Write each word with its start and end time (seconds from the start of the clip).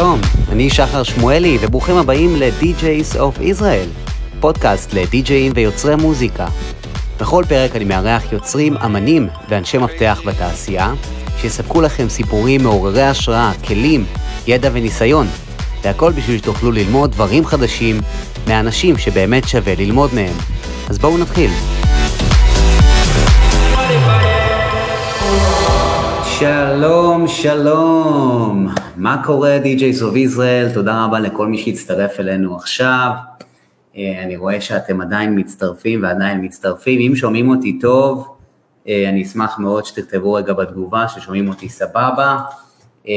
שלום, 0.00 0.20
אני 0.48 0.70
שחר 0.70 1.02
שמואלי, 1.02 1.58
וברוכים 1.60 1.96
הבאים 1.96 2.36
ל-DJs 2.36 3.16
of 3.16 3.40
Israel, 3.40 4.10
פודקאסט 4.40 4.94
לדי-ג'אים 4.94 5.52
ויוצרי 5.54 5.96
מוזיקה. 5.96 6.46
בכל 7.20 7.44
פרק 7.48 7.76
אני 7.76 7.84
מארח 7.84 8.32
יוצרים, 8.32 8.76
אמנים 8.76 9.28
ואנשי 9.48 9.78
מפתח 9.78 10.20
בתעשייה, 10.26 10.92
שיספקו 11.40 11.80
לכם 11.80 12.08
סיפורים 12.08 12.62
מעוררי 12.62 13.02
השראה, 13.02 13.52
כלים, 13.68 14.04
ידע 14.46 14.70
וניסיון, 14.72 15.26
והכל 15.82 16.12
בשביל 16.12 16.38
שתוכלו 16.38 16.72
ללמוד 16.72 17.12
דברים 17.12 17.46
חדשים 17.46 18.00
מאנשים 18.48 18.98
שבאמת 18.98 19.48
שווה 19.48 19.74
ללמוד 19.74 20.10
מהם. 20.14 20.34
אז 20.88 20.98
בואו 20.98 21.18
נתחיל. 21.18 21.50
שלום, 26.38 27.28
שלום. 27.28 28.79
מה 29.00 29.22
קורה, 29.24 29.58
DJs 29.62 30.00
of 30.00 30.34
Israel? 30.34 30.74
תודה 30.74 31.04
רבה 31.04 31.20
לכל 31.20 31.46
מי 31.46 31.58
שהצטרף 31.58 32.20
אלינו 32.20 32.56
עכשיו. 32.56 33.10
אה, 33.96 34.22
אני 34.22 34.36
רואה 34.36 34.60
שאתם 34.60 35.00
עדיין 35.00 35.38
מצטרפים 35.38 36.02
ועדיין 36.02 36.44
מצטרפים. 36.44 37.00
אם 37.00 37.16
שומעים 37.16 37.50
אותי 37.50 37.78
טוב, 37.78 38.36
אה, 38.88 39.08
אני 39.08 39.22
אשמח 39.22 39.58
מאוד 39.58 39.84
שתכתבו 39.84 40.32
רגע 40.32 40.52
בתגובה 40.52 41.08
ששומעים 41.08 41.48
אותי 41.48 41.68
סבבה. 41.68 42.38
אה, 43.08 43.12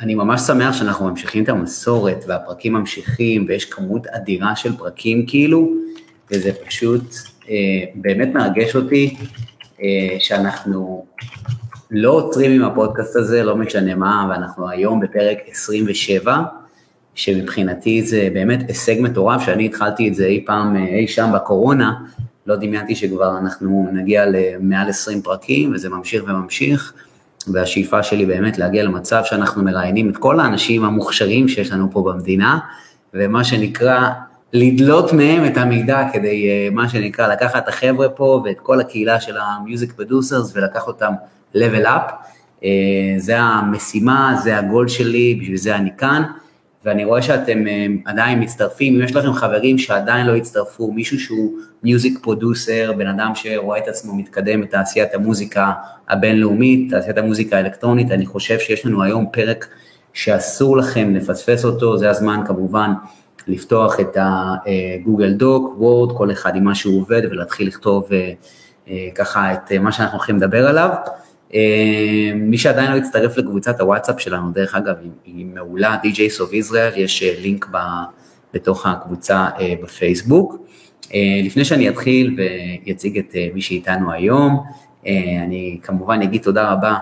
אני 0.00 0.14
ממש 0.14 0.40
שמח 0.40 0.72
שאנחנו 0.78 1.08
ממשיכים 1.08 1.44
את 1.44 1.48
המסורת 1.48 2.24
והפרקים 2.28 2.72
ממשיכים 2.72 3.44
ויש 3.48 3.64
כמות 3.64 4.06
אדירה 4.06 4.56
של 4.56 4.76
פרקים 4.76 5.26
כאילו, 5.26 5.72
וזה 6.30 6.50
פשוט 6.66 7.14
באמת 7.94 8.28
מרגש 8.34 8.76
אותי 8.76 9.16
שאנחנו 10.18 11.04
לא 11.96 12.10
עוצרים 12.10 12.52
עם 12.52 12.70
הפודקאסט 12.70 13.16
הזה, 13.16 13.42
לא 13.42 13.56
משנה 13.56 13.94
מה, 13.94 14.26
ואנחנו 14.30 14.68
היום 14.68 15.00
בפרק 15.00 15.38
27, 15.50 16.42
שמבחינתי 17.14 18.02
זה 18.02 18.28
באמת 18.32 18.68
הישג 18.68 18.96
מטורף, 19.00 19.42
שאני 19.42 19.66
התחלתי 19.66 20.08
את 20.08 20.14
זה 20.14 20.26
אי 20.26 20.42
פעם, 20.46 20.76
אי 20.76 21.08
שם 21.08 21.30
בקורונה, 21.34 21.92
לא 22.46 22.56
דמיינתי 22.56 22.94
שכבר 22.94 23.38
אנחנו 23.38 23.88
נגיע 23.92 24.24
למעל 24.26 24.88
20 24.88 25.22
פרקים, 25.22 25.72
וזה 25.74 25.88
ממשיך 25.88 26.24
וממשיך, 26.26 26.92
והשאיפה 27.52 28.02
שלי 28.02 28.26
באמת 28.26 28.58
להגיע 28.58 28.82
למצב 28.82 29.22
שאנחנו 29.24 29.62
מראיינים 29.62 30.10
את 30.10 30.16
כל 30.16 30.40
האנשים 30.40 30.84
המוכשרים 30.84 31.48
שיש 31.48 31.72
לנו 31.72 31.90
פה 31.92 32.02
במדינה, 32.02 32.58
ומה 33.14 33.44
שנקרא, 33.44 34.10
לדלות 34.52 35.12
מהם 35.12 35.44
את 35.46 35.56
המידע 35.56 36.08
כדי, 36.12 36.48
אה, 36.48 36.68
מה 36.72 36.88
שנקרא, 36.88 37.28
לקחת 37.28 37.62
את 37.62 37.68
החבר'ה 37.68 38.08
פה 38.08 38.42
ואת 38.44 38.60
כל 38.60 38.80
הקהילה 38.80 39.20
של 39.20 39.36
ה 39.36 39.45
music 39.45 39.92
producers 39.92 40.56
ולקח 40.56 40.86
אותם 40.86 41.12
level 41.54 41.84
up. 41.84 42.12
אה, 42.64 42.70
זה 43.18 43.38
המשימה, 43.38 44.40
זה 44.42 44.58
הגול 44.58 44.88
שלי, 44.88 45.38
בשביל 45.40 45.56
זה 45.56 45.76
אני 45.76 45.90
כאן. 45.98 46.22
ואני 46.84 47.04
רואה 47.04 47.22
שאתם 47.22 47.66
אה, 47.66 47.86
עדיין 48.04 48.42
מצטרפים, 48.42 48.94
אם 48.94 49.02
יש 49.02 49.16
לכם 49.16 49.32
חברים 49.32 49.78
שעדיין 49.78 50.26
לא 50.26 50.36
הצטרפו, 50.36 50.92
מישהו 50.92 51.20
שהוא 51.20 51.52
music 51.82 52.18
producer, 52.22 52.92
בן 52.98 53.06
אדם 53.06 53.32
שרואה 53.34 53.78
את 53.78 53.88
עצמו 53.88 54.16
מתקדם 54.16 54.60
בתעשיית 54.60 55.14
המוזיקה 55.14 55.72
הבינלאומית, 56.08 56.90
תעשיית 56.90 57.18
המוזיקה 57.18 57.56
האלקטרונית, 57.56 58.10
אני 58.10 58.26
חושב 58.26 58.58
שיש 58.58 58.86
לנו 58.86 59.02
היום 59.02 59.26
פרק 59.32 59.66
שאסור 60.12 60.76
לכם 60.76 61.14
לפספס 61.14 61.64
אותו, 61.64 61.98
זה 61.98 62.10
הזמן 62.10 62.40
כמובן 62.46 62.92
לפתוח 63.48 64.00
את 64.00 64.16
הגוגל 64.16 65.32
דוק, 65.32 65.74
וורד, 65.78 66.16
כל 66.16 66.30
אחד 66.30 66.56
עם 66.56 66.64
מה 66.64 66.74
שהוא 66.74 67.00
עובד 67.00 67.22
ולהתחיל 67.30 67.66
לכתוב 67.66 68.08
אה, 68.88 69.08
ככה 69.14 69.52
את 69.52 69.72
מה 69.72 69.92
שאנחנו 69.92 70.18
הולכים 70.18 70.36
לדבר 70.36 70.68
עליו. 70.68 70.90
אה, 71.54 72.32
מי 72.34 72.58
שעדיין 72.58 72.92
לא 72.92 72.96
הצטרף 72.96 73.36
לקבוצת 73.36 73.80
הוואטסאפ 73.80 74.20
שלנו, 74.20 74.50
דרך 74.50 74.74
אגב, 74.74 74.94
היא, 75.02 75.10
היא 75.24 75.46
מעולה, 75.46 75.96
DJs 76.02 76.40
of 76.40 76.70
Israel, 76.70 76.96
יש 76.98 77.22
אה, 77.22 77.34
לינק 77.40 77.66
ב, 77.70 77.76
בתוך 78.54 78.86
הקבוצה 78.86 79.48
אה, 79.60 79.74
בפייסבוק. 79.82 80.56
לפני 81.44 81.64
שאני 81.64 81.88
אתחיל 81.88 82.36
ואציג 82.86 83.18
את 83.18 83.34
מי 83.54 83.62
שאיתנו 83.62 84.12
היום, 84.12 84.60
אני 85.42 85.78
כמובן 85.82 86.22
אגיד 86.22 86.42
תודה 86.42 86.72
רבה 86.72 86.94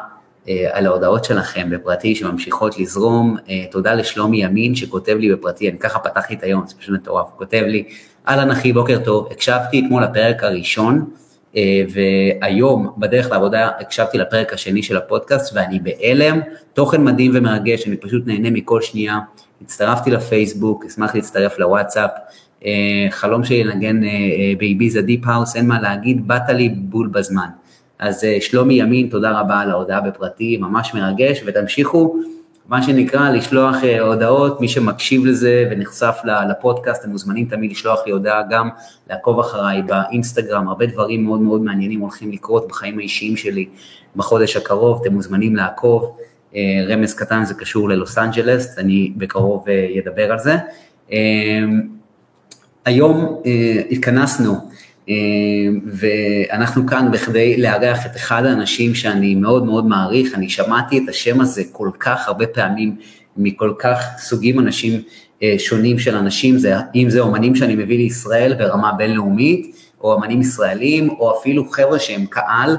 על 0.72 0.86
ההודעות 0.86 1.24
שלכם 1.24 1.70
בפרטי 1.70 2.14
שממשיכות 2.14 2.78
לזרום, 2.78 3.36
תודה 3.70 3.94
לשלומי 3.94 4.44
ימין 4.44 4.74
שכותב 4.74 5.16
לי 5.18 5.32
בפרטי, 5.32 5.68
אני 5.68 5.78
ככה 5.78 5.98
פתחתי 5.98 6.34
את 6.34 6.42
היום, 6.42 6.66
זה 6.66 6.74
פשוט 6.78 6.94
מטורף, 6.94 7.26
כותב 7.36 7.62
לי, 7.66 7.84
אהלן 8.28 8.50
אחי, 8.50 8.72
בוקר 8.72 8.98
טוב, 9.04 9.28
הקשבתי 9.30 9.82
אתמול 9.86 10.02
לפרק 10.02 10.44
הראשון, 10.44 11.10
והיום 11.88 12.92
בדרך 12.98 13.30
לעבודה 13.30 13.70
הקשבתי 13.80 14.18
לפרק 14.18 14.52
השני 14.52 14.82
של 14.82 14.96
הפודקאסט 14.96 15.56
ואני 15.56 15.80
בהלם, 15.80 16.40
תוכן 16.72 17.04
מדהים 17.04 17.30
ומרגש, 17.34 17.88
אני 17.88 17.96
פשוט 17.96 18.26
נהנה 18.26 18.50
מכל 18.50 18.82
שנייה, 18.82 19.18
הצטרפתי 19.62 20.10
לפייסבוק, 20.10 20.84
אשמח 20.84 21.14
להצטרף 21.14 21.58
לוואטסאפ, 21.58 22.10
אה, 22.64 23.06
חלום 23.10 23.44
שלי 23.44 23.64
לנגן 23.64 24.04
אה, 24.04 24.10
באיביזה 24.58 25.02
deep 25.02 25.20
house, 25.26 25.56
אין 25.56 25.66
מה 25.66 25.80
להגיד, 25.80 26.28
באת 26.28 26.48
לי 26.48 26.68
בול 26.68 27.08
בזמן. 27.08 27.48
אז 27.98 28.26
שלומי 28.40 28.74
ימין, 28.74 29.08
תודה 29.08 29.40
רבה 29.40 29.60
על 29.60 29.70
ההודעה 29.70 30.00
בפרטי, 30.00 30.56
ממש 30.56 30.94
מרגש, 30.94 31.42
ותמשיכו 31.46 32.14
מה 32.68 32.82
שנקרא, 32.82 33.30
לשלוח 33.30 33.76
אה, 33.84 34.00
הודעות, 34.00 34.60
מי 34.60 34.68
שמקשיב 34.68 35.26
לזה 35.26 35.68
ונחשף 35.70 36.18
לפודקאסט, 36.50 37.02
אתם 37.02 37.10
מוזמנים 37.10 37.46
תמיד 37.46 37.70
לשלוח 37.70 38.00
לי 38.06 38.12
הודעה 38.12 38.42
גם, 38.50 38.68
לעקוב 39.10 39.40
אחריי 39.40 39.82
באינסטגרם, 39.82 40.68
הרבה 40.68 40.86
דברים 40.86 41.24
מאוד 41.24 41.40
מאוד 41.40 41.62
מעניינים 41.62 42.00
הולכים 42.00 42.32
לקרות 42.32 42.68
בחיים 42.68 42.98
האישיים 42.98 43.36
שלי 43.36 43.68
בחודש 44.16 44.56
הקרוב, 44.56 45.00
אתם 45.02 45.12
מוזמנים 45.12 45.56
לעקוב, 45.56 46.16
אה, 46.54 46.60
רמז 46.88 47.14
קטן 47.14 47.44
זה 47.44 47.54
קשור 47.54 47.88
ללוס 47.88 48.18
אנג'לס, 48.18 48.78
אני 48.78 49.12
בקרוב 49.16 49.64
אדבר 49.98 50.28
אה, 50.28 50.32
על 50.32 50.38
זה. 50.38 50.56
היום 52.84 53.42
התכנסנו 53.90 54.54
ואנחנו 55.92 56.86
כאן 56.86 57.10
בכדי 57.12 57.56
לארח 57.56 58.06
את 58.06 58.16
אחד 58.16 58.44
האנשים 58.44 58.94
שאני 58.94 59.34
מאוד 59.34 59.64
מאוד 59.64 59.86
מעריך, 59.86 60.34
אני 60.34 60.48
שמעתי 60.48 60.98
את 60.98 61.08
השם 61.08 61.40
הזה 61.40 61.62
כל 61.72 61.90
כך 61.98 62.28
הרבה 62.28 62.46
פעמים 62.46 62.96
מכל 63.36 63.72
כך 63.78 64.04
סוגים 64.18 64.58
אנשים 64.58 65.00
אה, 65.42 65.54
שונים 65.58 65.98
של 65.98 66.16
אנשים, 66.16 66.58
זה, 66.58 66.74
אם 66.94 67.10
זה 67.10 67.20
אומנים 67.20 67.54
שאני 67.56 67.74
מביא 67.74 67.96
לישראל 67.96 68.54
ברמה 68.54 68.92
בינלאומית, 68.92 69.76
או 70.00 70.14
אמנים 70.18 70.40
ישראלים, 70.40 71.10
או 71.10 71.38
אפילו 71.38 71.70
חבר'ה 71.70 71.98
שהם 71.98 72.26
קהל 72.26 72.76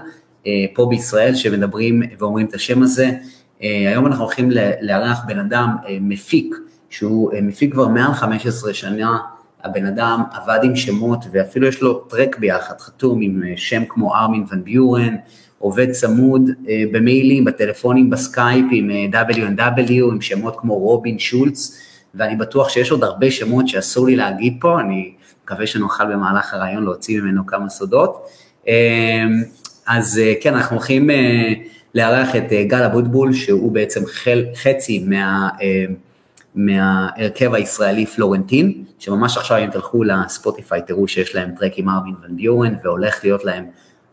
אה, 0.47 0.65
פה 0.73 0.85
בישראל 0.89 1.35
שמדברים 1.35 2.01
ואומרים 2.19 2.45
את 2.45 2.53
השם 2.53 2.83
הזה. 2.83 3.11
אה, 3.63 3.89
היום 3.89 4.07
אנחנו 4.07 4.23
הולכים 4.23 4.51
לארח 4.81 5.19
בן 5.27 5.39
אדם 5.39 5.75
מפיק, 6.01 6.55
שהוא 6.89 7.31
מפיק 7.41 7.73
כבר 7.73 7.87
מעל 7.87 8.13
15 8.13 8.73
שנה 8.73 9.17
הבן 9.63 9.85
אדם 9.85 10.23
עבד 10.33 10.59
עם 10.63 10.75
שמות 10.75 11.25
ואפילו 11.31 11.67
יש 11.67 11.81
לו 11.81 11.93
track 11.93 12.37
ביחד, 12.39 12.79
חתום 12.79 13.21
עם 13.21 13.43
אה, 13.47 13.53
שם 13.55 13.83
כמו 13.89 14.15
ארמין 14.15 14.45
ון 14.51 14.63
ביורן, 14.63 15.15
עובד 15.59 15.91
צמוד 15.91 16.49
אה, 16.69 16.83
במיילים, 16.91 17.45
בטלפונים, 17.45 18.09
בסקייפ 18.09 18.65
עם 18.71 18.91
אה, 18.91 19.23
W&W, 19.23 20.11
עם 20.11 20.21
שמות 20.21 20.55
כמו 20.59 20.77
רובין 20.77 21.19
שולץ, 21.19 21.79
ואני 22.15 22.35
בטוח 22.35 22.69
שיש 22.69 22.91
עוד 22.91 23.03
הרבה 23.03 23.31
שמות 23.31 23.67
שאסור 23.67 24.05
לי 24.05 24.15
להגיד 24.15 24.57
פה, 24.61 24.79
אני 24.79 25.13
מקווה 25.43 25.67
שנוכל 25.67 26.05
במהלך 26.05 26.53
הריאיון 26.53 26.83
להוציא 26.83 27.21
ממנו 27.21 27.45
כמה 27.45 27.69
סודות. 27.69 28.27
אז 29.87 30.21
כן, 30.41 30.53
אנחנו 30.53 30.75
הולכים 30.75 31.09
לארח 31.95 32.35
את 32.35 32.43
גל 32.67 32.83
אבוטבול, 32.83 33.33
שהוא 33.33 33.71
בעצם 33.71 34.01
חצי 34.55 35.05
מה... 35.07 35.49
מההרכב 36.55 37.53
הישראלי 37.53 38.05
פלורנטין, 38.05 38.83
שממש 38.99 39.37
עכשיו 39.37 39.57
אם 39.57 39.69
תלכו 39.69 40.03
לספוטיפיי 40.03 40.81
תראו 40.81 41.07
שיש 41.07 41.35
להם 41.35 41.51
טרק 41.59 41.71
עם 41.75 41.89
ארווין 41.89 42.15
ון 42.23 42.35
ביורן 42.35 42.75
והולך 42.83 43.19
להיות 43.23 43.45
להם 43.45 43.65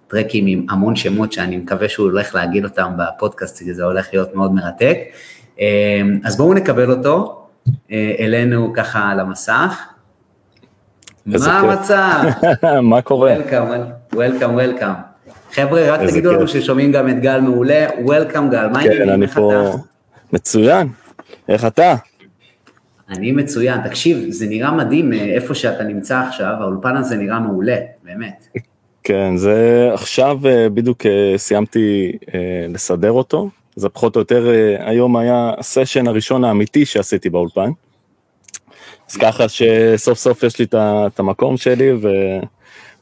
טרקים 0.08 0.46
עם 0.46 0.66
המון 0.70 0.96
שמות 0.96 1.32
שאני 1.32 1.56
מקווה 1.56 1.88
שהוא 1.88 2.06
הולך 2.10 2.34
להגיד 2.34 2.64
אותם 2.64 2.92
בפודקאסט, 2.98 3.58
כי 3.58 3.74
זה 3.74 3.84
הולך 3.84 4.08
להיות 4.12 4.34
מאוד 4.34 4.54
מרתק. 4.54 4.98
אמ, 5.58 5.64
אז 6.24 6.36
בואו 6.36 6.54
נקבל 6.54 6.90
אותו 6.90 7.46
אה, 7.92 8.14
אלינו 8.18 8.72
ככה 8.72 9.08
על 9.08 9.20
המסך. 9.20 9.86
מה 11.26 11.58
המצב? 11.58 12.22
מה 12.82 13.02
קורה? 13.02 13.36
Welcome, 13.36 14.14
welcome, 14.14 14.80
welcome. 14.80 15.30
חבר'ה, 15.52 15.94
רק 15.94 16.00
תגידו 16.00 16.32
לנו 16.32 16.48
ששומעים 16.48 16.92
גם 16.92 17.08
את 17.08 17.20
גל 17.20 17.40
מעולה, 17.40 17.86
Welcome 17.88 18.50
גל, 18.50 18.66
מה 18.66 18.78
העניינים? 18.78 19.04
כן, 19.04 19.08
אני 19.08 19.26
פה 19.26 19.72
מצוין, 20.32 20.88
איך 21.48 21.64
אתה? 21.64 21.94
אני 23.10 23.32
מצוין, 23.32 23.80
תקשיב, 23.88 24.18
זה 24.28 24.46
נראה 24.46 24.72
מדהים 24.72 25.12
אה, 25.12 25.24
איפה 25.24 25.54
שאתה 25.54 25.84
נמצא 25.84 26.20
עכשיו, 26.20 26.54
האולפן 26.60 26.96
הזה 26.96 27.16
נראה 27.16 27.40
מעולה, 27.40 27.76
באמת. 28.04 28.46
כן, 29.02 29.36
זה 29.36 29.90
עכשיו 29.92 30.38
אה, 30.46 30.68
בדיוק 30.68 31.06
אה, 31.06 31.34
סיימתי 31.36 32.12
לסדר 32.68 33.12
אותו, 33.12 33.50
זה 33.76 33.88
פחות 33.88 34.16
או 34.16 34.20
יותר 34.20 34.48
היום 34.78 35.16
היה 35.16 35.52
הסשן 35.58 36.06
הראשון 36.06 36.44
האמיתי 36.44 36.86
שעשיתי 36.86 37.30
באולפן. 37.30 37.70
אז 39.10 39.16
ככה 39.16 39.44
שסוף 39.48 40.18
סוף 40.18 40.42
יש 40.42 40.58
לי 40.58 40.66
את 40.74 41.20
המקום 41.20 41.56
שלי 41.56 41.92
ו... 41.92 42.08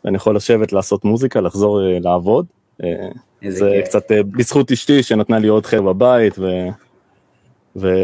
ואני 0.05 0.17
יכול 0.17 0.37
לשבת 0.37 0.73
לעשות 0.73 1.05
מוזיקה, 1.05 1.41
לחזור 1.41 1.81
לעבוד. 2.01 2.47
זה 3.49 3.71
כיף. 3.77 3.85
קצת 3.85 4.13
בזכות 4.13 4.73
אשתי 4.73 5.03
שנתנה 5.03 5.39
לי 5.39 5.49
עוד 5.49 5.67
חר 5.67 5.83
בבית 5.83 6.39
ו... 6.39 6.45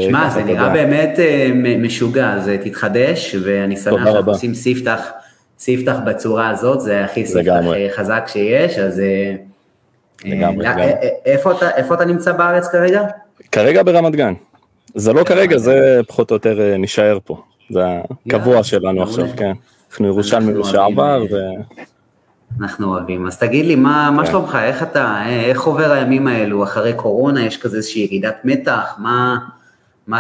שמע, 0.01 0.31
זה 0.31 0.45
נראה 0.45 0.69
באמת 0.69 1.19
אה, 1.19 1.51
משוגע, 1.79 2.39
זה 2.39 2.59
תתחדש, 2.65 3.37
ואני 3.45 3.77
שמח 3.77 4.05
שאנחנו 4.05 4.33
עושים 4.33 4.55
ספתח, 4.55 5.01
ספתח 5.59 5.97
בצורה 6.07 6.49
הזאת, 6.49 6.81
זה 6.81 7.05
הכי 7.05 7.27
ספתח 7.27 7.61
חזק 7.97 8.25
שיש, 8.27 8.79
אז... 8.79 9.03
לגמרי, 10.25 10.67
לגמרי. 10.67 10.93
איפה 11.77 11.95
אתה 11.95 12.05
נמצא 12.05 12.33
בארץ 12.33 12.69
כרגע? 12.69 13.03
כרגע 13.53 13.83
ברמת 13.83 14.17
גן. 14.17 14.35
זה 14.95 15.13
לא 15.13 15.25
כרגע, 15.25 15.59
זה 15.59 16.01
פחות 16.09 16.31
או 16.31 16.37
יותר 16.37 16.75
נשאר 16.79 17.19
פה. 17.25 17.43
זה 17.71 17.81
הקבוע 18.27 18.63
שלנו 18.63 19.03
עכשיו, 19.03 19.27
כן. 19.37 19.53
אנחנו 19.91 20.07
ירושלמי 20.07 20.55
לשעבר. 20.55 21.25
ו... 21.31 21.37
אנחנו 22.61 22.87
אוהבים. 22.87 23.27
אז 23.27 23.39
תגיד 23.39 23.67
לי, 23.67 23.75
מה, 23.75 24.11
מה 24.11 24.25
כן. 24.25 24.31
שלומך? 24.31 24.59
איך 24.63 24.83
אתה, 24.83 25.23
איך 25.29 25.63
עובר 25.63 25.93
הימים 25.93 26.27
האלו 26.27 26.65
אחרי 26.65 26.93
קורונה? 26.93 27.47
יש 27.47 27.57
כזה 27.57 27.77
איזושהי 27.77 28.03
ירידת 28.03 28.37
מתח? 28.45 28.95
מה... 28.99 29.39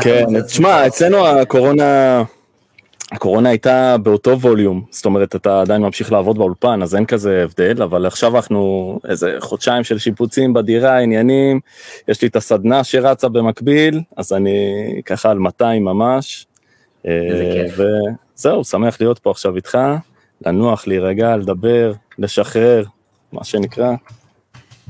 כן, 0.01 0.43
תשמע, 0.47 0.87
אצלנו 0.87 1.27
הקורונה, 1.27 2.23
הקורונה 3.13 3.49
הייתה 3.49 3.97
באותו 4.03 4.41
ווליום, 4.41 4.85
זאת 4.91 5.05
אומרת, 5.05 5.37
אתה 5.37 5.61
עדיין 5.61 5.83
ממשיך 5.83 6.13
לעבוד 6.13 6.39
באולפן, 6.39 6.83
אז 6.83 6.95
אין 6.95 7.07
כזה 7.07 7.43
הבדל, 7.45 7.83
אבל 7.83 8.07
עכשיו 8.07 8.37
אנחנו 8.37 8.99
איזה 9.09 9.37
חודשיים 9.41 9.85
של 9.85 9.99
שיפוצים 9.99 10.53
בדירה, 10.53 10.99
עניינים, 10.99 11.61
יש 12.09 12.23
לי 12.23 12.29
את 12.29 12.37
הסדנה 12.37 12.85
שרצה 12.85 13.29
במקביל, 13.29 14.01
אז 14.17 14.33
אני 14.33 14.59
ככה 15.05 15.31
על 15.31 15.39
200 15.39 15.85
ממש. 15.85 16.47
איזה 17.05 17.51
כיף. 17.53 17.79
וזהו, 18.37 18.65
שמח 18.65 19.01
להיות 19.01 19.19
פה 19.19 19.31
עכשיו 19.31 19.57
איתך, 19.57 19.79
לנוח, 20.47 20.87
להירגע, 20.87 21.37
לדבר, 21.37 21.93
לשחרר, 22.19 22.85
מה 23.33 23.45
שנקרא. 23.45 23.95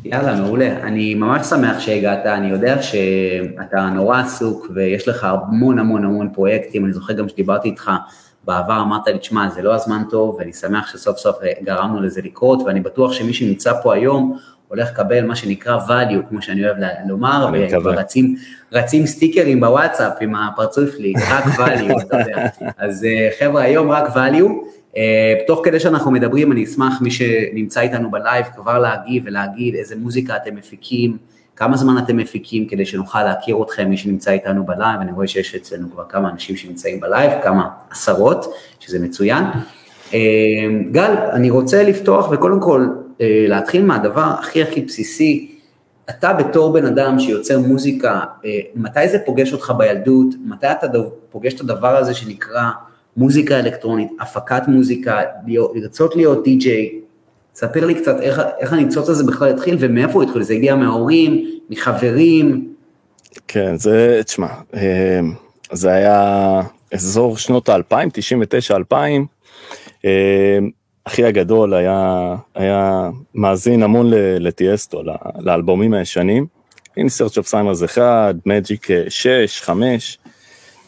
יאללה, 0.04 0.40
מעולה. 0.40 0.66
אני 0.82 1.14
ממש 1.14 1.46
שמח 1.46 1.78
שהגעת, 1.80 2.26
אני 2.26 2.50
יודע 2.50 2.82
שאתה 2.82 3.88
נורא 3.94 4.20
עסוק 4.20 4.66
ויש 4.74 5.08
לך 5.08 5.24
המון 5.24 5.78
המון 5.78 6.04
המון 6.04 6.32
פרויקטים, 6.32 6.84
אני 6.84 6.92
זוכר 6.92 7.12
גם 7.12 7.28
שדיברתי 7.28 7.68
איתך 7.68 7.90
בעבר, 8.44 8.80
אמרת 8.82 9.06
לי, 9.06 9.18
תשמע, 9.18 9.50
זה 9.50 9.62
לא 9.62 9.74
הזמן 9.74 10.02
טוב, 10.10 10.36
ואני 10.38 10.52
שמח 10.52 10.92
שסוף 10.92 11.18
סוף 11.18 11.36
גרמנו 11.62 12.00
לזה 12.00 12.20
לקרות, 12.24 12.62
ואני 12.66 12.80
בטוח 12.80 13.12
שמי 13.12 13.32
שנמצא 13.34 13.72
פה 13.82 13.94
היום, 13.94 14.38
הולך 14.68 14.90
לקבל 14.90 15.26
מה 15.26 15.36
שנקרא 15.36 15.78
value, 15.88 16.28
כמו 16.28 16.42
שאני 16.42 16.66
אוהב 16.66 16.76
לומר, 17.08 17.48
ורצים 17.84 18.36
רצים 18.72 19.06
סטיקרים 19.06 19.60
בוואטסאפ 19.60 20.12
עם 20.20 20.34
הפרצוף 20.34 20.90
שלי, 20.96 21.12
רק 21.30 21.44
value, 21.44 22.02
אתה 22.02 22.18
יודע. 22.20 22.46
אז 22.84 23.04
אה, 23.04 23.28
חבר'ה, 23.38 23.62
היום 23.62 23.90
רק 23.90 24.16
value. 24.16 24.50
אה, 24.96 25.34
תוך 25.46 25.60
כדי 25.64 25.80
שאנחנו 25.80 26.10
מדברים, 26.10 26.52
אני 26.52 26.64
אשמח 26.64 27.00
מי 27.00 27.10
שנמצא 27.10 27.80
איתנו 27.80 28.10
בלייב 28.10 28.46
כבר 28.56 28.78
להגיב 28.78 29.22
ולהגיד 29.26 29.74
איזה 29.74 29.96
מוזיקה 29.96 30.36
אתם 30.36 30.54
מפיקים, 30.54 31.16
כמה 31.56 31.76
זמן 31.76 31.98
אתם 32.04 32.16
מפיקים 32.16 32.66
כדי 32.66 32.86
שנוכל 32.86 33.22
להכיר 33.22 33.62
אתכם, 33.62 33.88
מי 33.88 33.96
שנמצא 33.96 34.30
איתנו 34.30 34.66
בלייב, 34.66 35.00
אני 35.00 35.12
רואה 35.12 35.26
שיש 35.26 35.54
אצלנו 35.54 35.90
כבר 35.92 36.04
כמה 36.08 36.30
אנשים 36.30 36.56
שנמצאים 36.56 37.00
בלייב, 37.00 37.32
כמה 37.42 37.68
עשרות, 37.90 38.54
שזה 38.80 38.98
מצוין. 38.98 39.44
אה, 40.14 40.20
גל, 40.90 41.14
אני 41.32 41.50
רוצה 41.50 41.82
לפתוח 41.82 42.28
וקודם 42.30 42.60
כל 42.60 42.86
אה, 43.20 43.44
להתחיל 43.48 43.84
מהדבר 43.84 44.34
הכי 44.40 44.62
הכי 44.62 44.80
בסיסי, 44.80 45.50
אתה 46.10 46.32
בתור 46.32 46.72
בן 46.72 46.86
אדם 46.86 47.18
שיוצר 47.18 47.58
מוזיקה, 47.58 48.20
מתי 48.74 49.08
זה 49.08 49.18
פוגש 49.18 49.52
אותך 49.52 49.72
בילדות, 49.78 50.26
מתי 50.44 50.66
אתה 50.66 50.86
פוגש 51.30 51.54
את 51.54 51.60
הדבר 51.60 51.96
הזה 51.96 52.14
שנקרא 52.14 52.70
מוזיקה 53.16 53.58
אלקטרונית, 53.58 54.08
הפקת 54.20 54.62
מוזיקה, 54.68 55.20
לרצות 55.46 56.16
להיות 56.16 56.44
די-ג'יי, 56.44 57.00
ספר 57.54 57.86
לי 57.86 57.94
קצת 57.94 58.20
איך, 58.20 58.42
איך 58.58 58.72
הניצוץ 58.72 59.08
הזה 59.08 59.24
בכלל 59.24 59.48
התחיל 59.48 59.76
ומאיפה 59.80 60.12
הוא 60.12 60.22
התחיל, 60.22 60.42
זה 60.42 60.54
הגיע 60.54 60.74
מההורים, 60.74 61.44
מחברים? 61.70 62.68
כן, 63.48 63.76
זה, 63.76 64.20
תשמע, 64.24 64.48
אמ, 64.74 65.32
זה 65.72 65.92
היה 65.92 66.60
אזור 66.92 67.36
שנות 67.36 67.68
האלפיים, 67.68 68.08
99-2000, 68.88 68.94
אמ, 70.04 70.10
אחי 71.04 71.24
הגדול 71.24 71.74
היה, 71.74 72.34
היה 72.54 73.10
מאזין 73.34 73.82
המון 73.82 74.06
לטיאסטו, 74.40 75.02
לאלבומים 75.38 75.94
הישנים, 75.94 76.46
In 76.98 77.08
Search 77.08 77.36
of 77.38 77.46
Simers 77.50 77.84
1, 77.84 78.34
Magic 78.46 78.90
6, 79.08 79.60
5, 79.60 80.18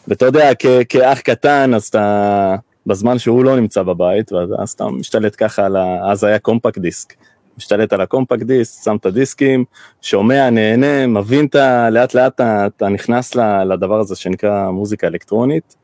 ואתה 0.07 0.25
יודע, 0.25 0.49
כאח 0.89 1.19
קטן, 1.19 1.73
אז 1.73 1.83
אתה, 1.83 2.55
בזמן 2.85 3.19
שהוא 3.19 3.45
לא 3.45 3.55
נמצא 3.59 3.83
בבית, 3.83 4.31
ואז 4.31 4.69
אתה 4.69 4.87
משתלט 4.87 5.35
ככה 5.37 5.65
על 5.65 5.75
ה... 5.75 6.11
אז 6.11 6.23
היה 6.23 6.39
קומפקט 6.39 6.77
דיסק. 6.77 7.13
משתלט 7.57 7.93
על 7.93 8.01
הקומפקט 8.01 8.43
דיסק, 8.43 8.83
שם 8.83 8.95
את 8.95 9.05
הדיסקים, 9.05 9.65
שומע, 10.01 10.49
נהנה, 10.49 11.07
מבין 11.07 11.45
את 11.45 11.55
ה... 11.55 11.89
לאט 11.89 12.13
לאט 12.13 12.35
אתה, 12.35 12.67
אתה 12.67 12.89
נכנס 12.89 13.35
לדבר 13.69 13.99
הזה 13.99 14.15
שנקרא 14.15 14.69
מוזיקה 14.71 15.07
אלקטרונית. 15.07 15.75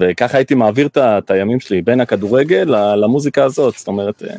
וככה 0.00 0.38
הייתי 0.38 0.54
מעביר 0.54 0.88
את 0.96 1.30
הימים 1.30 1.60
שלי 1.60 1.82
בין 1.82 2.00
הכדורגל 2.00 2.74
למוזיקה 2.96 3.44
הזאת, 3.44 3.74
זאת 3.78 3.88
אומרת, 3.88 4.22
אה, 4.22 4.34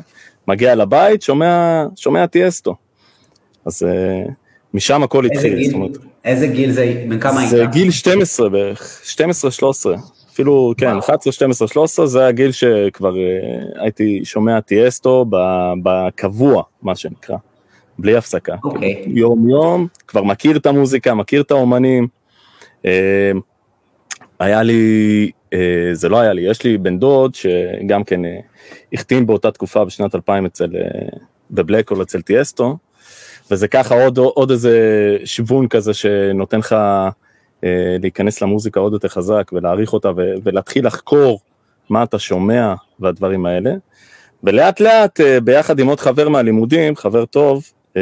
מגיע 0.47 0.75
לבית, 0.75 1.21
שומע, 1.21 1.85
שומע 1.95 2.25
טיאסטו. 2.25 2.75
אז 3.65 3.83
אה, 3.83 4.23
משם 4.73 5.03
הכל 5.03 5.25
התחיל, 5.25 5.63
זאת 5.63 5.73
אומרת. 5.73 6.10
איזה 6.25 6.47
גיל 6.47 6.71
זה, 6.71 7.03
בן 7.09 7.19
כמה 7.19 7.39
היית? 7.39 7.49
זה 7.49 7.65
גיל 7.71 7.91
12 7.91 8.49
בערך, 8.49 9.01
12-13, 9.15 9.17
אפילו, 10.33 10.73
כן, 10.77 10.97
11, 10.97 11.33
12, 11.33 11.67
13, 11.67 12.07
זה 12.07 12.27
הגיל 12.27 12.51
שכבר 12.51 13.13
uh, 13.13 13.81
הייתי 13.81 14.21
שומע 14.23 14.59
טיאסטו 14.59 15.25
בקבוע, 15.83 16.63
מה 16.81 16.95
שנקרא, 16.95 17.37
בלי 17.99 18.15
הפסקה. 18.15 18.55
אוקיי. 18.63 19.03
יום 19.07 19.49
יום, 19.49 19.87
כבר 20.07 20.23
מכיר 20.23 20.57
את 20.57 20.65
המוזיקה, 20.65 21.13
מכיר 21.13 21.41
את 21.41 21.51
האומנים. 21.51 22.07
Uh, 22.81 22.85
היה 24.39 24.63
לי, 24.63 25.31
uh, 25.53 25.57
זה 25.93 26.09
לא 26.09 26.19
היה 26.19 26.33
לי, 26.33 26.41
יש 26.41 26.63
לי 26.63 26.77
בן 26.77 26.99
דוד 26.99 27.35
שגם 27.35 28.03
כן 28.03 28.21
החתים 28.93 29.27
באותה 29.27 29.51
תקופה 29.51 29.85
בשנת 29.85 30.15
2000 30.15 30.45
אצל, 30.45 30.67
בבלקול 31.51 32.01
אצל 32.01 32.21
טיאסטו. 32.21 32.77
וזה 33.51 33.67
ככה 33.67 34.03
עוד, 34.03 34.17
עוד 34.17 34.51
איזה 34.51 34.77
שוון 35.25 35.67
כזה 35.67 35.93
שנותן 35.93 36.59
לך 36.59 36.75
אה, 37.63 37.97
להיכנס 38.01 38.41
למוזיקה 38.41 38.79
עוד 38.79 38.93
יותר 38.93 39.07
חזק 39.07 39.51
ולהעריך 39.53 39.93
אותה 39.93 40.09
ו, 40.17 40.21
ולהתחיל 40.43 40.87
לחקור 40.87 41.39
מה 41.89 42.03
אתה 42.03 42.19
שומע 42.19 42.73
והדברים 42.99 43.45
האלה. 43.45 43.73
ולאט 44.43 44.79
לאט 44.79 45.21
אה, 45.21 45.39
ביחד 45.39 45.79
עם 45.79 45.87
עוד 45.87 45.99
חבר 45.99 46.29
מהלימודים, 46.29 46.95
חבר 46.95 47.25
טוב, 47.25 47.63
אה, 47.97 48.01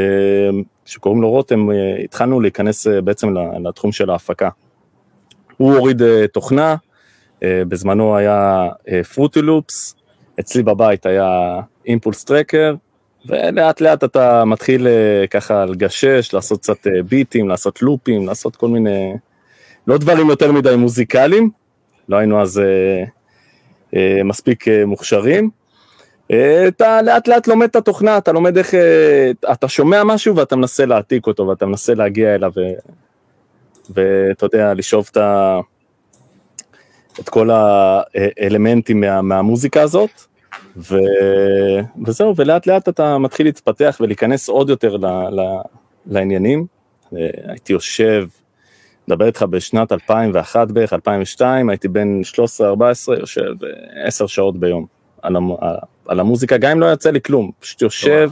שקוראים 0.86 1.22
לו 1.22 1.30
רותם, 1.30 1.72
אה, 1.72 1.96
התחלנו 2.04 2.40
להיכנס 2.40 2.88
אה, 2.88 3.02
בעצם 3.02 3.34
לתחום 3.64 3.92
של 3.92 4.10
ההפקה. 4.10 4.50
הוא 5.58 5.76
הוריד 5.76 6.02
אה, 6.02 6.28
תוכנה, 6.28 6.76
אה, 7.44 7.62
בזמנו 7.68 8.18
היה 8.18 8.68
פרוטי 9.14 9.42
לופס, 9.42 9.96
אצלי 10.40 10.64
בבית 10.64 11.06
היה 11.06 11.60
אימפולס 11.86 12.24
טרקר, 12.24 12.76
ולאט 13.26 13.82
לאט 13.82 14.04
אתה 14.04 14.46
מתחיל 14.46 14.88
אה, 14.88 15.28
ככה 15.30 15.66
לגשש, 15.66 16.34
לעשות 16.34 16.60
קצת 16.60 16.88
אה, 16.88 17.04
ביטים, 17.04 17.50
לעשות 17.50 17.82
לופים, 17.82 18.28
לעשות 18.28 18.56
כל 18.56 18.68
מיני, 18.68 19.14
לא 19.88 19.98
דברים 19.98 20.30
יותר 20.30 20.52
מדי 20.52 20.76
מוזיקליים, 20.76 21.50
לא 22.10 22.18
היינו 22.18 22.42
אז 22.42 22.60
אה, 22.60 23.04
אה, 23.96 24.24
מספיק 24.24 24.68
אה, 24.68 24.86
מוכשרים. 24.86 25.50
אה, 26.32 26.68
אתה 26.68 27.02
לאט 27.02 27.28
לאט 27.28 27.48
לומד 27.48 27.68
את 27.68 27.76
התוכנה, 27.76 28.18
אתה 28.18 28.32
לומד 28.32 28.58
איך, 28.58 28.74
אה, 28.74 29.32
אתה 29.52 29.68
שומע 29.68 30.04
משהו 30.04 30.36
ואתה 30.36 30.56
מנסה 30.56 30.86
להעתיק 30.86 31.28
אותו 31.28 31.48
ואתה 31.48 31.66
מנסה 31.66 31.94
להגיע 31.94 32.36
אליו 32.36 32.52
ואתה 33.90 34.46
יודע, 34.46 34.74
לשאוב 34.74 35.10
את, 35.12 35.18
את 37.20 37.30
כל 37.30 37.50
האלמנטים 37.54 39.02
מה, 39.02 39.22
מהמוזיקה 39.22 39.82
הזאת. 39.82 40.29
ו... 40.78 40.98
וזהו, 42.06 42.36
ולאט 42.36 42.68
לאט 42.68 42.90
אתה 42.90 43.18
מתחיל 43.18 43.46
להתפתח 43.46 43.98
ולהיכנס 44.02 44.50
עוד 44.50 44.70
יותר 44.70 44.98
ל... 44.98 45.06
ל... 45.06 45.42
לעניינים. 46.06 46.66
אה, 47.18 47.30
הייתי 47.48 47.74
יושב, 47.74 48.28
מדבר 49.08 49.26
איתך 49.26 49.44
בשנת 49.44 49.92
2001 49.92 50.72
בערך, 50.72 50.94
2002, 50.94 51.70
הייתי 51.70 51.88
בן 51.88 52.22
13-14, 52.60 53.20
יושב 53.20 53.52
10 54.04 54.24
אה, 54.24 54.28
שעות 54.28 54.60
ביום 54.60 54.86
על, 55.22 55.36
המ... 55.36 55.52
על 56.08 56.20
המוזיקה, 56.20 56.58
גם 56.58 56.72
אם 56.72 56.80
לא 56.80 56.94
יצא 56.94 57.12
לי 57.12 57.22
כלום, 57.22 57.52
פשוט 57.60 57.82
יושב, 57.82 58.30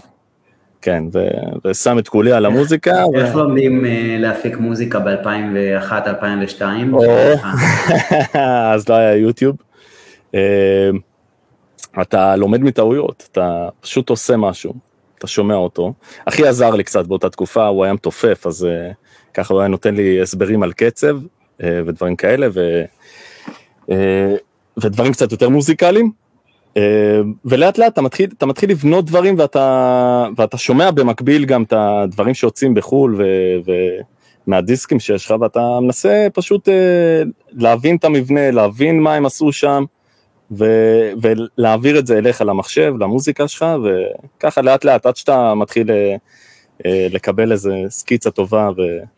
כן, 0.82 1.04
ו... 1.14 1.28
ושם 1.66 2.00
את 2.00 2.08
כולי 2.08 2.32
על 2.32 2.46
המוזיקה. 2.46 3.04
איך 3.16 3.36
ו... 3.36 3.38
לומדים 3.38 3.86
uh, 3.86 3.88
להפיק 4.20 4.58
מוזיקה 4.58 5.00
ב-2001-2002? 5.00 6.62
אז 8.74 8.90
לא 8.90 8.96
היה 8.96 9.16
יוטיוב. 9.16 9.56
אתה 12.02 12.36
לומד 12.36 12.62
מטעויות, 12.62 13.28
אתה 13.32 13.70
פשוט 13.82 14.10
עושה 14.10 14.38
משהו, 14.38 14.74
אתה 15.18 15.28
שומע 15.28 15.56
אותו. 15.56 15.94
אחי 16.26 16.48
עזר 16.48 16.70
לי 16.70 16.84
קצת 16.84 17.08
באותה 17.08 17.30
תקופה, 17.30 17.68
הוא 17.68 17.84
היה 17.84 17.94
מתופף, 17.94 18.48
אז 18.48 18.68
uh, 18.68 18.94
ככה 19.34 19.54
הוא 19.54 19.62
היה 19.62 19.68
נותן 19.68 19.96
לי 19.96 20.22
הסברים 20.22 20.64
על 20.64 20.74
קצב 20.74 21.18
uh, 21.18 21.64
ודברים 21.86 22.16
כאלה, 22.16 22.48
ו, 22.54 22.84
uh, 23.82 23.94
ודברים 24.78 25.12
קצת 25.12 25.32
יותר 25.32 25.50
מוזיקליים. 25.50 26.12
Uh, 26.76 26.80
ולאט 27.46 27.78
לאט 27.78 27.94
אתה 27.94 28.02
מתחיל, 28.02 28.30
אתה 28.38 28.46
מתחיל 28.46 28.70
לבנות 28.70 29.06
דברים 29.06 29.36
ואתה, 29.40 30.28
ואתה 30.38 30.58
שומע 30.58 30.92
במקביל 30.92 31.46
גם 31.46 31.64
את 31.64 31.74
הדברים 31.78 32.34
שיוצאים 32.34 32.74
בחו"ל 32.74 33.16
ו, 33.16 33.24
ו, 33.66 33.72
מהדיסקים 34.48 35.00
שיש 35.00 35.26
לך, 35.26 35.36
ואתה 35.42 35.80
מנסה 35.82 36.28
פשוט 36.34 36.70
אה, 36.70 36.74
להבין 37.52 37.96
את 37.96 38.06
המבנה, 38.06 38.52
להבין 38.52 39.00
מה 39.00 39.14
הם 39.14 39.26
עשו 39.26 39.52
שם, 39.52 39.84
ו- 40.52 41.12
ולהעביר 41.22 42.00
את 42.00 42.08
זה 42.08 42.18
אליך 42.18 42.42
למחשב, 42.42 42.94
למוזיקה 43.00 43.48
שלך, 43.48 43.66
וככה 44.38 44.62
לאט 44.62 44.86
לאט 44.86 45.06
עד 45.06 45.16
שאתה 45.16 45.54
מתחיל 45.56 45.92
אה, 45.92 46.16
אה, 46.86 47.08
לקבל 47.12 47.52
איזה 47.52 47.76
סקיצה 47.90 48.32
טובה 48.32 48.70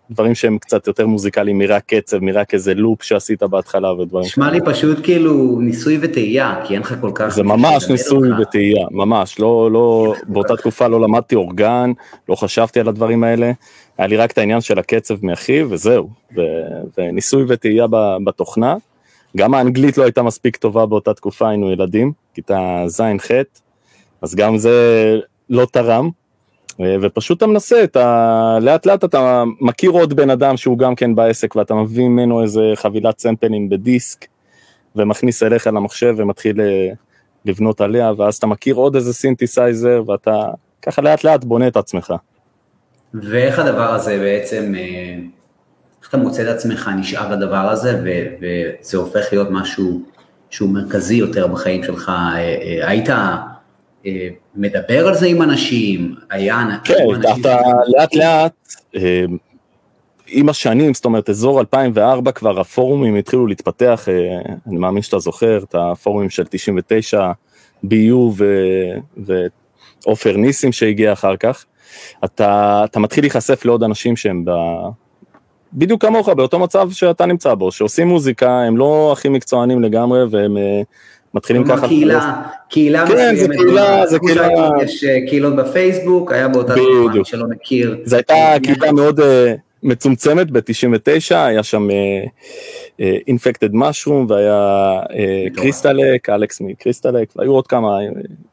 ודברים 0.10 0.36
שהם 0.36 0.58
קצת 0.58 0.88
יותר 0.88 1.08
מוזיקליים 1.08 1.58
מרק 1.58 1.84
קצב, 1.88 2.20
מרק 2.20 2.54
איזה 2.54 2.74
לופ 2.74 3.04
שעשית 3.04 3.44
בהתחלה 3.44 3.94
ודברים. 3.94 4.26
נשמע 4.26 4.52
לי 4.52 4.60
פשוט 4.66 4.98
כאילו 5.04 5.60
ניסוי 5.62 5.98
וטעייה, 6.02 6.62
כי 6.66 6.74
אין 6.74 6.82
לך 6.82 6.96
כל 7.02 7.12
כך... 7.16 7.28
זה 7.28 7.44
ממש 7.44 7.90
ניסוי 7.90 8.30
וטעייה, 8.42 8.88
ממש, 8.92 9.40
לא, 9.40 9.70
לא, 9.72 10.14
באותה 10.28 10.56
תקופה 10.56 10.88
לא 10.88 11.02
למדתי 11.02 11.36
אורגן, 11.36 11.92
לא 12.30 12.36
חשבתי 12.36 12.80
על 12.80 12.88
הדברים 12.88 13.24
האלה, 13.24 13.52
היה 13.98 14.08
לי 14.08 14.18
רק 14.18 14.32
את 14.32 14.38
העניין 14.38 14.62
של 14.62 14.80
הקצב 14.80 15.26
מאחיו 15.26 15.68
וזהו, 15.70 16.10
ו- 16.38 16.42
וניסוי 16.98 17.46
וטעייה 17.48 17.86
בתוכנה. 18.24 18.76
גם 19.38 19.54
האנגלית 19.54 19.98
לא 19.98 20.04
הייתה 20.04 20.24
מספיק 20.24 20.58
טובה 20.58 20.86
באותה 20.86 21.14
תקופה, 21.14 21.50
היינו 21.50 21.72
ילדים, 21.72 22.12
כיתה 22.34 22.84
ז'-ח', 22.88 23.32
אז 24.22 24.36
גם 24.36 24.58
זה 24.58 25.20
לא 25.50 25.68
תרם, 25.72 26.10
ופשוט 27.02 27.38
אתה 27.38 27.48
מנסה, 27.48 27.84
אתה, 27.84 28.58
לאט 28.62 28.86
לאט 28.86 29.04
אתה 29.04 29.44
מכיר 29.62 29.90
עוד 29.90 30.14
בן 30.14 30.30
אדם 30.30 30.58
שהוא 30.58 30.78
גם 30.78 30.96
כן 30.96 31.16
בעסק, 31.16 31.56
ואתה 31.56 31.76
מביא 31.76 32.08
ממנו 32.08 32.44
איזה 32.44 32.72
חבילת 32.76 33.20
סמפלים 33.20 33.70
בדיסק, 33.70 34.26
ומכניס 34.96 35.44
אליך 35.44 35.68
למחשב 35.68 36.14
ומתחיל 36.18 36.62
אה, 36.62 36.90
לבנות 37.46 37.82
עליה, 37.82 38.12
ואז 38.18 38.36
אתה 38.36 38.48
מכיר 38.48 38.76
עוד 38.76 38.96
איזה 38.96 39.14
סינתסייזר, 39.14 40.04
ואתה 40.08 40.42
ככה 40.82 41.02
לאט 41.02 41.24
לאט 41.24 41.44
בונה 41.44 41.68
את 41.68 41.78
עצמך. 41.78 42.14
ואיך 43.14 43.60
הדבר 43.60 43.94
הזה 43.94 44.18
בעצם... 44.18 44.74
איך 46.10 46.16
אתה 46.16 46.24
מוצא 46.24 46.42
את 46.42 46.48
עצמך 46.48 46.90
נשאר 47.00 47.32
לדבר 47.32 47.70
הזה, 47.70 48.02
וזה 48.04 48.98
הופך 48.98 49.26
להיות 49.32 49.48
משהו 49.52 50.02
שהוא 50.50 50.70
מרכזי 50.70 51.16
יותר 51.16 51.48
בחיים 51.48 51.84
שלך? 51.84 52.10
אה, 52.10 52.38
אה, 52.38 52.90
היית 52.90 53.10
אה, 54.06 54.28
מדבר 54.56 55.08
על 55.08 55.16
זה 55.16 55.26
עם 55.26 55.42
אנשים? 55.42 56.16
היה... 56.30 56.68
כן, 56.84 56.94
אתה 57.42 57.62
לאט 57.88 58.16
לאט, 58.16 58.54
עם 60.28 60.50
השנים, 60.50 60.94
זאת 60.94 61.06
אומרת, 61.06 61.30
אזור 61.30 61.60
2004 61.60 62.32
כבר 62.32 62.60
הפורומים 62.60 63.16
התחילו 63.16 63.48
להתפתח, 63.48 64.08
אני 64.68 64.78
מאמין 64.78 65.02
שאתה 65.02 65.20
זוכר 65.20 65.58
את 65.64 65.76
הפורומים 65.76 66.30
של 66.30 66.44
99, 66.50 67.32
BU 67.86 68.44
ועופר 69.18 70.38
ניסים 70.38 70.72
שהגיע 70.72 71.14
אחר 71.14 71.38
כך. 71.38 71.66
אתה, 72.26 72.82
אתה 72.86 73.00
מתחיל 73.00 73.24
להיחשף 73.24 73.66
לעוד 73.66 73.84
אנשים 73.84 74.16
שהם 74.16 74.46
בדיוק 75.74 76.02
כמוך, 76.02 76.30
באותו 76.30 76.60
מצב 76.60 76.92
שאתה 76.92 77.26
נמצא 77.26 77.54
בו, 77.54 77.72
שעושים 77.72 78.08
מוזיקה, 78.08 78.62
הם 78.62 78.78
לא 78.78 79.10
הכי 79.14 79.30
מקצוענים 79.30 79.82
לגמרי, 79.82 80.24
והם 80.32 80.58
uh, 80.58 80.60
מתחילים 81.34 81.68
ככה... 81.68 81.88
קהילה, 81.88 82.42
קהילה 82.70 83.08
כן, 83.08 83.36
זה 83.36 83.48
קהילה, 83.48 84.08
זה 84.08 84.20
קהילה... 84.20 84.48
יש 84.84 85.04
אה, 85.04 85.18
קהילות 85.28 85.56
בפייסבוק, 85.56 86.32
היה 86.32 86.48
באותה 86.48 86.74
תקופה, 86.74 87.26
שלא 87.26 87.48
מכיר. 87.48 87.98
זו 88.04 88.16
הייתה 88.16 88.34
קהילה 88.64 88.92
מאוד 88.92 89.20
uh, 89.20 89.24
מצומצמת 89.84 90.52
ב-99, 90.52 91.36
היה 91.36 91.64
שם 91.64 91.88
אינפקטד 93.00 93.72
uh, 93.72 93.78
משרום, 93.78 94.26
והיה 94.30 95.00
קריסטלק, 95.56 96.30
אלכס 96.30 96.62
מקריסטלק, 96.62 97.28
והיו 97.36 97.52
עוד 97.52 97.68
כמה, 97.68 98.00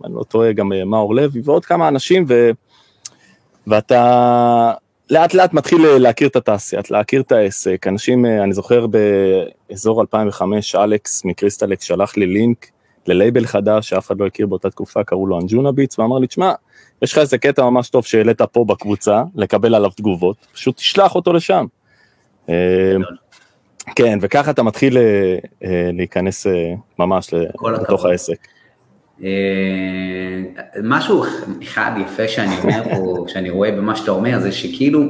אני 0.05 0.15
לא 0.15 0.23
טועה, 0.23 0.53
גם 0.53 0.73
מאור 0.87 1.15
לוי, 1.15 1.41
ועוד 1.45 1.65
כמה 1.65 1.89
אנשים, 1.89 2.25
ו... 2.29 2.51
ואתה... 3.67 4.73
לאט 5.11 5.35
לאט 5.35 5.53
מתחיל 5.53 5.87
אה, 5.87 5.99
להכיר 5.99 6.29
את 6.29 6.37
התעשייה, 6.37 6.83
להכיר 6.91 7.21
את 7.21 7.33
העסק, 7.33 7.87
אנשים, 7.87 8.27
אה, 8.27 8.45
אני 8.45 8.53
זוכר 8.53 8.87
באזור 8.87 10.01
2005, 10.01 10.75
אלכס 10.75 11.25
מקריסטלקס 11.25 11.85
שלח 11.85 12.17
לי 12.17 12.27
לינק 12.27 12.67
ללייבל 13.07 13.47
חדש 13.47 13.89
שאף 13.89 14.07
אחד 14.07 14.21
לא 14.21 14.27
הכיר 14.27 14.47
באותה 14.47 14.71
תקופה, 14.71 15.05
קראו 15.05 15.27
לו 15.27 15.41
אנג'ונה 15.41 15.73
ביטס, 15.73 15.99
ואמר 15.99 16.19
לי, 16.19 16.27
תשמע, 16.27 16.53
יש 17.03 17.13
לך 17.13 17.19
איזה 17.19 17.39
קטע 17.39 17.63
ממש 17.63 17.89
טוב 17.89 18.05
שהעלית 18.05 18.43
פה 18.43 18.65
בקבוצה, 18.65 19.23
לקבל 19.35 19.75
עליו 19.75 19.91
תגובות, 19.91 20.37
פשוט 20.53 20.77
תשלח 20.77 21.15
אותו 21.15 21.33
לשם. 21.33 21.67
אה, 22.49 22.97
כן, 23.97 24.19
וככה 24.23 24.51
אתה 24.51 24.63
מתחיל 24.63 24.99
להיכנס 25.93 26.47
ממש 26.99 27.35
לתוך 27.83 28.05
העסק. 28.05 28.47
אה, 29.25 29.29
משהו 30.83 31.25
אחד 31.63 31.91
יפה 32.01 32.29
שאני 32.29 32.55
אומר 32.63 32.83
פה, 32.85 33.25
שאני 33.33 33.51
רואה 33.51 33.71
במה 33.71 33.97
שאתה 33.97 34.11
אומר, 34.11 34.41
זה 34.41 34.53
שכאילו 34.53 35.03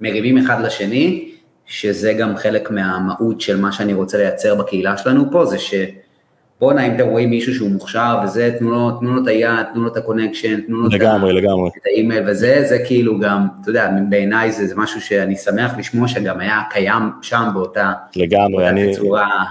מרימים 0.00 0.38
אחד 0.38 0.64
לשני, 0.64 1.28
שזה 1.66 2.12
גם 2.12 2.36
חלק 2.36 2.70
מהמהות 2.70 3.40
של 3.40 3.60
מה 3.60 3.72
שאני 3.72 3.94
רוצה 3.94 4.18
לייצר 4.18 4.54
בקהילה 4.54 4.96
שלנו 4.96 5.30
פה, 5.30 5.46
זה 5.46 5.56
שבואנה, 5.58 6.86
אם 6.86 6.94
אתם 6.94 7.06
רואים 7.06 7.30
מישהו 7.30 7.54
שהוא 7.54 7.70
מוכשר 7.70 8.18
וזה, 8.24 8.54
תנו 8.58 8.70
לו, 8.70 8.90
תנו 8.90 9.14
לו 9.14 9.22
את 9.22 9.28
היד, 9.28 9.66
תנו 9.72 9.82
לו 9.82 9.88
את 9.88 9.96
ה 9.96 10.01
connection, 10.01 10.60
תנו 10.60 10.76
לו 10.76 10.88
לגמרי, 10.88 11.30
את, 11.30 11.36
לגמרי. 11.36 11.70
את 11.76 11.86
האימייל 11.86 12.22
וזה, 12.26 12.64
זה 12.68 12.78
כאילו 12.86 13.18
גם, 13.20 13.46
אתה 13.60 13.70
יודע, 13.70 13.90
בעיניי 14.08 14.52
זה, 14.52 14.66
זה 14.66 14.74
משהו 14.76 15.00
שאני 15.00 15.36
שמח 15.36 15.78
לשמוע 15.78 16.08
שגם 16.08 16.40
היה 16.40 16.62
קיים 16.70 17.02
שם 17.22 17.50
באותה, 17.54 17.92
לגמרי, 18.16 18.56
באותה 18.56 18.68
אני, 18.68 18.96
צורה. 18.96 19.44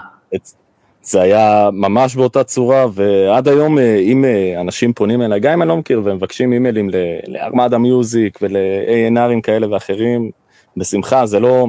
זה 1.03 1.22
היה 1.22 1.70
ממש 1.74 2.15
באותה 2.15 2.43
צורה, 2.43 2.86
ועד 2.93 3.48
היום 3.48 3.79
אה, 3.79 3.98
אם 3.98 4.25
אה, 4.25 4.62
אנשים 4.62 4.93
פונים 4.93 5.22
אליי, 5.22 5.39
גם 5.39 5.53
אם 5.53 5.62
אני 5.62 5.70
לא 5.70 5.77
מכיר, 5.77 6.01
ומבקשים 6.03 6.53
אימיילים 6.53 6.89
לארמדה 7.27 7.77
מיוזיק 7.77 8.39
ול-ANRים 8.41 9.41
כאלה 9.43 9.74
ואחרים, 9.74 10.31
בשמחה, 10.77 11.25
זה 11.25 11.39
לא, 11.39 11.67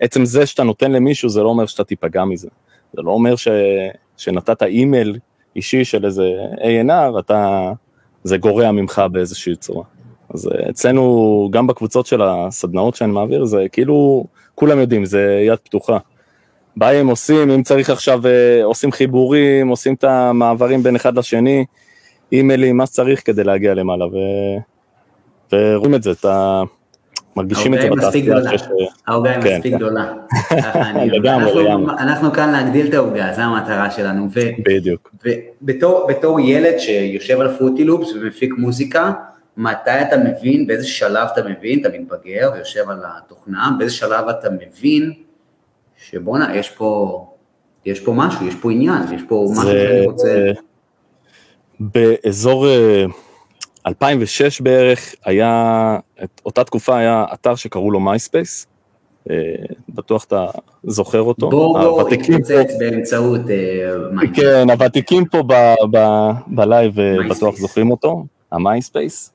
עצם 0.00 0.24
זה 0.24 0.46
שאתה 0.46 0.62
נותן 0.62 0.92
למישהו, 0.92 1.28
זה 1.28 1.42
לא 1.42 1.48
אומר 1.48 1.66
שאתה 1.66 1.84
תיפגע 1.84 2.24
מזה. 2.24 2.48
זה 2.96 3.02
לא 3.02 3.10
אומר 3.10 3.36
ש, 3.36 3.48
שנתת 4.16 4.62
אימייל 4.62 5.18
אישי 5.56 5.84
של 5.84 6.04
איזה 6.04 6.24
ANR, 6.56 7.18
אתה, 7.18 7.72
זה 8.24 8.36
גורע 8.36 8.70
ממך 8.72 9.02
באיזושהי 9.12 9.56
צורה. 9.56 9.84
אז 10.34 10.48
אה, 10.48 10.70
אצלנו, 10.70 11.48
גם 11.52 11.66
בקבוצות 11.66 12.06
של 12.06 12.22
הסדנאות 12.22 12.94
שאני 12.94 13.12
מעביר, 13.12 13.44
זה 13.44 13.66
כאילו, 13.72 14.24
כולם 14.54 14.78
יודעים, 14.78 15.04
זה 15.04 15.42
יד 15.46 15.58
פתוחה. 15.58 15.98
באים, 16.76 17.06
עושים, 17.06 17.50
אם 17.50 17.62
צריך 17.62 17.90
עכשיו, 17.90 18.26
אה, 18.26 18.64
עושים 18.64 18.92
חיבורים, 18.92 19.68
עושים 19.68 19.94
את 19.94 20.04
המעברים 20.04 20.82
בין 20.82 20.96
אחד 20.96 21.18
לשני, 21.18 21.64
אימיילים, 22.32 22.76
מה 22.76 22.86
שצריך 22.86 23.22
כדי 23.24 23.44
להגיע 23.44 23.74
למעלה, 23.74 24.06
ו... 24.06 24.16
ורואים 25.52 25.94
את 25.94 26.02
זה, 26.02 26.10
אתה... 26.10 26.62
מרגישים 27.36 27.74
את 27.74 27.80
זה 27.80 27.90
בתעשייה. 27.90 28.36
העוגה 29.06 29.30
היא 29.30 29.38
מספיק 29.38 29.72
כן. 29.72 29.76
גדולה. 29.76 30.12
לגמרי, 31.12 31.64
לגמרי. 31.64 31.92
אנחנו 31.98 32.32
כאן 32.32 32.52
להגדיל 32.52 32.86
את 32.86 32.94
העוגה, 32.94 33.32
זו 33.36 33.42
המטרה 33.42 33.90
שלנו. 33.90 34.28
בדיוק. 34.58 35.14
ובתור 35.62 36.40
ילד 36.40 36.78
שיושב 36.78 37.40
על 37.40 37.56
פרוטי 37.56 37.84
לופס 37.84 38.12
ומפיק 38.12 38.54
מוזיקה, 38.58 39.12
מתי 39.56 40.02
אתה 40.02 40.16
מבין, 40.16 40.66
באיזה 40.66 40.86
שלב 40.86 41.28
אתה 41.32 41.42
מבין, 41.42 41.80
אתה 41.80 41.88
מתבגר 41.88 42.50
ויושב 42.54 42.90
על 42.90 42.98
התוכנה, 43.04 43.70
באיזה 43.78 43.94
שלב 43.94 44.28
אתה 44.28 44.48
מבין 44.50 45.12
שבואנה, 46.10 46.56
יש 46.56 46.70
פה, 46.70 47.20
יש 47.84 48.00
פה 48.00 48.12
משהו, 48.16 48.46
יש 48.46 48.54
פה 48.54 48.72
עניין, 48.72 49.02
יש 49.14 49.22
פה 49.28 49.46
משהו 49.50 49.70
שאני 49.70 50.06
רוצה... 50.06 50.52
באזור 51.80 52.66
2006 53.86 54.60
אה, 54.60 54.64
בערך 54.64 55.14
היה, 55.24 55.98
אותה 56.46 56.64
תקופה 56.64 56.98
היה 56.98 57.24
אתר 57.34 57.54
שקראו 57.54 57.90
לו 57.90 58.00
MySpace, 58.00 58.66
אה, 59.30 59.36
בטוח 59.88 60.24
אתה 60.24 60.46
זוכר 60.84 61.20
אותו. 61.20 61.50
בואו 61.50 61.72
בוא, 61.72 62.10
התפוצץ 62.10 62.74
באמצעות. 62.78 63.40
אה, 63.50 64.26
כן, 64.34 64.70
הוותיקים 64.70 65.24
פה 65.24 65.42
ב 66.46 66.56
live 66.56 66.94
בטוח 67.30 67.56
זוכרים 67.56 67.90
אותו, 67.90 68.24
ה 68.52 68.61
MySpace. 68.61 69.32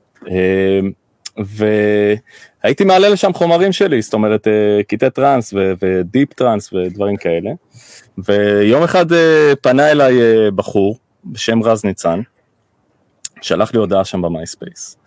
והייתי 2.64 2.84
מעלה 2.84 3.10
לשם 3.10 3.34
חומרים 3.34 3.72
שלי, 3.72 4.02
זאת 4.02 4.14
אומרת 4.14 4.48
אה, 4.48 4.84
קטעי 4.88 5.10
טראנס 5.10 5.54
ו 5.82 5.92
deep 5.92 6.34
trance 6.34 6.74
ודברים 6.74 7.18
כאלה. 7.18 7.52
ויום 8.18 8.84
אחד 8.84 9.14
אה, 9.14 9.54
פנה 9.62 9.92
אליי 9.92 10.22
אה, 10.22 10.52
בחור 10.52 10.98
בשם 11.26 11.64
רז 11.64 11.86
ניצן, 11.86 12.22
שלח 13.42 13.74
לי 13.74 13.80
הודעה 13.80 14.06
שם 14.06 14.22
ב 14.22 14.30
MySpace. 14.30 14.98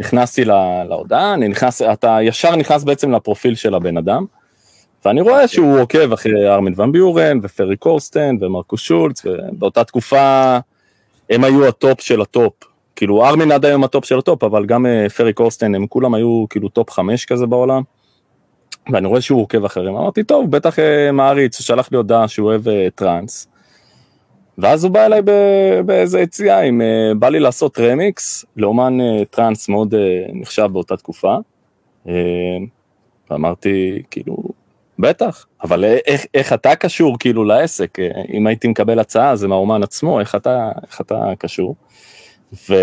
נכנסתי 0.00 0.44
להודעה, 0.88 1.34
אני 1.34 1.48
נכנס, 1.48 1.82
אתה 1.82 2.18
ישר 2.22 2.56
נכנס 2.56 2.84
בעצם 2.84 3.12
לפרופיל 3.12 3.54
של 3.54 3.74
הבן 3.74 3.96
אדם, 3.96 4.24
ואני 5.04 5.20
רואה 5.20 5.48
שהוא 5.48 5.80
עוקב 5.80 6.12
אחרי 6.12 6.48
Armin 6.48 6.74
van 6.76 6.92
Buuren 6.92 7.38
ו 7.42 7.48
Ferry 7.48 7.76
Corsten 7.76 8.36
ו 8.40 8.46
Markus 8.46 8.80
Schulz, 8.80 9.22
ובאותה 9.24 9.84
תקופה 9.84 10.58
הם 11.30 11.44
היו 11.44 11.68
הטופ 11.68 12.00
של 12.00 12.20
הטופ 12.20 12.52
כאילו 12.96 13.26
Armin 13.26 13.52
עד 13.52 13.64
היום 13.64 13.84
הטופ 13.84 14.04
של 14.04 14.18
הטופ, 14.18 14.44
אבל 14.44 14.66
גם 14.66 14.86
אה, 14.86 15.08
Ferry 15.08 15.32
Corsten, 15.32 15.74
הם 15.74 15.86
כולם 15.86 16.14
היו 16.14 16.44
כאילו 16.50 16.68
טופ 16.68 16.90
חמש 16.90 17.24
כזה 17.24 17.46
בעולם. 17.46 17.82
ואני 18.92 19.06
רואה 19.06 19.20
שהוא 19.20 19.40
עוקב 19.40 19.64
אחריהם, 19.64 19.96
אמרתי, 19.96 20.24
טוב, 20.24 20.50
בטח 20.50 20.78
אה, 20.78 21.12
מעריץ, 21.12 21.60
שלח 21.60 21.88
לי 21.92 21.96
הודעה 21.96 22.28
שהוא 22.28 22.48
אוהב 22.48 22.68
אה, 22.68 22.88
טראנס. 22.94 23.48
ואז 24.58 24.84
הוא 24.84 24.92
בא 24.92 25.06
אליי 25.06 25.22
באיזה 25.86 26.20
יציאה, 26.20 26.60
אם 26.62 26.82
בא 27.18 27.28
לי 27.28 27.40
לעשות 27.40 27.78
רמיקס 27.78 28.44
לאומן 28.56 28.98
טראנס 29.30 29.68
מאוד 29.68 29.94
נחשב 30.32 30.68
באותה 30.72 30.96
תקופה. 30.96 31.36
ואמרתי, 33.30 34.02
כאילו, 34.10 34.36
בטח, 34.98 35.46
אבל 35.62 35.84
איך, 35.84 36.26
איך 36.34 36.52
אתה 36.52 36.76
קשור 36.76 37.18
כאילו 37.18 37.44
לעסק? 37.44 37.98
אם 38.32 38.46
הייתי 38.46 38.68
מקבל 38.68 38.98
הצעה, 38.98 39.36
זה 39.36 39.48
מהאומן 39.48 39.82
עצמו, 39.82 40.20
איך 40.20 40.34
אתה, 40.34 40.70
איך 40.88 41.00
אתה 41.00 41.32
קשור? 41.38 41.74
ו... 42.52 42.74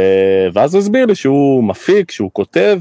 ואז 0.53 0.73
הוא 0.73 0.81
הסביר 0.81 1.05
לי 1.05 1.15
שהוא 1.15 1.63
מפיק, 1.63 2.11
שהוא 2.11 2.29
כותב, 2.33 2.79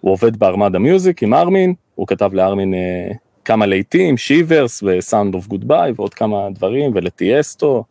הוא 0.00 0.12
עובד 0.12 0.36
ב 0.36 0.42
Armada 0.42 0.78
Music 0.78 1.22
עם 1.22 1.34
Armin, 1.34 1.74
הוא 1.94 2.06
כתב 2.06 2.34
ל 2.34 2.41
Armin 2.41 2.74
אה, 2.74 3.12
כמה 3.44 3.66
להיטים, 3.66 4.16
Shivers 4.16 4.82
ו 4.82 5.34
Sound 5.34 5.46
of 5.46 5.68
Goodbye 5.68 5.92
ועוד 5.96 6.14
כמה 6.14 6.48
דברים, 6.54 6.90
ול 6.94 7.14
Tiësto 7.14 7.74
ו 7.74 7.84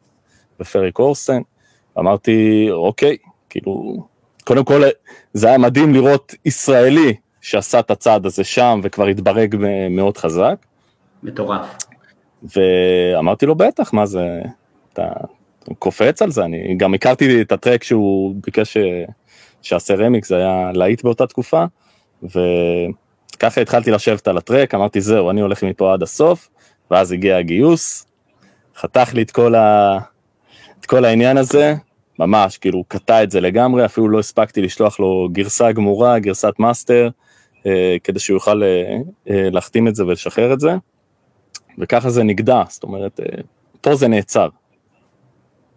Ferry 0.60 0.92
Corsten. 0.92 1.42
אמרתי, 2.00 2.68
אוקיי, 2.72 3.18
כאילו, 3.50 4.04
קודם 4.44 4.66
כל 4.66 4.82
זה 5.34 5.48
היה 5.48 5.58
מדהים 5.58 5.94
לראות 5.94 6.36
ישראלי 6.46 7.14
שעשה 7.42 7.80
את 7.80 7.92
הצעד 7.92 8.26
הזה 8.26 8.44
שם 8.44 8.80
וכבר 8.84 9.08
התברג 9.08 9.56
מאוד 9.90 10.18
חזק. 10.18 10.56
מטורף. 11.24 11.66
ואמרתי 12.56 13.46
לו, 13.46 13.56
בטח, 13.56 13.94
מה 13.94 14.06
זה, 14.06 14.42
אתה 14.94 15.04
קופץ 15.80 16.22
על 16.22 16.32
זה, 16.32 16.46
אני 16.46 16.76
גם 16.78 16.94
הכרתי 16.94 17.42
את 17.42 17.52
ה 17.52 17.57
track 17.57 17.84
שהוא 17.84 18.36
ביקש 18.46 18.78
שיעשה 19.62 19.96
רמיקס, 19.96 20.30
זה 20.30 20.36
היה 20.36 20.72
להיט 20.74 21.04
באותה 21.04 21.28
תקופה, 21.28 21.66
וככה 22.24 23.62
התחלתי 23.62 23.92
לשבת 23.92 24.28
על 24.28 24.38
ה 24.38 24.43
track, 24.43 24.74
אמרתי, 24.74 25.02
זהו, 25.02 25.30
אני 25.30 25.42
הולך 25.42 25.64
מפה 25.64 25.94
עד 25.94 26.04
הסוף, 26.04 26.50
ואז 26.92 27.12
הגיע 27.12 27.38
הגיוס, 27.38 28.06
חתך 28.76 29.14
לי 29.14 29.22
את 29.22 29.32
כל, 29.32 29.56
ה... 29.56 29.98
את 30.80 30.86
כל 30.86 31.06
העניין 31.06 31.38
הזה, 31.38 31.76
ממש, 32.20 32.58
כאילו, 32.58 32.78
הוא 32.78 32.86
קטע 32.88 33.24
את 33.24 33.32
זה 33.32 33.42
לגמרי, 33.42 33.86
אפילו 33.86 34.10
לא 34.10 34.20
הספקתי 34.20 34.62
לשלוח 34.62 35.00
לו 35.00 35.30
גרסה 35.32 35.72
גמורה, 35.72 36.20
גרסת 36.20 36.54
מאסטר, 36.60 37.10
אה, 37.66 37.96
כדי 38.04 38.20
שהוא 38.20 38.36
יוכל 38.36 38.64
אה, 38.64 38.98
אה, 39.30 39.50
להחתים 39.50 39.88
את 39.88 39.96
זה 39.96 40.06
ולשחרר 40.06 40.54
את 40.54 40.60
זה, 40.60 40.76
וככה 41.78 42.10
זה 42.10 42.24
נגדע, 42.24 42.64
זאת 42.70 42.84
אומרת, 42.84 43.20
פה 43.82 43.96
זה 43.96 44.08
נעצר. 44.08 44.50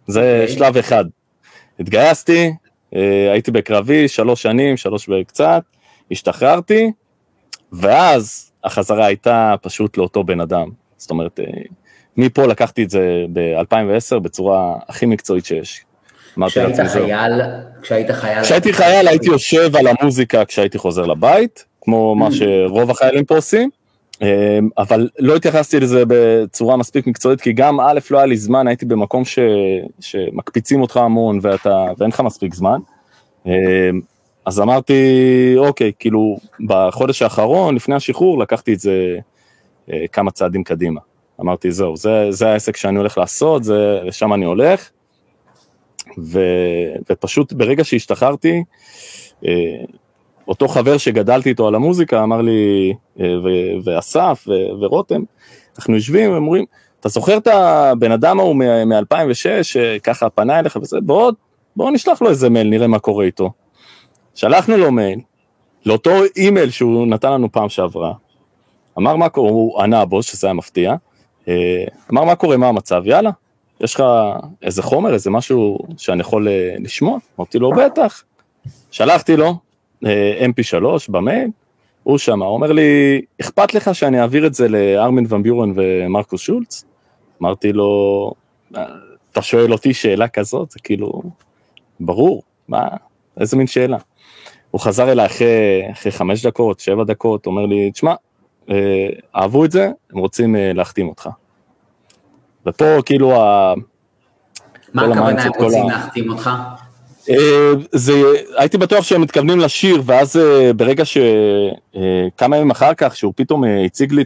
זה 0.09 0.19
okay. 0.19 0.51
אוקיי. 0.51 0.57
שלב 0.57 0.77
אחד. 0.77 1.05
התגייסתי, 1.79 2.51
הייתי 3.31 3.51
בקרבי 3.51 4.07
שלוש 4.07 4.41
שנים, 4.41 4.77
שלוש 4.77 5.09
וקצת, 5.09 5.61
השתחררתי, 6.11 6.91
ואז 7.71 8.51
החזרה 8.63 9.05
הייתה 9.05 9.55
פשוט 9.61 9.97
לאותו 9.97 10.23
בן 10.23 10.39
אדם. 10.41 10.69
זאת 10.97 11.11
אומרת, 11.11 11.39
מפה 12.17 12.45
לקחתי 12.45 12.83
את 12.83 12.89
זה 12.89 13.25
ב-2010 13.33 14.19
בצורה 14.19 14.75
הכי 14.87 15.05
מקצועית 15.05 15.45
שיש. 15.45 15.85
כשהיית 16.47 16.79
חייל, 16.79 17.41
כשהיית 17.81 18.11
חייל... 18.11 18.43
כשהייתי 18.43 18.73
חייל 18.73 19.07
הייתי 19.07 19.27
יושב 19.27 19.75
על 19.75 19.87
המוזיקה 19.87 20.45
כשהייתי 20.45 20.77
חוזר 20.77 21.05
לבית, 21.05 21.65
כמו 21.81 22.15
מה 22.15 22.27
mm. 22.27 22.33
שרוב 22.33 22.91
החיילים 22.91 23.25
פה 23.25 23.35
עושים, 23.35 23.69
אבל 24.77 25.09
לא 25.19 25.35
התייחסתי 25.35 25.79
לזה 25.79 26.03
בצורה 26.07 26.77
מספיק 26.77 27.07
מקצועית, 27.07 27.41
כי 27.41 27.53
גם 27.53 27.79
א', 27.79 27.99
לא 28.11 28.17
היה 28.17 28.25
לי 28.25 28.37
זמן, 28.37 28.67
הייתי 28.67 28.85
במקום 28.85 29.25
ש, 29.25 29.39
שמקפיצים 29.99 30.81
אותך 30.81 30.97
המון 30.97 31.39
ואתה, 31.41 31.85
ואין 31.97 32.09
לך 32.11 32.19
מספיק 32.19 32.53
זמן. 32.53 32.79
אמ, 33.45 33.51
אז 34.45 34.59
אמרתי, 34.59 34.93
אוקיי, 35.57 35.91
כאילו, 35.99 36.37
בחודש 36.67 37.21
האחרון, 37.21 37.75
לפני 37.75 37.95
השחרור, 37.95 38.39
לקחתי 38.39 38.73
את 38.73 38.79
זה 38.79 39.17
אה, 39.91 40.05
כמה 40.11 40.31
צעדים 40.31 40.63
קדימה. 40.63 41.01
אמרתי, 41.41 41.71
זהו, 41.71 41.97
זה, 41.97 42.27
זה 42.29 42.49
העסק 42.49 42.77
שאני 42.77 42.97
הולך 42.97 43.17
לעשות, 43.17 43.63
זה, 43.63 43.99
לשם 44.03 44.33
אני 44.33 44.45
הולך. 44.45 44.89
ו, 46.17 46.39
ופשוט 47.09 47.53
ברגע 47.53 47.83
שהשתחררתי, 47.83 48.63
אה, 49.45 49.51
אותו 50.49 50.67
חבר 50.67 50.97
שגדלתי 50.97 51.49
איתו 51.49 51.67
על 51.67 51.75
המוזיקה 51.75 52.23
אמר 52.23 52.41
לי, 52.41 52.93
אה, 53.19 53.25
ואסף 53.83 54.47
ורותם, 54.79 55.21
אנחנו 55.77 55.95
יושבים 55.95 56.31
ואומרים, 56.31 56.65
אתה 56.99 57.09
זוכר 57.09 57.37
את 57.37 57.47
הבן 57.47 58.11
אדם 58.11 58.39
ההוא 58.39 58.55
מ-2006 58.55 59.63
שככה 59.63 60.29
פנה 60.29 60.59
אליך 60.59 60.75
וזה, 60.81 60.97
בוא, 61.01 61.31
בוא 61.75 61.91
נשלח 61.91 62.21
לו 62.21 62.29
איזה 62.29 62.49
מייל, 62.49 62.67
נראה 62.67 62.87
מה 62.87 62.99
קורה 62.99 63.25
איתו. 63.25 63.51
שלחנו 64.35 64.77
לו 64.77 64.91
מייל, 64.91 65.19
לאותו 65.85 66.11
אימייל 66.35 66.69
שהוא 66.69 67.07
נתן 67.07 67.31
לנו 67.31 67.51
פעם 67.51 67.69
שעברה, 67.69 68.13
אמר 68.97 69.15
מה 69.15 69.29
קורה, 69.29 69.49
הוא 69.49 69.81
ענה 69.81 70.01
הבוס, 70.01 70.25
שזה 70.25 70.47
היה 70.47 70.53
מפתיע, 70.53 70.95
אה, 71.47 71.83
אמר 72.11 72.23
מה 72.23 72.35
קורה, 72.35 72.57
מה 72.57 72.67
המצב, 72.67 73.01
יאללה, 73.05 73.31
יש 73.81 73.95
לך 73.95 74.03
איזה 74.61 74.81
חומר, 74.83 75.13
איזה 75.13 75.29
משהו 75.29 75.79
שאני 75.97 76.21
יכול 76.21 76.47
אה, 76.47 76.75
לשמוע? 76.79 77.17
אמרתי 77.39 77.59
לו, 77.59 77.71
בטח. 77.71 78.23
שלחתי 78.91 79.37
לו, 79.37 79.55
mp3 80.03 80.85
במייל, 81.09 81.49
הוא 82.03 82.17
שמע, 82.17 82.45
הוא 82.45 82.53
אומר 82.53 82.71
לי, 82.71 83.21
אכפת 83.41 83.73
לך 83.73 83.95
שאני 83.95 84.21
אעביר 84.21 84.47
את 84.47 84.53
זה 84.53 84.67
לארמין 84.67 85.25
ון 85.29 85.43
ביורן 85.43 85.71
ומרקוס 85.75 86.41
שולץ? 86.41 86.83
אמרתי 87.41 87.73
לו, 87.73 88.31
אתה 89.31 89.41
שואל 89.41 89.73
אותי 89.73 89.93
שאלה 89.93 90.27
כזאת? 90.27 90.71
זה 90.71 90.79
כאילו, 90.83 91.21
ברור, 91.99 92.43
מה, 92.67 92.87
איזה 93.39 93.57
מין 93.57 93.67
שאלה. 93.67 93.97
הוא 94.71 94.81
חזר 94.81 95.11
אליי 95.11 95.25
אחרי, 95.25 95.83
אחרי 95.91 96.11
חמש 96.11 96.45
דקות, 96.45 96.79
שבע 96.79 97.03
דקות, 97.03 97.45
אומר 97.45 97.65
לי, 97.65 97.91
תשמע, 97.91 98.13
אה, 98.69 99.09
אהבו 99.35 99.65
את 99.65 99.71
זה, 99.71 99.91
הם 100.11 100.19
רוצים 100.19 100.55
להחתים 100.73 101.07
אותך. 101.07 101.29
ופה 102.65 102.85
כאילו 103.05 103.41
ה... 103.41 103.73
מה 104.93 105.03
הכוונה 105.03 105.43
הם 105.43 105.51
רוצים 105.57 105.89
להחתים 105.89 106.29
אותך? 106.29 106.49
אה, 107.29 107.71
זה, 107.91 108.13
הייתי 108.57 108.77
בטוח 108.77 109.03
שהם 109.03 109.21
מתכוונים 109.21 109.59
לשיר, 109.59 110.01
ואז 110.05 110.37
אה, 110.37 110.73
ברגע 110.73 111.05
שכמה 111.05 112.55
אה, 112.55 112.59
ימים 112.59 112.71
אחר 112.71 112.93
כך, 112.93 113.15
שהוא 113.15 113.33
פתאום 113.35 113.63
הציג 113.85 114.13
לי 114.13 114.23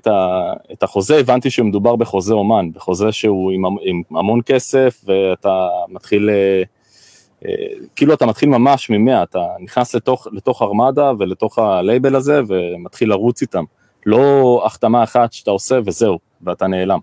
את 0.74 0.84
החוזה, 0.84 1.18
הבנתי 1.18 1.50
שמדובר 1.50 1.96
בחוזה 1.96 2.34
אומן, 2.34 2.70
בחוזה 2.74 3.12
שהוא 3.12 3.52
עם, 3.52 3.62
עם 3.82 4.02
המון 4.18 4.40
כסף, 4.46 5.02
ואתה 5.06 5.68
מתחיל, 5.90 6.30
כאילו 7.96 8.14
אתה 8.14 8.26
מתחיל 8.26 8.50
ממש 8.50 8.90
ממאה, 8.90 9.24
אתה 9.24 9.46
נכנס 9.60 9.96
לתוך, 9.96 10.28
לתוך 10.32 10.62
ארמדה 10.62 11.12
ולתוך 11.20 11.60
הלייבל 11.60 12.16
הזה, 12.16 12.42
ומתחיל 12.48 13.10
לרוץ 13.10 13.42
איתם. 13.42 13.64
לא 14.06 14.64
החתמה 14.66 15.04
אחת 15.04 15.34
שאתה 15.34 15.52
עושה 15.52 15.80
וזהו, 15.86 16.20
ואתה 16.42 16.68
נעלם. 16.68 17.00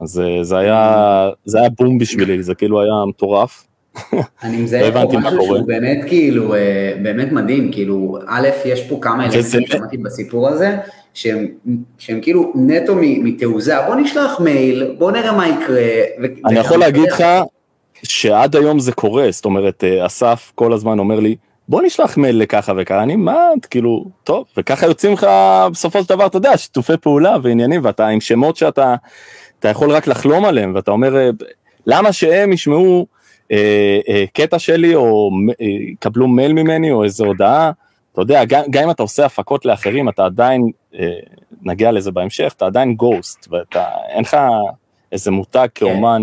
אז 0.00 0.22
זה 0.42 0.58
היה, 0.58 1.30
זה 1.44 1.60
היה 1.60 1.68
בום 1.78 1.98
בשבילי, 1.98 2.42
זה 2.42 2.54
כאילו 2.54 2.80
היה 2.80 3.04
מטורף. 3.08 3.66
אני 4.42 4.56
מזהה 4.56 4.90
לא 4.90 5.06
פה 5.10 5.18
משהו 5.18 5.44
שהוא 5.44 5.66
באמת 5.66 5.98
כאילו, 6.06 6.54
אה, 6.54 6.92
באמת 7.02 7.32
מדהים, 7.32 7.72
כאילו, 7.72 8.18
א', 8.26 8.48
יש 8.64 8.82
פה 8.88 8.98
כמה 9.00 9.24
אלמנטים 9.24 9.66
שמעתי 9.66 9.96
בסיפור 9.96 10.48
הזה, 10.48 10.76
שהם, 11.14 11.46
שהם 11.98 12.20
כאילו 12.20 12.52
נטו 12.54 12.96
מתעוזה, 12.98 13.76
בוא 13.86 13.94
נשלח 13.94 14.40
מייל, 14.40 14.94
בוא 14.98 15.12
נראה 15.12 15.32
מה 15.32 15.48
יקרה. 15.48 15.82
אני 16.44 16.58
יכול 16.58 16.78
להגיד 16.78 17.08
לך 17.12 17.24
שעד 18.02 18.56
היום 18.56 18.78
זה 18.78 18.92
קורה, 18.92 19.26
זאת 19.30 19.44
אומרת, 19.44 19.84
אה, 19.84 20.06
אסף 20.06 20.52
כל 20.54 20.72
הזמן 20.72 20.98
אומר 20.98 21.20
לי, 21.20 21.36
בוא 21.68 21.82
נשלח 21.82 22.16
מייל 22.16 22.38
לככה 22.38 22.72
וככה, 22.78 23.02
אני 23.02 23.16
מה, 23.16 23.38
כאילו, 23.70 24.04
טוב, 24.24 24.44
וככה 24.56 24.86
יוצאים 24.86 25.12
לך 25.12 25.26
בסופו 25.72 26.02
של 26.02 26.08
דבר, 26.08 26.26
אתה 26.26 26.36
יודע, 26.36 26.56
שיתופי 26.56 26.96
פעולה 27.00 27.36
ועניינים, 27.42 27.80
ואתה 27.84 28.06
עם 28.06 28.20
שמות 28.20 28.56
שאתה, 28.56 28.94
אתה 29.58 29.68
יכול 29.68 29.90
רק 29.90 30.06
לחלום 30.06 30.44
עליהם, 30.44 30.74
ואתה 30.74 30.90
אומר, 30.90 31.16
אה, 31.16 31.30
למה 31.86 32.12
שהם 32.12 32.52
ישמעו 32.52 33.06
קטע 34.32 34.58
שלי, 34.58 34.94
או 34.94 35.30
אה, 35.60 35.66
יקבלו 35.66 36.28
מייל 36.28 36.52
ממני, 36.52 36.92
או 36.92 37.04
איזו 37.04 37.24
הודעה, 37.24 37.70
אתה 38.12 38.20
יודע, 38.20 38.44
גם, 38.44 38.62
גם 38.70 38.82
אם 38.82 38.90
אתה 38.90 39.02
עושה 39.02 39.26
הפקות 39.26 39.64
לאחרים, 39.64 40.08
אתה 40.08 40.24
עדיין, 40.24 40.70
אה, 40.94 41.18
נגיע 41.62 41.92
לזה 41.92 42.10
בהמשך, 42.10 42.52
אתה 42.56 42.66
עדיין 42.66 42.94
גוסט, 42.94 43.48
ואתה, 43.50 43.84
אין 44.08 44.20
לך 44.20 44.36
איזה 45.12 45.30
מותג 45.30 45.68
כן. 45.74 45.86
כאומן 45.86 46.22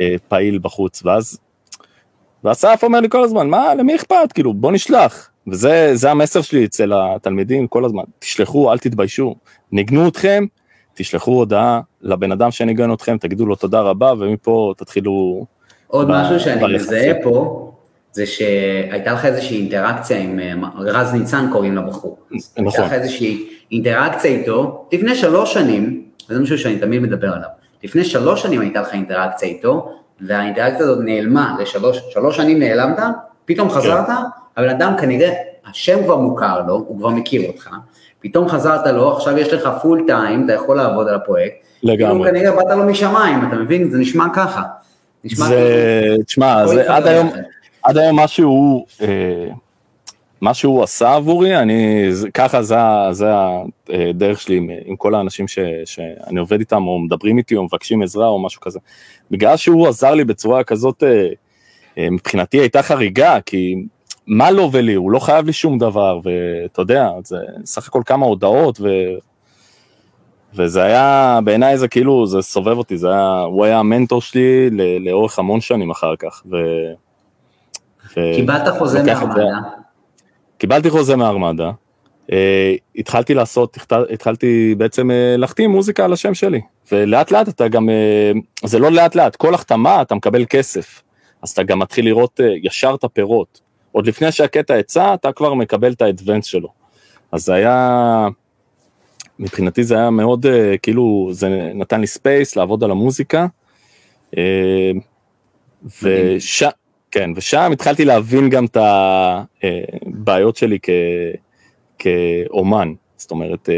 אה, 0.00 0.14
פעיל 0.28 0.58
בחוץ, 0.62 1.02
ואז, 1.04 1.38
ואסף 2.44 2.80
אומר 2.82 3.00
לי 3.00 3.08
כל 3.08 3.24
הזמן, 3.24 3.48
מה, 3.48 3.74
למי 3.74 3.96
אכפת, 3.96 4.32
כאילו, 4.34 4.54
בוא 4.54 4.72
נשלח, 4.72 5.30
וזה 5.46 6.10
המסר 6.10 6.42
שלי 6.42 6.64
אצל 6.64 6.92
התלמידים 6.92 7.66
כל 7.66 7.84
הזמן, 7.84 8.04
תשלחו, 8.18 8.72
אל 8.72 8.78
תתביישו, 8.78 9.34
ניגנו 9.72 10.08
אתכם, 10.08 10.44
תשלחו 10.94 11.30
הודעה 11.30 11.80
לבן 12.02 12.32
אדם 12.32 12.50
שניגן 12.50 12.92
אתכם, 12.92 13.18
תגידו 13.18 13.46
לו 13.46 13.56
תודה 13.56 13.80
רבה, 13.80 14.12
ומפה 14.18 14.72
תתחילו... 14.76 15.46
עוד 15.88 16.08
משהו 16.10 16.40
שאני 16.40 16.74
מזהה 16.74 17.12
פה, 17.22 17.64
זה 18.12 18.26
שהייתה 18.26 19.12
לך 19.12 19.24
איזושהי 19.24 19.60
אינטראקציה 19.60 20.18
עם 20.18 20.40
אה, 20.40 20.54
רז 20.78 21.14
ניצן 21.14 21.48
קוראים 21.52 21.76
לבחור. 21.76 22.18
נכון. 22.30 22.66
הייתה 22.66 22.86
לך 22.86 22.92
איזושהי 22.92 23.48
אינטראקציה 23.72 24.30
איתו, 24.30 24.88
לפני 24.92 25.14
שלוש 25.14 25.54
שנים, 25.54 26.02
וזה 26.30 26.40
משהו 26.40 26.58
שאני 26.58 26.78
תמיד 26.78 27.02
מדבר 27.02 27.28
עליו, 27.28 27.48
לפני 27.84 28.04
שלוש 28.04 28.42
שנים 28.42 28.60
הייתה 28.60 28.80
לך 28.80 28.92
אינטראקציה 28.92 29.48
איתו, 29.48 29.92
והאינטראקציה 30.20 30.84
הזאת 30.84 30.98
נעלמה, 31.04 31.56
לשלוש 31.60 32.00
שלוש 32.10 32.36
שנים 32.36 32.58
נעלמת, 32.58 32.98
פתאום 33.44 33.70
חזרת, 33.70 34.06
כן. 34.06 34.12
הבן 34.56 34.68
אדם 34.68 34.94
כנראה, 35.00 35.32
השם 35.70 36.04
כבר 36.04 36.16
מוכר 36.16 36.62
לו, 36.66 36.74
הוא 36.74 36.98
כבר 36.98 37.08
מכיר 37.08 37.48
אותך, 37.48 37.70
פתאום 38.20 38.48
חזרת 38.48 38.86
לו, 38.86 39.16
עכשיו 39.16 39.38
יש 39.38 39.52
לך 39.52 39.68
פול 39.82 40.04
טיים, 40.06 40.44
אתה 40.44 40.52
יכול 40.52 40.76
לעבוד 40.76 41.08
על 41.08 41.14
הפרויקט. 41.14 41.56
לגמרי. 41.82 42.12
כאילו 42.12 42.24
כנראה 42.24 42.56
באת 42.56 42.76
לו 42.76 42.84
משמיים, 42.84 43.48
אתה 43.48 43.56
מבין? 43.56 43.90
זה 43.90 43.98
נשמע 43.98 44.26
ככה. 44.34 44.62
זה, 45.24 45.44
כאילו... 45.44 46.22
תשמע, 46.24 46.66
זה 46.66 46.94
עד 46.94 47.06
היום, 47.06 47.30
עד 47.82 47.98
היום 47.98 48.16
מה 48.16 48.28
שהוא, 48.28 48.86
אה, 49.00 49.48
מה 50.40 50.54
שהוא 50.54 50.82
עשה 50.82 51.14
עבורי, 51.14 51.56
אני, 51.56 52.08
ככה 52.34 52.62
זה, 52.62 52.76
זה 53.10 53.26
הדרך 53.88 54.40
שלי 54.40 54.56
עם, 54.56 54.70
עם 54.84 54.96
כל 54.96 55.14
האנשים 55.14 55.48
ש, 55.48 55.58
שאני 55.84 56.40
עובד 56.40 56.58
איתם, 56.58 56.86
או 56.86 56.98
מדברים 56.98 57.38
איתי, 57.38 57.56
או 57.56 57.64
מבקשים 57.64 58.02
עזרה, 58.02 58.26
או 58.26 58.38
משהו 58.38 58.60
כזה. 58.60 58.78
בגלל 59.30 59.56
שהוא 59.56 59.88
עזר 59.88 60.14
לי 60.14 60.24
בצורה 60.24 60.64
כזאת, 60.64 61.02
אה, 61.02 61.28
אה, 61.98 62.10
מבחינתי 62.10 62.58
הייתה 62.58 62.82
חריגה, 62.82 63.38
כי 63.46 63.74
מה 64.26 64.50
לו 64.50 64.72
ולי, 64.72 64.94
הוא 64.94 65.10
לא 65.10 65.18
חייב 65.18 65.46
לי 65.46 65.52
שום 65.52 65.78
דבר, 65.78 66.20
ואתה 66.22 66.82
יודע, 66.82 67.10
זה 67.24 67.36
סך 67.64 67.88
הכל 67.88 68.02
כמה 68.06 68.26
הודעות, 68.26 68.80
ו... 68.80 68.88
וזה 70.54 70.82
היה, 70.82 71.38
בעיניי 71.44 71.78
זה 71.78 71.88
כאילו, 71.88 72.26
זה 72.26 72.42
סובב 72.42 72.78
אותי, 72.78 72.96
זה 72.96 73.08
היה, 73.08 73.40
הוא 73.40 73.64
היה 73.64 73.78
המנטור 73.78 74.20
שלי 74.20 74.70
לאורך 75.00 75.38
המון 75.38 75.60
שנים 75.60 75.90
אחר 75.90 76.16
כך. 76.16 76.42
ו... 76.50 76.56
קיבלת 78.14 78.68
חוזה 78.78 79.02
מארמדה. 79.02 79.44
קיבלתי 80.58 80.90
חוזה 80.90 81.16
מארמדה, 81.16 81.70
אה, 82.32 82.74
התחלתי 82.96 83.34
לעשות, 83.34 83.78
התחלתי 84.12 84.74
בעצם 84.78 85.10
אה, 85.10 85.34
להחתים 85.36 85.70
מוזיקה 85.70 86.04
על 86.04 86.12
השם 86.12 86.34
שלי, 86.34 86.60
ולאט 86.92 87.30
לאט 87.30 87.48
אתה 87.48 87.68
גם, 87.68 87.90
אה, 87.90 88.32
זה 88.64 88.78
לא 88.78 88.90
לאט 88.90 89.14
לאט, 89.14 89.36
כל 89.36 89.54
החתמה 89.54 90.02
אתה 90.02 90.14
מקבל 90.14 90.44
כסף, 90.50 91.02
אז 91.42 91.50
אתה 91.50 91.62
גם 91.62 91.78
מתחיל 91.78 92.04
לראות 92.04 92.40
ישר 92.62 92.94
את 92.98 93.04
הפירות. 93.04 93.60
עוד 93.92 94.06
לפני 94.06 94.32
שהקטע 94.32 94.78
יצא, 94.78 95.14
אתה 95.14 95.32
כבר 95.32 95.54
מקבל 95.54 95.92
את 95.92 96.02
ה 96.02 96.07
advance 96.07 96.44
שלו. 96.44 96.68
אז 97.32 97.44
זה 97.44 97.54
היה, 97.54 98.28
מבחינתי 99.38 99.84
זה 99.84 99.94
היה 99.94 100.10
מאוד, 100.10 100.46
כאילו, 100.82 101.28
זה 101.32 101.48
נתן 101.74 102.00
לי 102.00 102.06
space 102.06 102.56
לעבוד 102.56 102.84
על 102.84 102.90
המוזיקה. 102.90 103.46
וש... 106.02 106.62
כן, 107.10 107.30
ושם 107.36 107.70
התחלתי 107.72 108.04
להבין 108.04 108.50
גם 108.50 108.64
את 108.64 108.76
הבעיות 108.80 110.56
שלי 110.56 110.78
כ... 110.82 110.90
כאומן. 111.98 112.92
זאת 113.16 113.30
אומרת, 113.30 113.68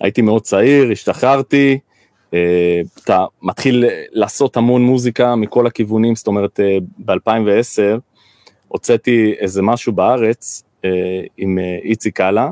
הייתי 0.00 0.22
מאוד 0.22 0.42
צעיר, 0.42 0.90
השתחררתי, 0.90 1.78
אתה 3.04 3.24
מתחיל 3.42 3.84
לעשות 4.10 4.56
המון 4.56 4.82
מוזיקה 4.82 5.36
מכל 5.36 5.66
הכיוונים, 5.66 6.14
זאת 6.14 6.26
אומרת, 6.26 6.60
ב-2010 6.98 7.98
הוצאתי 8.68 9.34
איזה 9.38 9.62
משהו 9.62 9.92
בארץ 9.92 10.64
עם 11.36 11.58
איציק 11.82 12.16
קאלה, 12.16 12.50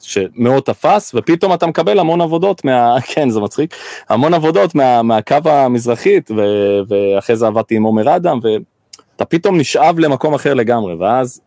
שמאוד 0.00 0.62
תפס, 0.62 1.14
ופתאום 1.14 1.54
אתה 1.54 1.66
מקבל 1.66 1.98
המון 1.98 2.20
עבודות 2.20 2.64
מה... 2.64 2.96
כן, 3.14 3.30
זה 3.30 3.40
מצחיק, 3.40 3.74
המון 4.08 4.34
עבודות 4.34 4.74
מה, 4.74 5.02
מהקו 5.02 5.36
המזרחית, 5.44 6.30
ו... 6.30 6.42
ואחרי 6.88 7.36
זה 7.36 7.46
עבדתי 7.46 7.76
עם 7.76 7.82
עומר 7.82 8.16
אדם, 8.16 8.38
ואתה 8.42 9.24
פתאום 9.24 9.58
נשאב 9.58 9.98
למקום 9.98 10.34
אחר 10.34 10.54
לגמרי, 10.54 10.94
ואז 10.94 11.40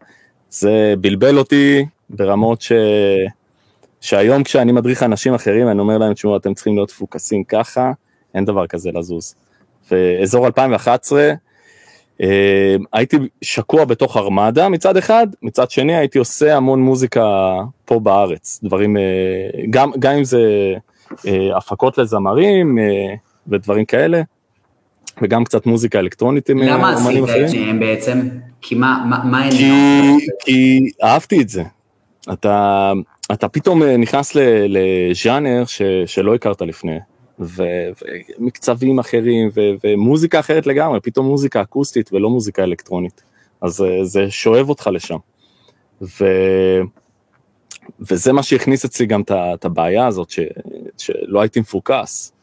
זה 0.50 0.94
בלבל 1.02 1.38
אותי 1.38 1.86
ברמות 2.10 2.62
ש... 2.62 2.72
שהיום 4.02 4.44
כשאני 4.44 4.72
מדריך 4.72 5.04
אנשים 5.04 5.34
אחרים, 5.34 5.70
אני 5.70 5.80
אומר 5.80 5.98
להם, 5.98 6.14
תשמעו, 6.14 6.38
אתם 6.38 6.54
צריכים 6.54 6.76
להיות 6.76 6.92
פוקסים 6.92 7.44
ככה, 7.44 7.92
אין 8.36 8.46
דבר 8.46 8.68
כזה 8.68 8.90
לזוז. 8.94 9.36
ואזור 9.92 10.46
2011, 10.46 11.20
אה, 11.20 11.34
הייתי 12.94 13.18
שקוע 13.42 13.86
בתוך 13.86 14.18
ארמדה 14.18 14.70
מצד 14.70 14.98
אחד, 14.98 15.28
מצד 15.42 15.72
שני 15.72 15.96
הייתי 15.96 16.20
עושה 16.20 16.58
המון 16.58 16.82
מוזיקה 16.82 17.56
פה 17.86 18.00
בארץ, 18.00 18.60
דברים, 18.64 18.98
אה, 18.98 19.04
גם, 19.70 19.92
גם 20.00 20.14
אם 20.14 20.24
זה 20.24 20.74
אה, 21.28 21.58
הפקות 21.58 21.98
לזמרים 21.98 22.78
ודברים 23.48 23.86
כאלה, 23.86 24.22
וגם 25.22 25.44
קצת 25.44 25.66
מוזיקה 25.66 26.00
אלקטרונית 26.00 26.50
עם. 26.50 26.58
למה 26.60 26.94
עשית 26.94 27.24
את 27.44 27.50
שניהם 27.50 27.80
בעצם? 27.80 28.30
כי 28.62 28.76
מה, 28.76 29.06
מה, 29.10 29.24
מה 29.24 29.52
כי, 29.52 29.72
כי 30.46 30.90
אהבתי 31.04 31.42
את 31.42 31.50
זה. 31.50 31.64
אתה, 32.34 32.92
אתה 33.32 33.48
פתאום 33.48 33.84
נכנס 33.84 34.36
לז'אנר 34.68 35.64
שלא 36.06 36.36
הכרת 36.36 36.62
לפני. 36.62 37.00
ומקצבים 37.40 39.00
אחרים 39.00 39.50
ו, 39.54 39.62
ומוזיקה 39.84 40.40
אחרת 40.40 40.68
לגמרי, 40.68 41.00
פתאום 41.00 41.26
מוזיקה 41.26 41.62
אקוסטית 41.62 42.14
ולא 42.14 42.30
מוזיקה 42.30 42.64
אלקטרונית. 42.64 43.24
אז 43.62 43.82
אה, 43.82 44.06
זה 44.06 44.32
שואב 44.32 44.70
אותך 44.70 44.90
לשם. 44.94 45.18
ו... 46.02 46.26
וזה 48.00 48.34
מה 48.34 48.44
שהכניס 48.44 48.86
אצלי 48.86 49.06
גם 49.06 49.22
את 49.30 49.66
הבעיה 49.66 50.08
הזאת, 50.08 50.30
ש... 50.30 50.40
שלא 50.98 51.42
הייתי 51.42 51.60
מפוקס. 51.60 52.34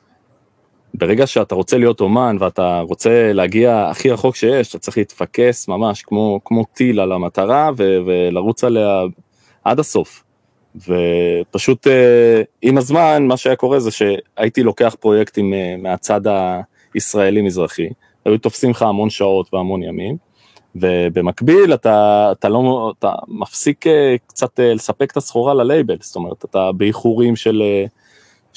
ברגע 0.94 1.26
שאתה 1.26 1.54
רוצה 1.54 1.78
להיות 1.78 2.00
אומן 2.00 2.36
ואתה 2.40 2.80
רוצה 2.80 3.32
להגיע 3.32 3.88
הכי 3.90 4.10
רחוק 4.10 4.36
שיש, 4.36 4.68
אתה 4.68 4.78
צריך 4.78 4.98
להתפקס 4.98 5.68
ממש 5.68 6.02
כמו, 6.02 6.40
כמו 6.44 6.64
טיל 6.64 7.00
על 7.00 7.12
המטרה 7.12 7.70
ו... 7.76 7.98
ולרוץ 8.06 8.64
עליה 8.64 9.02
עד 9.64 9.80
הסוף. 9.80 10.25
ופשוט 10.76 11.86
אה, 11.86 12.42
עם 12.62 12.78
הזמן 12.78 13.26
מה 13.26 13.36
שהיה 13.36 13.56
קורה 13.56 13.80
זה 13.80 13.90
שהייתי 13.90 14.62
לוקח 14.62 14.96
פרויקטים 15.00 15.54
אה, 15.54 15.74
מהצד 15.78 16.20
הישראלי-מזרחי, 16.94 17.88
היו 18.24 18.38
תופסים 18.38 18.70
לך 18.70 18.82
המון 18.82 19.10
שעות 19.10 19.54
והמון 19.54 19.82
ימים, 19.82 20.16
ובמקביל 20.76 21.74
אתה, 21.74 22.28
אתה 22.32 22.48
לא, 22.48 22.92
אתה 22.98 23.12
מפסיק 23.28 23.86
אה, 23.86 24.16
קצת 24.26 24.60
לספק 24.62 25.10
את 25.12 25.16
הסחורה 25.16 25.54
ללייבל, 25.54 25.96
זאת 26.00 26.16
אומרת, 26.16 26.44
אתה 26.44 26.72
באיחורים 26.72 27.36
של... 27.36 27.62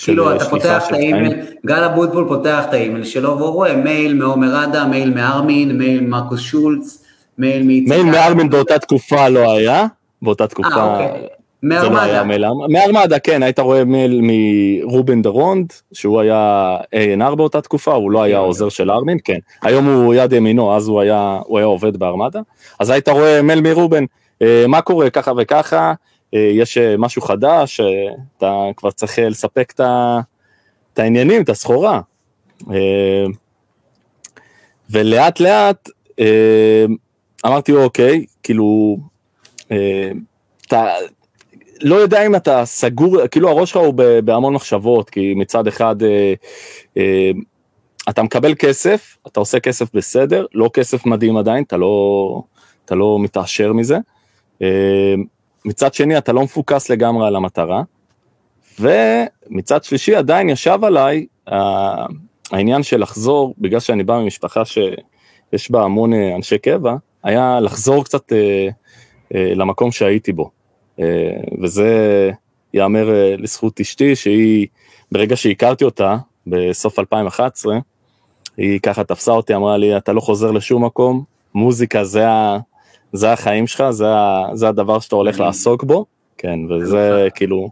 כאילו, 0.03 0.35
אתה 0.35 0.45
פותח 0.45 0.87
את 0.87 0.93
האימייל, 0.93 1.41
גל 1.65 1.83
אבוטבול 1.83 2.25
פותח 2.27 2.63
את 2.69 2.73
האימייל 2.73 3.03
שלו, 3.03 3.37
והוא 3.37 3.49
רואה 3.49 3.75
מייל 3.75 4.13
מעומר 4.13 4.63
אדם, 4.63 4.85
מייל 4.85 5.13
מ 5.13 5.22
Armin, 5.22 5.77
מייל 5.77 6.01
Markus 6.01 6.39
Schulz, 6.39 7.05
מייל 7.37 7.63
מאיציק. 7.63 7.89
מייל 7.89 8.05
מ 8.05 8.13
Armin 8.13 8.49
באותה 8.49 8.79
תקופה 8.79 9.29
לא 9.29 9.51
היה, 9.51 9.85
באותה 10.21 10.47
תקופה... 10.47 10.99
מארמדה. 11.63 12.23
מארמדה, 12.69 13.19
כן, 13.19 13.43
היית 13.43 13.59
רואה 13.59 13.85
מייל 13.85 14.21
מ 14.23 14.40
Ruben 14.40 15.21
de 15.21 15.34
Ronde, 15.34 15.73
שהוא 15.93 16.19
היה 16.19 16.77
A&R 16.95 17.35
באותה 17.35 17.61
תקופה, 17.61 17.93
הוא 17.93 18.11
לא 18.11 18.23
היה 18.23 18.37
כן. 18.37 18.43
עוזר 18.43 18.69
של 18.69 18.91
Armin, 18.91 19.17
כן. 19.23 19.39
היום 19.61 19.85
הוא 19.85 20.13
יד 20.13 20.33
ימינו, 20.33 20.75
אז 20.75 20.87
הוא 20.87 21.01
היה, 21.01 21.39
הוא 21.45 21.57
היה 21.57 21.65
עובד 21.65 21.97
בארמדה. 21.97 22.39
אז 22.79 22.89
היית 22.89 23.09
רואה 23.09 23.41
מייל 23.41 23.61
מרובן, 23.61 24.03
אה, 24.41 24.65
מה 24.67 24.81
קורה 24.81 25.09
ככה 25.09 25.31
וככה, 25.37 25.93
אה, 26.33 26.51
יש 26.53 26.77
אה, 26.77 26.95
משהו 26.97 27.21
חדש, 27.21 27.79
אתה 28.37 28.63
כבר 28.77 28.91
צריך 28.91 29.19
לספק 29.19 29.73
את 29.75 30.99
העניינים, 30.99 31.41
את 31.41 31.49
הסחורה. 31.49 32.01
ולאט 34.89 35.39
לאט 35.39 35.89
אמרתי, 37.45 37.71
אוקיי, 37.71 38.25
כאילו. 38.43 38.97
לא 41.81 41.95
יודע 41.95 42.25
אם 42.25 42.35
אתה 42.35 42.65
סגור, 42.65 43.27
כאילו 43.27 43.49
הראש 43.49 43.69
שלך 43.69 43.81
הוא 43.81 43.93
בהמון 44.23 44.53
מחשבות, 44.53 45.09
כי 45.09 45.33
מצד 45.33 45.67
אחד 45.67 46.03
אה, 46.03 46.33
אה, 46.97 47.31
אתה 48.09 48.23
מקבל 48.23 48.55
כסף, 48.55 49.17
אתה 49.27 49.39
עושה 49.39 49.59
כסף 49.59 49.93
בסדר, 49.93 50.45
לא 50.53 50.69
כסף 50.73 51.05
מדהים 51.05 51.37
עדיין, 51.37 51.63
אתה 51.63 51.77
לא, 51.77 52.41
אתה 52.85 52.95
לא 52.95 53.19
מתעשר 53.19 53.73
מזה. 53.73 53.97
אה, 54.61 55.15
מצד 55.65 55.93
שני 55.93 56.17
אתה 56.17 56.33
לא 56.33 56.43
מפוקס 56.43 56.89
לגמרי 56.89 57.27
על 57.27 57.35
המטרה, 57.35 57.81
ומצד 58.79 59.83
שלישי 59.83 60.15
עדיין 60.15 60.49
ישב 60.49 60.79
עליי 60.83 61.25
אה, 61.51 62.05
העניין 62.51 62.83
של 62.83 63.01
לחזור, 63.01 63.55
בגלל 63.57 63.79
שאני 63.79 64.03
בא 64.03 64.19
ממשפחה 64.19 64.65
שיש 64.65 65.71
בה 65.71 65.83
המון 65.83 66.13
אה, 66.13 66.35
אנשי 66.35 66.57
קבע, 66.57 66.95
היה 67.23 67.59
לחזור 67.59 68.03
קצת 68.03 68.33
אה, 68.33 68.67
אה, 69.35 69.53
למקום 69.55 69.91
שהייתי 69.91 70.31
בו. 70.31 70.58
אה, 70.99 71.05
וזה 71.61 72.31
ייאמר 72.73 73.09
אה, 73.09 73.35
לזכות 73.37 73.79
אשתי, 73.79 74.15
שהיא, 74.15 74.67
ברגע 75.11 75.35
שהכרתי 75.35 75.83
אותה, 75.83 76.17
בסוף 76.47 76.99
2011, 76.99 77.77
היא 78.57 78.79
ככה 78.79 79.03
תפסה 79.03 79.31
אותי, 79.31 79.55
אמרה 79.55 79.77
לי, 79.77 79.97
אתה 79.97 80.13
לא 80.13 80.21
חוזר 80.21 80.51
לשום 80.51 80.85
מקום, 80.85 81.23
מוזיקה 81.55 82.03
זה, 82.03 82.29
ה, 82.29 82.57
זה 83.13 83.31
החיים 83.31 83.67
שלך, 83.67 83.83
זה, 83.89 84.07
ה, 84.09 84.45
זה 84.53 84.67
הדבר 84.67 84.99
שאתה 84.99 85.15
הולך 85.15 85.39
לעסוק 85.39 85.83
בו, 85.83 86.05
כן, 86.37 86.59
וזה 86.69 87.27
כאילו, 87.35 87.69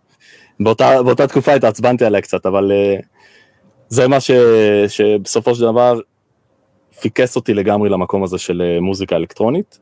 באותה, 0.59 1.03
באותה 1.03 1.27
תקופה 1.27 1.53
התעצבנתי 1.53 2.05
עליה 2.05 2.21
קצת, 2.21 2.45
אבל 2.45 2.71
אה, 2.71 2.95
זה 3.89 4.07
מה 4.07 4.19
ש, 4.19 4.31
שבסופו 4.87 5.55
של 5.55 5.61
דבר 5.61 5.99
פיקס 6.99 7.35
אותי 7.35 7.53
לגמרי 7.53 7.89
למקום 7.89 8.23
הזה 8.23 8.37
של 8.37 8.77
מוזיקה 8.81 9.15
אלקטרונית, 9.15 9.79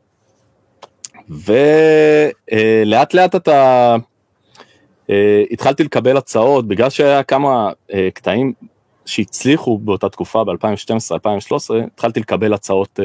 ולאט 1.30 3.14
לאט 3.14 3.36
אתה, 3.36 3.96
אה, 5.10 5.44
התחלתי 5.52 5.84
לקבל 5.84 6.18
הצעות, 6.18 6.68
בגלל 6.68 6.90
שהיה 6.90 7.24
כמה 7.24 7.72
אה, 7.94 8.10
קטעים 8.14 8.54
שהצליחו 9.06 9.78
באותה 9.78 10.10
תקופה, 10.10 10.44
ב-2012-2013, 10.44 11.76
התחלתי 11.94 12.20
לקבל 12.20 12.54
הצעות 12.54 13.00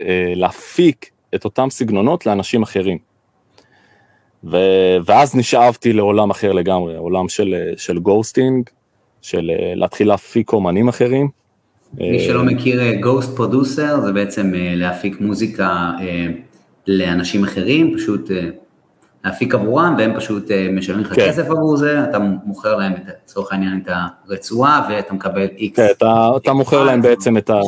אה, 0.00 0.32
להפיק 0.36 1.10
את 1.34 1.44
אותם 1.44 1.70
סגנונות 1.70 2.26
לאנשים 2.26 2.62
אחרים. 2.62 2.98
ו... 4.44 4.56
ואז 5.04 5.36
נשאבתי 5.36 5.92
לעולם 5.92 6.30
אחר 6.30 6.52
לגמרי, 6.52 6.96
עולם 6.96 7.28
של, 7.28 7.54
של 7.76 7.98
ghosting, 7.98 8.70
של 9.22 9.50
להתחיל 9.74 10.08
להפיק 10.08 10.52
אומנים 10.52 10.88
אחרים. 10.88 11.28
מי 11.94 12.20
שלא 12.20 12.44
מכיר 12.44 12.94
ghost 13.00 13.36
producer, 13.36 14.00
זה 14.00 14.12
בעצם 14.12 14.52
להפיק 14.54 15.20
מוזיקה 15.20 15.90
לאנשים 16.86 17.44
אחרים, 17.44 17.94
פשוט 17.96 18.30
אה, 18.30 18.48
להפיק 19.24 19.54
עבורם, 19.54 19.94
והם 19.98 20.12
פשוט 20.16 20.50
אה, 20.50 20.68
משלמים 20.72 21.04
לך 21.04 21.14
כן. 21.14 21.28
כסף 21.28 21.46
עבור 21.50 21.76
זה, 21.76 22.04
אתה 22.04 22.18
מוכר 22.44 22.76
להם, 22.76 22.92
את- 22.92 22.98
לצורך 23.24 23.52
העניין, 23.52 23.80
את 23.82 23.88
הרצועה, 24.28 24.88
ואתה 24.90 25.14
מקבל 25.14 25.46
איקס. 25.58 25.76
כן, 25.76 25.86
אתה, 25.96 26.30
אתה 26.36 26.52
מוכר 26.52 26.84
להם 26.84 27.02
בעצם 27.02 27.36
את, 27.36 27.50
ה. 27.50 27.60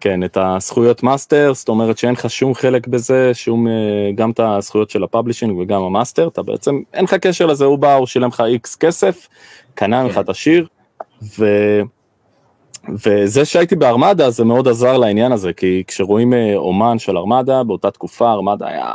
כן, 0.00 0.24
את 0.24 0.38
הזכויות 0.40 1.02
מאסטר, 1.02 1.52
זאת 1.54 1.68
אומרת 1.68 1.98
שאין 1.98 2.12
לך 2.12 2.30
שום 2.30 2.54
חלק 2.54 2.86
בזה, 2.86 3.30
שום, 3.34 3.68
אה, 3.68 3.72
גם 4.14 4.30
את 4.30 4.40
הזכויות 4.40 4.90
של 4.90 5.04
ה 5.04 5.09
publishing 5.09 5.58
וגם 5.58 5.82
המאסטר, 5.82 6.28
אתה 6.28 6.42
בעצם, 6.42 6.80
אין 6.94 7.04
לך 7.04 7.14
קשר 7.14 7.46
לזה, 7.46 7.64
הוא 7.64 7.78
בא, 7.78 7.94
הוא 7.94 8.06
שילם 8.06 8.28
לך 8.28 8.40
איקס 8.40 8.76
כסף, 8.76 9.28
קנה 9.74 10.02
ממך 10.04 10.14
כן. 10.14 10.20
את 10.20 10.28
השיר, 10.28 10.66
ו... 11.38 11.46
וזה 12.88 13.44
שהייתי 13.44 13.76
בארמדה 13.76 14.30
זה 14.30 14.44
מאוד 14.44 14.68
עזר 14.68 14.96
לעניין 14.96 15.32
הזה, 15.32 15.52
כי 15.52 15.82
כשרואים 15.86 16.34
אה, 16.34 16.56
אומן 16.56 16.98
של 16.98 17.16
ארמדה, 17.16 17.62
באותה 17.62 17.90
תקופה 17.90 18.32
ארמדה 18.32 18.68
היה 18.68 18.92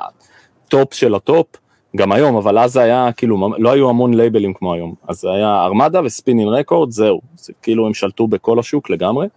טופ 0.68 0.94
של 0.94 1.16
הטופ, 1.16 1.48
גם 1.96 2.12
היום, 2.12 2.36
אבל 2.36 2.60
אז 2.60 2.78
היה 2.78 3.10
כאילו, 3.18 3.50
לא 3.58 3.72
היו 3.72 3.90
המון 3.90 4.14
לייבלים 4.14 4.54
כמו 4.54 4.74
היום, 4.74 4.94
אז 5.08 5.20
זה 5.20 5.32
היה 5.32 5.64
Armada 5.66 6.02
ו 6.04 6.09
Spinnin' 6.09 6.50
Records, 6.50 6.92
זהו, 6.92 7.22
זה 7.36 7.54
כאילו 7.62 7.88
הם 7.88 7.94
שלטו 7.94 8.28
בכל 8.28 8.60
השוק 8.60 8.90
לגמרי, 8.90 9.28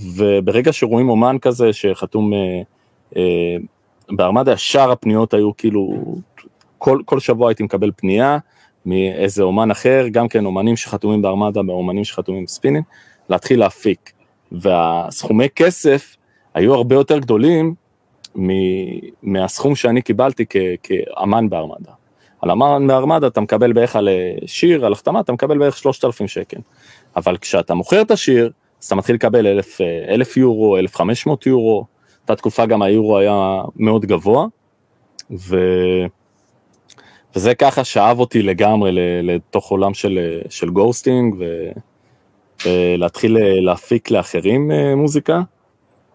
וברגע 0.00 0.72
שרואים 0.72 1.08
אומן 1.08 1.36
כזה 1.40 1.72
שחתום 1.72 2.32
אה, 2.34 2.62
אה, 3.16 3.56
בארמדה, 4.10 4.52
ישר 4.52 4.90
הפניות 4.90 5.34
היו 5.34 5.56
כאילו, 5.56 5.94
כל, 6.78 7.00
כל 7.04 7.20
שבוע 7.20 7.48
הייתי 7.48 7.62
מקבל 7.62 7.90
פנייה 7.96 8.38
מאיזה 8.86 9.42
אומן 9.42 9.70
אחר, 9.70 10.06
גם 10.10 10.28
כן 10.28 10.44
אומנים 10.44 10.76
שחתומים 10.76 11.22
בארמדה, 11.22 11.62
באומנים 11.62 12.04
שחתומים 12.04 12.44
ב 12.44 12.48
Spinnin', 12.48 12.84
להתחיל 13.28 13.60
להפיק. 13.60 14.12
והסכומי 14.52 15.48
כסף 15.56 16.16
היו 16.54 16.74
הרבה 16.74 16.94
יותר 16.94 17.18
גדולים 17.18 17.74
מ- 18.38 18.50
מהסכום 19.22 19.74
שאני 19.74 20.02
קיבלתי 20.02 20.44
כ- 20.48 20.56
כאמן 20.82 21.48
בארמדה. 21.48 21.92
על 22.42 22.50
אמן 22.50 22.86
בארמדה 22.86 23.26
אתה 23.26 23.40
מקבל 23.40 23.72
בערך 23.72 23.96
על 23.96 24.08
אה, 24.08 24.34
שיר, 24.46 24.86
על 24.86 24.92
החתמה, 24.92 25.20
אתה 25.20 25.32
מקבל 25.32 25.58
בערך 25.58 25.76
3,000 25.76 26.28
שקל. 26.28 26.56
אבל 27.16 27.36
כשאתה 27.36 27.74
מוכר 27.74 28.00
את 28.00 28.10
השיר, 28.10 28.50
אז 28.80 28.86
אתה 28.86 28.94
מתחיל 28.94 29.14
לקבל 29.14 29.46
1,000, 29.46 29.80
אה, 29.80 30.14
1,000 30.14 30.36
יורו, 30.36 30.78
1,500 30.78 31.46
יורו, 31.46 31.84
אותה 32.22 32.36
תקופה 32.36 32.66
גם 32.66 32.82
היורו 32.82 33.18
היה 33.18 33.62
מאוד 33.76 34.06
גבוה, 34.06 34.46
ו... 35.30 35.56
וזה 37.36 37.54
ככה 37.54 37.84
שאב 37.84 38.20
אותי 38.20 38.42
לגמרי 38.42 38.90
לתוך 39.22 39.70
עולם 39.70 39.94
של, 39.94 40.18
אה, 40.18 40.50
של 40.50 40.70
ghosting, 40.70 41.34
ו... 41.38 41.70
ולהתחיל 42.66 43.36
אה, 43.36 43.60
להפיק 43.60 44.10
לאחרים 44.10 44.70
אה, 44.70 44.94
מוזיקה. 44.94 45.40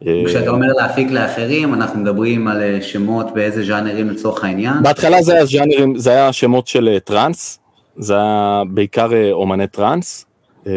אה, 0.08 0.24
כשאתה 0.26 0.50
אומר 0.50 0.68
להפיק 0.68 1.12
לאחרים, 1.12 1.74
אנחנו 1.74 2.00
מדברים 2.00 2.48
על 2.48 2.62
אה, 2.62 2.82
שמות 2.82 3.34
באיזה 3.34 3.64
ז'אנרים 3.64 4.10
לצורך 4.10 4.44
העניין. 4.44 4.84
בהתחלה 4.84 5.22
זה 5.22 5.34
היה 5.34 5.46
ז'אנרים, 5.46 5.98
זה 5.98 6.12
היה 6.12 6.34
שמות 6.34 6.68
של 6.68 6.88
אה, 6.94 7.00
טראנס, 7.00 7.60
זה 7.98 8.16
היה 8.16 8.64
בעיקר 8.70 9.14
אה, 9.14 9.32
אומני 9.32 9.68
טראנס, 9.68 10.26
אה, 10.68 10.72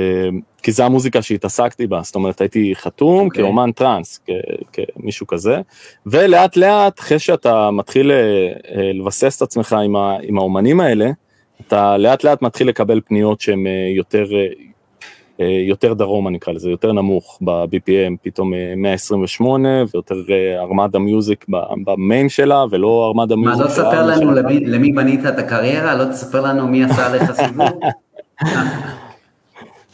כי 0.63 0.73
זו 0.73 0.85
המוזיקה 0.85 1.23
שהתעסקתי 1.23 1.87
בה, 1.87 2.01
זאת 2.03 2.15
אומרת 2.15 2.41
הייתי 2.41 2.73
חתום 2.75 3.27
אוקיי. 3.27 3.43
כאומן 3.43 3.73
טראנס, 3.73 4.21
כ- 4.27 4.31
כמישהו 4.97 5.27
כזה, 5.27 5.61
ולאט 6.07 6.57
לאט 6.57 7.01
אחרי 7.01 7.19
שאתה 7.19 7.71
מתחיל 7.71 8.11
אה, 8.11 8.17
אה, 8.17 8.91
לבסס 8.95 9.37
את 9.37 9.43
עצמך 9.43 9.77
עם, 9.85 9.97
ה, 9.97 10.17
עם 10.23 10.39
האומנים 10.39 10.81
האלה, 10.81 11.11
אתה 11.67 11.97
לאט 11.97 12.25
לאט 12.25 12.43
מתחיל 12.43 12.69
לקבל 12.69 13.01
פניות 13.05 13.41
שהן 13.41 13.67
אה, 13.67 13.93
יותר, 13.97 14.25
אה, 14.33 14.39
אה, 14.39 14.47
יותר 15.69 15.95
דרומה 15.95 16.31
נקרא 16.31 16.53
לזה, 16.53 16.71
יותר 16.71 16.93
נמוך 16.93 17.39
ב-BPM, 17.43 18.17
פתאום 18.23 18.55
אה, 18.55 18.75
128 18.77 19.69
ויותר 19.95 20.15
אה, 20.31 20.61
ארמדה 20.61 20.99
מיוזיק 20.99 21.47
במיין 21.85 22.29
שלה 22.29 22.65
ולא 22.71 23.07
ארמדה 23.07 23.37
מה, 23.37 23.43
מיוזיק. 23.43 23.65
לא 23.67 23.71
תספר 23.71 24.07
לנו. 24.07 24.33
למי, 24.33 24.61
למי 24.61 24.93
בנית 24.93 25.27
את 25.27 25.39
הקריירה? 25.39 25.95
לא 25.95 26.05
תספר 26.05 26.41
לנו 26.41 26.69
מי 26.69 26.85
עשה 26.85 27.17
לך 27.17 27.33
סיבוב? 27.33 27.81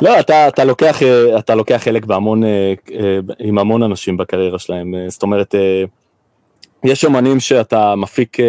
לא, 0.03 0.21
אתה, 0.21 0.49
אתה, 0.49 0.65
לוקח, 0.65 1.03
אה, 1.03 1.39
אתה 1.39 1.55
לוקח 1.55 1.81
חלק 1.85 2.05
בהמון, 2.05 2.45
אה, 2.45 2.75
אה, 2.95 3.19
עם 3.39 3.59
המון 3.59 3.83
אנשים 3.83 4.17
בקריירה 4.17 4.59
שלהם, 4.59 4.95
אה, 4.95 5.05
זאת 5.09 5.23
אומרת, 5.23 5.55
אה, 5.55 5.85
יש 6.85 7.05
אומנים 7.05 7.41
שאתה 7.41 7.95
מפיק 7.95 8.41
אה, 8.41 8.45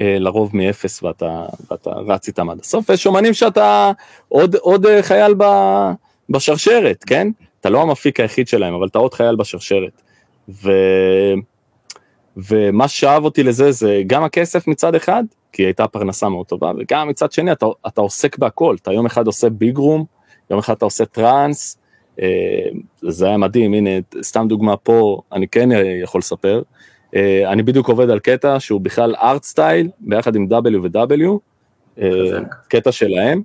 אה, 0.00 0.16
לרוב 0.18 0.50
מאפס 0.56 1.02
ואתה, 1.02 1.44
ואתה 1.70 1.90
רץ 1.90 2.28
איתם 2.28 2.50
עד 2.50 2.58
הסוף, 2.60 2.90
ויש 2.90 3.06
אומנים 3.06 3.34
שאתה 3.34 3.92
עוד, 4.28 4.56
עוד 4.56 4.86
אה, 4.86 5.02
חייל 5.02 5.34
ב, 5.36 5.44
בשרשרת, 6.30 7.04
כן? 7.04 7.28
אתה 7.60 7.70
לא 7.70 7.82
המפיק 7.82 8.20
היחיד 8.20 8.48
שלהם, 8.48 8.74
אבל 8.74 8.86
אתה 8.86 8.98
עוד 8.98 9.14
חייל 9.14 9.36
בשרשרת. 9.36 10.02
ו, 10.48 10.70
ומה 12.36 12.88
שאהב 12.88 13.24
אותי 13.24 13.42
לזה 13.42 13.72
זה 13.72 14.02
גם 14.06 14.24
הכסף 14.24 14.68
מצד 14.68 14.94
אחד, 14.94 15.24
כי 15.52 15.62
הייתה 15.62 15.88
פרנסה 15.88 16.28
מאוד 16.28 16.46
טובה, 16.46 16.72
וגם 16.78 17.08
מצד 17.08 17.32
שני 17.32 17.52
אתה, 17.52 17.66
אתה 17.86 18.00
עוסק 18.00 18.38
בהכל, 18.38 18.76
אתה 18.82 18.92
יום 18.92 19.06
אחד 19.06 19.26
עושה 19.26 19.50
ביג 19.50 19.76
רום, 19.76 20.04
יום 20.50 20.58
אחד 20.58 20.74
אתה 20.74 20.84
עושה 20.84 21.04
טראנס, 21.04 21.78
אה, 22.20 22.68
זה 23.02 23.26
היה 23.26 23.36
מדהים, 23.36 23.74
הנה, 23.74 23.90
סתם 24.22 24.46
דוגמה 24.48 24.76
פה, 24.76 25.20
אני 25.32 25.48
כן 25.48 25.68
יכול 26.02 26.18
לספר, 26.18 26.62
אה, 27.16 27.52
אני 27.52 27.62
בדיוק 27.62 27.88
עובד 27.88 28.10
על 28.10 28.18
קטע 28.18 28.60
שהוא 28.60 28.80
בכלל 28.80 29.14
hardstyle, 29.22 29.88
ביחד 30.00 30.36
עם 30.36 30.46
W 30.50 30.76
ו-W, 30.82 31.38
אה. 32.02 32.38
קטע 32.68 32.92
שלהם, 32.92 33.42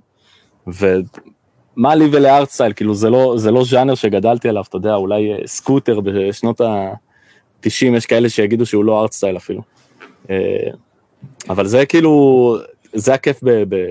ומה 1.76 1.94
לי 1.94 2.08
ול 2.12 2.50
hardstyle, 2.50 2.72
כאילו 2.72 2.94
זה 2.94 3.10
לא, 3.10 3.34
זה 3.36 3.50
לא 3.50 3.64
ז'אנר 3.64 3.94
שגדלתי 3.94 4.48
עליו, 4.48 4.64
אתה 4.68 4.76
יודע, 4.76 4.94
אולי 4.94 5.32
אה, 5.32 5.38
סקוטר 5.46 6.00
בשנות 6.00 6.60
ה-90, 6.60 7.68
יש 7.96 8.06
כאלה 8.06 8.28
שיגידו 8.28 8.66
שהוא 8.66 8.84
לא 8.84 9.00
hardstyle 9.00 9.36
אפילו. 9.36 9.62
אה, 10.30 10.36
אבל 11.48 11.66
זה 11.66 11.86
כאילו, 11.86 12.56
זה 12.92 13.14
הכיף 13.14 13.40
ב, 13.42 13.50
ב, 13.68 13.86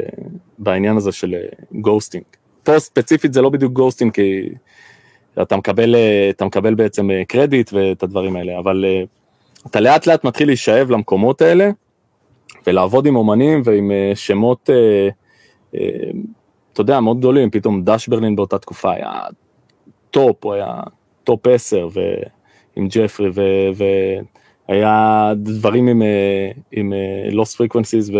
בעניין 0.58 0.98
הזה 0.98 1.12
של 1.12 1.36
ghosting. 1.72 2.24
פה 2.64 2.80
ספציפית 2.80 3.34
זה 3.34 3.42
לא 3.42 3.50
בדיוק 3.50 3.74
ghosting, 3.74 4.14
כי 4.14 4.50
אתה 5.42 5.58
מקבל, 5.58 5.96
אה, 5.96 6.30
אתה 6.30 6.46
מקבל 6.46 6.76
בעצם 6.76 7.12
אה, 7.12 7.26
קרדיט 7.28 7.74
ואת 7.74 8.04
הדברים 8.04 8.36
האלה, 8.36 8.60
אבל 8.60 8.86
אה, 8.88 9.04
אתה 9.68 9.80
לאט 9.80 10.08
לאט 10.08 10.24
מתחיל 10.24 10.48
להישאב 10.48 10.92
למקומות 10.92 11.42
האלה, 11.42 11.70
ולעבוד 12.68 13.06
עם 13.06 13.16
אומנים 13.16 13.62
ועם 13.66 13.92
אה, 13.92 14.12
שמות, 14.16 14.70
אה, 14.70 15.10
אה, 15.76 16.12
אתה 16.74 16.82
יודע, 16.82 17.00
מאוד 17.00 17.20
גדולים, 17.20 17.50
פתאום 17.50 17.84
דש 17.84 18.08
ברלין 18.08 18.36
באותה 18.36 18.58
תקופה 18.58 18.92
היה 18.92 19.12
טופ, 20.12 20.46
הוא 20.46 20.54
היה 20.54 20.80
טופ 21.24 21.48
10, 21.48 21.88
ועם 21.94 22.88
ג'פרי, 22.88 23.30
ו- 23.34 23.84
והיה 24.70 25.32
דברים 25.36 25.88
עם, 25.88 26.02
אה, 26.02 26.52
עם 26.72 26.94
אה, 26.94 27.30
Lost 27.32 27.58
Frequencies 27.58 28.14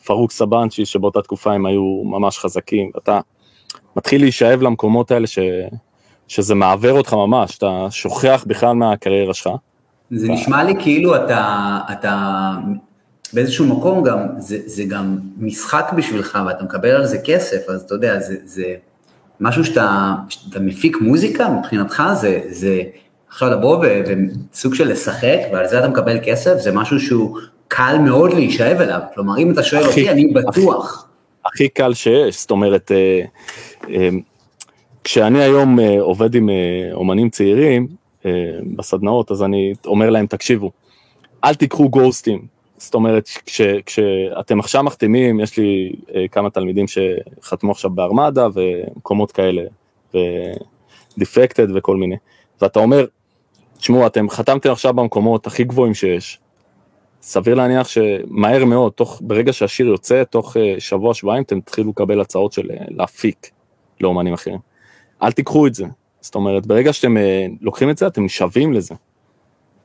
ופרוק 0.00 0.30
סבנצ'י, 0.30 0.86
שבאותה 0.86 1.22
תקופה 1.22 1.52
הם 1.52 1.66
היו 1.66 2.02
ממש 2.04 2.38
חזקים, 2.38 2.90
ואתה 2.94 3.20
מתחיל 3.96 4.20
להישאב 4.20 4.62
למקומות 4.62 5.10
האלה 5.10 5.26
ש, 5.26 5.38
שזה 6.28 6.54
מעוור 6.54 6.98
אותך 6.98 7.14
ממש, 7.14 7.58
אתה 7.58 7.86
שוכח 7.90 8.44
בכלל 8.46 8.72
מהקריירה 8.72 9.34
שלך. 9.34 9.50
זה 10.10 10.28
נשמע 10.28 10.64
לי 10.64 10.74
כאילו 10.78 11.16
אתה, 11.16 11.78
אתה 11.92 12.50
באיזשהו 13.32 13.66
מקום 13.66 14.02
גם, 14.04 14.18
זה, 14.38 14.58
זה 14.66 14.84
גם 14.84 15.16
משחק 15.38 15.92
בשבילך 15.96 16.38
ואתה 16.46 16.64
מקבל 16.64 16.90
על 16.90 17.06
זה 17.06 17.18
כסף, 17.24 17.68
אז 17.68 17.82
אתה 17.82 17.94
יודע, 17.94 18.20
זה, 18.20 18.36
זה 18.44 18.74
משהו 19.40 19.64
שאתה, 19.64 20.14
שאתה 20.28 20.60
מפיק 20.60 20.96
מוזיקה 21.00 21.48
מבחינתך, 21.48 22.02
זה, 22.20 22.40
זה 22.48 22.82
עכשיו 23.28 23.48
לבוא 23.50 23.84
וסוג 24.52 24.74
של 24.74 24.88
לשחק 24.88 25.38
ועל 25.52 25.68
זה 25.68 25.78
אתה 25.78 25.88
מקבל 25.88 26.18
כסף, 26.24 26.58
זה 26.58 26.72
משהו 26.72 27.00
שהוא 27.00 27.38
קל 27.68 27.96
מאוד 28.04 28.32
להישאב 28.34 28.80
אליו, 28.80 29.00
כלומר 29.14 29.38
אם 29.38 29.50
אתה 29.52 29.62
שואל 29.62 29.82
הכי- 29.82 29.90
אותי, 30.00 30.10
אני 30.10 30.26
בטוח. 30.26 31.08
הכי 31.46 31.68
קל 31.68 31.94
שיש, 31.94 32.40
זאת 32.40 32.50
אומרת, 32.50 32.92
אה, 32.92 33.22
אה, 33.94 34.08
כשאני 35.04 35.42
היום 35.42 35.80
אה, 35.80 36.00
עובד 36.00 36.34
עם 36.34 36.48
אה, 36.50 36.54
אומנים 36.92 37.30
צעירים 37.30 37.86
אה, 38.26 38.30
בסדנאות, 38.76 39.30
אז 39.30 39.42
אני 39.42 39.72
אומר 39.86 40.10
להם, 40.10 40.26
תקשיבו, 40.26 40.70
אל 41.44 41.54
תיקחו 41.54 41.88
גוסטים. 41.88 42.61
זאת 42.82 42.94
אומרת, 42.94 43.28
כש, 43.46 43.60
כשאתם 43.86 44.60
עכשיו 44.60 44.82
מחתימים, 44.82 45.40
יש 45.40 45.58
לי 45.58 45.92
אה, 46.14 46.28
כמה 46.28 46.50
תלמידים 46.50 46.86
שחתמו 46.88 47.70
עכשיו 47.70 47.90
בארמדה 47.90 48.46
ומקומות 48.54 49.32
כאלה, 49.32 49.62
ודיפקטד 50.14 51.76
וכל 51.76 51.96
מיני, 51.96 52.16
ואתה 52.60 52.78
אומר, 52.78 53.06
תשמעו, 53.78 54.06
אתם 54.06 54.30
חתמתם 54.30 54.70
עכשיו 54.70 54.94
במקומות 54.94 55.46
הכי 55.46 55.64
גבוהים 55.64 55.94
שיש, 55.94 56.38
סביר 57.22 57.54
להניח 57.54 57.88
שמהר 57.88 58.64
מאוד, 58.64 58.92
תוך, 58.92 59.22
ברגע 59.24 59.52
שהשיר 59.52 59.86
יוצא, 59.86 60.24
תוך 60.24 60.56
אה, 60.56 60.74
שבוע, 60.78 61.14
שבועיים, 61.14 61.42
אתם 61.42 61.60
תתחילו 61.60 61.90
לקבל 61.90 62.20
הצעות 62.20 62.52
של 62.52 62.70
אה, 62.70 62.76
להפיק 62.88 63.50
לאומנים 64.00 64.34
אחרים. 64.34 64.58
אל 65.22 65.32
תיקחו 65.32 65.66
את 65.66 65.74
זה. 65.74 65.86
זאת 66.20 66.34
אומרת, 66.34 66.66
ברגע 66.66 66.92
שאתם 66.92 67.16
אה, 67.16 67.46
לוקחים 67.60 67.90
את 67.90 67.98
זה, 67.98 68.06
אתם 68.06 68.24
נשאבים 68.24 68.72
לזה. 68.72 68.94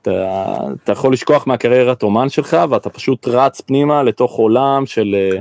אתה, 0.07 0.57
אתה 0.83 0.91
יכול 0.91 1.13
לשכוח 1.13 1.47
מהקריירת 1.47 2.03
אומן 2.03 2.29
שלך, 2.29 2.57
ואתה 2.69 2.89
פשוט 2.89 3.27
רץ 3.27 3.61
פנימה 3.61 4.03
לתוך 4.03 4.31
עולם 4.35 4.85
של, 4.85 5.15
אה, 5.15 5.39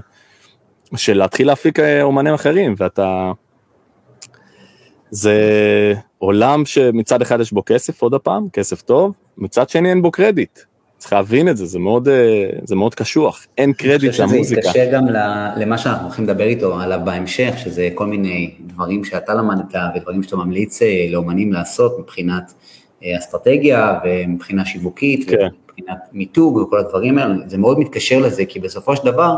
של 0.96 1.18
להתחיל 1.18 1.46
להפיק 1.46 1.81
אה, 1.81 2.02
אומנים 2.02 2.35
אחרים, 2.35 2.74
ואתה... 2.79 3.33
זה 5.11 5.35
עולם 6.18 6.64
שמצד 6.64 7.22
אחד 7.22 7.40
יש 7.40 7.52
בו 7.52 7.62
כסף, 7.66 8.02
עוד 8.02 8.14
הפעם, 8.14 8.48
כסף 8.52 8.83
טוב, 8.83 9.12
מצד 9.38 9.68
שני 9.68 9.90
אין 9.90 10.02
בו 10.02 10.11
קרדיט. 10.11 10.59
צריך 10.96 11.12
להבין 11.12 11.48
את 11.48 11.57
זה, 11.57 11.66
זה 11.66 11.79
מאוד, 11.79 12.09
אה, 12.09 12.48
זה 12.64 12.76
מאוד 12.76 12.94
קשוח, 12.94 13.46
אין 13.59 13.72
קרדיט 13.72 14.18
למוזיקה. 14.18 14.24
אני 14.24 14.42
חושב 14.42 14.44
שזה 14.44 14.61
יתקשר 14.61 14.92
גם 14.92 15.05
למה 15.57 15.79
שאנחנו 15.79 16.07
הולכים 16.07 16.24
לדבר 16.24 16.44
איתו 16.44 16.81
עליו 16.81 17.00
בהמשך, 17.05 17.55
שזה 17.57 17.88
כל 17.94 18.07
מיני 18.07 18.55
דברים 18.61 19.05
שאתה 19.05 19.35
למדת 19.35 19.74
ודברים 19.94 20.22
שאתה 20.22 20.37
ממליץ 20.37 20.81
לאומנים 21.11 21.52
לעשות 21.52 21.98
מבחינת 21.98 22.52
אסטרטגיה 23.05 23.99
ומבחינה 24.05 24.65
שיווקית, 24.65 25.31
כן. 25.31 25.37
ומבחינת 25.37 25.99
מיתוג 26.13 26.57
וכל 26.57 26.79
הדברים 26.79 27.19
האלה, 27.19 27.35
זה 27.47 27.59
מאוד 27.59 27.79
מתקשר 27.79 28.19
לזה, 28.19 28.45
כי 28.45 28.61
בסופו 28.61 28.97
של 28.97 29.05
דבר, 29.05 29.37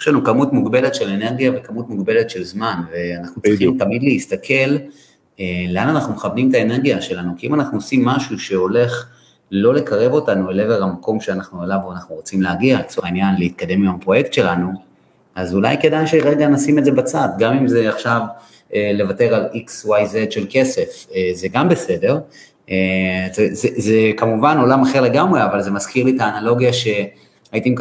יש 0.00 0.08
לנו 0.08 0.24
כמות 0.24 0.52
מוגבלת 0.52 0.94
של 0.94 1.08
אנרגיה 1.08 1.52
וכמות 1.54 1.88
מוגבלת 1.88 2.30
של 2.30 2.44
זמן, 2.44 2.74
ואנחנו 2.92 3.42
צריכים 3.42 3.54
בדיוק. 3.54 3.76
תמיד 3.78 4.02
להסתכל 4.02 4.76
לאן 5.68 5.88
אנחנו 5.88 6.14
מכוונים 6.14 6.50
את 6.50 6.54
האנרגיה 6.54 7.00
שלנו, 7.00 7.32
כי 7.36 7.46
אם 7.46 7.54
אנחנו 7.54 7.78
עושים 7.78 8.04
משהו 8.04 8.38
שהולך 8.38 9.06
לא 9.50 9.74
לקרב 9.74 10.12
אותנו 10.12 10.50
אל 10.50 10.60
עבר 10.60 10.82
המקום 10.82 11.20
שאנחנו 11.20 11.64
אליו 11.64 11.78
ואנחנו 11.88 12.14
רוצים 12.14 12.42
להגיע, 12.42 12.78
לצורך 12.78 13.06
העניין 13.06 13.34
להתקדם 13.38 13.88
עם 13.88 13.94
הפרויקט 13.94 14.32
שלנו, 14.32 14.68
אז 15.34 15.54
אולי 15.54 15.76
כדאי 15.82 16.06
שרגע 16.06 16.48
נשים 16.48 16.78
את 16.78 16.84
זה 16.84 16.90
בצד, 16.90 17.28
גם 17.38 17.56
אם 17.56 17.68
זה 17.68 17.88
עכשיו 17.88 18.20
אה, 18.74 18.90
לוותר 18.94 19.34
על 19.34 19.48
XYZ 19.54 20.30
של 20.30 20.46
כסף, 20.50 21.06
אה, 21.14 21.30
זה 21.34 21.48
גם 21.52 21.68
בסדר, 21.68 22.14
אה, 22.14 22.20
זה, 23.34 23.48
זה, 23.52 23.68
זה 23.76 24.10
כמובן 24.16 24.58
עולם 24.58 24.82
אחר 24.82 25.00
לגמרי, 25.00 25.44
אבל 25.44 25.62
זה 25.62 25.70
מזכיר 25.70 26.04
לי 26.04 26.16
את 26.16 26.20
האנלוגיה 26.20 26.72
שהייתי 26.72 27.74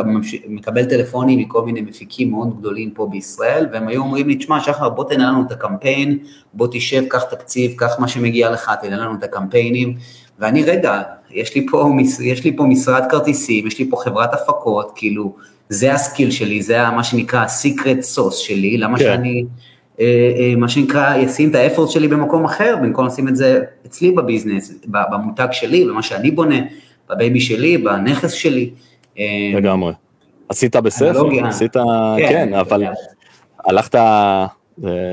מקבל 0.47 0.85
טלפונים 0.85 1.39
מכל 1.39 1.65
מיני 1.65 1.81
מפיקים 1.81 2.31
מאוד 2.31 2.59
גדולים 2.59 2.91
פה 2.91 3.07
בישראל, 3.11 3.67
והם 3.71 3.87
היו 3.87 4.01
אומרים 4.01 4.27
לי, 4.27 4.35
תשמע, 4.35 4.59
שחר, 4.59 4.89
בוא 4.89 5.03
תנהל 5.03 5.29
לנו 5.29 5.43
את 5.47 5.51
הקמפיין, 5.51 6.17
בוא 6.53 6.67
תשב, 6.71 7.03
קח 7.09 7.23
תקציב, 7.23 7.71
קח 7.77 7.99
מה 7.99 8.07
שמגיע 8.07 8.51
לך, 8.51 8.71
תנהל 8.81 9.01
לנו 9.01 9.15
את 9.15 9.23
הקמפיינים, 9.23 9.95
ואני, 10.39 10.63
רגע, 10.63 11.01
יש 11.31 11.55
לי, 11.55 11.65
פה, 11.71 11.89
יש 12.21 12.43
לי 12.43 12.57
פה 12.57 12.63
משרד 12.63 13.03
כרטיסים, 13.09 13.67
יש 13.67 13.79
לי 13.79 13.89
פה 13.89 13.97
חברת 13.97 14.33
הפקות, 14.33 14.91
כאילו, 14.95 15.35
זה 15.69 15.93
ה 15.93 16.00
skill 16.00 16.31
שלי, 16.31 16.61
זה 16.61 16.89
מה 16.89 17.03
שנקרא 17.03 17.39
ה-secret 17.39 18.17
sauce 18.17 18.31
שלי, 18.31 18.77
למה 18.77 18.97
כן. 18.97 19.03
שאני, 19.03 19.29
אה, 19.29 19.39
אה, 19.39 19.70
מה 20.57 20.69
שנקרא, 20.69 21.25
אשים 21.25 21.49
את 21.49 21.55
ה 21.55 21.60
effort 21.60 21.89
שלי 21.89 22.07
במקום 22.07 22.45
אחר, 22.45 22.75
במקום 22.81 23.07
לשים 23.07 23.27
את 23.27 23.35
זה 23.35 23.61
אצלי 23.85 24.11
ב 24.11 24.17
business, 24.17 24.73
במותג 24.85 25.47
שלי, 25.51 25.85
במה 25.85 26.03
שאני 26.03 26.31
בונה, 26.31 26.55
ב 27.09 27.16
baby 27.16 27.41
שלי, 27.41 27.77
בנכס 27.77 28.33
שלי. 28.33 28.69
אה, 29.19 29.25
לגמרי. 29.55 29.93
עשית 30.49 30.75
בספר, 30.75 31.29
עשית, 31.47 31.73
כן, 32.17 32.29
כן 32.29 32.53
אבל 32.53 32.83
הלכת... 33.65 33.95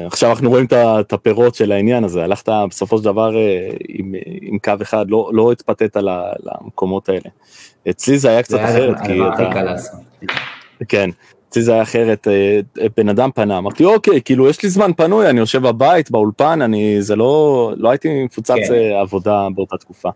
עכשיו 0.07 0.31
אנחנו 0.31 0.51
רואים 0.51 0.67
את 0.73 1.13
הפירות 1.13 1.55
של 1.55 1.73
העניין 1.73 2.05
הזה, 2.05 2.25
הלכת 2.25 2.49
בסופו 2.71 2.99
של 2.99 3.05
דבר 3.05 3.37
אה, 3.37 3.71
עם, 3.89 4.15
עם 4.43 4.59
קו 4.59 4.73
אחד, 4.83 5.11
לא, 5.11 5.31
לא 5.33 5.53
התפתית 5.53 5.97
למקומות 6.43 7.09
האלה. 7.09 7.31
אצלי 7.91 8.19
זה 8.19 8.29
היה 8.29 8.43
קצת 8.43 8.59
אחרת, 8.65 8.97
כי 9.07 9.21
אתה... 9.35 9.75
כן, 10.89 11.11
אצלי 11.49 11.63
זה 11.63 11.73
היה 11.73 11.83
אחרת, 11.83 12.29
אה, 12.29 12.87
בן 12.97 13.09
אדם 13.09 13.31
פנה, 13.35 13.59
אמרתי 13.59 13.85
אוקיי, 13.85 14.23
כאילו 14.23 14.49
יש 14.49 14.63
לי 14.63 14.69
זמן 14.69 14.93
פנוי, 14.97 15.31
אני 15.31 15.41
יושב 15.41 15.63
בבית, 15.63 16.11
באולפן, 16.11 16.63
אני, 16.63 17.03
זה 17.03 17.17
לא, 17.17 17.73
לא 17.77 17.91
הייתי 17.91 18.25
מפוצץ 18.25 18.51
כן. 18.51 18.75
אה, 18.75 19.01
עבודה 19.01 19.49
באותה 19.55 19.77
תקופה. 19.77 20.09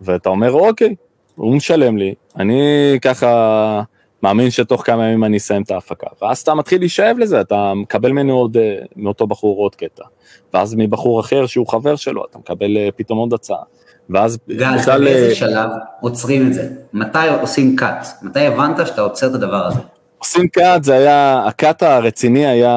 ואתה 0.00 0.28
אומר 0.28 0.52
אוקיי, 0.52 0.94
הוא 1.34 1.56
משלם 1.56 1.96
לי, 1.96 2.14
אני 2.36 2.62
ככה... 3.02 3.82
מאמין 4.22 4.50
שתוך 4.50 4.86
כמה 4.86 5.06
ימים 5.06 5.24
אני 5.24 5.36
אסיים 5.36 5.62
את 5.62 5.70
ההפקה, 5.70 6.06
ואז 6.22 6.38
אתה 6.38 6.54
מתחיל 6.54 6.80
להישאב 6.80 7.18
לזה, 7.18 7.40
אתה 7.40 7.72
מקבל 7.74 8.12
ממנו 8.12 8.32
עוד, 8.32 8.56
אה, 8.56 8.78
מאותו 8.96 9.26
בחור 9.26 9.58
עוד 9.58 9.74
קטע, 9.74 10.04
ואז 10.54 10.74
מבחור 10.78 11.20
אחר 11.20 11.46
שהוא 11.46 11.66
חבר 11.68 11.96
שלו, 11.96 12.24
אתה 12.30 12.38
מקבל 12.38 12.76
אה, 12.76 12.88
פתאום 12.96 13.18
עוד 13.18 13.32
הצעה, 13.32 13.62
ואז 14.10 14.38
גל. 14.48 14.76
באיזה 14.86 15.28
אה, 15.28 15.34
שלב 15.34 15.70
עוצרים 16.00 16.46
את 16.46 16.54
זה? 16.54 16.68
מתי 16.92 17.28
עושים 17.40 17.76
קאט? 17.76 18.06
מתי 18.22 18.46
הבנת 18.46 18.86
שאתה 18.86 19.00
עוצר 19.00 19.26
את 19.26 19.34
הדבר 19.34 19.66
הזה? 19.66 19.80
עושים 20.26 20.48
קאט, 20.48 20.84
זה 20.84 20.94
היה, 20.94 21.44
הקאט 21.46 21.82
הרציני 21.82 22.46
היה 22.46 22.74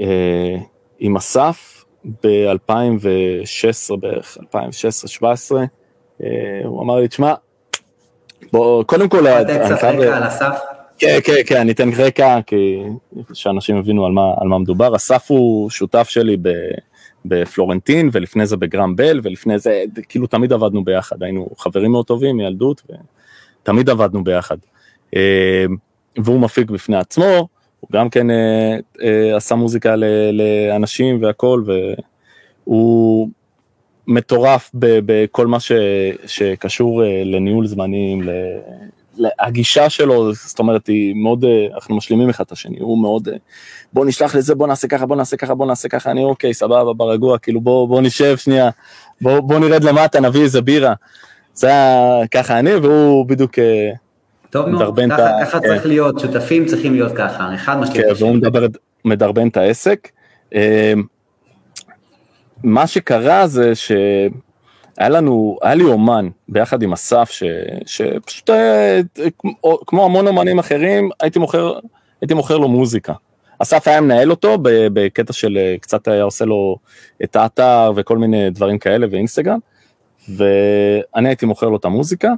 אה, 0.00 0.56
עם 0.98 1.16
אסף 1.16 1.84
ב-2016 2.24 3.96
בערך, 3.96 4.38
2016-2017, 4.40 5.24
אה, 6.22 6.28
הוא 6.64 6.82
אמר 6.82 6.96
לי, 6.96 7.08
תשמע, 7.08 7.34
בוא, 8.52 8.84
קודם 8.84 9.08
כל, 9.08 9.26
אני 9.26 9.76
חייב... 9.76 10.00
רקע 10.00 10.16
על 10.16 10.28
אסף? 10.28 10.58
כן, 10.98 11.18
כן, 11.24 11.32
כן, 11.46 11.60
אני 11.60 11.72
אתן 11.72 11.90
רקע, 11.96 12.38
כי 12.46 12.82
שאנשים 13.32 13.76
יבינו 13.76 14.06
על 14.06 14.12
מה, 14.12 14.34
על 14.36 14.48
מה 14.48 14.58
מדובר. 14.58 14.96
אסף 14.96 15.30
הוא 15.30 15.70
שותף 15.70 16.08
שלי 16.08 16.36
ב, 16.42 16.48
בפלורנטין, 17.24 18.10
ולפני 18.12 18.46
זה 18.46 18.56
בגרם 18.56 18.96
בל, 18.96 19.20
ולפני 19.22 19.58
זה, 19.58 19.84
כאילו 20.08 20.26
תמיד 20.26 20.52
עבדנו 20.52 20.84
ביחד, 20.84 21.22
היינו 21.22 21.48
חברים 21.58 21.92
מאוד 21.92 22.06
טובים 22.06 22.36
מילדות, 22.36 22.82
ותמיד 23.62 23.90
עבדנו 23.90 24.24
ביחד. 24.24 24.56
אה, 26.18 26.22
והוא 26.24 26.40
מפיק 26.40 26.70
בפני 26.70 26.96
עצמו, 26.96 27.48
הוא 27.80 27.88
גם 27.92 28.10
כן 28.10 28.30
אה, 28.30 28.76
אה, 29.02 29.36
עשה 29.36 29.54
מוזיקה 29.54 29.94
לאנשים 30.32 31.22
והכל, 31.22 31.64
והוא 32.66 33.28
מטורף 34.06 34.70
בכל 34.74 35.46
מה 35.46 35.60
ש, 35.60 35.72
שקשור 36.26 37.04
אה, 37.04 37.22
לניהול 37.24 37.66
זמנים, 37.66 38.22
הגישה 39.38 39.90
שלו, 39.90 40.34
זאת 40.34 40.58
אומרת, 40.58 40.86
היא 40.86 41.14
מאוד, 41.14 41.44
אה, 41.44 41.66
אנחנו 41.74 41.96
משלימים 41.96 42.28
אחד 42.28 42.44
את 42.44 42.52
השני, 42.52 42.76
הוא 42.80 42.98
מאוד, 42.98 43.28
אה, 43.28 43.34
בוא 43.92 44.04
נשלח 44.06 44.34
לזה, 44.34 44.54
בוא 44.54 44.66
נעשה 44.66 44.88
ככה, 44.88 45.06
בוא 45.06 45.16
נעשה 45.16 45.36
ככה, 45.36 45.54
בוא 45.54 45.66
נעשה 45.66 45.88
ככה, 45.88 46.10
אני 46.10 46.24
אוקיי, 46.24 46.54
סבבה, 46.54 46.92
ברגוע, 46.92 47.38
כאילו 47.38 47.60
בוא, 47.60 47.88
בוא 47.88 48.00
נשב 48.00 48.36
שנייה, 48.36 48.70
בוא, 49.20 49.40
בוא 49.40 49.58
נרד 49.58 49.84
למטה, 49.84 50.20
נביא 50.20 50.42
איזה 50.42 50.60
בירה. 50.60 50.94
זה 51.54 51.66
היה 51.66 52.26
ככה 52.30 52.58
אני, 52.58 52.74
והוא 52.74 53.26
בדיוק 53.26 53.58
טוב 54.54 54.68
מאוד, 54.68 55.00
ככה, 55.10 55.30
ככה 55.40 55.60
צריך 55.60 55.82
כן. 55.82 55.88
להיות, 55.88 56.18
שותפים 56.20 56.66
צריכים 56.66 56.92
להיות 56.92 57.12
ככה, 57.12 57.54
אחד 57.54 57.78
משלים 57.78 58.02
כן, 58.02 58.08
והוא 58.18 58.34
מדבר, 58.34 58.66
מדרבן 59.04 59.48
את 59.48 59.56
העסק. 59.56 60.10
מה 62.64 62.86
שקרה 62.86 63.46
זה 63.46 63.74
שהיה 63.74 65.08
לנו, 65.08 65.58
היה 65.62 65.74
לי 65.74 65.84
אומן 65.84 66.28
ביחד 66.48 66.82
עם 66.82 66.92
אסף, 66.92 67.30
ש, 67.30 67.42
שפשוט 67.86 68.50
אה, 68.50 69.00
כמו 69.86 70.04
המון 70.04 70.26
אומנים 70.26 70.58
אחרים, 70.58 71.10
הייתי 71.20 71.38
מוכר, 71.38 71.78
הייתי 72.20 72.34
מוכר 72.34 72.58
לו 72.58 72.68
מוזיקה. 72.68 73.12
אסף 73.58 73.88
היה 73.88 74.00
מנהל 74.00 74.30
אותו 74.30 74.58
בקטע 74.62 75.32
של 75.32 75.58
אה, 75.60 75.76
קצת 75.80 76.08
היה 76.08 76.22
עושה 76.22 76.44
לו 76.44 76.76
את 77.24 77.36
האתר 77.36 77.92
וכל 77.96 78.18
מיני 78.18 78.50
דברים 78.50 78.78
כאלה 78.78 79.06
ואינסטגרם, 79.10 79.58
ואני 80.28 81.28
הייתי 81.28 81.46
מוכר 81.46 81.68
לו 81.68 81.76
את 81.76 81.84
המוזיקה. 81.84 82.32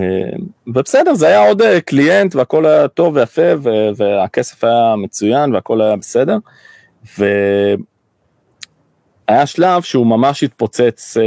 אה, 0.00 0.30
ובסדר, 0.66 1.14
זה 1.14 1.26
היה 1.26 1.48
עוד 1.48 1.62
קליינט 1.86 2.34
והכל 2.34 2.66
היה 2.66 2.88
טוב 2.88 3.16
ויפה 3.16 3.42
והכסף 3.96 4.64
היה 4.64 4.94
מצוין 4.96 5.54
והכל 5.54 5.80
היה 5.80 5.96
בסדר. 5.96 6.38
ו... 7.18 7.24
היה 9.30 9.46
שלב 9.46 9.82
שהוא 9.82 10.06
ממש 10.06 10.42
התפוצץ 10.42 11.16
אה, 11.16 11.22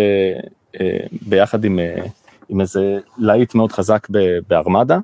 אה, 0.81 0.97
ביחד 1.21 1.65
עם, 1.65 1.79
אה, 1.79 1.95
עם 2.49 2.61
איזה 2.61 2.99
להיט 3.17 3.55
מאוד 3.55 3.71
חזק 3.71 4.07
בארמדה, 4.47 4.97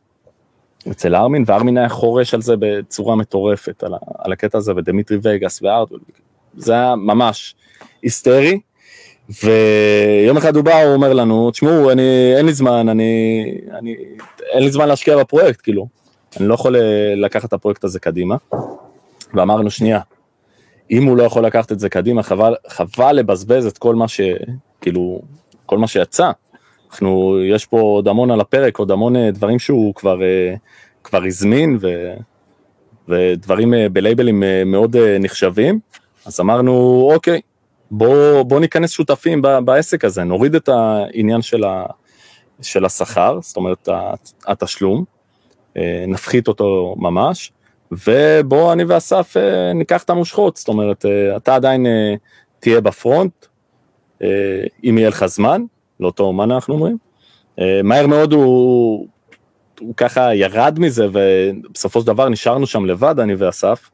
אצל 0.92 1.16
ארמין, 1.16 1.44
וארמין 1.48 1.78
היה 1.78 1.90
חורש 1.90 2.34
על 2.34 2.42
זה 2.42 2.54
בצורה 2.60 3.16
מטורפת, 3.16 3.84
על, 3.84 3.94
על 4.18 4.32
הקטע 4.32 4.58
הזה, 4.58 4.74
ודמיטרי 4.76 5.18
וגאס 5.24 5.62
וארדול, 5.62 6.00
זה 6.58 6.74
היה 6.74 6.96
ממש 6.96 7.56
היסטרי, 8.02 8.60
ויום 9.30 10.38
אחד 10.38 10.56
הוא 10.56 10.64
בא, 10.64 10.82
הוא 10.82 10.94
אומר 10.94 11.14
לנו, 11.14 11.52
תשמעו, 11.52 11.92
אני, 11.92 12.34
אין 12.38 12.46
לי 12.46 12.54
זמן, 12.54 12.90
אני, 12.90 13.44
אני, 13.80 13.96
אין 14.52 14.64
לי 14.64 14.72
זמן 14.72 14.88
להשקיע 14.88 15.18
בפרויקט, 15.18 15.62
כאילו, 15.62 15.88
אני 16.40 16.48
לא 16.48 16.54
יכול 16.54 16.76
אה, 16.76 17.14
לקחת 17.16 17.46
את 17.46 17.54
הפרויקט 17.54 17.84
הזה 17.84 18.00
קדימה, 18.00 18.36
ואמרנו, 19.34 19.72
שנייה, 19.72 20.00
אם 20.92 21.04
הוא 21.04 21.18
לא 21.18 21.24
יכול 21.24 21.46
לקחת 21.46 21.72
את 21.72 21.80
זה 21.80 21.90
קדימה, 21.90 22.24
חבל, 22.24 22.56
חבל 22.68 23.12
לבזבז 23.12 23.66
את 23.66 23.78
כל 23.78 23.96
מה 23.96 24.08
ש... 24.08 24.22
כאילו, 24.82 25.22
כל 25.66 25.78
מה 25.78 25.88
שיצא. 25.88 26.32
אנחנו, 26.92 27.40
יש 27.44 27.66
פה 27.66 27.80
עוד 27.80 28.08
המון 28.08 28.32
על 28.32 28.42
הפרק, 28.42 28.78
עוד 28.78 28.92
המון 28.92 29.16
אה, 29.16 29.32
דברים 29.32 29.60
שהוא 29.60 29.96
כבר, 29.96 30.24
אה, 30.24 30.56
כבר 31.04 31.24
הזמין, 31.24 31.78
ו, 31.82 32.14
ודברים 33.08 33.74
בלייבלים 33.94 34.44
מאוד 34.66 34.98
נחשבים. 35.20 35.80
אז 36.26 36.40
אמרנו, 36.40 37.08
אוקיי, 37.14 37.42
בוא, 37.92 38.44
בוא 38.44 38.60
ניכנס 38.60 38.92
שותפים 38.92 39.42
בעסק 39.66 40.06
הזה, 40.06 40.24
נוריד 40.24 40.56
את 40.56 40.70
העניין 40.70 41.42
של, 41.42 41.64
ה, 41.64 41.86
של 42.62 42.86
השכר, 42.86 43.40
זאת 43.42 43.58
אומרת, 43.58 43.90
התשלום, 44.48 45.04
נפחית 46.08 46.48
אותו 46.48 46.96
ממש, 46.98 47.52
ובוא 47.92 48.74
אני 48.74 48.84
ואסף 48.84 49.38
אה, 49.38 49.74
ניקח 49.74 50.04
את 50.04 50.10
המושכות, 50.10 50.58
זאת 50.58 50.68
אומרת, 50.68 51.06
אה, 51.06 51.38
אתה 51.38 51.56
עדיין 51.56 51.86
אה, 51.86 52.14
תהיה 52.60 52.82
בפרונט, 52.82 53.46
אם 54.84 54.98
יהיה 54.98 55.10
לך 55.10 55.26
זמן, 55.26 55.62
לאותו 56.00 56.24
אומן 56.24 56.52
אנחנו 56.52 56.74
אומרים. 56.74 56.98
מהר 57.84 58.08
מאוד 58.08 58.34
הוא, 58.34 59.08
הוא 59.80 59.94
ככה 59.98 60.36
ירד 60.36 60.80
מזה, 60.80 61.08
ובסופו 61.14 62.02
של 62.02 62.08
דבר 62.08 62.30
נשארנו 62.30 62.68
שם 62.68 62.86
לבד, 62.86 63.20
אני 63.20 63.36
ואסף. 63.38 63.90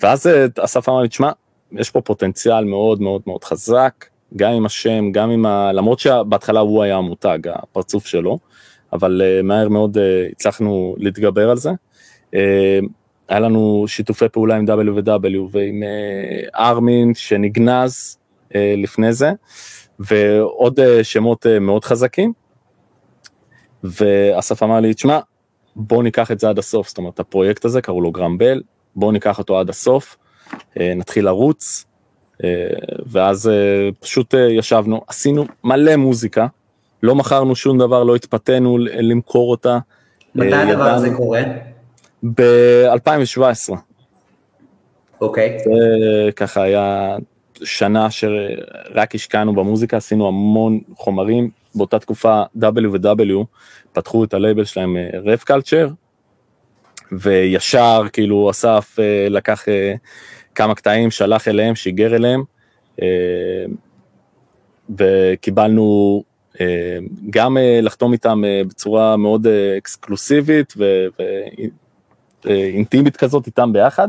ואז 0.00 0.26
אסף 0.58 0.88
אמר 0.88 1.00
לי, 1.00 1.08
תשמע, 1.08 1.30
יש 1.78 1.90
פה 1.90 2.00
פוטנציאל 2.00 2.64
מאוד 2.64 3.00
מאוד 3.00 3.22
מאוד 3.26 3.44
חזק, 3.44 4.06
גם 4.36 4.52
עם 4.52 4.66
השם, 4.66 5.12
גם 5.12 5.30
עם 5.30 5.46
ה... 5.46 5.72
למרות 5.72 5.98
שבהתחלה 5.98 6.60
הוא 6.60 6.82
היה 6.82 6.96
המותג, 6.96 7.38
הפרצוף 7.46 8.06
שלו, 8.06 8.38
אבל 8.92 9.22
uh, 9.22 9.42
מהר 9.42 9.68
מאוד 9.68 9.96
uh, 9.96 10.00
הצלחנו 10.32 10.94
להתגבר 10.98 11.50
על 11.50 11.56
זה. 11.56 11.70
Uh, 12.34 12.38
היה 13.28 13.40
לנו 13.40 13.84
שיתופי 13.86 14.28
פעולה 14.28 14.56
עם 14.56 14.66
W&W 14.68 15.38
ועם 15.50 15.82
ארמין 16.54 17.14
שנגנז 17.14 18.18
לפני 18.54 19.12
זה, 19.12 19.32
ועוד 19.98 20.80
שמות 21.02 21.46
מאוד 21.60 21.84
חזקים. 21.84 22.32
ואסף 23.84 24.62
אמר 24.62 24.80
לי, 24.80 24.94
תשמע, 24.94 25.18
בוא 25.76 26.02
ניקח 26.02 26.30
את 26.30 26.40
זה 26.40 26.48
עד 26.48 26.58
הסוף, 26.58 26.88
זאת 26.88 26.98
אומרת, 26.98 27.20
הפרויקט 27.20 27.64
הזה, 27.64 27.82
קראו 27.82 28.00
לו 28.00 28.10
גרם 28.10 28.38
בל, 28.38 28.62
בוא 28.96 29.12
ניקח 29.12 29.38
אותו 29.38 29.58
עד 29.58 29.70
הסוף, 29.70 30.16
אה, 30.16 30.21
נתחיל 30.76 31.24
לרוץ, 31.24 31.84
אה, 32.44 32.66
ואז 33.06 33.48
אה, 33.48 33.88
פשוט 34.00 34.34
ישבנו, 34.50 35.00
עשינו 35.08 35.44
מלא 35.64 35.96
מוזיקה, 35.96 36.46
לא 37.02 37.14
מכרנו 37.14 37.56
שום 37.56 37.78
דבר, 37.78 38.04
לא 38.04 38.16
התפתינו 38.16 38.78
למכור 38.78 39.50
אותה. 39.50 39.78
מתי 40.34 40.54
הדבר 40.54 40.84
הזה 40.84 41.10
קורה? 41.16 41.42
ב-2017. 42.22 43.74
אוקיי. 45.20 45.58
זה 45.64 46.30
ככה 46.36 46.62
היה 46.62 47.16
שנה 47.64 48.10
שרק 48.10 49.14
השקענו 49.14 49.54
במוזיקה, 49.54 49.96
עשינו 49.96 50.28
המון 50.28 50.80
חומרים, 50.96 51.50
באותה 51.74 51.98
תקופה 51.98 52.42
W&W 52.60 53.44
פתחו 53.92 54.24
את 54.24 54.34
הלייבל 54.34 54.64
שלהם 54.64 54.96
רב 55.24 55.38
קלצ'ר, 55.38 55.88
וישר 57.12 58.02
כאילו 58.12 58.50
אסף 58.50 58.96
אה, 58.98 59.26
לקח 59.30 59.68
אה, 59.68 59.94
כמה 60.54 60.74
קטעים, 60.74 61.10
שלח 61.10 61.48
אליהם, 61.48 61.74
שיגר 61.74 62.16
אליהם, 62.16 62.42
אה, 63.02 63.64
וקיבלנו 64.98 66.22
גם 67.30 67.56
לחתום 67.82 68.12
איתם 68.12 68.42
בצורה 68.68 69.16
מאוד 69.16 69.46
אקסקלוסיבית 69.78 70.74
ואינטימית 72.44 73.16
כזאת 73.16 73.46
איתם 73.46 73.72
ביחד, 73.72 74.08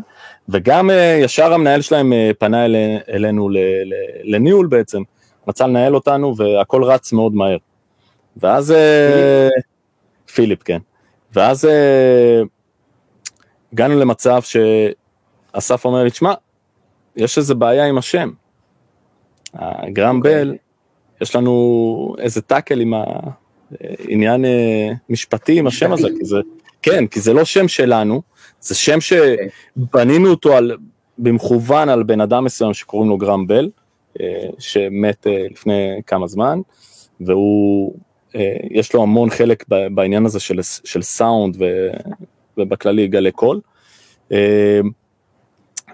וגם 0.50 0.90
ישר 1.22 1.54
המנהל 1.54 1.82
שלהם 1.82 2.14
פנה 2.40 2.66
אלינו 3.10 3.50
לניהול 4.24 4.68
בעצם, 4.68 5.02
רצה 5.48 5.68
לנהל 5.68 5.96
אותנו 5.96 6.38
והכל 6.38 6.84
רץ 6.84 7.14
מאוד 7.14 7.36
מהר. 7.36 7.58
ואז... 8.38 8.74
פיליפ, 10.34 10.64
כן. 10.64 10.80
ואז 11.34 11.70
הגענו 13.74 14.00
למצב 14.00 14.42
שאסף 15.54 15.86
אומר 15.86 16.04
לי, 16.04 16.10
תשמע, 16.10 16.34
יש 17.16 17.38
איזה 17.38 17.56
בעיה 17.56 17.86
עם 17.86 17.98
השם. 17.98 18.32
הגרם 19.54 20.16
okay. 20.16 20.18
אוקיי. 20.18 20.46
בל, 20.46 20.56
יש 21.22 21.36
לנו 21.36 22.16
איזה 22.20 22.42
טאקל 22.42 22.82
עם 22.82 22.94
העניין 23.80 24.46
אה, 24.46 24.92
משפטי 25.10 25.60
עם 25.60 25.68
השם 25.68 25.94
הזה, 25.94 26.08
כי 26.20 26.26
זה, 26.26 26.38
כן, 26.82 27.08
כי 27.08 27.20
זה 27.20 27.34
לא 27.34 27.46
שם 27.46 27.68
שלנו, 27.68 28.22
זה 28.62 28.76
שם 28.76 28.98
אוקיי. 29.12 29.50
שבנינו 29.78 30.30
אותו 30.30 30.58
על, 30.58 30.78
במכוון 31.18 31.90
על 31.90 32.04
בן 32.04 32.22
אדם 32.22 32.44
מסוים 32.44 32.74
שקוראים 32.74 33.10
לו 33.10 33.18
גרם 33.18 33.48
בל, 33.48 33.70
אה, 34.22 34.46
שמת 34.60 35.28
אה, 35.28 35.46
לפני 35.52 36.02
כמה 36.08 36.28
זמן, 36.28 36.60
והוא, 37.22 37.94
יש 38.72 38.94
לו 38.94 39.02
המון 39.02 39.30
חלק 39.30 39.66
בעניין 39.68 40.26
הזה 40.26 40.40
של, 40.40 40.60
של 40.62 41.02
סאונד 41.02 41.58
ובכללי 42.58 43.08
גלי 43.08 43.32
קול. 43.32 43.60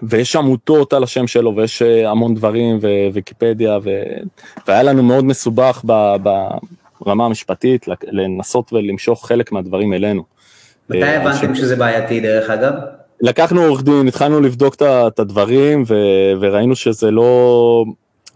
אה, 0.02 0.08
ויש 0.08 0.36
עמותות 0.36 0.92
על 0.92 1.02
השם 1.02 1.26
שלו 1.26 1.56
ויש 1.56 1.82
אה, 1.82 2.10
המון 2.10 2.34
דברים 2.34 2.78
וויקיפדיה 3.12 3.78
ו... 3.82 3.90
והיה 4.68 4.82
לנו 4.82 5.02
מאוד 5.02 5.24
מסובך 5.24 5.82
ב... 5.86 6.16
ברמה 7.00 7.26
המשפטית 7.26 7.86
לנסות 8.02 8.72
ולמשוך 8.72 9.26
חלק 9.28 9.52
מהדברים 9.52 9.92
אלינו. 9.92 10.22
מתי 10.90 11.02
אה, 11.02 11.22
הבנתם 11.22 11.54
שזה 11.54 11.76
בעייתי 11.76 12.20
דרך 12.20 12.50
אגב? 12.50 12.72
לקחנו 13.20 13.62
עורך 13.62 13.82
דין, 13.82 14.08
התחלנו 14.08 14.40
לבדוק 14.40 14.74
את 14.82 15.18
הדברים 15.18 15.84
ו... 15.86 15.94
וראינו 16.40 16.76
שזה 16.76 17.10
לא, 17.10 17.84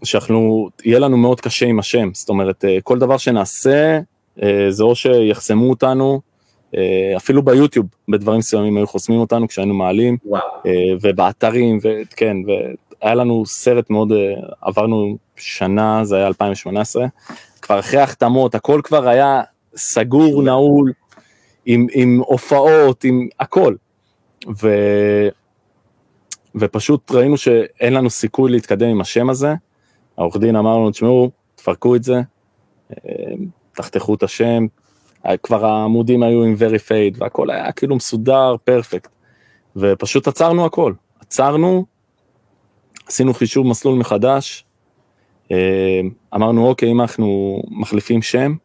שאנחנו, 0.03 0.69
יהיה 0.85 0.99
לנו 0.99 1.17
מאוד 1.17 1.41
קשה 1.41 1.65
עם 1.65 1.79
השם, 1.79 2.09
זאת 2.13 2.29
אומרת 2.29 2.65
כל 2.83 2.99
דבר 2.99 3.17
שנעשה 3.17 3.99
זה 4.69 4.83
או 4.83 4.95
שיחסמו 4.95 5.69
אותנו 5.69 6.13
אה, 6.13 6.34
אפילו 7.17 7.43
ביוטיוב, 7.43 7.85
בדברים 8.09 8.39
מסוימים 8.39 8.77
היו 8.77 8.87
חוסמים 8.87 9.19
אותנו 9.19 9.47
כשהיינו 9.47 9.73
מעלים, 9.73 10.17
וואו. 10.25 10.41
אה, 10.65 10.71
ובאתרים, 11.01 11.79
וכן, 11.81 12.37
והיה 12.47 13.15
לנו 13.15 13.45
סרט 13.45 13.89
מאוד, 13.89 14.11
אה, 14.11 14.33
עברנו 14.61 15.17
שנה, 15.35 16.05
זה 16.05 16.15
היה 16.15 16.27
2018, 16.27 17.05
כבר 17.61 17.79
אחרי 17.79 17.99
החתמות, 17.99 18.55
הכל 18.55 18.81
כבר 18.83 19.07
היה 19.07 19.41
סגור, 19.75 20.43
נעול, 20.43 20.91
עם, 21.65 21.87
עם 21.91 22.21
הופעות, 22.25 23.03
עם 23.03 23.27
הכל. 23.39 23.75
ו... 24.61 24.69
ופשוט 26.55 27.11
ראינו 27.11 27.37
שאין 27.37 27.93
לנו 27.93 28.09
סיכוי 28.09 28.51
להתקדם 28.51 28.87
עם 28.87 29.01
השם 29.01 29.29
הזה. 29.29 29.53
העורך 30.17 30.37
דין 30.37 30.55
אמר 30.55 30.77
לנו, 30.77 30.91
תשמעו, 30.91 31.31
תפרקו 31.55 31.95
את 31.95 32.03
זה, 32.03 32.21
תחתכו 33.75 34.13
את 34.13 34.23
השם, 34.23 34.65
כבר 35.43 35.65
העמודים 35.65 36.23
היו 36.23 36.43
עם 36.43 36.55
Verified 36.59 37.17
והכל 37.17 37.49
היה 37.49 37.71
כאילו 37.71 37.95
מסודר, 37.95 38.55
פרפקט. 38.63 39.15
ופשוט 39.75 40.27
עצרנו 40.27 40.65
הכל, 40.65 40.93
עצרנו, 41.19 41.85
עשינו 43.07 43.33
חישוב 43.33 43.67
מסלול 43.67 43.99
מחדש, 43.99 44.65
אה, 45.51 46.01
אמרנו 46.35 46.67
אוקיי, 46.67 46.91
אם 46.91 47.01
אנחנו 47.01 47.61
מחליפים 47.69 48.21
שם, 48.21 48.55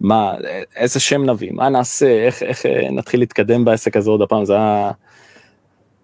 מה, 0.00 0.34
איזה 0.76 1.00
שם 1.00 1.30
נביא, 1.30 1.52
מה 1.52 1.68
נעשה, 1.68 2.26
איך, 2.26 2.42
איך 2.42 2.66
אה, 2.66 2.90
נתחיל 2.90 3.20
להתקדם 3.20 3.64
בעסק 3.64 3.96
הזה 3.96 4.10
עוד 4.10 4.22
הפעם, 4.22 4.44
זה 4.44 4.54
היה, 4.54 4.90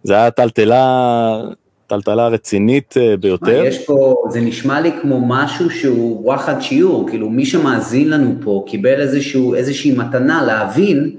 זה 0.02 0.14
היה 0.14 0.30
טלטלה 0.30 1.40
טלטלה 1.89 2.28
רצינית 2.28 2.95
אה, 2.97 3.16
ביותר. 3.16 3.64
יש 3.64 3.86
פה, 3.86 4.24
זה 4.30 4.41
נשמע 4.41 4.80
לי 4.80 4.93
כמו 5.03 5.20
משהו 5.26 5.70
שהוא 5.70 6.24
וואחד 6.24 6.61
שיעור, 6.61 7.09
כאילו 7.09 7.30
מי 7.30 7.47
שמאזין 7.47 8.11
לנו 8.11 8.34
פה 8.45 8.64
קיבל 8.66 9.01
איזשהו, 9.01 9.55
איזושהי 9.55 9.91
מתנה 9.97 10.45
להבין, 10.45 11.16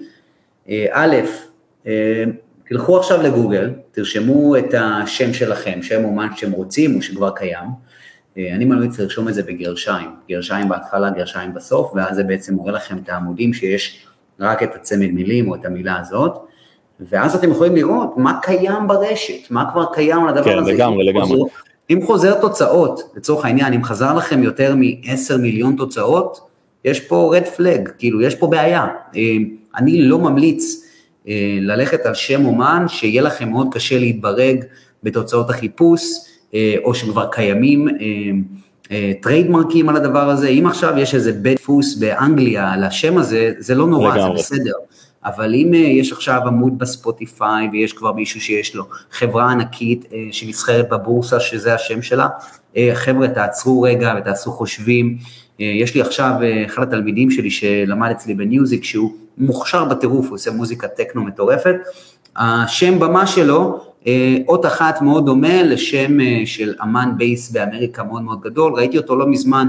אה, 0.70 0.86
א', 0.92 1.16
אה, 1.88 2.24
תלכו 2.70 3.00
עכשיו 3.00 3.22
לגוגל, 3.22 3.70
תרשמו 3.92 4.58
את 4.58 4.74
השם 4.78 5.34
שלכם, 5.34 5.80
שם 5.82 6.04
אומן 6.04 6.28
שאתם 6.36 6.52
רוצים 6.52 6.96
או 6.96 7.02
שכבר 7.02 7.32
קיים, 7.36 7.90
אני 8.38 8.66
ממליץ 8.66 9.00
לרשום 9.00 9.30
את 9.30 9.34
זה 9.34 9.44
בגרשיים, 9.44 10.10
גרשיים 10.30 10.70
בהתחלה, 10.70 11.10
גרשיים 11.10 11.54
בסוף, 11.54 11.92
ואז 11.96 12.16
זה 12.16 12.24
בעצם 12.24 12.56
מראה 12.56 12.72
לכם 12.72 12.98
את 12.98 13.10
העמודים 13.10 13.54
שיש 13.54 14.06
רק 14.40 14.64
את 14.64 14.76
הצמד 14.76 15.12
מילים 15.12 15.50
או 15.50 15.56
את 15.56 15.66
המילה 15.66 16.00
הזאת. 16.00 16.49
ואז 17.00 17.36
אתם 17.36 17.52
יכולים 17.52 17.76
לראות 17.76 18.18
מה 18.18 18.40
קיים 18.42 18.88
ברשת, 18.88 19.52
מה 19.52 19.72
כבר 19.72 19.86
קיים 19.94 20.24
על 20.24 20.30
הדבר 20.30 20.44
כן, 20.44 20.58
הזה. 20.58 20.72
כן, 20.72 20.78
לגמרי, 20.78 21.06
לגמרי. 21.06 21.44
אם 21.90 22.00
חוזר 22.06 22.42
תוצאות, 22.42 23.12
לצורך 23.16 23.46
העניין, 23.46 23.74
אם 23.74 23.84
חזר 23.84 24.14
לכם 24.14 24.44
יותר 24.44 24.76
מ-10 24.76 25.38
מיליון 25.38 25.76
תוצאות, 25.76 26.50
יש 26.86 27.00
פה 27.00 27.32
red 27.36 27.46
flag, 27.46 27.90
כאילו, 27.98 28.22
יש 28.22 28.36
פה 28.36 28.48
בעיה. 28.48 28.88
אה, 29.16 29.22
אני 29.76 30.02
לא 30.02 30.20
ממליץ 30.20 30.86
אה, 31.28 31.58
ללכת 31.62 32.06
על 32.06 32.14
שם 32.14 32.46
אומן, 32.46 32.86
שיהיה 32.88 33.22
לכם 33.22 33.50
מאוד 33.50 33.68
קשה 33.72 34.00
להתברג 34.00 34.64
בתוצאות 35.04 35.50
החיפוש, 35.50 36.02
אה, 36.54 36.76
או 36.84 36.94
שכבר 36.96 37.28
קיימים 37.32 37.88
טריידמרקים 39.22 39.90
על 39.90 39.96
הדבר 39.96 40.30
הזה. 40.30 40.48
אם 40.48 40.68
עכשיו 40.68 40.98
יש 40.98 41.16
איזה 41.16 41.34
בית 41.34 41.58
דפוס 41.58 41.96
באנגליה 41.96 42.74
על 42.74 42.84
השם 42.84 43.18
הזה, 43.18 43.52
זה 43.58 43.76
לא 43.76 43.88
נורא, 43.88 44.16
לגמרי. 44.16 44.42
זה 44.42 44.56
בסדר. 44.56 44.74
אבל 45.26 45.56
אם 45.56 45.74
אה, 45.74 45.80
יש 45.80 46.12
עכשיו 46.12 46.42
עמוד 46.48 46.80
בספוטיפיי 46.80 47.70
ויש 47.72 47.94
כבר 47.94 48.14
מישהו 48.14 48.42
שיש 48.42 48.76
לו 48.76 48.84
חברה 49.12 49.52
ענקית 49.52 50.06
אה, 50.14 50.18
שנסחרת 50.32 50.90
בבורסה 50.90 51.40
שזה 51.40 51.74
השם 51.74 52.02
שלה, 52.02 52.28
אה, 52.78 52.92
חבר'ה 52.94 53.28
תעצרו 53.28 53.82
רגע 53.82 54.14
ותעשו 54.18 54.52
חושבים. 54.52 55.18
יש 55.60 55.96
לי 55.96 56.02
עכשיו 56.02 56.34
אחד 56.66 56.84
התלמידים 56.84 57.32
שלי 57.32 57.52
שלמד 57.52 58.10
אצלי 58.12 58.34
בניוזיק 58.34 58.84
שהוא 58.84 59.12
מוכשר 59.38 59.86
בטירוף, 59.86 60.28
הוא 60.28 60.36
עושה 60.36 60.52
מוזיקה 60.52 60.88
טכנו 60.88 61.24
מטורפת. 61.24 61.76
השם 62.36 63.00
במה 63.00 63.28
שלו, 63.28 63.80
אות 64.48 64.66
אחת 64.66 65.02
מאוד 65.02 65.26
דומה 65.26 65.64
לשם 65.64 66.18
של 66.46 66.74
אמן 66.84 67.12
בייס 67.18 67.52
באמריקה 67.52 68.04
מאוד 68.04 68.22
מאוד 68.22 68.42
גדול, 68.42 68.74
ראיתי 68.74 68.98
אותו 68.98 69.16
לא 69.16 69.28
מזמן 69.28 69.68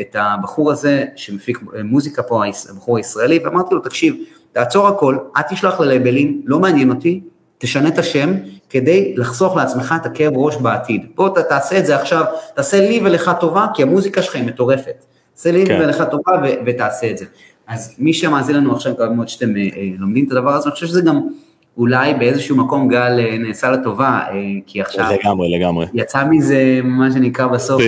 את 0.00 0.16
הבחור 0.18 0.72
הזה 0.72 1.04
שמפיק 1.16 1.58
מוזיקה 1.84 2.22
פה, 2.22 2.42
הבחור 2.70 2.96
הישראלי, 2.96 3.38
ואמרתי 3.44 3.74
לו, 3.74 3.80
תקשיב, 3.80 4.14
תעצור 4.52 4.88
הכל, 4.88 5.18
אל 5.36 5.42
תשלח 5.42 5.80
ללייבלים, 5.80 6.42
לא 6.44 6.58
מעניין 6.58 6.90
אותי, 6.90 7.20
תשנה 7.58 7.88
את 7.88 7.98
השם, 7.98 8.34
כדי 8.70 9.14
לחסוך 9.16 9.56
לעצמך 9.56 9.94
את 10.00 10.06
הכאב 10.06 10.32
ראש 10.36 10.56
בעתיד. 10.56 11.06
בוא 11.14 11.28
ת, 11.28 11.38
תעשה 11.38 11.78
את 11.78 11.86
זה 11.86 11.96
עכשיו, 11.96 12.24
תעשה 12.54 12.80
לי 12.80 13.00
ולך 13.04 13.30
טובה, 13.40 13.66
כי 13.74 13.82
המוזיקה 13.82 14.22
שלך 14.22 14.34
היא 14.34 14.44
מטורפת. 14.44 15.04
תעשה 15.34 15.52
לי 15.52 15.66
כן. 15.66 15.80
ולך 15.82 16.04
טובה 16.10 16.32
ו- 16.44 16.54
ותעשה 16.66 17.10
את 17.10 17.18
זה. 17.18 17.24
אז 17.66 17.94
מי 17.98 18.12
שמאזין 18.12 18.56
לנו 18.56 18.72
עכשיו, 18.72 18.94
מאוד 19.16 19.28
שאתם 19.28 19.56
אה, 19.56 19.62
אה, 19.62 19.88
לומדים 19.98 20.26
את 20.26 20.32
הדבר 20.32 20.54
הזה, 20.54 20.64
אני 20.64 20.74
חושב 20.74 20.86
שזה 20.86 21.00
גם 21.00 21.28
אולי 21.76 22.14
באיזשהו 22.14 22.56
מקום 22.56 22.88
גל 22.88 23.18
אה, 23.18 23.38
נעשה 23.38 23.70
לטובה, 23.70 24.20
אה, 24.28 24.32
כי 24.66 24.80
עכשיו... 24.80 25.06
לגמרי, 25.20 25.58
לגמרי. 25.58 25.86
יצא 25.94 26.24
מזה, 26.24 26.80
מה 26.84 27.12
שנקרא 27.12 27.46
בסוף, 27.46 27.82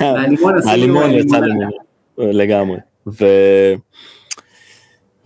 מהלימון 0.00 0.54
עשינו 0.58 0.76
לימון. 0.76 1.70
לגמרי. 2.18 2.76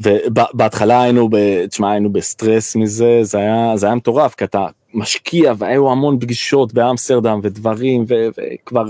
ובהתחלה 0.01 1.03
היינו, 1.03 1.29
תשמע, 1.71 1.91
היינו 1.91 2.13
בסטרס 2.13 2.77
מזה, 2.77 3.19
זה 3.23 3.39
היה, 3.39 3.73
זה 3.77 3.87
היה 3.87 3.95
מטורף, 3.95 4.35
כי 4.35 4.45
אתה 4.45 4.67
משקיע 4.95 5.53
והיו 5.59 5.91
המון 5.91 6.21
פגישות 6.21 6.75
באמסטרדם 6.75 7.41
ודברים, 7.43 8.05
וכבר, 8.09 8.85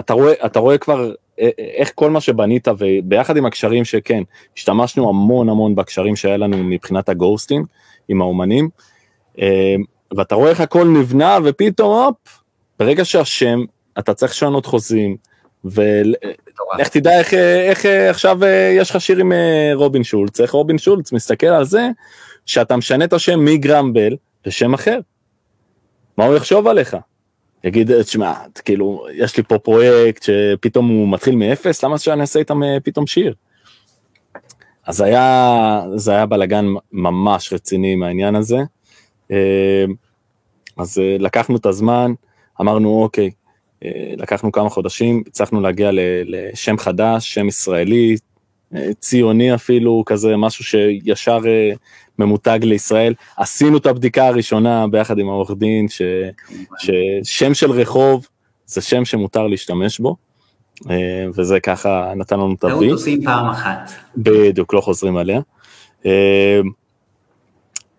אתה 0.00 0.14
רואה, 0.14 0.32
אתה 0.46 0.58
רואה 0.58 0.78
כבר 0.78 1.12
איך 1.76 1.92
כל 1.94 2.10
מה 2.10 2.20
שבנית, 2.20 2.68
וביחד 2.78 3.36
עם 3.36 3.46
הקשרים 3.46 3.84
שכן, 3.84 4.22
השתמשנו 4.56 5.08
המון 5.08 5.48
המון 5.48 5.74
בקשרים 5.74 6.16
שהיה 6.16 6.36
לנו 6.36 6.56
מבחינת 6.56 7.08
הגוסטים, 7.08 7.64
עם 8.12 8.20
האומנים, 8.20 8.68
ואתה 10.16 10.34
רואה 10.34 10.50
איך 10.50 10.60
הכל 10.60 10.84
נבנה, 10.84 11.38
ופתאום, 11.44 12.04
הופ, 12.04 12.42
ברגע 12.78 13.04
שהשם, 13.04 13.60
אתה 13.98 14.14
צריך 14.14 14.32
לשנות 14.32 14.66
חוזים, 14.66 15.16
ולך 15.64 16.88
תדע 16.90 17.18
איך, 17.18 17.34
איך 17.34 17.86
עכשיו 18.10 18.38
יש 18.78 18.90
לך 18.90 19.00
שיר 19.00 19.18
עם 19.18 19.32
רובין 19.74 20.04
שולץ, 20.04 20.40
איך 20.40 20.50
רובין 20.50 20.78
שולץ 20.78 21.12
מסתכל 21.12 21.46
על 21.46 21.64
זה 21.64 21.88
שאתה 22.46 22.76
משנה 22.76 23.04
את 23.04 23.12
השם 23.12 23.44
מגרמבל 23.44 24.16
לשם 24.46 24.74
אחר. 24.74 24.98
מה 26.18 26.24
הוא 26.24 26.36
יחשוב 26.36 26.68
עליך? 26.68 26.96
יגיד, 27.64 28.02
תשמע, 28.02 28.32
כאילו, 28.64 29.06
יש 29.12 29.36
לי 29.36 29.42
פה 29.42 29.58
פרויקט 29.58 30.22
שפתאום 30.22 30.88
הוא 30.88 31.12
מתחיל 31.12 31.36
מאפס, 31.36 31.84
למה 31.84 31.98
שאני 31.98 32.20
אעשה 32.20 32.38
איתם 32.38 32.60
פתאום 32.84 33.06
שיר? 33.06 33.34
אז 34.86 35.00
היה, 35.00 35.82
זה 35.94 36.12
היה 36.12 36.26
בלאגן 36.26 36.66
ממש 36.92 37.52
רציני 37.52 37.94
מהעניין 37.94 38.34
הזה. 38.34 38.58
אז 40.76 40.98
לקחנו 41.18 41.56
את 41.56 41.66
הזמן, 41.66 42.12
אמרנו, 42.60 43.02
אוקיי, 43.02 43.30
אה, 43.84 44.14
לקחנו 44.16 44.52
כמה 44.52 44.68
חודשים, 44.68 45.22
הצלחנו 45.26 45.60
להגיע 45.60 45.90
לשם 46.24 46.78
חדש, 46.78 47.34
שם 47.34 47.48
ישראלי, 47.48 48.16
אה, 48.74 48.94
ציוני 49.00 49.54
אפילו, 49.54 50.02
כזה 50.06 50.36
משהו 50.36 50.64
שישר 50.64 51.40
אה, 51.46 51.72
ממותג 52.18 52.58
לישראל. 52.62 53.14
עשינו 53.36 53.76
את 53.76 53.86
הבדיקה 53.86 54.26
הראשונה 54.26 54.86
ביחד 54.86 55.18
עם 55.18 55.28
העורך 55.28 55.50
דין, 55.50 55.86
ששם 56.78 57.54
של 57.54 57.70
רחוב 57.70 58.26
זה 58.66 58.80
שם 58.80 59.04
שמותר 59.04 59.46
להשתמש 59.46 60.00
בו, 60.00 60.16
וזה 61.34 61.60
ככה 61.60 62.12
נתן 62.16 62.36
לנו 62.36 62.54
את 62.58 62.64
הוויט. 62.64 62.88
טעות 62.88 62.92
עושים 62.92 63.24
פעם 63.24 63.48
אחת. 63.48 63.92
בדיוק, 64.16 64.74
לא 64.74 64.80
חוזרים 64.80 65.16
עליה. 65.16 65.40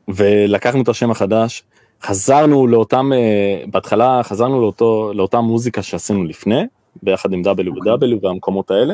ולקחנו 0.08 0.82
את 0.82 0.90
השם 0.90 1.12
החדש, 1.12 1.64
חזרנו 2.04 2.68
לאותם, 2.68 3.14
אה, 3.14 3.64
בהתחלה 3.68 4.22
חזרנו 4.24 4.62
לאותו, 4.62 5.12
לאותה 5.16 5.42
מוזיקה 5.42 5.82
שעשינו 5.82 6.24
לפני, 6.24 6.64
ביחד 7.04 7.34
עם 7.34 7.42
WW 7.42 8.18
והמקומות 8.22 8.72
האלה, 8.72 8.94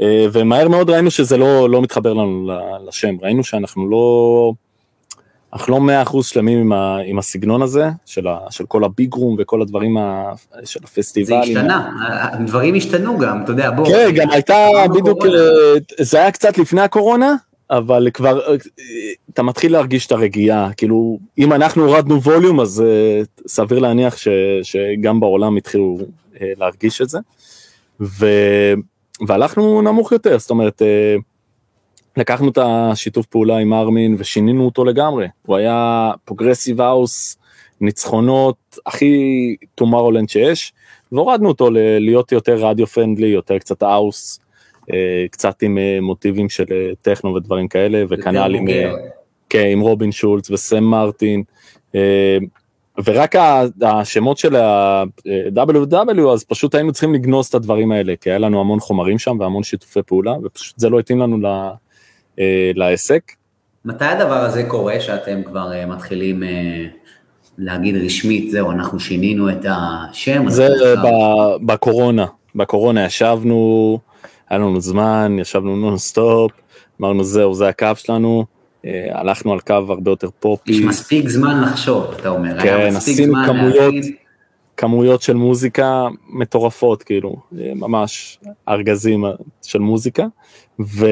אה, 0.00 0.26
ומהר 0.32 0.68
מאוד 0.68 0.90
ראינו 0.90 1.10
שזה 1.10 1.36
לא, 1.36 1.70
לא 1.70 1.82
מתחבר 1.82 2.12
לנו 2.12 2.50
לשם, 2.86 3.14
ראינו 3.22 3.44
שאנחנו 3.44 3.90
לא, 3.90 4.52
אנחנו 5.54 5.72
לא 5.72 5.80
מאה 5.80 6.02
אחוז 6.02 6.26
שלמים 6.26 6.58
עם, 6.58 6.72
ה, 6.72 6.98
עם 7.06 7.18
הסגנון 7.18 7.62
הזה, 7.62 7.88
של, 8.06 8.26
ה, 8.28 8.38
של 8.50 8.66
כל 8.66 8.84
הביג 8.84 9.14
רום 9.14 9.36
וכל 9.38 9.62
הדברים 9.62 9.96
ה, 9.96 10.32
של 10.64 10.80
הפסטיבלים. 10.84 11.44
זה 11.44 11.60
השתנה, 11.60 11.90
דברים 12.46 12.74
השתנו 12.74 13.18
גם, 13.18 13.42
אתה 13.44 13.52
יודע, 13.52 13.70
בוא. 13.70 13.86
כן, 13.86 14.10
גם 14.14 14.30
הייתה 14.30 14.54
בדיוק, 14.94 15.26
אה, 15.26 15.30
זה 16.00 16.18
היה 16.18 16.30
קצת 16.30 16.58
לפני 16.58 16.80
הקורונה, 16.80 17.34
אבל 17.70 18.08
כבר, 18.14 18.40
אתה 19.30 19.42
מתחיל 19.42 19.72
להרגיש 19.72 20.06
את 20.06 20.12
הרגיעה, 20.12 20.72
כאילו, 20.76 21.18
אם 21.38 21.52
אנחנו 21.52 21.84
הורדנו 21.84 22.22
ווליום, 22.22 22.60
אז 22.60 22.82
uh, 22.82 23.42
סביר 23.48 23.78
להניח 23.78 24.16
ש, 24.16 24.28
שגם 24.62 25.20
בעולם 25.20 25.56
התחילו 25.56 25.98
להרגיש 26.40 27.02
את 27.02 27.08
זה. 27.08 27.18
ו, 28.00 28.26
והלכנו 29.26 29.82
נמוך 29.82 30.12
יותר, 30.12 30.38
זאת 30.38 30.50
אומרת, 30.50 30.82
לקחנו 32.16 32.48
את 32.48 32.58
השיתוף 32.62 33.26
פעולה 33.26 33.56
עם 33.56 33.72
ארמין 33.72 34.16
ושינינו 34.18 34.64
אותו 34.64 34.84
לגמרי. 34.84 35.26
הוא 35.46 35.56
היה 35.56 36.10
progressive 36.24 36.80
house, 36.80 37.38
ניצחונות 37.80 38.78
הכי 38.86 39.56
טומארולנד 39.74 40.28
שיש, 40.28 40.72
והורדנו 41.12 41.48
אותו 41.48 41.68
להיות 42.00 42.32
יותר 42.32 42.66
רדיו 42.66 42.86
פרנדלי, 42.86 43.26
יותר 43.26 43.58
קצת 43.58 43.82
האוס. 43.82 44.40
אה, 44.92 45.24
קצת 45.30 45.62
עם 45.62 45.78
אה, 45.78 45.98
מוטיבים 46.00 46.48
של 46.48 46.64
אה, 46.72 46.90
טכנו 47.02 47.34
ודברים 47.34 47.68
כאלה, 47.68 48.04
וכנ"ל 48.08 48.54
עם, 48.54 48.64
כן, 49.48 49.66
עם 49.66 49.80
רובין 49.80 50.12
שולץ 50.12 50.50
וסם 50.50 50.84
מרטין, 50.84 51.42
ורק 53.04 53.34
השמות 53.82 54.38
של 54.38 54.56
ה-WW, 54.56 56.28
אז 56.32 56.44
פשוט 56.44 56.74
היינו 56.74 56.92
צריכים 56.92 57.14
לגנוז 57.14 57.46
את 57.46 57.54
הדברים 57.54 57.92
האלה, 57.92 58.14
כי 58.20 58.30
היה 58.30 58.38
לנו 58.38 58.60
המון 58.60 58.80
חומרים 58.80 59.18
שם 59.18 59.36
והמון 59.40 59.62
שיתופי 59.62 60.02
פעולה, 60.02 60.32
ופשוט 60.44 60.78
זה 60.78 60.88
לא 60.88 60.98
התאים 60.98 61.18
לנו 61.20 61.38
לעסק. 62.74 63.22
מתי 63.84 64.04
הדבר 64.04 64.34
הזה 64.34 64.64
קורה, 64.64 65.00
שאתם 65.00 65.42
כבר 65.42 65.86
מתחילים 65.86 66.42
להגיד 67.58 67.96
רשמית, 67.96 68.50
זהו, 68.50 68.70
אנחנו 68.70 69.00
שינינו 69.00 69.50
את 69.50 69.66
השם? 69.68 70.48
זה 70.48 70.68
בקורונה, 71.66 72.26
בקורונה 72.54 73.04
ישבנו, 73.04 73.98
היה 74.50 74.58
לנו 74.58 74.80
זמן, 74.80 75.36
ישבנו 75.40 75.76
נונסטופ, 75.76 76.52
אמרנו 77.00 77.24
זהו, 77.24 77.54
זה 77.54 77.68
הקו 77.68 77.88
שלנו, 77.96 78.44
אה, 78.84 79.06
הלכנו 79.10 79.52
על 79.52 79.60
קו 79.60 79.74
הרבה 79.74 80.10
יותר 80.10 80.28
פופי. 80.40 80.72
יש 80.72 80.80
מספיק 80.80 81.28
זמן 81.28 81.62
לחשוב, 81.62 82.04
אתה 82.20 82.28
אומר, 82.28 82.60
כן, 82.60 82.96
עשינו 82.96 83.34
כמויות, 83.46 83.94
כמויות 84.76 85.22
של 85.22 85.34
מוזיקה 85.34 86.06
מטורפות, 86.28 87.02
כאילו, 87.02 87.36
אה, 87.58 87.72
ממש 87.74 88.38
ארגזים 88.68 89.24
של 89.62 89.78
מוזיקה, 89.78 90.26
ו... 90.80 91.06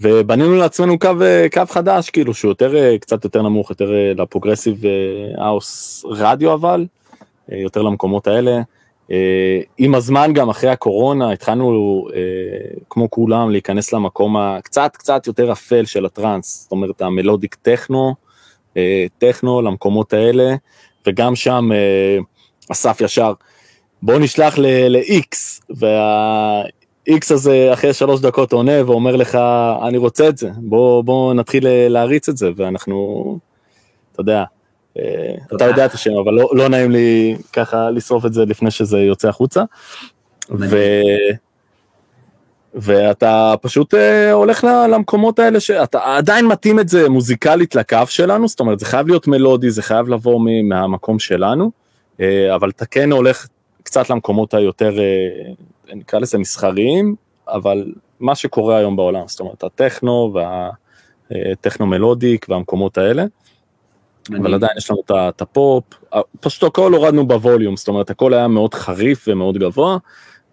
ובנינו 0.00 0.54
לעצמנו 0.54 0.98
קו, 0.98 1.08
אה, 1.22 1.46
קו 1.52 1.62
חדש, 1.68 2.10
כאילו, 2.10 2.34
שהוא 2.34 2.50
יותר, 2.50 2.96
קצת 3.00 3.24
יותר 3.24 3.42
נמוך, 3.42 3.70
יותר 3.70 3.92
ל 4.16 4.82
progressive 5.38 6.04
house 6.08 6.54
radio-able, 6.54 6.86
יותר 7.48 7.82
למקומות 7.82 8.26
האלה. 8.26 8.60
אה, 9.10 9.60
עם 9.78 9.94
הזמן 9.94 10.32
גם 10.32 10.48
אחרי 10.48 10.70
הקורונה 10.70 11.32
התחלנו 11.32 12.06
אה, 12.14 12.20
כמו 12.90 13.10
כולם 13.10 13.50
להיכנס 13.50 13.92
למקום 13.92 14.36
הקצת 14.36 14.96
קצת 14.96 15.26
יותר 15.26 15.52
אפל 15.52 15.84
של 15.84 16.06
הטראנס, 16.06 16.62
זאת 16.62 16.72
אומרת 16.72 17.02
ה 17.02 17.08
melodic 17.08 17.54
טכנו, 17.54 18.14
אה, 18.76 19.06
טכנו 19.18 19.62
למקומות 19.62 20.12
האלה, 20.12 20.54
וגם 21.06 21.36
שם 21.36 21.68
אסף 22.72 23.00
ישר, 23.00 23.32
בוא 24.02 24.18
נשלח 24.18 24.58
ל-X, 24.58 25.60
וה-X 27.08 27.34
הזה 27.34 27.70
אחרי 27.72 27.92
שלוש 27.92 28.20
דקות 28.20 28.52
עונה 28.52 28.86
ואומר 28.86 29.16
לך, 29.16 29.38
אני 29.88 29.98
רוצה 29.98 30.28
את 30.28 30.38
זה, 30.38 30.50
בוא, 30.56 31.04
בוא 31.04 31.34
נתחיל 31.34 31.66
להריץ 31.88 32.28
את 32.28 32.36
זה, 32.36 32.50
ואנחנו, 32.56 33.38
אתה 34.12 34.20
יודע, 34.20 34.44
אתה 35.54 35.64
יודע 35.64 35.86
את 35.86 35.94
השם, 35.94 36.10
אבל 36.24 36.34
לא, 36.34 36.50
לא 36.52 36.68
נעים 36.68 36.90
לי 36.90 37.36
ככה 37.52 37.90
לשרוף 37.90 38.26
את 38.26 38.32
זה 38.32 38.44
לפני 38.44 38.70
שזה 38.70 38.98
יוצא 38.98 39.28
החוצה. 39.28 39.62
ו... 40.50 40.76
ואתה 42.78 43.54
פשוט 43.60 43.94
uh, 43.94 44.32
הולך 44.32 44.64
למקומות 44.64 45.38
האלה 45.38 45.60
שאתה 45.60 46.16
עדיין 46.16 46.46
מתאים 46.46 46.80
את 46.80 46.88
זה 46.88 47.08
מוזיקלית 47.08 47.74
לקו 47.74 47.98
שלנו, 48.08 48.48
זאת 48.48 48.60
אומרת 48.60 48.78
זה 48.78 48.86
חייב 48.86 49.06
להיות 49.06 49.26
מלודי, 49.26 49.70
זה 49.70 49.82
חייב 49.82 50.08
לבוא 50.08 50.40
מהמקום 50.68 51.18
שלנו, 51.18 51.70
uh, 52.16 52.20
אבל 52.54 52.70
אתה 52.70 52.86
כן 52.86 53.12
הולך 53.12 53.46
קצת 53.82 54.10
למקומות 54.10 54.54
היותר, 54.54 54.92
uh, 54.96 55.54
נקרא 55.94 56.18
לזה 56.18 56.38
מסחריים, 56.38 57.14
אבל 57.48 57.92
מה 58.20 58.34
שקורה 58.34 58.76
היום 58.76 58.96
בעולם, 58.96 59.28
זאת 59.28 59.40
אומרת 59.40 59.64
הטכנו 59.64 60.34
והטכנו 61.30 61.86
melodic 61.86 62.46
והמקומות 62.48 62.98
האלה. 62.98 63.24
אבל 64.30 64.54
עדיין 64.54 64.72
יש 64.76 64.90
לנו 64.90 65.00
את 65.10 65.42
הפופ, 65.42 65.84
פשוט 66.40 66.62
הכל 66.62 66.94
הורדנו 66.94 67.26
בווליום, 67.26 67.76
זאת 67.76 67.88
אומרת 67.88 68.10
הכל 68.10 68.34
היה 68.34 68.48
מאוד 68.48 68.74
חריף 68.74 69.24
ומאוד 69.28 69.58
גבוה, 69.58 69.98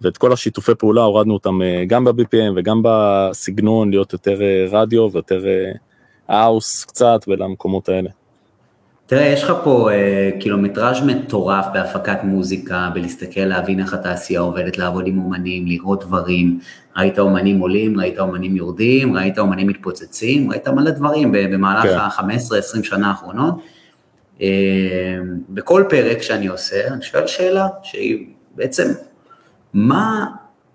ואת 0.02 0.18
כל 0.18 0.34
השיתופי 0.34 0.76
פעולה 0.76 1.02
הורדנו 1.02 1.34
אותם 1.34 1.62
אה, 1.62 1.84
גם 1.88 2.06
ב-BPM 2.06 2.54
וגם 2.56 2.82
בסגנון 2.84 3.90
להיות 3.90 4.14
יותר 4.14 4.42
אה, 4.42 4.66
רדיו 4.72 5.10
ויותר 5.12 5.46
house 6.28 6.86
קצת 6.86 7.20
ולמקומות 7.28 7.90
האלה. 7.90 8.10
תראה, 9.06 9.26
יש 9.26 9.44
לך 9.44 9.54
פה 9.64 9.92
אה, 9.92 10.30
קילומטראז' 10.40 11.02
מטורף 11.06 11.66
בהפקת 11.74 12.18
מוזיקה, 12.24 12.90
בלהסתכל, 12.94 13.42
להבין 13.42 13.80
איך 13.80 13.94
התעשייה 13.94 14.40
עובדת, 14.40 14.78
לעבוד 14.78 15.08
עם 15.08 15.18
אומנים, 15.18 15.68
לראות 15.68 16.04
דברים. 16.04 16.60
ראית 16.98 17.20
אומנים 17.20 17.60
עולים, 17.60 18.00
ראית 18.00 18.20
אומנים 18.20 18.56
יורדים, 18.56 19.16
ראית 19.16 19.40
אומנים 19.40 19.68
מתפוצצים, 19.68 20.52
ראית 20.52 20.68
מלא 20.68 20.92
דברים 20.92 21.32
במהלך 21.32 21.84
כן. 21.84 21.98
ה-15-20 21.98 22.84
שנה 22.84 23.10
האחרונות. 23.10 23.56
אה, 24.42 24.48
בכל 25.50 25.84
פרק 25.90 26.22
שאני 26.22 26.48
עושה, 26.48 26.88
אני 26.88 27.02
שואל 27.02 27.28
שאלה 27.28 27.68
שהיא 27.84 28.28
בעצם, 28.56 28.92
מה 29.74 30.26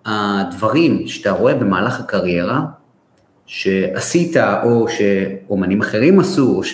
הדברים 0.06 1.06
שאתה 1.06 1.30
רואה 1.30 1.54
במהלך 1.54 2.00
הקריירה, 2.00 2.60
שעשית, 3.46 4.36
או 4.36 4.86
שאומנים 4.88 5.80
אחרים 5.80 6.20
עשו, 6.20 6.56
או 6.56 6.64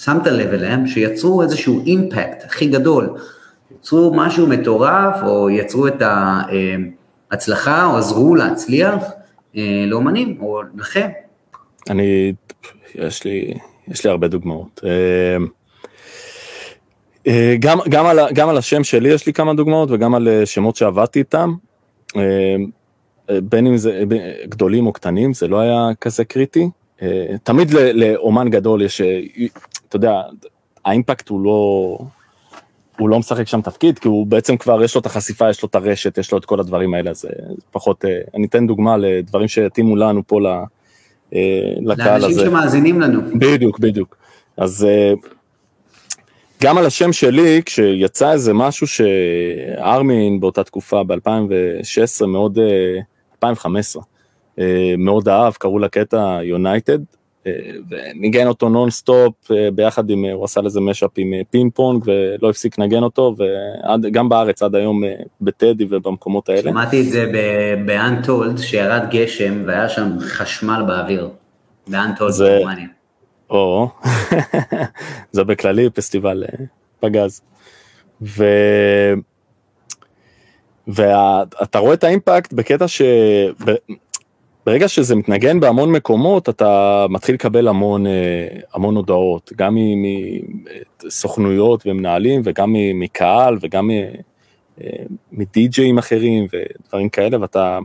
ששמת 0.00 0.26
לב 0.26 0.52
אליהם, 0.52 0.86
שיצרו 0.86 1.42
איזשהו 1.42 1.82
אימפקט 1.86 2.44
הכי 2.44 2.66
גדול, 2.66 3.16
יצרו 3.78 4.12
משהו 4.14 4.46
מטורף, 4.46 5.22
או 5.22 5.50
יצרו 5.50 5.86
את 5.86 6.02
ההצלחה, 7.30 7.86
או 7.86 7.96
עזרו 7.96 8.34
להצליח 8.34 9.04
אה, 9.56 9.84
לאומנים, 9.86 10.36
או 10.40 10.60
לכם. 10.76 11.08
אני, 11.90 12.32
יש 12.94 13.24
לי, 13.24 13.54
יש 13.88 14.04
לי 14.04 14.10
הרבה 14.10 14.28
דוגמאות. 14.28 14.80
אה, 14.84 14.90
אה, 17.26 17.56
גם, 17.60 17.78
גם, 17.88 18.06
על, 18.06 18.18
גם 18.34 18.48
על 18.48 18.56
השם 18.56 18.84
שלי 18.84 19.08
יש 19.08 19.26
לי 19.26 19.32
כמה 19.32 19.54
דוגמאות 19.54 19.90
וגם 19.90 20.14
על 20.14 20.28
שמות 20.44 20.76
שעבדתי 20.76 21.18
איתם. 21.18 21.54
בין 23.42 23.66
אם 23.66 23.76
זה 23.76 24.02
גדולים 24.48 24.86
או 24.86 24.92
קטנים, 24.92 25.34
זה 25.34 25.48
לא 25.48 25.60
היה 25.60 25.88
כזה 26.00 26.24
קריטי. 26.24 26.68
תמיד 27.42 27.70
לאומן 27.70 28.50
גדול 28.50 28.82
יש, 28.82 29.02
אתה 29.90 29.96
יודע, 29.96 30.22
האימפקט 30.84 31.28
הוא 31.28 31.40
לא, 31.40 31.98
הוא 32.98 33.08
לא 33.08 33.18
משחק 33.18 33.46
שם 33.46 33.60
תפקיד, 33.60 33.98
כי 33.98 34.08
הוא 34.08 34.26
בעצם 34.26 34.56
כבר, 34.56 34.84
יש 34.84 34.94
לו 34.94 35.00
את 35.00 35.06
החשיפה, 35.06 35.50
יש 35.50 35.62
לו 35.62 35.68
את 35.68 35.74
הרשת, 35.74 36.18
יש 36.18 36.32
לו 36.32 36.38
את 36.38 36.44
כל 36.44 36.60
הדברים 36.60 36.94
האלה, 36.94 37.10
אז 37.10 37.24
פחות, 37.70 38.04
אני 38.34 38.46
אתן 38.46 38.66
דוגמה 38.66 38.96
לדברים 38.96 39.48
שיתאימו 39.48 39.96
לנו 39.96 40.22
פה 40.26 40.40
אה, 41.34 41.40
לקהל 41.80 42.24
הזה. 42.24 42.26
לאנשים 42.26 42.44
שמאזינים 42.44 43.00
לנו. 43.00 43.20
בדיוק, 43.38 43.78
בדיוק. 43.78 44.16
אז 44.56 44.84
אה, 44.84 45.12
גם 46.62 46.78
על 46.78 46.86
השם 46.86 47.12
שלי, 47.12 47.62
כשיצא 47.66 48.32
איזה 48.32 48.54
משהו 48.54 48.86
שארמין 48.86 50.40
באותה 50.40 50.64
תקופה, 50.64 51.02
ב-2016, 51.02 52.26
מאוד, 52.26 52.58
2015, 53.32 54.02
אה, 54.58 54.94
מאוד 54.98 55.28
אהב, 55.28 55.52
קראו 55.52 55.78
לקטע 55.78 56.38
United, 56.42 56.98
וניגן 57.90 58.46
אותו 58.46 58.68
נונסטופ 58.68 59.32
ביחד 59.74 60.10
עם, 60.10 60.24
הוא 60.24 60.44
עשה 60.44 60.60
לזה 60.60 60.80
mashup 60.80 61.10
עם 61.16 61.32
Ping 61.50 61.72
Pong 61.74 62.04
ולא 62.06 62.50
הפסיק 62.50 62.78
לנגן 62.78 63.02
אותו, 63.02 63.36
וגם 64.02 64.28
בארץ 64.28 64.62
עד 64.62 64.74
היום 64.74 65.02
בטדי 65.40 65.86
ובמקומות 65.90 66.48
האלה. 66.48 66.70
שמעתי 66.70 67.00
את 67.00 67.06
זה 67.06 67.32
באנטולד, 67.86 68.58
שירד 68.58 69.02
גשם 69.10 69.62
והיה 69.66 69.88
שם 69.88 70.18
חשמל 70.20 70.82
באוויר, 70.86 71.28
באנטולד 71.88 72.34
בגרמניה. 72.34 72.88
או, 73.50 73.88
זה 75.32 75.44
בכללי 75.44 75.90
פסטיבל 75.90 76.44
פגז. 77.00 77.42
ו... 78.22 78.44
ואתה 80.88 81.78
רואה 81.78 81.94
את 81.94 82.04
האימפקט 82.04 82.52
בקטע 82.52 82.88
ש... 82.88 83.02
ברגע 84.66 84.88
שזה 84.88 85.14
מתנגן 85.14 85.60
בהמון 85.60 85.92
מקומות, 85.92 86.48
אתה 86.48 87.06
מתחיל 87.10 87.34
לקבל 87.34 87.68
המון, 87.68 88.06
אה, 88.06 88.46
המון 88.74 88.96
הודעות, 88.96 89.52
גם 89.56 89.76
מסוכנויות 91.04 91.82
ומנהלים, 91.86 92.40
וגם 92.44 92.74
מקהל, 92.94 93.58
וגם 93.60 93.90
אה, 93.90 94.86
מדי-ג'אים 95.32 95.98
אחרים 95.98 96.46
ודברים 96.52 97.08
כאלה, 97.08 97.40
ואתה... 97.40 97.78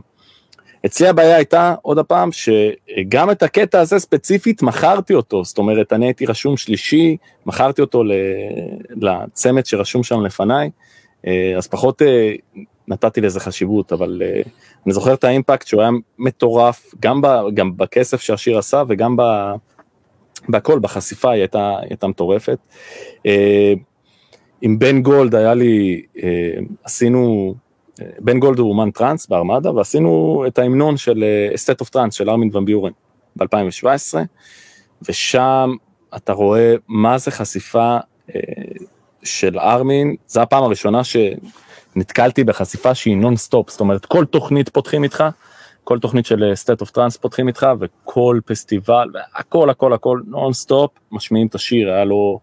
אצלי 0.86 1.08
הבעיה 1.08 1.36
הייתה, 1.36 1.74
עוד 1.82 1.98
פעם, 1.98 2.30
שגם 2.32 3.30
את 3.30 3.42
הקטע 3.42 3.80
הזה 3.80 3.98
ספציפית 3.98 4.62
מכרתי 4.62 5.14
אותו, 5.14 5.44
זאת 5.44 5.58
אומרת, 5.58 5.92
אני 5.92 6.06
הייתי 6.06 6.26
רשום 6.26 6.56
שלישי, 6.56 7.16
מכרתי 7.46 7.80
אותו 7.80 8.02
לצמד 8.96 9.66
שרשום 9.66 10.02
שם 10.02 10.20
לפניי, 10.20 10.70
אה, 11.26 11.54
אז 11.56 11.66
פחות 11.66 12.02
נתתי 12.88 13.20
לזה 13.20 13.40
חשיבות, 13.40 13.92
אבל 13.92 14.22
אני 14.86 14.94
זוכר 14.94 15.14
את 15.14 15.24
האימפקט 15.24 15.66
שהוא 15.66 15.80
היה 15.80 15.90
מטורף, 16.18 16.94
גם, 17.00 17.22
ב, 17.22 17.26
גם 17.54 17.76
בכסף 17.76 18.20
שהשיר 18.20 18.58
עשה 18.58 18.82
וגם 18.88 19.16
ב, 19.16 19.22
בכל, 20.48 20.78
בחשיפה 20.78 21.30
היא 21.30 21.40
הייתה, 21.40 21.76
הייתה 21.80 22.06
מטורפת. 22.06 22.58
Uh, 23.16 23.78
עם 24.62 24.78
בן 24.78 25.02
גולד 25.02 25.34
היה 25.34 25.54
לי, 25.54 26.02
uh, 26.16 26.20
עשינו, 26.84 27.54
uh, 28.00 28.02
בן 28.18 28.38
גולד 28.38 28.58
הוא 28.58 28.70
אומן 28.70 28.90
טראנס 28.90 29.26
בארמדה, 29.26 29.72
ועשינו 29.72 30.44
את 30.46 30.58
ההמנון 30.58 30.96
של 30.96 31.24
State 31.54 31.84
of 31.84 31.88
Trance 31.88 32.10
של 32.10 32.30
ארמין 32.30 32.50
ון 32.52 32.64
ביורן 32.64 32.92
ב-2017, 33.36 34.14
ושם 35.08 35.74
אתה 36.16 36.32
רואה 36.32 36.74
מה 36.88 37.18
זה 37.18 37.30
חשיפה 37.30 37.96
של 39.22 39.58
ארמין, 39.58 40.16
זו 40.26 40.40
הפעם 40.40 40.64
הראשונה 40.64 41.04
ש... 41.04 41.16
נתקלתי 41.96 42.44
בחשיפה 42.44 42.94
שהיא 42.94 43.16
נונסטופ, 43.16 43.70
זאת 43.70 43.80
אומרת 43.80 44.06
כל 44.06 44.24
תוכנית 44.24 44.68
פותחים 44.68 45.04
איתך, 45.04 45.24
כל 45.84 45.98
תוכנית 45.98 46.26
של 46.26 46.52
State 46.64 46.86
of 46.86 46.88
Trance 46.90 47.20
פותחים 47.20 47.48
איתך, 47.48 47.66
וכל 47.80 48.40
פסטיבל, 48.44 49.08
והכל 49.14 49.70
הכל 49.70 49.92
הכל 49.92 50.20
נונסטופ, 50.26 50.90
משמיעים 51.12 51.46
את 51.46 51.54
השיר, 51.54 51.92
היה 51.92 52.04
לו, 52.04 52.40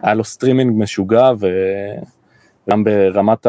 היה 0.00 0.14
לו 0.14 0.24
סטרימינג 0.24 0.82
משוגע, 0.82 1.30
וגם 1.38 2.84
ברמת 2.84 3.46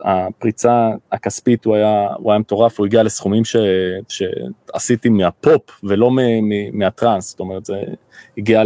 הפריצה 0.00 0.90
הכספית 1.12 1.64
הוא 1.64 1.76
היה, 1.76 2.06
הוא 2.16 2.32
היה 2.32 2.38
מטורף, 2.38 2.78
הוא 2.78 2.86
הגיע 2.86 3.02
לסכומים 3.02 3.44
ש, 3.44 3.56
שעשיתי 4.08 5.08
מהפופ 5.08 5.84
ולא 5.84 6.10
מהטראנס, 6.72 7.30
זאת 7.30 7.40
אומרת 7.40 7.64
זה 7.64 7.82
הגיע 8.38 8.62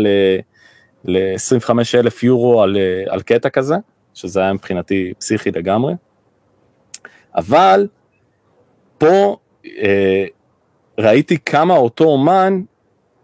ל-25 1.05 1.70
אלף 1.94 2.22
יורו 2.22 2.62
על, 2.62 2.76
אה, 2.76 3.12
על 3.12 3.22
קטע 3.22 3.49
כזה. 3.49 3.76
שזה 4.16 4.40
היה 4.40 4.52
מבחינתי 4.52 5.12
פסיכי 5.18 5.50
לגמרי. 5.50 5.94
אבל 7.34 7.88
פה 8.98 9.36
אה, 9.66 10.26
ראיתי 10.98 11.38
כמה 11.38 11.76
אותו 11.76 12.04
אומן, 12.04 12.62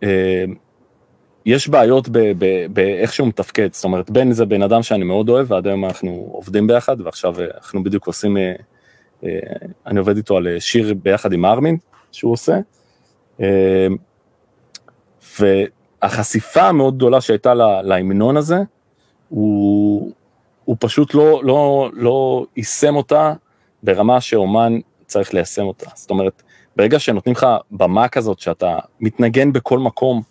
אה, 0.03 0.45
יש 1.47 1.69
בעיות 1.69 2.09
באיך 2.73 3.13
שהוא 3.13 3.29
מתפקד, 3.29 3.73
זאת 3.73 3.85
אומרת, 3.85 4.11
בין 4.11 4.33
זה 4.33 4.47
בן 4.47 4.63
אדם 4.63 4.83
שאני 4.83 5.05
מאוד 5.05 5.29
אוהב, 5.29 5.51
ועד 5.51 5.67
היום 5.67 5.85
אנחנו 5.85 6.29
עובדים 6.33 6.67
ביחד, 6.67 7.01
ועכשיו 7.01 7.41
אה, 7.41 7.47
אנחנו 7.55 7.85
בדיוק 7.85 8.07
עושים, 8.07 8.37
אה, 8.37 8.53
אה, 9.25 9.39
אני 9.87 9.99
עובד 9.99 10.17
איתו 10.17 10.37
על 10.37 10.49
אה, 10.49 10.61
שיר 10.61 10.95
ביחד 11.03 11.33
עם 11.33 11.45
ארמין, 11.45 11.77
שהוא 12.13 12.33
עושה. 12.33 12.59
אה, 13.41 13.87
והחשיפה 15.41 16.63
המאוד 16.63 16.97
גדולה 16.97 17.21
שהייתה 17.21 17.55
להמנון 17.83 18.37
הזה, 18.37 18.59
הוא, 19.29 20.13
הוא 20.65 20.77
פשוט 20.81 21.15
לא, 21.15 21.41
לא, 21.45 21.91
לא 21.93 22.47
יישם 22.57 22.97
אותה 22.97 23.33
ברמה 23.83 24.21
שאומן 24.21 24.79
צריך 25.07 25.35
ליישם 25.35 25.63
אותה. 25.63 25.91
זאת 25.95 26.11
אומרת, 26.11 26.43
ברגע 26.77 26.99
שנותנים 26.99 27.35
לך 27.35 27.47
במה 27.71 28.09
כזאת 28.09 28.39
שאתה 28.39 28.79
מתנגן 29.01 29.53
בכל 29.53 29.79
מקום 29.79 30.23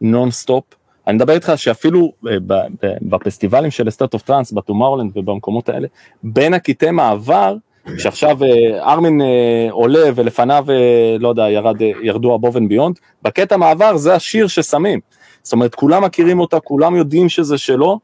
נונסטופ, 0.00 0.64
אני 1.06 1.16
מדבר 1.16 1.32
איתך 1.32 1.52
שאפילו 1.56 2.12
אה, 2.28 2.36
בפסטיבלים 3.02 3.70
של 3.70 3.88
ה 3.88 3.92
State 3.92 4.14
of 4.14 4.22
Trance, 4.22 4.52
ב 4.52 4.57
Tomorrowland 4.57 5.16
ובמקומות 5.16 5.68
האלה, 5.68 5.88
בין 6.22 6.54
הקטעי 6.54 6.90
מעבר, 6.90 7.56
שעכשיו 7.98 8.44
אה, 8.44 8.92
ארמין 8.92 9.20
אה, 9.20 9.68
עולה 9.70 10.10
ולפניו, 10.14 10.66
לא 11.18 11.28
יודע, 11.28 11.50
ירד, 11.50 11.80
ירדו 11.80 12.34
ה 12.34 12.38
Above 12.38 12.56
and 12.56 12.68
Beyond, 12.68 12.98
בקטע 13.22 13.56
מעבר 13.56 13.96
זה 13.96 14.14
השיר 14.14 14.46
ששמים. 14.46 15.00
זאת 15.42 15.52
אומרת, 15.52 15.74
כולם 15.74 16.04
מכירים 16.04 16.40
אותה, 16.40 16.60
כולם 16.60 16.96
יודעים 16.96 17.28
שזה 17.28 17.58
שלו, 17.58 17.98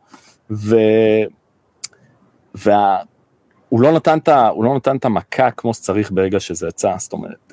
ו... 0.51 0.76
והוא 2.55 3.80
לא 3.80 3.92
נתן 3.92 4.18
את, 4.18 4.28
הוא 4.28 4.64
לא 4.64 4.76
נתן 4.76 4.96
את 4.96 5.05
המכה 5.05 5.50
כמו 5.50 5.74
שצריך 5.74 6.11
ברגע 6.11 6.40
שזה 6.40 6.68
יצא, 6.68 6.94
זאת 6.98 7.12
אומרת, 7.12 7.53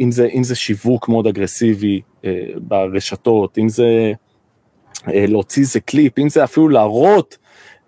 אם 0.00 0.10
זה, 0.10 0.28
אם 0.34 0.44
זה 0.44 0.54
שיווק 0.54 1.08
מאוד 1.08 1.26
אגרסיבי 1.26 2.00
אה, 2.24 2.44
ברשתות, 2.56 3.58
אם 3.58 3.68
זה 3.68 4.12
אה, 5.08 5.24
להוציא 5.28 5.62
איזה 5.62 5.80
קליפ, 5.80 6.18
אם 6.18 6.28
זה 6.28 6.44
אפילו 6.44 6.68
להראות 6.68 7.38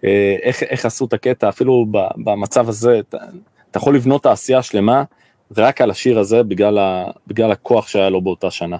אה, 0.04 0.36
איך, 0.42 0.62
איך 0.62 0.86
עשו 0.86 1.04
את 1.04 1.12
הקטע, 1.12 1.48
אפילו 1.48 1.86
במצב 2.16 2.68
הזה, 2.68 2.98
אתה, 2.98 3.18
אתה 3.70 3.78
יכול 3.78 3.94
לבנות 3.94 4.22
תעשייה 4.22 4.62
שלמה 4.62 5.04
רק 5.56 5.80
על 5.80 5.90
השיר 5.90 6.18
הזה 6.18 6.42
בגלל, 6.42 6.78
ה, 6.78 7.04
בגלל 7.26 7.52
הכוח 7.52 7.88
שהיה 7.88 8.10
לו 8.10 8.20
באותה 8.20 8.50
שנה. 8.50 8.76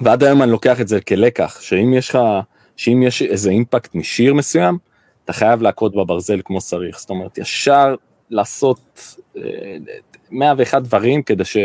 ועד 0.00 0.24
היום 0.24 0.42
אני 0.42 0.50
לוקח 0.50 0.80
את 0.80 0.88
זה 0.88 1.00
כלקח, 1.00 1.60
שאם 1.60 1.94
יש 1.94 2.10
לך, 2.10 2.18
שאם 2.76 3.02
יש 3.02 3.22
איזה 3.22 3.50
אימפקט 3.50 3.94
משיר 3.94 4.34
מסוים, 4.34 4.78
אתה 5.26 5.32
חייב 5.32 5.62
להכות 5.62 5.96
בברזל 5.96 6.40
כמו 6.44 6.60
שצריך, 6.60 6.98
זאת 7.00 7.10
אומרת, 7.10 7.38
ישר 7.38 7.94
לעשות 8.30 8.78
101 10.30 10.74
אה, 10.74 10.80
דברים 10.80 11.22
כדי 11.22 11.44
ש, 11.44 11.56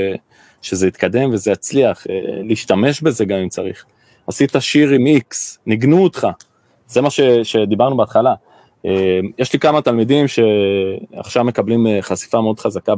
שזה 0.62 0.88
יתקדם 0.88 1.34
וזה 1.34 1.51
יצליח, 1.51 2.07
אה, 2.09 2.16
להשתמש 2.43 3.01
בזה 3.01 3.26
גם 3.26 3.38
אם 3.38 3.49
צריך. 3.49 3.86
עשית 4.28 4.51
שיר 4.59 4.89
עם 4.89 5.05
איקס, 5.05 5.59
ניגנו 5.66 6.03
אותך, 6.03 6.28
זה 6.88 7.01
מה 7.01 7.09
ש, 7.09 7.22
שדיברנו 7.43 7.97
בהתחלה. 7.97 8.34
אה, 8.86 9.20
יש 9.38 9.53
לי 9.53 9.59
כמה 9.59 9.82
תלמידים 9.82 10.26
שעכשיו 10.28 11.43
מקבלים 11.43 11.88
חשיפה 12.01 12.41
מאוד 12.41 12.59
חזקה 12.59 12.93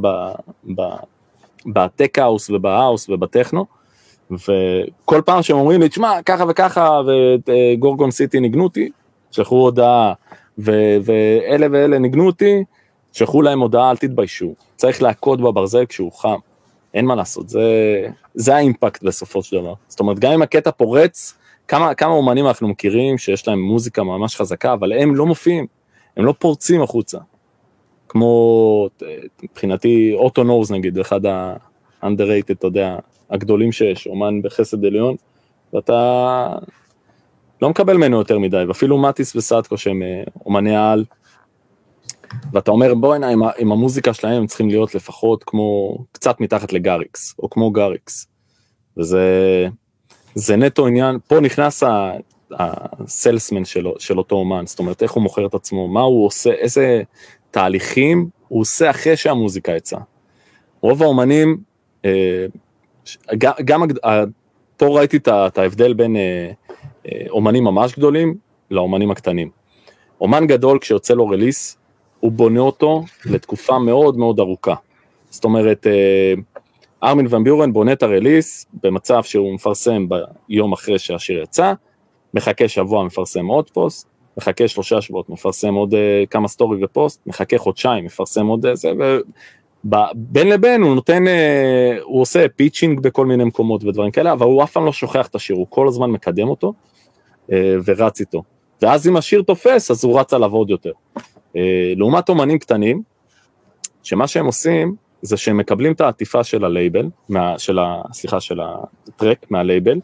בטק 1.66 2.20
האוס 2.20 2.50
ובהאוס 2.50 3.10
ובטכנו, 3.10 3.66
וכל 4.32 5.22
פעם 5.26 5.42
שהם 5.42 5.58
אומרים 5.58 5.82
לי, 5.82 5.90
תשמע, 5.90 6.22
ככה 6.26 6.44
וככה, 6.50 7.02
ו 7.46 7.55
Gorgon 7.55 8.12
City 8.12 8.40
ניגנו 8.40 8.64
אותי, 8.64 8.90
שלחו 9.32 9.56
הודעה, 9.56 10.14
ו- 10.58 10.98
ואלה 11.04 11.68
ואלה 11.72 12.00
ניגנו 12.00 12.26
אותי, 12.26 12.64
שלחו 13.12 13.42
להם 13.42 13.60
הודעה, 13.60 13.92
אל 13.92 13.98
תתביישו, 13.98 14.54
צריך 14.76 15.02
להכות 15.02 15.42
בברזל 15.42 15.86
כשהוא 15.86 16.12
חם. 16.12 16.38
אין 16.94 17.06
מה 17.06 17.16
לעשות, 17.16 17.50
זה, 17.50 17.62
זה 18.34 18.56
האימפקט 18.56 19.04
בסופו 19.04 19.44
של 19.44 19.58
דבר. 19.58 19.74
זאת 19.88 20.00
אומרת, 20.00 20.20
גם 20.20 20.32
אם 20.32 20.42
הקטע 20.42 20.72
פורץ, 20.72 21.34
כמה, 21.68 21.94
כמה 21.94 22.12
אומנים 22.12 22.48
אנחנו 22.48 22.68
מכירים 22.68 23.18
שיש 23.18 23.48
להם 23.48 23.62
מוזיקה 23.62 24.04
ממש 24.04 24.36
חזקה, 24.36 24.74
אבל 24.74 24.94
הם 24.94 25.16
לא 25.16 25.26
מופיעים, 25.26 25.68
הם 26.18 26.26
לא 26.26 26.34
פורצים 26.40 26.82
החוצה. 26.82 27.18
כמו, 28.10 28.90
מבחינתי, 29.44 30.12
אוטו 30.14 30.44
נורס 30.44 30.72
נגיד, 30.72 31.00
אחד 31.00 31.26
ה-underrated, 31.26 32.52
אתה 32.52 32.68
יודע, 32.68 32.98
הגדולים 33.30 33.72
שיש, 33.72 34.08
אומן 34.08 34.42
בחסד 34.42 34.86
עליון, 34.86 35.16
ואתה 35.74 36.48
לא 37.64 37.70
מקבל 37.70 37.98
ממנו 37.98 38.18
יותר 38.18 38.40
מדי, 38.40 38.64
ואפילו 38.68 38.98
מטיס 38.98 39.36
וסטקו 39.36 39.78
שהם 39.78 40.02
אה, 40.02 40.24
אומני 40.46 40.76
העל, 40.76 41.06
ואתה 42.54 42.72
אומר 42.72 42.94
בוא 42.94 43.16
הנה 43.16 43.30
עם, 43.30 43.42
עם 43.58 43.72
המוזיקה 43.72 44.14
שלהם 44.14 44.34
הם 44.34 44.48
צריכים 44.48 44.70
להיות 44.70 44.96
לפחות 44.96 45.44
כמו 45.44 45.98
קצת 46.12 46.40
מתחת 46.40 46.74
לגריקס 46.74 47.36
או 47.40 47.50
כמו 47.50 47.72
גריקס. 47.72 48.28
וזה 48.98 49.68
זה 50.36 50.56
נטו 50.56 50.88
עניין 50.88 51.18
פה 51.28 51.40
נכנס 51.40 51.84
הסלסמן 52.52 53.66
של, 53.66 53.88
של 54.00 54.18
אותו 54.18 54.36
אומן 54.36 54.66
זאת 54.66 54.80
אומרת 54.80 55.04
איך 55.04 55.12
הוא 55.12 55.24
מוכר 55.24 55.46
את 55.46 55.54
עצמו 55.54 55.88
מה 55.88 56.02
הוא 56.02 56.26
עושה 56.26 56.52
איזה 56.52 57.02
תהליכים 57.52 58.30
הוא 58.48 58.62
עושה 58.62 58.90
אחרי 58.90 59.18
שהמוזיקה 59.18 59.72
יצאה. 59.76 60.00
רוב 60.82 61.04
האומנים 61.04 61.58
אה, 62.06 62.46
גם, 63.38 63.54
גם 63.66 63.84
פה 64.78 64.86
ראיתי 64.86 65.18
את 65.18 65.58
ההבדל 65.58 65.94
בין 65.94 66.16
אה, 66.16 66.52
אומנים 67.30 67.64
ממש 67.64 67.94
גדולים 67.98 68.36
לאומנים 68.72 69.12
הקטנים. 69.12 69.50
אומן 70.22 70.48
גדול 70.48 70.80
כשיוצא 70.80 71.14
לו 71.14 71.28
release 71.28 71.78
הוא 72.20 72.32
בונה 72.32 72.60
אותו 72.60 73.04
לתקופה 73.26 73.80
מאוד 73.80 74.18
מאוד 74.18 74.40
ארוכה. 74.40 74.76
זאת 75.30 75.44
אומרת, 75.44 75.88
אה, 75.88 76.34
ארמין 77.04 77.28
ון 77.30 77.44
ביורן 77.44 77.74
בונה 77.74 77.94
את 77.94 78.04
ה 78.04 78.12
release 78.12 78.66
במצב 78.84 79.24
שהוא 79.24 79.54
מפרסם 79.54 80.08
ביום 80.10 80.74
אחרי 80.74 81.00
שהשיר 81.00 81.42
יצא, 81.42 81.74
מחכה 82.34 82.68
שבוע 82.68 83.04
מפרסם 83.04 83.46
עוד 83.46 83.70
פוסט, 83.70 84.08
מחכה 84.38 84.68
שלושה 84.68 85.02
שבועות 85.02 85.30
מפרסם 85.30 85.74
עוד 85.74 85.94
אה, 85.94 85.98
כמה 86.30 86.48
סטורי 86.48 86.84
ופוסט, 86.84 87.22
מחכה 87.28 87.58
חודשיים 87.58 88.06
מפרסם 88.06 88.48
עוד 88.48 88.66
זה, 88.74 88.92
ובין 89.86 90.50
לבין 90.50 90.82
הוא 90.82 90.96
נותן, 90.96 91.24
הוא 92.04 92.22
עושה 92.22 92.46
pitching 92.56 93.00
בכל 93.00 93.26
מיני 93.26 93.44
מקומות 93.44 93.84
ודברים 93.84 94.12
כאלה, 94.12 94.32
אבל 94.32 94.46
הוא 94.46 94.64
אף 94.64 94.72
פעם 94.72 94.86
לא 94.86 94.92
שוכח 94.92 95.28
את 95.28 95.36
השיר, 95.36 95.56
הוא 95.56 95.68
כל 95.70 95.88
הזמן 95.88 96.12
מקדם 96.12 96.48
אותו 96.48 96.74
ורץ 97.86 98.20
איתו. 98.20 98.44
ואז 98.82 99.08
אם 99.08 99.18
השיר 99.18 99.42
תופס, 99.42 99.92
אז 99.92 100.04
הוא 100.04 100.20
רץ 100.20 100.34
עליו 100.34 100.52
עוד 100.54 100.70
יותר. 100.70 100.92
אה, 101.56 101.94
לעומת 101.96 102.30
אומנים 102.30 102.60
קטנים, 102.60 103.02
שמה 104.04 104.28
שהם 104.28 104.46
עושים 104.46 104.96
זה 105.22 105.38
שהם 105.38 105.58
מקבלים 105.58 105.94
את 105.94 106.02
העטיפה 106.02 106.44
של 106.44 106.66
הלייבל, 106.66 107.10
מה, 107.30 107.60
של 107.60 107.80
ה, 107.80 108.02
סליחה, 108.14 108.40
של 108.40 108.60
ה 108.62 108.76
track 108.76 109.46
מה 109.50 109.62
label, 109.62 110.00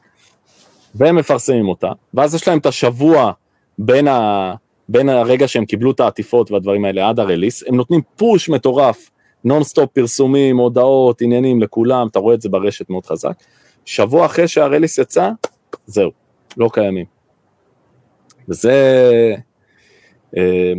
והם 0.95 1.15
מפרסמים 1.15 1.67
אותה, 1.67 1.91
ואז 2.13 2.35
יש 2.35 2.47
להם 2.47 2.57
את 2.57 2.65
השבוע 2.65 3.31
בין, 3.77 4.07
ה, 4.07 4.53
בין 4.89 5.09
הרגע 5.09 5.47
שהם 5.47 5.65
קיבלו 5.65 5.91
את 5.91 5.99
העטיפות 5.99 6.51
והדברים 6.51 6.85
האלה 6.85 7.09
עד 7.09 7.19
ה 7.19 7.24
release, 7.24 7.63
הם 7.67 7.75
נותנים 7.75 8.01
push 8.15 8.49
מטורף, 8.49 9.09
נונסטופ 9.43 9.89
פרסומים, 9.93 10.57
הודעות, 10.57 11.21
עניינים 11.21 11.61
לכולם, 11.61 12.07
אתה 12.07 12.19
רואה 12.19 12.35
את 12.35 12.41
זה 12.41 12.49
ברשת 12.49 12.89
מאוד 12.89 13.05
חזק. 13.05 13.33
שבוע 13.85 14.25
אחרי 14.25 14.47
שהרליס 14.47 14.97
יצא, 14.97 15.29
זהו, 15.85 16.11
לא 16.57 16.69
קיימים. 16.73 17.18
וזה, 18.49 18.73
אה, 20.37 20.73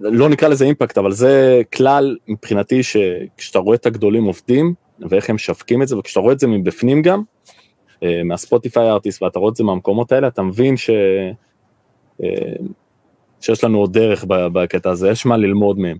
לא 0.00 0.28
נקרא 0.28 0.48
לזה 0.48 0.64
אימפקט, 0.64 0.98
אבל 0.98 1.12
זה 1.12 1.62
כלל 1.74 2.16
מבחינתי 2.28 2.82
שכשאתה 2.82 3.58
רואה 3.58 3.76
את 3.76 3.86
הגדולים 3.86 4.24
עובדים 4.24 4.74
ואיך 5.00 5.30
הם 5.30 5.34
משווקים 5.34 5.82
את 5.82 5.88
זה, 5.88 5.98
וכשאתה 5.98 6.20
רואה 6.20 6.32
את 6.32 6.40
זה 6.40 6.46
מבפנים 6.46 7.02
גם, 7.02 7.22
אה, 8.02 8.22
מהספוטיפיי 8.24 8.90
ארטיסט 8.90 9.22
ואתה 9.22 9.38
רואה 9.38 9.50
את 9.50 9.56
זה 9.56 9.64
מהמקומות 9.64 10.12
האלה, 10.12 10.28
אתה 10.28 10.42
מבין 10.42 10.76
ש... 10.76 10.90
אה, 12.22 12.28
שיש 13.40 13.64
לנו 13.64 13.78
עוד 13.78 13.92
דרך 13.92 14.24
בקטע 14.28 14.90
הזה, 14.90 15.10
יש 15.10 15.26
מה 15.26 15.36
ללמוד 15.36 15.78
מהם. 15.78 15.96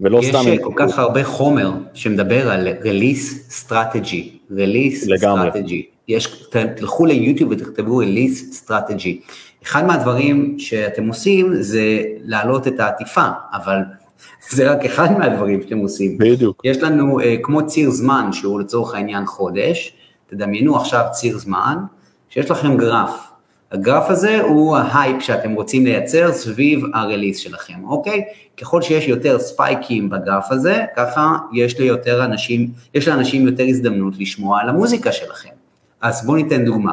ולא 0.00 0.18
יש 0.18 0.26
סתם... 0.26 0.42
יש 0.48 0.58
כל 0.62 0.72
כך 0.76 0.98
הרבה 0.98 1.24
חומר 1.24 1.70
שמדבר 1.94 2.50
על 2.50 2.68
release 2.82 3.52
strategy, 3.64 4.50
release 4.50 5.06
לגמרי. 5.06 5.50
strategy. 5.50 5.95
יש, 6.08 6.48
תלכו 6.76 7.06
ליוטיוב 7.06 7.50
ותכתבו 7.50 8.02
release 8.02 8.64
strategy. 8.64 9.32
אחד 9.62 9.86
מהדברים 9.86 10.58
שאתם 10.58 11.08
עושים 11.08 11.62
זה 11.62 12.02
להעלות 12.24 12.68
את 12.68 12.80
העטיפה, 12.80 13.26
אבל 13.52 13.78
זה 14.56 14.70
רק 14.70 14.84
אחד 14.84 15.18
מהדברים 15.18 15.62
שאתם 15.62 15.78
עושים. 15.78 16.18
בדיוק. 16.18 16.60
יש 16.64 16.76
לנו 16.76 17.20
uh, 17.20 17.24
כמו 17.42 17.66
ציר 17.66 17.90
זמן 17.90 18.32
שהוא 18.32 18.60
לצורך 18.60 18.94
העניין 18.94 19.26
חודש, 19.26 19.92
תדמיינו 20.26 20.76
עכשיו 20.76 21.04
ציר 21.12 21.38
זמן, 21.38 21.76
שיש 22.28 22.50
לכם 22.50 22.76
גרף. 22.76 23.26
הגרף 23.72 24.10
הזה 24.10 24.40
הוא 24.40 24.76
ההייפ 24.76 25.22
שאתם 25.22 25.52
רוצים 25.52 25.84
לייצר 25.84 26.32
סביב 26.32 26.80
הרליס 26.94 27.38
שלכם, 27.38 27.84
אוקיי? 27.84 28.24
ככל 28.56 28.82
שיש 28.82 29.08
יותר 29.08 29.38
ספייקים 29.38 30.10
בגרף 30.10 30.52
הזה, 30.52 30.84
ככה 30.96 31.36
יש 31.52 31.78
ליותר 31.78 32.24
אנשים, 32.24 32.70
יש 32.94 33.08
לאנשים 33.08 33.46
יותר 33.46 33.64
הזדמנות 33.68 34.14
לשמוע 34.18 34.60
על 34.60 34.68
המוזיקה 34.68 35.12
שלכם. 35.12 35.65
אז 36.06 36.26
בואו 36.26 36.36
ניתן 36.36 36.64
דוגמה. 36.64 36.92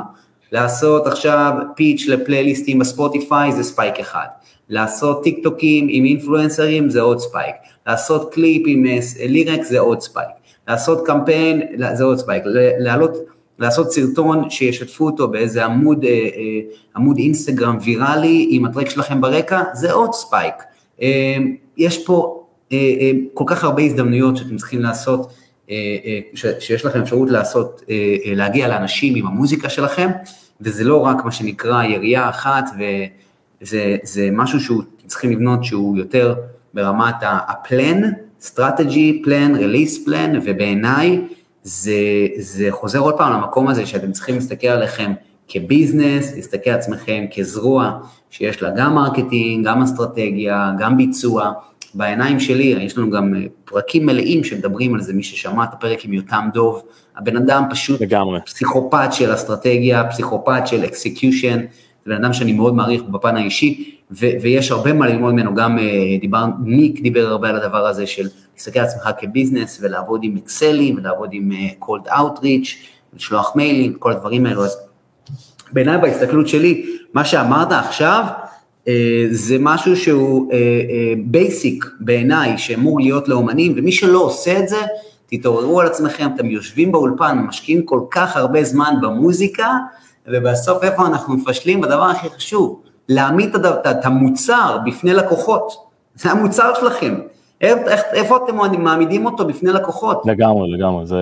לעשות 0.51 1.07
עכשיו 1.07 1.53
pitch 1.75 2.07
לפלייליסטים 2.07 2.79
בספוטיפיי 2.79 3.51
זה 3.51 3.63
spike 3.63 3.99
אחד, 3.99 4.25
לעשות 4.69 5.23
טיק 5.23 5.39
טוקים 5.43 5.87
עם 5.89 6.05
אינפלואנסרים 6.05 6.89
זה 6.89 7.01
עוד 7.01 7.19
spike, 7.19 7.55
לעשות 7.87 8.33
קליפ 8.33 8.63
עם 8.65 8.83
lyric 9.29 9.59
אה, 9.59 9.63
זה 9.63 9.79
עוד 9.79 10.01
spike, 10.01 10.27
לעשות 10.67 11.05
קמפיין 11.05 11.61
זה 11.93 12.03
עוד 12.03 12.17
spike, 12.17 12.43
לעלות, 12.79 13.17
לעשות 13.59 13.91
סרטון 13.91 14.49
שישתפו 14.49 15.05
אותו 15.05 15.27
באיזה 15.27 15.65
עמוד, 15.65 16.03
אה, 16.03 16.09
אה, 16.09 16.59
עמוד 16.95 17.17
אינסטגרם 17.17 17.77
ויראלי 17.81 18.47
עם 18.49 18.65
הטרק 18.65 18.89
שלכם 18.89 19.21
ברקע 19.21 19.61
זה 19.73 19.91
עוד 19.91 20.13
ספייק. 20.13 20.55
יש 21.77 22.05
פה 22.05 22.43
כל 23.33 23.43
כך 23.47 23.63
הרבה 23.63 23.81
הזדמנויות 23.81 24.37
שאתם 24.37 24.57
צריכים 24.57 24.81
לעשות 24.81 25.27
שיש 26.59 26.85
לכם 26.85 27.01
אפשרות 27.01 27.29
לעשות, 27.29 27.81
להגיע 28.25 28.67
לאנשים 28.67 29.15
עם 29.15 29.27
המוזיקה 29.27 29.69
שלכם, 29.69 30.09
וזה 30.61 30.83
לא 30.83 30.97
רק 30.97 31.25
מה 31.25 31.31
שנקרא 31.31 31.83
ירייה 31.83 32.29
אחת, 32.29 32.65
וזה 33.61 34.29
משהו 34.31 34.59
שהוא 34.59 34.83
צריכים 35.07 35.31
לבנות 35.31 35.63
שהוא 35.63 35.97
יותר 35.97 36.35
ברמת 36.73 37.15
הפלן, 37.21 38.01
strategy 38.41 39.25
plan, 39.25 39.57
release 39.57 40.07
plan, 40.07 40.37
ובעיניי 40.43 41.21
זה, 41.63 41.93
זה 42.37 42.67
חוזר 42.71 42.99
עוד 42.99 43.17
פעם 43.17 43.33
למקום 43.33 43.67
הזה 43.67 43.85
שאתם 43.85 44.11
צריכים 44.11 44.35
להסתכל 44.35 44.67
עליכם 44.67 45.13
כ 45.47 45.63
business, 45.63 46.35
להסתכל 46.35 46.69
על 46.69 46.79
עצמכם 46.79 47.25
כזרוע 47.35 47.99
שיש 48.29 48.61
לה 48.61 48.69
גם 48.75 48.95
marketing, 48.95 49.67
גם 49.67 49.81
אסטרטגיה, 49.81 50.71
גם 50.79 50.97
ביצוע. 50.97 51.51
בעיניים 51.93 52.39
שלי, 52.39 52.63
יש 52.63 52.97
לנו 52.97 53.09
גם 53.09 53.33
פרקים 53.65 54.05
מלאים 54.05 54.43
שמדברים 54.43 54.95
על 54.95 55.01
זה, 55.01 55.13
מי 55.13 55.23
ששמע 55.23 55.63
את 55.63 55.73
הפרק 55.73 56.05
עם 56.05 56.13
יותם 56.13 56.49
דוב, 56.53 56.83
הבן 57.17 57.37
אדם 57.37 57.63
פשוט 57.69 58.01
לגמרי. 58.01 58.39
פסיכופת 58.45 59.07
של 59.11 59.33
אסטרטגיה, 59.33 60.03
פסיכופת 60.03 60.61
של 60.65 60.83
execution, 60.85 61.59
זה 62.05 62.11
בן 62.11 62.23
אדם 62.23 62.33
שאני 62.33 62.53
מאוד 62.53 62.75
מעריך 62.75 63.03
בפן 63.03 63.35
האישי, 63.37 63.97
ו- 64.11 64.41
ויש 64.41 64.71
הרבה 64.71 64.93
מה 64.93 65.07
ללמוד 65.07 65.33
ממנו, 65.33 65.55
גם 65.55 65.79
אה, 65.79 65.83
דיבר, 66.21 66.45
ניק 66.63 67.01
דיבר 67.01 67.27
הרבה 67.27 67.49
על 67.49 67.55
הדבר 67.55 67.87
הזה 67.87 68.07
של 68.07 68.27
להסתכל 68.53 68.79
על 68.79 68.85
עצמך 68.85 69.09
כ 69.19 69.31
business 69.31 69.79
ולעבוד 69.81 70.21
עם 70.23 70.37
אקסלים 70.37 70.95
ולעבוד 70.95 71.29
עם 71.31 71.51
קולד 71.79 72.07
uh, 72.07 72.17
אאוטריץ', 72.17 72.77
לשלוח 73.15 73.55
מיילים, 73.55 73.93
כל 73.93 74.11
הדברים 74.11 74.45
האלו, 74.45 74.65
אז 74.65 74.77
בעיניי 75.71 75.97
בהסתכלות 75.97 76.47
שלי, 76.47 76.85
מה 77.13 77.25
שאמרת 77.25 77.71
עכשיו, 77.71 78.25
זה 79.31 79.57
משהו 79.59 79.95
שהוא 79.97 80.51
basic 81.25 81.83
אה, 81.83 81.87
אה, 81.87 81.91
בעיניי, 81.99 82.57
שאמור 82.57 82.99
להיות 82.99 83.27
לאומנים, 83.27 83.73
ומי 83.75 83.91
שלא 83.91 84.19
עושה 84.19 84.59
את 84.59 84.67
זה, 84.67 84.81
תתעוררו 85.25 85.81
על 85.81 85.87
עצמכם, 85.87 86.29
אתם 86.35 86.49
יושבים 86.49 86.91
באולפן, 86.91 87.37
משקיעים 87.47 87.85
כל 87.85 88.01
כך 88.11 88.37
הרבה 88.37 88.63
זמן 88.63 88.93
במוזיקה, 89.01 89.67
ובסוף 90.27 90.83
איפה 90.83 91.07
אנחנו 91.07 91.33
מפשלים? 91.33 91.81
בדבר 91.81 92.03
הכי 92.03 92.29
חשוב, 92.29 92.81
להעמיד 93.09 93.55
את 93.91 94.05
המוצר 94.05 94.77
בפני 94.85 95.13
לקוחות, 95.13 95.73
זה 96.15 96.31
המוצר 96.31 96.73
שלכם, 96.79 97.15
איפה 98.13 98.37
אתם 98.45 98.83
מעמידים 98.83 99.25
אותו 99.25 99.45
בפני 99.45 99.71
לקוחות? 99.71 100.21
לגמרי, 100.25 100.71
לגמרי, 100.71 101.05
זה... 101.05 101.17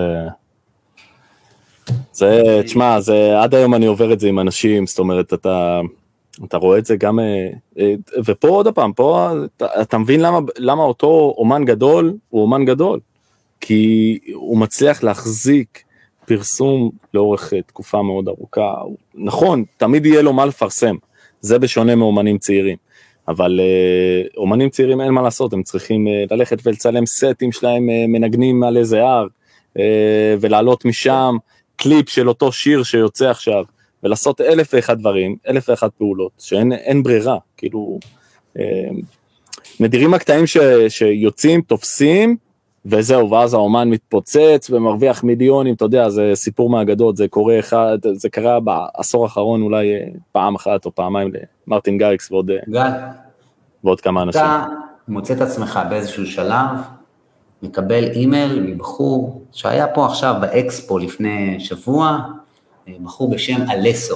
זה, 2.13 2.61
תשמע, 2.65 2.99
זה, 2.99 3.41
עד 3.41 3.55
היום 3.55 3.73
אני 3.73 3.85
עובר 3.85 4.13
את 4.13 4.19
זה 4.19 4.27
עם 4.27 4.39
אנשים, 4.39 4.87
זאת 4.87 4.99
אומרת, 4.99 5.33
אתה, 5.33 5.81
אתה 6.45 6.57
רואה 6.57 6.77
את 6.77 6.85
זה 6.85 6.95
גם, 6.95 7.19
אה, 7.19 7.49
אה, 7.79 7.93
ופה 8.25 8.47
עוד 8.47 8.67
פעם, 8.67 8.93
פה 8.93 9.31
אתה, 9.57 9.81
אתה 9.81 9.97
מבין 9.97 10.19
למה, 10.19 10.39
למה 10.57 10.83
אותו 10.83 11.33
אומן 11.37 11.65
גדול 11.65 12.13
הוא 12.29 12.41
אומן 12.41 12.65
גדול. 12.65 12.99
כי 13.61 14.19
הוא 14.33 14.57
מצליח 14.57 15.03
להחזיק 15.03 15.83
פרסום 16.25 16.91
לאורך 17.13 17.53
אה, 17.53 17.61
תקופה 17.61 18.01
מאוד 18.01 18.27
ארוכה. 18.27 18.73
נכון, 19.15 19.63
תמיד 19.77 20.05
יהיה 20.05 20.21
לו 20.21 20.33
מה 20.33 20.45
לפרסם, 20.45 20.95
זה 21.41 21.59
בשונה 21.59 21.95
מאומנים 21.95 22.37
צעירים. 22.37 22.77
אבל 23.27 23.59
אומנים 24.37 24.69
צעירים 24.69 25.01
אין 25.01 25.09
מה 25.09 25.21
לעשות, 25.21 25.53
הם 25.53 25.63
צריכים 25.63 26.07
ללכת 26.31 26.57
ולצלם 26.63 27.05
סטים 27.05 27.51
שלהם 27.51 27.85
מנגנים 27.85 28.63
על 28.63 28.77
איזה 28.77 29.03
הר, 29.03 29.27
ולעלות 30.41 30.85
משם 30.85 31.35
קליפ 31.75 32.09
של 32.09 32.29
אותו 32.29 32.51
שיר 32.51 32.83
שיוצא 32.83 33.29
עכשיו, 33.29 33.63
ולעשות 34.03 34.41
אלף 34.41 34.73
ואחד 34.73 34.99
דברים, 34.99 35.35
אלף 35.47 35.69
ואחד 35.69 35.89
פעולות, 35.97 36.31
שאין 36.39 37.03
ברירה, 37.03 37.37
כאילו, 37.57 37.99
אה, 38.59 38.89
נדירים 39.79 40.13
הקטעים 40.13 40.47
ש, 40.47 40.57
שיוצאים, 40.89 41.61
תופסים, 41.61 42.37
וזהו, 42.85 43.31
ואז 43.31 43.53
האומן 43.53 43.89
מתפוצץ 43.89 44.69
ומרוויח 44.69 45.23
מיליונים, 45.23 45.73
אתה 45.73 45.85
יודע, 45.85 46.09
זה 46.09 46.31
סיפור 46.35 46.69
מהאגדות, 46.69 47.17
זה 47.17 47.27
קורה 47.27 47.59
אחד, 47.59 47.97
זה 48.13 48.29
קרה 48.29 48.59
בעשור 48.59 49.23
האחרון 49.23 49.61
אולי 49.61 49.93
אה, 49.93 50.07
פעם 50.31 50.55
אחת 50.55 50.85
או 50.85 50.95
פעמיים 50.95 51.31
למרטין 51.67 51.97
גאריקס 51.97 52.31
ועוד, 52.31 52.51
גל, 52.69 52.89
ועוד 53.83 54.01
כמה 54.01 54.21
אנשים. 54.21 54.41
אתה 54.41 54.65
מוצא 55.07 55.33
את 55.33 55.41
עצמך 55.41 55.79
באיזשהו 55.89 56.25
שלב, 56.25 56.67
מקבל 57.63 58.03
אימייל 58.03 58.61
מבחור 58.61 59.41
שהיה 59.51 59.87
פה 59.87 60.05
עכשיו 60.05 60.35
באקספו 60.41 60.97
לפני 60.97 61.59
שבוע, 61.59 62.19
בחור 63.03 63.31
בשם 63.31 63.61
אלסו. 63.71 64.15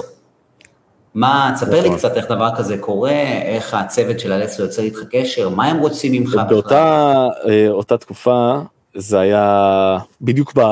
מה, 1.14 1.52
תספר 1.54 1.82
לי 1.82 1.88
נכון. 1.88 1.98
קצת 1.98 2.16
איך 2.16 2.26
דבר 2.30 2.48
כזה 2.56 2.78
קורה, 2.78 3.22
איך 3.42 3.74
הצוות 3.74 4.20
של 4.20 4.32
אלסו 4.32 4.62
יוצר 4.62 4.82
איתך 4.82 4.98
קשר, 5.10 5.48
מה 5.48 5.66
הם 5.66 5.78
רוצים 5.78 6.12
ממך 6.12 6.30
בכלל? 6.30 6.46
באותה 6.48 7.94
אה, 7.94 7.98
תקופה 7.98 8.58
זה 8.94 9.20
היה 9.20 9.98
בדיוק 10.20 10.52
ב, 10.58 10.62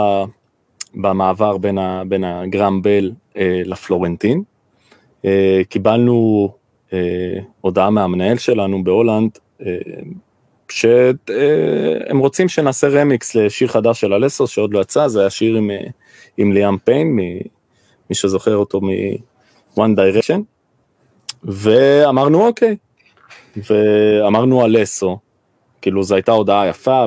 במעבר 0.95 1.57
בין, 1.57 1.79
ה, 1.79 2.03
בין 2.09 2.25
הגרם 2.25 2.83
בל 2.83 3.13
אה, 3.37 3.63
לפלורנטין. 3.65 4.43
אה, 5.25 5.61
קיבלנו 5.69 6.49
אה, 6.93 6.99
הודעה 7.61 7.91
מהמנהל 7.91 8.39
שלנו 8.39 8.85
בהולנד, 8.85 9.31
אה, 9.67 9.77
שהם 10.69 12.19
רוצים 12.19 12.49
שנעשה 12.49 12.89
רמיקס 12.89 13.35
לשיר 13.35 13.69
חדש 13.69 14.01
של 14.01 14.13
אלסו 14.15 14.47
שעוד 14.47 14.75
לא 14.75 14.81
יצא, 14.81 15.09
זה 15.09 15.21
היה 15.21 15.31
שיר 15.31 15.57
עם, 15.57 15.71
אה, 15.71 15.87
עם 16.37 16.53
ליאם 16.53 16.79
פיין, 16.79 17.19
מי 18.11 18.17
שזוכר 18.17 18.57
אותו 18.57 18.81
מ-One 18.81 19.97
Direction, 19.97 20.41
ואמרנו 21.45 22.47
אוקיי, 22.47 22.77
ואמרנו 23.57 24.65
אלסו, 24.65 25.19
כאילו 25.83 26.03
זו 26.03 26.15
הייתה 26.15 26.33
הודעה 26.33 26.69
יפה 26.69 27.07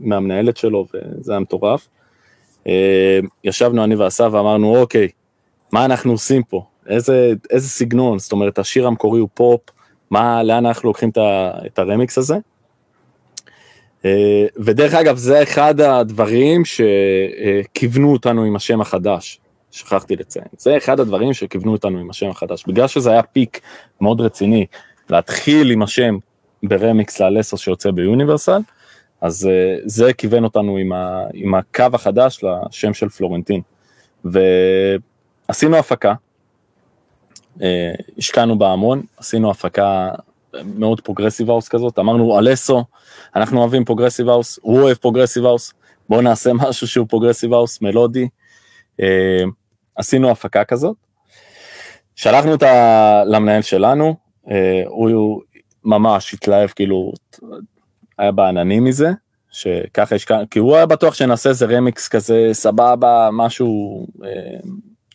מהמנהלת 0.00 0.56
שלו 0.56 0.86
וזה 0.94 1.32
היה 1.32 1.40
מטורף. 1.40 1.88
אה, 2.66 3.20
ישבנו 3.44 3.84
אני 3.84 3.94
ואסף 3.94 4.28
ואמרנו 4.32 4.80
אוקיי, 4.80 5.08
מה 5.72 5.84
אנחנו 5.84 6.12
עושים 6.12 6.42
פה? 6.42 6.64
איזה, 6.88 7.32
איזה 7.50 7.68
סגנון, 7.68 8.18
זאת 8.18 8.32
אומרת 8.32 8.58
השיר 8.58 8.86
המקורי 8.86 9.20
הוא 9.20 9.28
פופ, 9.34 9.60
מה, 10.10 10.42
לאן 10.42 10.66
אנחנו 10.66 10.88
לוקחים 10.88 11.10
את 11.66 11.78
הרמיקס 11.78 12.18
הזה? 12.18 12.36
אה, 14.04 14.46
ודרך 14.56 14.94
אגב, 14.94 15.16
זה 15.16 15.42
אחד 15.42 15.80
הדברים 15.80 16.62
שכיוונו 16.64 18.12
אותנו 18.12 18.44
עם 18.44 18.56
השם 18.56 18.80
החדש, 18.80 19.40
שכחתי 19.74 20.16
לציין. 20.16 20.44
זה 20.58 20.76
אחד 20.76 21.00
הדברים 21.00 21.32
שכיוונו 21.32 21.72
אותנו 21.72 21.98
עם 21.98 22.10
השם 22.10 22.30
החדש. 22.30 22.64
בגלל 22.66 22.86
שזה 22.86 23.10
היה 23.10 23.22
פיק 23.22 23.60
מאוד 24.00 24.20
רציני, 24.20 24.66
להתחיל 25.10 25.70
עם 25.70 25.82
השם 25.82 26.18
ברמיקס 26.62 27.20
לאלסו 27.20 27.56
שיוצא 27.56 27.90
ביוניברסל, 27.90 28.60
אז 29.20 29.46
אה, 29.46 29.76
זה 29.84 30.12
כיוון 30.12 30.44
אותנו 30.44 30.76
עם, 30.76 30.92
ה, 30.92 31.24
עם 31.32 31.54
הקו 31.54 31.84
החדש 31.92 32.44
לשם 32.44 32.94
של 32.94 33.08
פלורנטין. 33.08 33.60
ועשינו 34.24 35.76
הפקה, 35.76 36.14
אה, 37.62 37.92
השקענו 38.18 38.58
בה 38.58 38.72
המון, 38.72 39.02
עשינו 39.16 39.50
הפקה 39.50 40.10
מאוד 40.64 41.00
progressive 41.00 41.50
house 41.50 41.68
כזאת, 41.68 41.98
אמרנו 41.98 42.38
also, 42.38 42.84
אנחנו 43.36 43.60
אוהבים 43.60 43.84
progressive 43.84 44.28
house, 44.28 44.58
הוא 44.62 44.80
אוהב 44.80 44.96
progressive 44.96 45.44
house, 45.44 45.72
בואו 46.08 46.20
נעשה 46.20 46.52
משהו 46.52 46.86
שהוא 46.86 47.06
progressive 47.08 47.52
house, 47.52 47.82
מלודי. 47.82 48.28
אה, 49.96 50.00
עשינו 50.00 50.30
הפקה 50.30 50.64
כזאת, 50.64 50.96
שלחנו 52.16 52.52
אותה 52.52 53.22
למנהל 53.26 53.62
שלנו, 53.62 54.14
אה, 54.50 54.82
הוא 54.86 55.40
ממש 55.84 56.34
התלהב, 56.34 56.68
כאילו, 56.68 57.12
היה 58.18 58.32
בעננים 58.32 58.84
מזה, 58.84 59.10
שככה 59.50 60.14
יש 60.14 60.24
כאן, 60.24 60.44
כי 60.50 60.58
הוא 60.58 60.76
היה 60.76 60.86
בטוח 60.86 61.14
שנעשה 61.14 61.48
איזה 61.48 61.66
רמיקס 61.66 62.08
כזה 62.08 62.48
סבבה, 62.52 63.28
משהו 63.32 64.06
אה, 64.24 64.30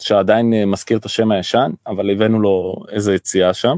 שעדיין 0.02 0.54
מזכיר 0.66 0.98
את 0.98 1.06
השם 1.06 1.32
הישן, 1.32 1.72
אבל 1.88 2.12
הבאנו 2.12 2.42
לו 2.42 2.76
איזה 2.92 3.16
יציאה 3.16 3.54
שם. 3.54 3.78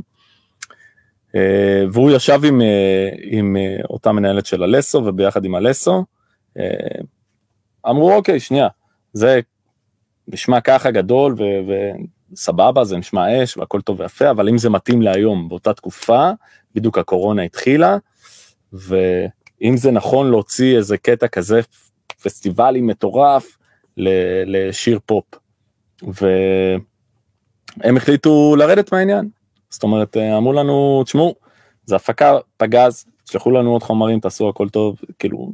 אה, 1.36 1.84
והוא 1.92 2.12
ישב 2.12 2.40
עם, 2.44 2.62
אה, 2.62 3.10
עם 3.24 3.58
אה, 3.58 3.78
אותה 3.90 4.12
מנהלת 4.12 4.46
של 4.46 4.64
אלסו 4.64 5.04
וביחד 5.06 5.46
עם 5.46 5.56
אלסו, 5.56 6.06
אמרו 7.90 8.14
אוקיי 8.14 8.40
שנייה, 8.40 8.68
זה 9.14 9.40
נשמע 10.28 10.62
ככה 10.62 10.92
גדול 10.92 11.36
וסבבה, 12.32 12.84
זה 12.84 12.98
נשמע 12.98 13.44
אש 13.44 13.58
והכל 13.58 13.82
טוב 13.82 14.00
ויפה, 14.00 14.30
אבל 14.30 14.50
אם 14.50 14.58
זה 14.58 14.70
מתאים 14.70 15.02
להיום 15.02 15.50
באותה 15.50 15.74
תקופה, 15.74 16.30
בדיוק 16.76 16.98
הקורונה 16.98 17.44
התחילה, 17.44 17.98
ואם 18.74 19.78
זה 19.78 19.92
נכון 19.92 20.30
להוציא 20.30 20.78
איזה 20.78 20.98
קטע 20.98 21.28
כזה 21.28 21.62
פסטיבלי 22.24 22.82
מטורף 22.82 23.58
לשיר 24.46 25.00
פופ. 25.06 25.26
והם 26.04 27.98
החליטו 27.98 28.56
לרדת 28.56 28.94
מהעניין, 28.94 29.30
זאת 29.70 29.84
אומרת, 29.84 30.18
אה, 30.18 30.38
אמרו 30.38 30.54
לנו, 30.54 31.04
תשמעו, 31.04 31.36
זה 31.86 31.96
הפקה 31.96 32.38
פגז, 32.58 33.06
תשלחו 33.24 33.52
לנו 33.52 33.72
עוד 33.72 33.84
חומרים, 33.84 34.20
תעשו 34.20 34.50
הכל 34.50 34.70
טוב, 34.70 35.00
כאילו, 35.20 35.52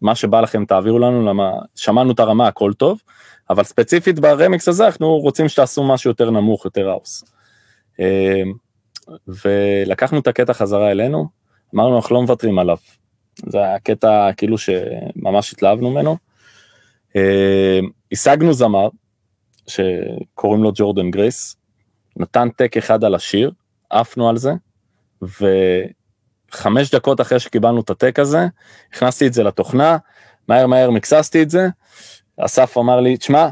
מה 0.00 0.14
שבא 0.14 0.40
לכם 0.40 0.64
תעבירו 0.64 0.98
לנו, 0.98 1.26
למה 1.26 1.52
שמענו 1.74 2.12
את 2.12 2.20
הרמה, 2.20 2.48
הכל 2.48 2.72
טוב, 2.72 2.98
אבל 3.50 3.64
ספציפית 3.64 4.18
ברמיקס 4.18 4.68
הזה 4.68 4.86
אנחנו 4.86 5.16
רוצים 5.18 5.48
שתעשו 5.48 5.84
משהו 5.84 6.10
יותר 6.10 6.30
נמוך, 6.30 6.64
יותר 6.64 6.88
house. 6.88 7.24
אה, 8.00 8.42
ולקחנו 9.28 10.18
את 10.18 10.26
הקטע 10.26 10.52
חזרה 10.52 10.90
אלינו, 10.90 11.28
אמרנו 11.74 11.96
אנחנו 11.96 12.14
לא 12.14 12.22
מוותרים 12.22 12.58
עליו. 12.58 12.76
זה 13.36 13.74
הקטע 13.74 14.30
כאילו 14.36 14.58
שממש 14.58 15.52
התלהבנו 15.52 15.90
ממנו. 15.90 16.16
אה, 17.16 17.80
השגנו 18.12 18.52
זמר 18.52 18.88
שקוראים 19.66 20.62
לו 20.62 20.72
ג'ורדן 20.74 21.10
גרייס, 21.10 21.56
נתן 22.16 22.48
take 22.56 22.76
אחד 22.76 23.04
על 23.04 23.14
השיר, 23.14 23.50
עפנו 23.90 24.28
על 24.28 24.36
זה, 24.36 24.52
וחמש 25.22 26.94
דקות 26.94 27.20
אחרי 27.20 27.40
שקיבלנו 27.40 27.80
את 27.80 27.90
ה 27.90 27.96
take 27.96 28.18
הזה, 28.18 28.46
הכנסתי 28.92 29.26
את 29.26 29.32
זה 29.32 29.42
לתוכנה, 29.42 29.96
מהר 30.48 30.66
מהר 30.66 30.90
מקססתי 30.90 31.42
את 31.42 31.50
זה, 31.50 31.68
אסף 32.36 32.78
אמר 32.78 33.00
לי, 33.00 33.16
תשמע, 33.16 33.48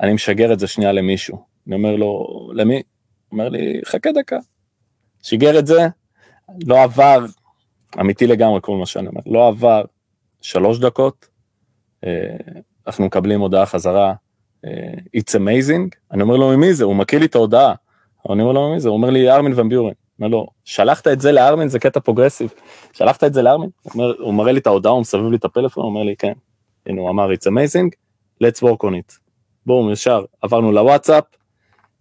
אני 0.00 0.12
משגר 0.12 0.52
את 0.52 0.58
זה 0.58 0.66
שנייה 0.66 0.92
למישהו. 0.92 1.38
אני 1.66 1.74
אומר 1.74 1.96
לו, 1.96 2.26
למי? 2.54 2.82
אומר 3.32 3.48
לי, 3.48 3.80
חכה 3.84 4.12
דקה. 4.12 4.36
שיגר 5.22 5.58
את 5.58 5.66
זה, 5.66 5.86
לא 6.66 6.82
עבר, 6.82 7.24
אמיתי 8.00 8.26
לגמרי 8.26 8.60
כל 8.62 8.76
מה 8.76 8.86
שאני 8.86 9.08
אומר, 9.08 9.20
לא 9.26 9.48
עבר 9.48 9.82
שלוש 10.40 10.78
דקות, 10.78 11.28
אה, 12.04 12.36
אנחנו 12.86 13.04
מקבלים 13.04 13.40
הודעה 13.40 13.66
חזרה, 13.66 14.14
אה, 14.64 14.70
It's 15.16 15.34
amazing, 15.34 15.98
אני 16.12 16.22
אומר 16.22 16.36
לו 16.36 16.56
ממי 16.56 16.74
זה, 16.74 16.84
הוא 16.84 16.96
מקריא 16.96 17.20
לי 17.20 17.26
את 17.26 17.34
ההודעה, 17.34 17.74
אני 18.32 18.42
אומר 18.42 18.52
לו 18.52 18.72
מי 18.74 18.80
זה, 18.80 18.88
הוא 18.88 18.96
אומר 18.96 19.10
לי 19.10 19.30
ארמין 19.30 19.52
ון 19.56 19.68
ביורן. 19.68 19.92
אומר 20.18 20.28
לו, 20.28 20.46
שלחת 20.64 21.08
את 21.08 21.20
זה 21.20 21.32
לארמין, 21.32 21.68
זה 21.68 21.78
קטע 21.78 22.00
progressive. 22.00 22.50
שלחת 22.92 23.24
את 23.24 23.34
זה 23.34 23.42
לארמין? 23.42 23.70
הוא, 23.82 24.04
הוא 24.18 24.34
מראה 24.34 24.52
לי 24.52 24.60
את 24.60 24.66
ההודעה, 24.66 24.92
הוא 24.92 25.00
מסבב 25.00 25.30
לי 25.30 25.36
את 25.36 25.44
הפלאפון, 25.44 25.82
הוא 25.82 25.90
אומר 25.90 26.02
לי, 26.02 26.16
כן. 26.16 26.32
הנה, 26.86 27.00
הוא 27.00 27.10
אמר, 27.10 27.32
it's 27.32 27.46
amazing, 27.46 27.90
let's 28.42 28.62
work 28.62 28.84
on 28.84 28.90
it. 28.90 29.18
בואו, 29.66 29.92
ישר, 29.92 30.24
עברנו 30.42 30.72
לוואטסאפ, 30.72 31.24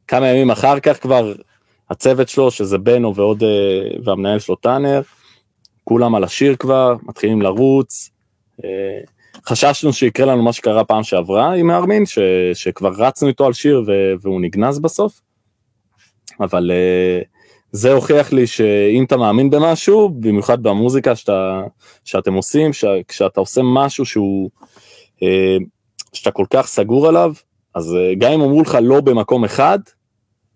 כמה 0.07 0.27
ימים 0.27 0.51
אחר 0.51 0.79
כך 0.79 1.01
כבר 1.01 1.33
הצוות 1.89 2.29
שלו, 2.29 2.51
שזה 2.51 2.77
בנו 2.77 3.15
ועוד, 3.15 3.43
אה, 3.43 3.97
והמנהל 4.03 4.39
שלו 4.39 4.55
טאנר, 4.55 5.01
כולם 5.83 6.15
על 6.15 6.23
השיר 6.23 6.55
כבר, 6.55 6.95
מתחילים 7.03 7.41
לרוץ. 7.41 8.09
אה, 8.63 8.99
חששנו 9.45 9.93
שיקרה 9.93 10.25
לנו 10.25 10.43
מה 10.43 10.53
שקרה 10.53 10.83
פעם 10.83 11.03
שעברה 11.03 11.53
עם 11.53 11.71
ארמין, 11.71 12.05
ש, 12.05 12.19
שכבר 12.53 12.91
רצנו 12.97 13.27
איתו 13.27 13.45
על 13.45 13.53
שיר 13.53 13.83
והוא 14.21 14.41
נגנז 14.41 14.79
בסוף. 14.79 15.21
אבל 16.39 16.71
uh, 16.71 17.25
זה 17.71 17.93
הוכיח 17.93 18.33
לי 18.33 18.47
שאם 18.47 19.03
אתה 19.03 19.17
מאמין 19.17 19.49
במשהו, 19.49 20.09
במיוחד 20.09 20.63
במוזיקה 20.63 21.15
שאתה, 21.15 21.61
שאתם 22.03 22.33
עושים, 22.33 22.73
ש, 22.73 22.86
כשאתה 23.07 23.39
עושה 23.39 23.61
משהו 23.63 24.05
שהוא, 24.05 24.49
שאתה 26.16 26.32
כל 26.32 26.45
כך 26.49 26.68
סגור 26.68 27.07
עליו, 27.07 27.34
אז 27.76 27.93
uh, 27.93 28.20
גם 28.20 28.32
אם 28.32 28.41
אמרו 28.41 28.61
לך 28.61 28.78
לא 28.82 29.01
במקום 29.01 29.43
אחד, 29.43 29.80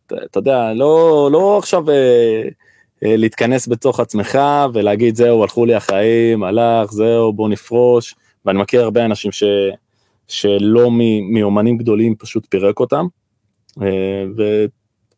אתה, 0.05 0.38
יודע, 0.39 0.74
לא, 0.74 1.30
לא 1.32 1.57
עכשיו 1.57 1.86
uh, 1.88 1.89
uh, 1.89 2.51
להתכנס 3.01 3.68
בתוך 3.68 3.99
עצמך 3.99 4.39
ולהגיד 4.74 5.16
זהו, 5.16 5.41
הלכו 5.41 5.66
לי 5.66 5.76
החיים, 5.76 6.43
הלך, 6.43 6.91
זהו, 6.91 7.34
בוא 7.34 7.49
נפרוש, 7.49 8.16
ואני 8.45 8.60
מכיר 8.60 8.84
הרבה 8.84 9.05
אנשים 9.05 9.32
ש, 9.32 9.43
שלא 10.28 10.89
מאומנים 11.32 11.78
גדולים 11.78 12.16
פשוט 12.16 12.47
פירק 12.49 12.80
אותם. 12.80 13.05
Uh, 13.80 13.82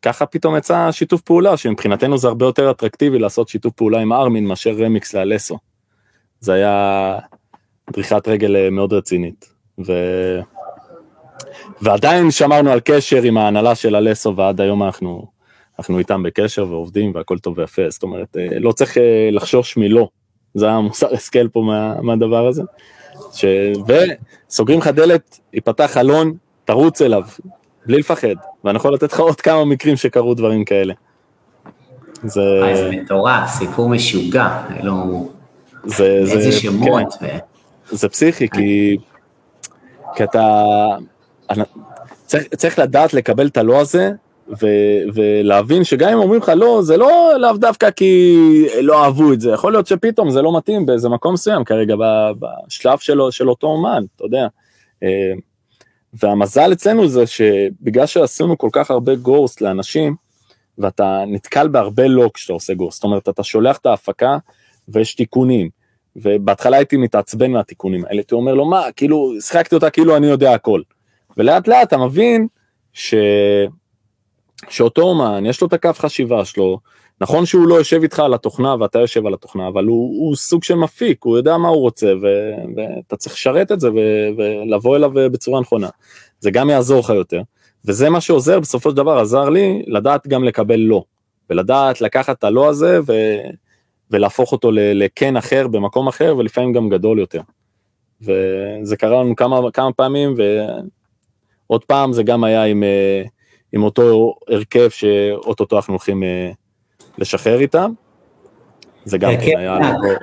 ככה 0.02 0.26
פתאום 0.26 0.56
יצא 0.56 0.92
שיתוף 0.92 1.20
פעולה, 1.20 1.56
שמבחינתנו 1.56 2.18
זה 2.18 2.28
הרבה 2.28 2.46
יותר 2.46 2.70
אטרקטיבי 2.70 3.18
לעשות 3.18 3.48
שיתוף 3.48 3.72
פעולה 3.72 4.00
עם 4.00 4.12
ארמין 4.12 4.46
מאשר 4.46 4.70
רמיקס 4.70 5.14
לאלסו. 5.14 5.58
זה 6.40 6.52
היה 6.52 7.18
דריכת 7.92 8.28
רגל 8.28 8.56
אה, 8.56 8.70
מאוד 8.70 8.92
רצינית. 8.92 9.51
ו... 9.86 9.92
ועדיין 11.82 12.30
שמרנו 12.30 12.70
על 12.70 12.80
קשר 12.80 13.22
עם 13.22 13.36
ההנהלה 13.36 13.74
של 13.74 13.94
הלסו, 13.94 14.36
ועד 14.36 14.60
היום 14.60 14.82
אנחנו, 14.82 15.26
אנחנו 15.78 15.98
איתם 15.98 16.22
בקשר 16.22 16.66
ועובדים 16.68 17.12
והכל 17.14 17.38
טוב 17.38 17.58
ויפה, 17.58 17.82
זאת 17.88 18.02
אומרת, 18.02 18.36
אה, 18.36 18.58
לא 18.58 18.72
צריך 18.72 18.98
אה, 18.98 19.28
לחשוש 19.32 19.76
מלא, 19.76 20.08
זה 20.54 20.70
המוסר 20.70 21.14
השכל 21.14 21.48
פה 21.48 21.60
מה, 21.60 22.02
מהדבר 22.02 22.46
הזה. 22.46 22.62
ש... 23.32 23.44
וסוגרים 24.48 24.78
לך 24.78 24.88
דלת, 24.88 25.38
ייפתח 25.52 25.90
חלון, 25.94 26.32
תרוץ 26.64 27.02
אליו, 27.02 27.22
בלי 27.86 27.98
לפחד, 27.98 28.34
ואני 28.64 28.76
יכול 28.76 28.94
לתת 28.94 29.12
לך 29.12 29.20
עוד 29.20 29.40
כמה 29.40 29.64
מקרים 29.64 29.96
שקרו 29.96 30.34
דברים 30.34 30.64
כאלה. 30.64 30.94
זה... 32.24 32.40
זה 32.74 32.90
מטורף, 32.90 33.48
סיפור 33.48 33.88
משוגע, 33.88 34.62
אלו... 34.80 35.28
זה, 35.84 36.04
איזה 36.04 36.40
זה, 36.40 36.52
שמות. 36.52 37.14
כן. 37.20 37.38
ו... 37.92 37.96
זה 37.96 38.08
פסיכי, 38.08 38.48
כי, 38.48 38.96
כי 40.14 40.24
אתה... 40.24 40.64
צריך, 42.26 42.44
צריך 42.56 42.78
לדעת 42.78 43.14
לקבל 43.14 43.46
את 43.46 43.56
הלא 43.56 43.80
הזה, 43.80 44.10
ו, 44.48 44.66
ולהבין 45.14 45.84
שגם 45.84 46.08
אם 46.08 46.18
אומרים 46.18 46.40
לך 46.40 46.52
לא, 46.56 46.82
זה 46.82 46.96
לא 46.96 47.32
לאו 47.38 47.56
דווקא 47.56 47.90
כי 47.90 48.36
לא 48.82 49.04
אהבו 49.04 49.32
את 49.32 49.40
זה, 49.40 49.50
יכול 49.50 49.72
להיות 49.72 49.86
שפתאום 49.86 50.30
זה 50.30 50.42
לא 50.42 50.56
מתאים 50.56 50.86
באיזה 50.86 51.08
מקום 51.08 51.34
מסוים 51.34 51.64
כרגע 51.64 51.94
בשלב 52.38 52.98
שלו, 52.98 53.32
של 53.32 53.50
אותו 53.50 53.66
אומן, 53.66 54.04
אתה 54.16 54.24
יודע. 54.24 54.46
אה, 55.02 55.32
והמזל 56.14 56.72
אצלנו 56.72 57.08
זה 57.08 57.26
שבגלל 57.26 58.06
שעשינו 58.06 58.58
כל 58.58 58.68
כך 58.72 58.90
הרבה 58.90 59.14
גורסט 59.14 59.60
לאנשים, 59.60 60.14
ואתה 60.78 61.24
נתקל 61.26 61.68
בהרבה 61.68 62.08
לא 62.08 62.30
כשאתה 62.34 62.52
עושה 62.52 62.74
גורסט, 62.74 62.96
זאת 62.96 63.04
אומרת 63.04 63.28
אתה 63.28 63.42
שולח 63.42 63.78
את 63.78 63.86
ההפקה 63.86 64.36
ויש 64.88 65.14
תיקונים, 65.14 65.68
ובהתחלה 66.16 66.76
הייתי 66.76 66.96
מתעצבן 66.96 67.50
מהתיקונים 67.50 68.04
האלה, 68.04 68.20
הייתי 68.20 68.34
אומר 68.34 68.54
לו 68.54 68.64
מה, 68.64 68.82
כאילו, 68.96 69.32
שיחקתי 69.40 69.74
אותה 69.74 69.90
כאילו 69.90 70.16
אני 70.16 70.26
יודע 70.26 70.54
הכל. 70.54 70.80
ולאט 71.36 71.68
לאט 71.68 71.88
אתה 71.88 71.96
מבין 71.96 72.46
ש... 72.92 73.14
שאותו 74.68 75.02
אומן, 75.02 75.46
יש 75.46 75.60
לו 75.60 75.66
את 75.66 75.72
הקו 75.72 75.90
חשיבה 75.94 76.44
שלו, 76.44 76.78
נכון 77.20 77.46
שהוא 77.46 77.68
לא 77.68 77.74
יושב 77.74 78.02
איתך 78.02 78.20
על 78.20 78.34
התוכנה 78.34 78.74
ואתה 78.80 78.98
יושב 78.98 79.26
על 79.26 79.34
התוכנה, 79.34 79.68
אבל 79.68 79.84
הוא, 79.84 80.26
הוא 80.26 80.36
סוג 80.36 80.64
של 80.64 80.74
מפיק, 80.74 81.24
הוא 81.24 81.36
יודע 81.36 81.56
מה 81.56 81.68
הוא 81.68 81.80
רוצה, 81.80 82.12
ו, 82.22 82.26
ואתה 82.76 83.16
צריך 83.16 83.34
לשרת 83.34 83.72
את 83.72 83.80
זה 83.80 83.90
ו, 83.90 83.96
ולבוא 84.36 84.96
אליו 84.96 85.10
בצורה 85.14 85.60
נכונה. 85.60 85.88
זה 86.40 86.50
גם 86.50 86.70
יעזור 86.70 87.00
לך 87.00 87.10
יותר, 87.10 87.42
וזה 87.84 88.10
מה 88.10 88.20
שעוזר, 88.20 88.60
בסופו 88.60 88.90
של 88.90 88.96
דבר 88.96 89.18
עזר 89.18 89.48
לי 89.48 89.82
לדעת 89.86 90.26
גם 90.26 90.44
לקבל 90.44 90.80
לא, 90.80 91.04
ולדעת 91.50 92.00
לקחת 92.00 92.38
את 92.38 92.44
הלא 92.44 92.68
הזה 92.68 93.00
ו, 93.06 93.12
ולהפוך 94.12 94.52
אותו 94.52 94.70
לכן 94.74 95.36
אחר 95.36 95.68
במקום 95.68 96.08
אחר, 96.08 96.34
ולפעמים 96.38 96.72
גם 96.72 96.88
גדול 96.88 97.18
יותר. 97.18 97.40
וזה 98.20 98.96
קרה 98.98 99.22
לנו 99.22 99.36
כמה, 99.36 99.70
כמה 99.72 99.92
פעמים, 99.92 100.34
ועוד 101.68 101.84
פעם 101.84 102.12
זה 102.12 102.22
גם 102.22 102.44
היה 102.44 102.64
עם... 102.64 102.82
אה, 102.82 103.22
עם 103.72 103.82
אותו 103.82 104.34
הרכב 104.48 104.88
שאו-טו-טו 104.88 105.76
אנחנו 105.76 105.92
הולכים 105.92 106.22
אה, 106.22 106.50
לשחרר 107.18 107.60
איתם. 107.60 107.92
זה 109.04 109.18
גם 109.18 109.32
כן 109.44 109.58
היה... 109.58 109.78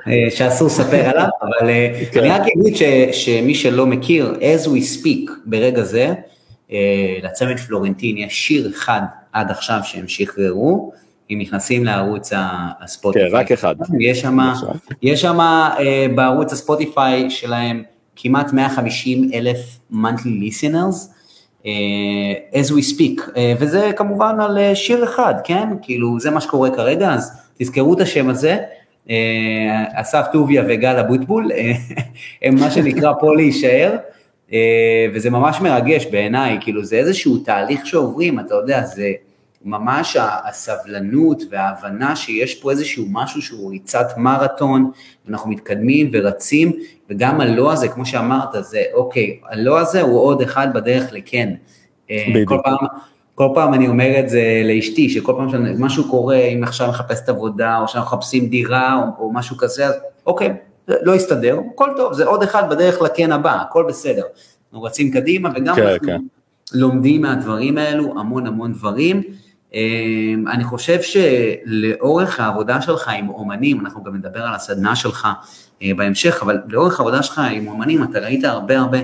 אה, 0.08 0.30
שאסור 0.30 0.66
לספר 0.66 1.08
עליו, 1.08 1.28
אבל 1.42 1.68
אה, 1.68 2.00
כן. 2.12 2.20
אני 2.20 2.28
רק 2.28 2.42
אגיד 2.56 2.76
שמי 3.12 3.54
שלא 3.54 3.86
מכיר, 3.86 4.34
as 4.40 4.66
we 4.66 4.98
speak 4.98 5.30
ברגע 5.44 5.82
זה, 5.82 6.12
לצמד 7.22 7.58
פלורנטין 7.58 8.18
יש 8.18 8.46
שיר 8.46 8.70
אחד 8.70 9.00
עד 9.32 9.50
עכשיו 9.50 9.80
שהם 9.84 10.08
שחררו, 10.08 10.92
אם 11.30 11.38
נכנסים 11.38 11.84
לערוץ 11.84 12.32
הספוטיפיי. 12.80 13.30
כן, 13.30 13.36
רק 13.36 13.52
אחד. 13.52 13.74
יש 15.00 15.20
שם 15.20 15.38
בערוץ 16.14 16.52
הספוטיפיי 16.52 17.30
שלהם 17.30 17.82
כמעט 18.16 18.52
150 18.52 19.30
אלף 19.34 19.58
monthly 19.92 20.48
listeners, 20.48 21.08
uh, 21.62 21.66
as 22.54 22.70
we 22.70 22.94
speak, 22.94 23.20
uh, 23.28 23.34
וזה 23.58 23.90
כמובן 23.96 24.40
על 24.40 24.58
uh, 24.58 24.74
שיר 24.74 25.04
אחד, 25.04 25.34
כן? 25.44 25.68
כאילו 25.82 26.20
זה 26.20 26.30
מה 26.30 26.40
שקורה 26.40 26.70
כרגע, 26.70 27.14
אז 27.14 27.32
תזכרו 27.58 27.94
את 27.94 28.00
השם 28.00 28.28
הזה, 28.28 28.58
אסף 29.94 30.26
טוביה 30.32 30.64
וגל 30.68 30.98
אבוטבול, 30.98 31.50
הם 32.42 32.54
מה 32.54 32.70
שנקרא 32.70 33.12
פה 33.20 33.34
להישאר, 33.34 33.96
וזה 35.14 35.30
ממש 35.30 35.60
מרגש 35.60 36.06
בעיניי, 36.06 36.58
כאילו 36.60 36.84
זה 36.84 36.96
איזשהו 36.96 37.38
תהליך 37.38 37.86
שעוברים, 37.86 38.40
אתה 38.40 38.54
יודע, 38.54 38.84
זה 38.84 39.12
ממש 39.64 40.16
הסבלנות 40.20 41.42
וההבנה 41.50 42.16
שיש 42.16 42.54
פה 42.54 42.70
איזשהו 42.70 43.04
משהו 43.10 43.42
שהוא 43.42 43.70
ריצת 43.70 44.06
מרתון, 44.16 44.90
אנחנו 45.28 45.50
מתקדמים 45.50 46.10
ורצים, 46.12 46.72
וגם 47.10 47.40
הלא 47.40 47.72
הזה, 47.72 47.88
כמו 47.88 48.06
שאמרת, 48.06 48.48
זה 48.60 48.82
אוקיי, 48.94 49.40
הלא 49.48 49.78
הזה 49.78 50.02
הוא 50.02 50.20
עוד 50.20 50.42
אחד 50.42 50.68
בדרך 50.74 51.12
לכן. 51.12 51.54
אה, 52.10 52.24
בדיוק. 52.30 52.48
כל 52.48 52.58
פעם, 52.64 52.86
כל 53.34 53.48
פעם 53.54 53.74
אני 53.74 53.88
אומר 53.88 54.20
את 54.20 54.28
זה 54.28 54.62
לאשתי, 54.64 55.10
שכל 55.10 55.32
פעם 55.36 55.50
שמשהו 55.50 56.10
קורה, 56.10 56.36
אם 56.36 56.64
עכשיו 56.64 56.88
מחפשת 56.88 57.28
עבודה, 57.28 57.78
או 57.78 57.88
שאנחנו 57.88 58.16
מחפשים 58.16 58.48
דירה, 58.48 59.02
או, 59.02 59.24
או 59.24 59.32
משהו 59.32 59.56
כזה, 59.56 59.86
אז 59.86 59.94
אוקיי, 60.26 60.54
לא 60.88 61.14
יסתדר, 61.14 61.60
הכל 61.74 61.90
טוב, 61.96 62.12
זה 62.12 62.24
עוד 62.24 62.42
אחד 62.42 62.70
בדרך 62.70 63.02
לכן 63.02 63.32
הבא, 63.32 63.60
הכל 63.60 63.84
בסדר. 63.88 64.22
אנחנו 64.72 64.82
רצים 64.82 65.10
קדימה, 65.10 65.50
וגם 65.56 65.76
כן, 65.76 65.86
אנחנו 65.86 66.06
כן. 66.06 66.20
לומדים 66.72 67.22
מהדברים 67.22 67.78
האלו 67.78 68.20
המון 68.20 68.46
המון 68.46 68.72
דברים. 68.72 69.22
אמ, 69.74 70.44
אני 70.52 70.64
חושב 70.64 70.98
שלאורך 71.02 72.40
העבודה 72.40 72.82
שלך 72.82 73.08
עם 73.08 73.28
אומנים, 73.28 73.80
אנחנו 73.80 74.04
גם 74.04 74.16
נדבר 74.16 74.42
על 74.42 74.54
הסדנה 74.54 74.96
שלך 74.96 75.28
אה, 75.82 75.90
בהמשך, 75.96 76.38
אבל 76.42 76.58
לאורך 76.68 77.00
העבודה 77.00 77.22
שלך 77.22 77.40
עם 77.52 77.68
אומנים, 77.68 78.02
אתה 78.02 78.18
ראית 78.18 78.44
הרבה 78.44 78.78
הרבה 78.78 78.98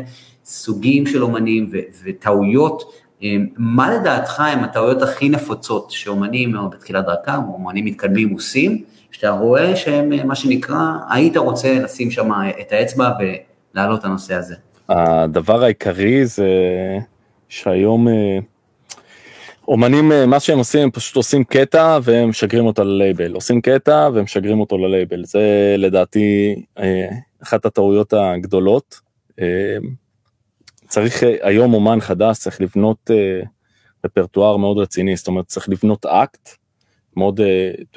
סוגים 0.44 1.06
של 1.06 1.22
אומנים 1.22 1.70
וטעויות. 2.04 2.92
אמ, 3.22 3.46
מה 3.56 3.94
לדעתך 3.94 4.40
הם 4.40 4.64
הטעויות 4.64 5.02
הכי 5.02 5.28
נפוצות 5.28 5.90
שאומנים 5.90 6.56
או 6.56 6.70
בתחילת 6.70 7.04
דרכם, 7.04 7.44
או 7.48 7.52
אומנים 7.52 7.84
מתקדמים 7.84 8.28
עושים, 8.28 8.82
שאתה 9.10 9.30
רואה 9.30 9.76
שהם 9.76 10.12
אה, 10.12 10.24
מה 10.24 10.34
שנקרא, 10.34 10.92
היית 11.10 11.36
רוצה 11.36 11.78
לשים 11.78 12.10
שם 12.10 12.30
את 12.60 12.72
האצבע 12.72 13.12
ולהעלות 13.74 14.00
את 14.00 14.04
הנושא 14.04 14.34
הזה? 14.34 14.54
הדבר 14.88 15.64
העיקרי 15.64 16.26
זה 16.26 16.48
שהיום 17.48 18.08
אה, 18.08 18.38
אומנים, 19.68 20.12
אה, 20.12 20.26
מה 20.26 20.40
שהם 20.40 20.58
עושים, 20.58 20.82
הם 20.82 20.90
פשוט 20.90 21.16
עושים 21.16 21.44
קטע 21.44 21.98
והם 22.02 22.28
משגרים 22.28 22.66
אותו 22.66 22.84
ללייבל. 22.84 23.34
עושים 23.34 23.60
קטע 23.60 24.08
והם 24.14 24.24
משגרים 24.24 24.60
אותו 24.60 24.78
ללייבל. 24.78 25.24
זה 25.24 25.74
לדעתי 25.78 26.56
אה, 26.78 27.08
אחת 27.42 27.66
הטעויות 27.66 28.12
הגדולות. 28.12 29.00
אה, 29.40 29.76
צריך, 30.88 31.22
היום 31.42 31.74
אומן 31.74 32.00
חדש 32.00 32.38
צריך 32.38 32.60
לבנות 32.60 33.10
רפרטואר 34.04 34.56
מאוד 34.56 34.78
רציני, 34.78 35.16
זאת 35.16 35.26
אומרת 35.26 35.46
צריך 35.46 35.68
לבנות 35.68 36.06
אקט, 36.06 36.50
מאוד, 37.16 37.40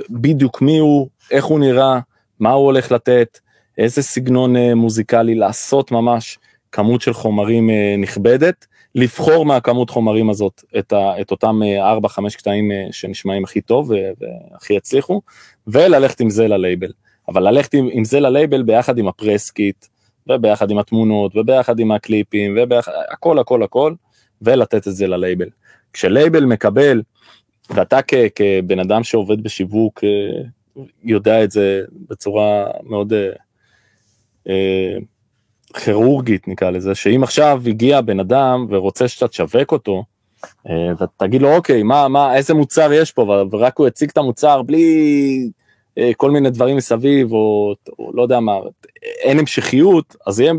בדיוק 0.10 0.62
מי 0.62 0.78
הוא, 0.78 1.10
איך 1.32 1.46
הוא 1.46 1.60
נראה, 1.60 2.00
מה 2.40 2.52
הוא 2.52 2.66
הולך 2.66 2.92
לתת, 2.92 3.40
איזה 3.78 4.02
סגנון 4.02 4.56
מוזיקלי 4.74 5.36
לעשות 5.36 5.92
ממש 5.92 6.40
כמות 6.72 7.02
של 7.02 7.14
חומרים 7.14 7.70
נכבדת. 7.98 8.66
לבחור 9.00 9.46
מהכמות 9.46 9.90
חומרים 9.90 10.30
הזאת 10.30 10.64
את, 10.80 10.94
ה, 10.94 11.22
את 11.22 11.32
אותם 11.32 11.60
4-5 11.62 12.26
אה, 12.26 12.30
קטעים 12.38 12.72
אה, 12.72 12.88
שנשמעים 12.92 13.44
הכי 13.44 13.62
טוב 13.62 13.92
והכי 13.92 14.74
יצליחו, 14.74 15.22
וללכת 15.68 16.20
עם 16.20 16.30
זה 16.30 16.48
ללייבל. 16.48 16.92
אבל 17.28 17.50
ללכת 17.50 17.74
עם, 17.74 17.90
עם 17.92 18.04
זה 18.04 18.20
ללייבל 18.20 18.64
ביחד 18.64 18.98
עם 18.98 19.08
ה 19.08 19.16
press 19.16 19.55
kit, 19.55 19.86
וביחד 20.30 20.72
עם 20.72 20.78
התמונות, 20.78 21.36
וביחד 21.36 21.80
עם 21.80 21.92
הקליפים, 21.92 22.58
וביחד, 22.58 22.92
הכל 23.12 23.40
הכל 23.40 23.64
הכל, 23.64 23.94
ולתת 24.42 24.88
את 24.88 24.96
זה 24.96 25.08
ללייבל. 25.08 25.50
כשלייבל 25.94 26.46
מקבל, 26.46 27.02
ואתה 27.70 28.00
כ, 28.08 28.14
כבן 28.36 28.80
אדם 28.80 29.04
שעובד 29.04 29.44
בשיווק, 29.44 30.04
אה, 30.04 30.80
יודע 31.04 31.44
את 31.44 31.52
זה 31.52 31.82
בצורה 32.10 32.66
מאוד... 32.84 33.14
אה, 34.50 34.98
כירורגית 35.74 36.48
נקרא 36.48 36.70
לזה, 36.70 36.96
שאם 36.96 37.24
עכשיו 37.24 37.62
הגיע 37.66 38.02
בן 38.02 38.20
אדם 38.20 38.66
ורוצה 38.70 39.08
שאתה 39.08 39.28
תשווק 39.28 39.72
אותו, 39.72 40.04
אה, 40.70 40.92
ותגיד 41.00 41.42
לו 41.42 41.56
אוקיי, 41.56 41.84
מה, 41.84 42.08
מה, 42.08 42.36
איזה 42.36 42.54
מוצר 42.54 42.94
יש 42.94 43.12
פה, 43.12 43.46
ורק 43.52 43.78
הוא 43.78 43.88
יציג 43.88 44.10
את 44.10 44.18
המוצר 44.18 44.62
בלי 44.62 45.50
אה, 45.98 46.12
כל 46.18 46.32
מיני 46.32 46.50
דברים 46.50 46.78
מסביב, 46.78 47.34
או, 47.34 47.76
או 48.00 48.12
לא 48.14 48.22
יודע 48.22 48.40
מה, 48.40 48.58
אין 49.22 49.40
המשכיות, 49.40 50.16
אז 50.28 50.40
יהיה, 50.40 50.54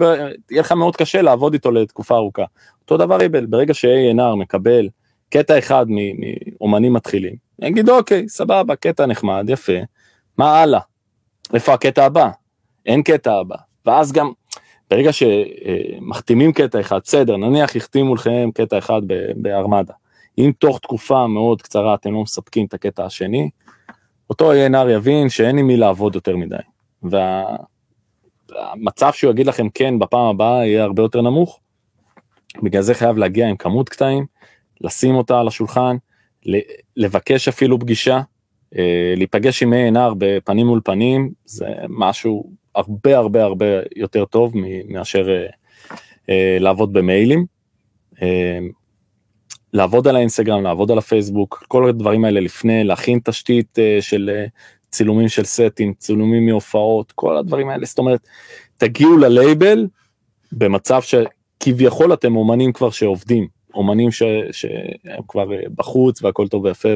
יהיה 0.51 0.61
לך 0.61 0.73
מאוד 0.73 0.97
קשה 0.97 1.23
לעבוד 1.23 1.53
איתו 1.53 1.71
לתקופה 1.71 2.17
ארוכה. 2.17 2.45
אותו 2.83 2.97
דבר 2.97 3.21
איבל, 3.21 3.47
ברגע 3.47 3.75
ש-A&R 3.75 4.37
מקבל 4.37 4.89
קטע 5.31 5.59
אחד 5.59 5.87
מאומנים 5.89 6.93
מתחילים, 6.93 7.35
יגיד 7.63 7.91
אוקיי, 7.91 8.29
סבבה, 8.29 8.77
קטע 8.77 9.07
נחמד, 9.07 9.45
יפה, 9.49 9.73
מה 10.39 10.61
הלאה? 10.61 10.81
איפה 11.55 11.75
הקטע 11.75 12.05
הבא? 12.05 12.31
אין 12.87 13.03
קטע 13.03 13.33
הבא. 13.33 13.57
ואז 13.87 14.13
גם 14.13 14.33
ברגע 14.91 15.11
שמחתימים 15.13 16.53
קטע 16.53 16.81
אחד, 16.81 16.99
בסדר, 17.05 17.37
נניח 17.37 17.77
החתימו 17.77 18.15
לכם 18.15 18.51
קטע 18.55 18.79
אחד 18.79 19.03
בארמדה. 19.37 19.95
אם 20.39 20.53
תוך 20.59 20.79
תקופה 20.79 21.27
מאוד 21.27 21.63
קצרה 21.63 21.95
אתם 21.95 22.13
לא 22.13 22.23
מספקים 22.23 22.67
את 22.67 22.75
הקטע 22.75 23.05
השני, 23.05 23.51
אותו 24.31 24.53
ANR 24.53 24.91
יבין 24.91 25.29
שאין 25.29 25.59
עם 25.59 25.67
מי 25.67 25.77
לעבוד 25.77 26.15
יותר 26.15 26.37
מדי. 26.37 26.57
והמצב 28.53 29.13
שהוא 29.13 29.31
יגיד 29.31 29.47
לכם 29.47 29.69
כן 29.75 29.99
בפעם 29.99 30.27
הבאה 30.27 30.67
יהיה 30.67 30.83
הרבה 30.83 31.03
יותר 31.03 31.21
נמוך, 31.21 31.61
בגלל 32.63 32.83
זה 32.83 32.95
חייב 32.95 33.19
להגיע 33.19 33.49
עם 33.49 33.57
כמות 33.57 33.89
קטעים, 33.89 34.27
לשים 34.81 35.15
אותה 35.15 35.41
על 35.41 35.49
השולחן, 35.49 35.97
לבקש 36.97 37.49
אפילו 37.49 37.81
פגישה, 37.81 38.21
אה, 38.77 39.15
להיפגש 39.17 39.63
עם 39.63 39.73
A&R 39.73 40.15
בפנים 40.19 40.67
מול 40.67 40.81
פנים, 40.85 41.31
זה 41.45 41.67
משהו 41.89 42.51
הרבה 42.75 43.17
הרבה 43.19 43.45
הרבה 43.45 43.67
יותר 43.97 44.25
טוב 44.25 44.53
מאשר 44.89 45.29
אה, 45.31 45.47
אה, 46.31 46.57
לעבוד 46.61 46.93
במיילים. 46.93 47.47
לעבוד 49.73 50.09
על 50.09 50.17
האינסטגרם, 50.17 50.63
לעבוד 50.63 50.91
על 50.91 50.99
הפייסבוק, 50.99 51.65
כל 51.69 51.89
הדברים 51.89 52.25
האלה 52.25 52.41
לפני, 52.41 52.85
להכין 52.85 53.21
תשתית 53.25 53.79
של 54.01 54.45
צילומים 54.91 55.29
של 55.29 55.45
סטים, 55.45 55.95
צילומים 55.95 56.47
מהופעות, 56.47 57.13
כל 57.13 57.37
הדברים 57.37 57.69
האלה, 57.69 57.87
זאת 57.87 57.99
אומרת, 57.99 58.27
תגיעו 58.79 59.17
ללייבל 59.19 59.87
במצב 60.53 61.01
שכביכול 61.03 62.13
אתם 62.13 62.37
אומנים 62.37 62.73
כבר 62.73 62.91
שעובדים, 62.91 63.49
אומנים 63.75 64.11
ש, 64.11 64.23
שהם 64.53 65.23
כבר 65.29 65.49
בחוץ 65.75 66.23
והכל 66.23 66.49
טוב 66.49 66.65
ויפה 66.65 66.89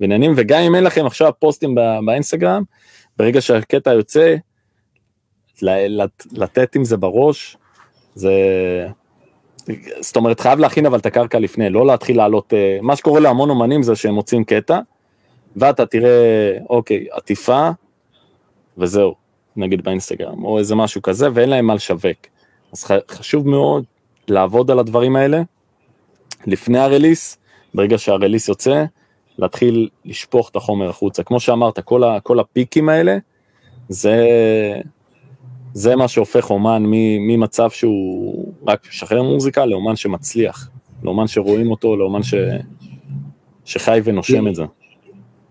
ועניינים, 0.00 0.32
וגם 0.36 0.60
אם 0.60 0.74
אין 0.74 0.84
לכם 0.84 1.06
עכשיו 1.06 1.32
פוסטים 1.38 1.74
באינסטגרם, 2.06 2.62
ברגע 3.16 3.40
שהקטע 3.40 3.92
יוצא, 3.92 4.36
לתת 6.32 6.76
עם 6.76 6.84
זה 6.84 6.96
בראש, 6.96 7.56
זה... 8.14 8.32
זאת 10.00 10.16
אומרת, 10.16 10.40
חייב 10.40 10.58
להכין 10.58 10.86
אבל 10.86 10.98
את 10.98 11.06
הקרקע 11.06 11.38
לפני, 11.38 11.70
לא 11.70 11.86
להתחיל 11.86 12.16
לעלות, 12.16 12.54
אה, 12.54 12.78
מה 12.82 12.96
שקורה 12.96 13.20
להמון 13.20 13.50
אומנים 13.50 13.82
זה 13.82 13.96
שהם 13.96 14.14
מוצאים 14.14 14.44
קטע, 14.44 14.78
ואתה 15.56 15.86
תראה, 15.86 16.58
אוקיי, 16.70 17.06
עטיפה, 17.12 17.70
וזהו, 18.78 19.14
נגיד 19.56 19.84
באינסטגרם, 19.84 20.44
או 20.44 20.58
איזה 20.58 20.74
משהו 20.74 21.02
כזה, 21.02 21.28
ואין 21.34 21.48
להם 21.48 21.66
מה 21.66 21.74
לשווק. 21.74 22.26
אז 22.72 22.84
חשוב 23.10 23.48
מאוד 23.48 23.84
לעבוד 24.28 24.70
על 24.70 24.78
הדברים 24.78 25.16
האלה, 25.16 25.42
לפני 26.46 26.78
הרליס, 26.78 27.38
ברגע 27.74 27.98
שהרליס 27.98 28.48
יוצא, 28.48 28.84
להתחיל 29.38 29.88
לשפוך 30.04 30.50
את 30.50 30.56
החומר 30.56 30.88
החוצה. 30.88 31.22
כמו 31.22 31.40
שאמרת, 31.40 31.78
כל, 31.78 32.04
ה, 32.04 32.20
כל 32.20 32.40
הפיקים 32.40 32.88
האלה, 32.88 33.16
זה, 33.88 34.26
זה 35.74 35.96
מה 35.96 36.08
שהופך 36.08 36.50
אומן 36.50 36.82
ממצב 37.20 37.70
שהוא 37.70 38.52
רק 38.66 38.86
משחרר 38.88 39.22
מוזיקה 39.22 39.66
לאומן 39.66 39.96
שמצליח, 39.96 40.68
לאומן 41.02 41.26
שרואים 41.26 41.70
אותו, 41.70 41.96
לאומן 41.96 42.22
ש, 42.22 42.34
שחי 43.64 44.00
ונושם 44.04 44.48
את 44.48 44.54
זה. 44.54 44.62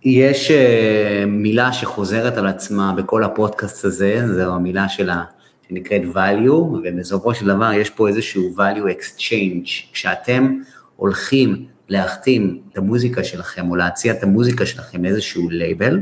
יש 0.03 0.51
uh, 0.51 1.25
מילה 1.27 1.73
שחוזרת 1.73 2.37
על 2.37 2.47
עצמה 2.47 2.93
בכל 2.97 3.23
הפודקאסט 3.23 3.85
הזה, 3.85 4.33
זו 4.33 4.53
המילה 4.53 4.89
שלה 4.89 5.23
שנקראת 5.69 6.01
value, 6.13 6.51
ובסופו 6.51 7.33
של 7.33 7.47
דבר 7.47 7.71
יש 7.73 7.89
פה 7.89 8.07
איזשהו 8.07 8.55
value 8.57 8.97
exchange. 8.97 9.93
כשאתם 9.93 10.57
הולכים 10.95 11.65
להחתים 11.89 12.61
את 12.71 12.77
המוזיקה 12.77 13.23
שלכם 13.23 13.71
או 13.71 13.75
להציע 13.75 14.13
את 14.13 14.23
המוזיקה 14.23 14.65
שלכם 14.65 15.03
לאיזשהו 15.03 15.49
לייבל, 15.49 15.99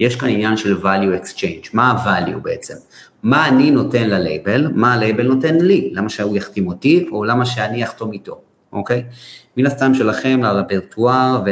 יש 0.00 0.16
כאן 0.16 0.28
עניין 0.28 0.56
של 0.56 0.76
value 0.82 1.24
exchange, 1.24 1.68
מה 1.72 1.90
ה-value 1.90 2.38
בעצם? 2.38 2.74
מה 3.22 3.48
אני 3.48 3.70
נותן 3.70 4.08
ללייבל, 4.08 4.68
מה 4.74 4.94
הלייבל 4.94 5.26
נותן 5.26 5.58
לי, 5.58 5.90
למה 5.94 6.08
שהוא 6.08 6.36
יחתים 6.36 6.68
אותי 6.68 7.06
או 7.12 7.24
למה 7.24 7.46
שאני 7.46 7.84
אחתום 7.84 8.12
איתו, 8.12 8.40
אוקיי? 8.72 9.04
מן 9.56 9.66
הסתם 9.66 9.94
להיכנס 9.94 10.40
לרפרטואר 10.42 11.42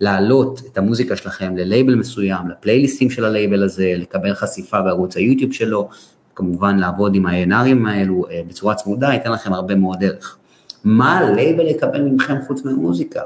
ולהעלות 0.00 0.60
את 0.72 0.78
המוזיקה 0.78 1.16
שלכם 1.16 1.56
ללייבל 1.56 1.94
מסוים, 1.94 2.48
לפלייליסטים 2.48 3.10
של 3.10 3.24
הלייבל 3.24 3.62
הזה, 3.62 3.92
לקבל 3.96 4.34
חשיפה 4.34 4.82
בערוץ 4.82 5.16
היוטיוב 5.16 5.52
שלו, 5.52 5.88
כמובן 6.34 6.78
לעבוד 6.78 7.14
עם 7.14 7.26
ה-A&R 7.26 7.70
ים 7.70 7.88
האלו 7.88 8.24
אה, 8.30 8.40
בצורה 8.48 8.74
צמודה, 8.74 9.08
ייתן 9.12 9.32
לכם 9.32 9.52
הרבה 9.52 9.74
מאוד 9.74 10.04
ערך. 10.04 10.36
מה 10.84 11.18
הלייבל 11.18 11.66
יקבל 11.66 12.02
מכם 12.02 12.36
חוץ 12.46 12.64
מהמוזיקה? 12.64 13.20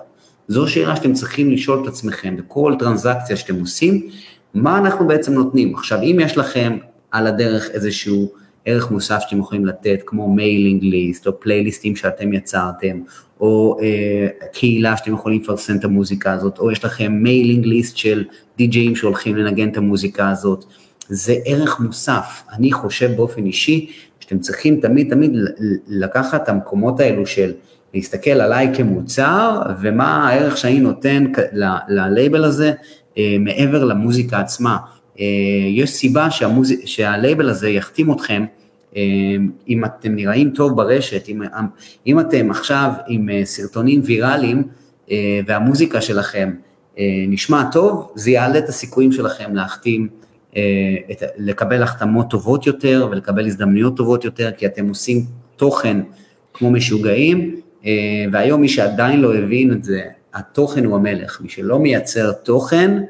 זו 0.49 0.68
שאלה 0.68 0.97
שאתם 0.97 1.12
צריכים 1.12 1.51
לשאול 1.51 1.83
את 1.83 1.89
עצמכם 1.89 2.37
בכל 2.37 2.74
טרנזקציה 2.79 3.37
שאתם 3.37 3.61
עושים, 3.61 4.09
מה 4.55 4.79
אנחנו 4.79 5.07
בעצם 5.07 5.33
נותנים? 5.33 5.74
עכשיו, 5.74 6.03
אם 6.03 6.18
יש 6.20 6.39
לכם 6.39 6.79
על 7.17 7.27
הדרך 7.27 7.71
איזשהו 7.71 8.33
ערך 8.64 8.91
מוסף 8.91 9.19
שאתם 9.21 9.39
יכולים 9.39 9.67
לתת, 9.67 10.01
כמו 10.07 10.33
mailing 10.33 10.83
list, 10.83 11.27
או 11.27 11.41
פלייליסטים 11.41 11.97
שאתם 11.97 12.33
יצרתם, 12.33 13.01
או 13.41 13.77
אה, 13.83 14.29
קהילה 14.53 14.97
שאתם 14.97 15.12
יכולים 15.12 15.41
לפרסם 15.41 15.77
את 15.77 15.85
המוזיקה 15.85 16.33
הזאת, 16.33 16.59
או 16.59 16.71
יש 16.71 16.85
לכם 16.85 17.12
mailing 17.12 17.66
list 17.66 17.97
של 17.97 18.25
די-ג'אים 18.59 18.97
שהולכים 18.97 19.37
לנגן 19.37 19.69
את 19.69 19.77
המוזיקה 19.77 20.31
הזאת, 20.31 20.64
זה 21.09 21.35
ערך 21.45 21.81
מוסף. 21.81 22.43
אני 22.53 22.73
חושב 22.73 23.17
באופן 23.17 23.47
אישי 23.47 23.91
שאתם 24.21 24.39
צריכים 24.39 24.81
תמיד 24.81 25.11
תמיד 25.11 25.33
לקחת 25.89 26.43
את 26.43 26.49
המקומות 26.49 27.01
האלו 27.01 27.27
של 27.27 27.53
להסתכל 27.95 28.31
עליי 28.31 28.75
כמוצר, 28.77 29.62
ומה 29.81 30.29
הערך 30.29 30.57
שאני 30.57 30.81
נותן 30.81 31.25
ללייבל 31.89 32.45
הזה 32.45 32.73
אה, 33.19 33.37
מעבר 33.41 33.85
למוזיקה 33.85 34.41
עצמה. 34.41 34.77
אה, 35.21 35.25
יש 35.69 35.91
סיבה 35.91 36.31
שהמוז... 36.31 36.73
שהלייבל 36.85 37.49
הזה 37.49 37.69
יחתים 37.69 38.12
אתכם, 38.12 38.45
אה, 38.97 39.03
אם 39.69 39.85
אתם 39.85 40.14
נראים 40.14 40.51
טוב 40.51 40.77
ברשת, 40.77 41.29
אם, 41.29 41.43
אם 42.07 42.21
אתם 42.21 42.51
עכשיו 42.51 42.91
עם 43.09 43.29
סרטונים 43.45 44.01
ויראליים 44.05 44.62
והמוזיקה 45.47 46.01
שלכם 46.01 46.53
נשמע 47.29 47.62
טוב, 47.73 48.12
זה 48.14 48.31
יעלה 48.31 48.59
את 48.59 48.69
הסיכויים 48.69 49.12
שלכם 49.12 49.55
להחתים 49.55 50.09
אה, 50.57 50.97
את, 51.11 51.23
לקבל 51.39 51.83
החתמות 51.83 52.31
טובות 52.31 52.67
יותר 52.67 53.09
ולקבל 53.11 53.47
הזדמנויות 53.47 53.97
טובות 53.97 54.25
יותר, 54.25 54.51
כי 54.53 54.67
אתם 54.67 54.89
עושים 54.89 55.25
תוכן 55.57 56.01
כמו 56.55 56.71
משוגעים, 56.71 57.61
אה, 57.87 58.25
והיום 58.33 58.61
מי 58.61 58.69
שעדיין 58.69 59.21
לא 59.21 59.35
הבין 59.35 59.73
את 59.73 59.85
זה, 59.85 60.01
התוכן 60.35 60.85
הוא 60.85 60.97
המלך, 60.97 61.41
מי 61.41 61.49
שלא 61.49 61.79
מייצר 61.79 62.33
תוכן, 62.33 63.03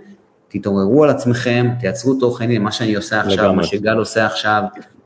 תתעוררו 0.48 1.04
על 1.04 1.10
עצמכם, 1.10 1.66
תייצרו 1.80 2.14
תוכן, 2.14 2.44
הנה 2.44 2.58
מה 2.58 2.72
שאני 2.72 2.94
עושה 2.94 3.20
עכשיו, 3.20 3.44
לגמרי. 3.44 3.56
מה 3.56 3.62
שגל 3.62 3.96
עושה 3.98 4.26
עכשיו, 4.26 4.62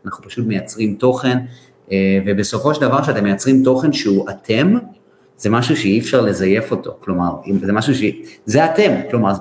אנחנו 0.06 0.24
פשוט 0.24 0.46
מייצרים 0.46 0.94
תוכן, 0.94 1.38
אה, 1.92 2.18
ובסופו 2.26 2.74
של 2.74 2.80
דבר 2.80 3.02
שאתם 3.02 3.24
מייצרים 3.24 3.62
תוכן 3.64 3.92
שהוא 3.92 4.30
אתם, 4.30 4.74
זה 5.36 5.50
משהו 5.50 5.76
שאי 5.76 5.98
אפשר 6.00 6.20
לזייף 6.20 6.70
אותו, 6.70 6.96
כלומר, 7.00 7.30
זה 7.62 7.72
משהו 7.72 7.94
ש... 7.94 8.02
זה 8.46 8.64
אתם, 8.64 8.92
כלומר, 9.10 9.32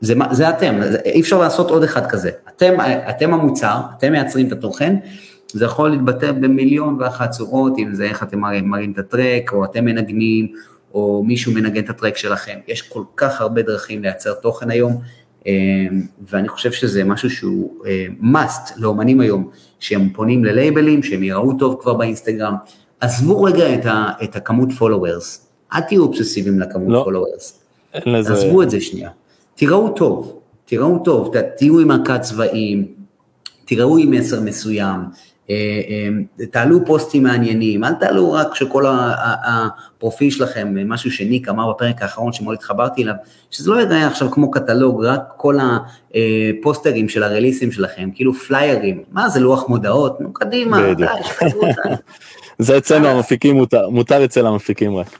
זה, 0.00 0.14
זה 0.30 0.50
אתם, 0.50 0.80
אי 1.04 1.20
אפשר 1.20 1.38
לעשות 1.38 1.70
עוד 1.70 1.82
אחד 1.82 2.06
כזה. 2.06 2.30
אתם, 2.56 2.74
אתם 3.10 3.34
המוצר, 3.34 3.80
אתם 3.98 4.12
מייצרים 4.12 4.46
את 4.46 4.52
התוכן, 4.52 4.96
זה 5.52 5.64
יכול 5.64 5.90
להתבטא 5.90 6.32
במיליון 6.32 6.96
ואחת 7.00 7.30
צורות, 7.30 7.78
אם 7.78 7.94
זה 7.94 8.04
איך 8.04 8.22
אתם 8.22 8.38
מראים, 8.38 8.68
מראים 8.68 8.92
את 8.92 8.98
הטרק, 8.98 9.52
או 9.52 9.64
אתם 9.64 9.84
מנגנים, 9.84 10.52
או 10.94 11.24
מישהו 11.26 11.52
מנגן 11.52 11.84
את 11.84 11.90
הטרק 11.90 12.16
שלכם. 12.16 12.58
יש 12.68 12.82
כל 12.82 13.02
כך 13.16 13.40
הרבה 13.40 13.62
דרכים 13.62 14.02
לייצר 14.02 14.34
תוכן 14.34 14.70
היום, 14.70 15.00
ואני 16.28 16.48
חושב 16.48 16.72
שזה 16.72 17.04
משהו 17.04 17.30
שהוא 17.30 17.86
אה, 17.86 18.06
must 18.22 18.72
לאומנים 18.76 19.20
היום, 19.20 19.50
שהם 19.80 20.08
פונים 20.12 20.44
ללייבלים, 20.44 21.02
שהם 21.02 21.22
יראו 21.22 21.58
טוב 21.58 21.78
כבר 21.80 21.94
באינסטגרם. 21.94 22.54
עזבו 23.00 23.42
רגע 23.42 23.74
את, 23.74 23.86
ה, 23.86 24.08
את 24.24 24.36
הכמות 24.36 24.68
followers, 24.68 25.40
אל 25.72 25.80
תהיו 25.80 26.02
אובססיביים 26.02 26.60
לכמות 26.60 26.88
לא, 26.88 27.06
followers. 27.06 27.52
לזה... 28.06 28.32
עזבו 28.32 28.62
את 28.62 28.70
זה 28.70 28.80
שנייה. 28.80 29.10
תראו 29.54 29.88
טוב, 29.88 30.40
תראו 30.64 30.98
טוב, 30.98 31.34
תהיו 31.56 31.78
עם 31.78 31.90
ערכת 31.90 32.20
צבעים, 32.20 32.86
תראו 33.64 33.98
עם 33.98 34.10
מסר 34.10 34.40
מסוים, 34.40 35.00
תעלו 36.50 36.86
פוסטים 36.86 37.22
מעניינים, 37.22 37.84
אל 37.84 37.94
תעלו 37.94 38.32
רק 38.32 38.54
שכל 38.54 38.84
הפרופיל 38.88 40.30
שלכם, 40.30 40.74
משהו 40.86 41.10
שניק 41.10 41.48
אמר 41.48 41.70
בפרק 41.72 42.02
האחרון 42.02 42.32
שמאוד 42.32 42.54
התחברתי 42.54 43.02
אליו, 43.02 43.14
שזה 43.50 43.70
לא 43.70 43.80
יראה 43.80 44.06
עכשיו 44.06 44.30
כמו 44.30 44.50
קטלוג, 44.50 45.04
רק 45.04 45.22
כל 45.36 45.58
הפוסטרים 45.60 47.08
של 47.08 47.22
הרליסים 47.22 47.72
שלכם, 47.72 48.10
כאילו 48.14 48.34
פליירים, 48.34 49.02
מה 49.12 49.28
זה 49.28 49.40
לוח 49.40 49.68
מודעות, 49.68 50.20
נו 50.20 50.32
קדימה, 50.32 50.94
די, 50.94 51.04
שחררו 51.24 51.66
אותנו. 51.66 51.96
זה 52.58 52.78
אצלנו 52.78 53.08
המפיקים 53.08 53.56
מותר, 53.56 53.88
מותר 53.88 54.24
אצל 54.24 54.46
המפיקים 54.46 54.96
רק. 54.96 55.18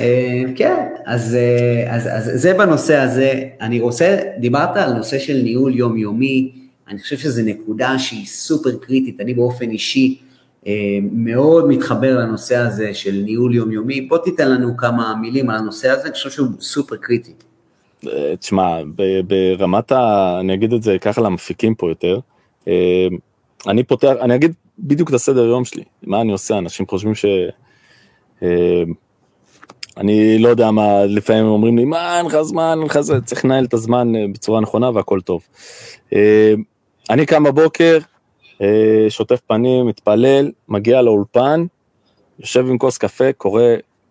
אה, 0.00 0.42
כן, 0.56 0.86
אז, 1.06 1.34
אה, 1.34 1.94
אז, 1.94 2.08
אז 2.12 2.30
זה 2.42 2.54
בנושא 2.54 2.96
הזה. 2.96 3.42
אני 3.60 3.80
רוצה, 3.80 4.16
דיברת 4.38 4.76
על 4.76 4.92
נושא 4.92 5.18
של 5.18 5.40
ניהול 5.42 5.76
יומיומי, 5.76 6.67
אני 6.88 6.98
חושב 6.98 7.18
שזו 7.18 7.42
נקודה 7.44 7.98
שהיא 7.98 8.26
סופר 8.26 8.78
קריטית, 8.80 9.20
אני 9.20 9.34
באופן 9.34 9.70
אישי 9.70 10.18
אה, 10.66 10.72
מאוד 11.12 11.68
מתחבר 11.68 12.18
לנושא 12.18 12.56
הזה 12.56 12.94
של 12.94 13.22
ניהול 13.24 13.54
יומיומי. 13.54 14.00
בוא 14.00 14.18
תיתן 14.18 14.50
לנו 14.50 14.76
כמה 14.76 15.14
מילים 15.20 15.50
על 15.50 15.56
הנושא 15.56 15.90
הזה, 15.90 16.02
אני 16.02 16.12
חושב 16.12 16.30
שהוא 16.30 16.48
סופר 16.60 16.96
קריטי. 16.96 17.32
תשמע, 18.40 18.78
ברמת 19.26 19.92
ה... 19.92 20.36
אני 20.40 20.54
אגיד 20.54 20.72
את 20.72 20.82
זה 20.82 20.96
ככה 21.00 21.20
למפיקים 21.20 21.74
פה 21.74 21.88
יותר. 21.88 22.20
אני 23.66 23.82
פותח, 23.82 24.12
אני 24.20 24.34
אגיד 24.34 24.52
בדיוק 24.78 25.08
את 25.08 25.14
הסדר 25.14 25.44
יום 25.44 25.64
שלי, 25.64 25.82
מה 26.02 26.20
אני 26.20 26.32
עושה, 26.32 26.58
אנשים 26.58 26.86
חושבים 26.86 27.14
ש... 27.14 27.24
אני 29.98 30.38
לא 30.38 30.48
יודע 30.48 30.70
מה, 30.70 31.04
לפעמים 31.04 31.44
אומרים 31.44 31.78
לי, 31.78 31.84
מה, 31.84 32.18
אין 32.18 32.26
לך 32.26 32.42
זמן, 32.42 32.76
אין 32.78 32.86
לך 32.86 33.00
זה, 33.00 33.20
צריך 33.20 33.44
לנהל 33.44 33.64
את 33.64 33.74
הזמן 33.74 34.16
אה, 34.16 34.24
בצורה 34.32 34.60
נכונה 34.60 34.90
והכל 34.90 35.20
טוב. 35.20 35.42
אני 37.10 37.26
קם 37.26 37.44
בבוקר, 37.44 37.98
אה, 38.62 39.06
שוטף 39.08 39.40
פנים, 39.46 39.86
מתפלל, 39.86 40.50
מגיע 40.68 41.02
לאולפן, 41.02 41.64
יושב 42.38 42.66
עם 42.68 42.78
כוס 42.78 42.98
קפה, 42.98 43.32
קורא 43.32 43.62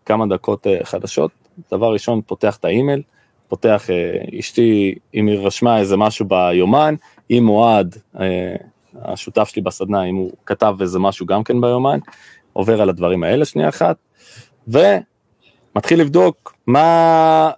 כמה 0.05 0.27
דקות 0.27 0.67
אה, 0.67 0.79
חדשות, 0.83 1.31
דבר 1.71 1.93
ראשון 1.93 2.21
פותח 2.25 2.57
את 2.57 2.65
האימייל, 2.65 3.01
פותח, 3.47 3.89
אה, 3.89 4.39
אשתי, 4.39 4.95
אם 5.13 5.27
היא 5.27 5.39
רשמה 5.39 5.79
איזה 5.79 5.97
משהו 5.97 6.25
ביומן, 6.25 6.95
אם 7.31 7.49
אוהד, 7.49 7.95
השותף 9.01 9.49
שלי 9.49 9.61
בסדנה, 9.61 10.03
אם 10.03 10.15
הוא 10.15 10.31
כתב 10.45 10.75
איזה 10.81 10.99
משהו 10.99 11.25
גם 11.25 11.43
כן 11.43 11.61
ביומן, 11.61 11.99
עובר 12.53 12.81
על 12.81 12.89
הדברים 12.89 13.23
האלה 13.23 13.45
שנייה 13.45 13.69
אחת, 13.69 13.97
ומתחיל 14.67 15.99
לבדוק 15.99 16.55
מה, 16.67 17.51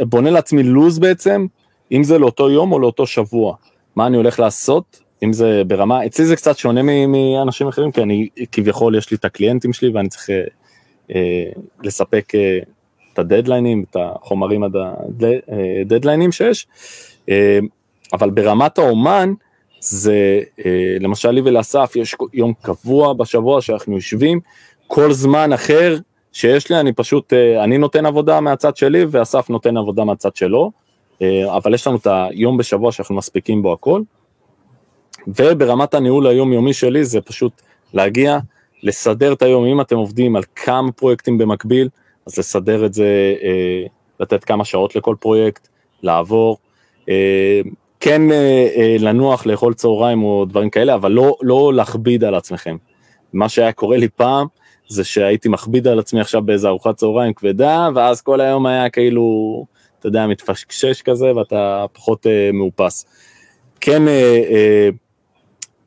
בונה 0.00 0.30
לעצמי 0.30 0.62
לוז 0.62 0.98
בעצם, 0.98 1.46
אם 1.92 2.04
זה 2.04 2.18
לאותו 2.18 2.50
יום 2.50 2.72
או 2.72 2.78
לאותו 2.78 3.06
שבוע, 3.06 3.56
מה 3.96 4.06
אני 4.06 4.16
הולך 4.16 4.40
לעשות, 4.40 5.00
אם 5.24 5.32
זה 5.32 5.62
ברמה, 5.66 6.06
אצלי 6.06 6.24
זה 6.24 6.36
קצת 6.36 6.58
שונה 6.58 6.80
מאנשים 7.06 7.68
אחרים, 7.68 7.92
כי 7.92 8.02
אני 8.02 8.28
כביכול 8.52 8.96
יש 8.96 9.10
לי 9.10 9.16
את 9.16 9.24
הקליינטים 9.24 9.72
שלי 9.72 9.88
ואני 9.88 10.08
צריך 10.08 10.30
אה, 11.10 11.44
לספק 11.82 12.34
אה, 12.34 12.58
את 13.12 13.18
הדדליינים, 13.18 13.84
את 13.90 13.96
החומרים 14.00 14.64
עד 14.64 14.72
הדדליינים 14.76 16.32
שיש, 16.32 16.66
אה, 17.28 17.58
אבל 18.12 18.30
ברמת 18.30 18.78
האומן, 18.78 19.32
זה 19.80 20.40
למשל 21.00 21.30
לי 21.30 21.40
ולאסף 21.44 21.92
יש 21.96 22.16
יום 22.32 22.52
קבוע 22.62 23.12
בשבוע 23.12 23.60
שאנחנו 23.60 23.94
יושבים, 23.94 24.40
כל 24.86 25.12
זמן 25.12 25.52
אחר 25.52 25.96
שיש 26.32 26.70
לי, 26.70 26.80
אני 26.80 26.92
פשוט, 26.92 27.32
אני 27.64 27.78
נותן 27.78 28.06
עבודה 28.06 28.40
מהצד 28.40 28.76
שלי 28.76 29.04
ואסף 29.10 29.50
נותן 29.50 29.76
עבודה 29.76 30.04
מהצד 30.04 30.36
שלו, 30.36 30.70
אבל 31.56 31.74
יש 31.74 31.86
לנו 31.86 31.96
את 31.96 32.06
היום 32.06 32.56
בשבוע 32.56 32.92
שאנחנו 32.92 33.14
מספיקים 33.14 33.62
בו 33.62 33.72
הכל, 33.72 34.02
וברמת 35.28 35.94
הניהול 35.94 36.26
היומיומי 36.26 36.72
שלי 36.72 37.04
זה 37.04 37.20
פשוט 37.20 37.62
להגיע, 37.94 38.38
לסדר 38.82 39.32
את 39.32 39.42
היום, 39.42 39.64
אם 39.64 39.80
אתם 39.80 39.96
עובדים 39.96 40.36
על 40.36 40.42
כמה 40.54 40.92
פרויקטים 40.92 41.38
במקביל, 41.38 41.88
אז 42.26 42.38
לסדר 42.38 42.86
את 42.86 42.94
זה, 42.94 43.34
אה, 43.42 43.86
לתת 44.20 44.44
כמה 44.44 44.64
שעות 44.64 44.96
לכל 44.96 45.14
פרויקט, 45.20 45.68
לעבור, 46.02 46.58
אה, 47.08 47.60
כן 48.00 48.32
אה, 48.32 48.68
אה, 48.76 48.96
לנוח, 48.98 49.46
לאכול 49.46 49.74
צהריים 49.74 50.22
או 50.22 50.44
דברים 50.44 50.70
כאלה, 50.70 50.94
אבל 50.94 51.12
לא, 51.12 51.36
לא 51.42 51.74
להכביד 51.74 52.24
על 52.24 52.34
עצמכם. 52.34 52.76
מה 53.32 53.48
שהיה 53.48 53.72
קורה 53.72 53.96
לי 53.96 54.08
פעם, 54.08 54.46
זה 54.88 55.04
שהייתי 55.04 55.48
מכביד 55.48 55.88
על 55.88 55.98
עצמי 55.98 56.20
עכשיו 56.20 56.42
באיזה 56.42 56.68
ארוחת 56.68 56.96
צהריים 56.96 57.32
כבדה, 57.32 57.88
ואז 57.94 58.20
כל 58.20 58.40
היום 58.40 58.66
היה 58.66 58.90
כאילו, 58.90 59.66
אתה 60.04 60.08
יודע, 60.08 60.26
מתפשקשש 60.26 61.02
כזה, 61.02 61.36
ואתה 61.36 61.86
פחות 61.92 62.26
אה, 62.26 62.50
מאופס. 62.52 63.06
כן, 63.80 64.08
אה, 64.08 64.42
אה, 64.50 64.88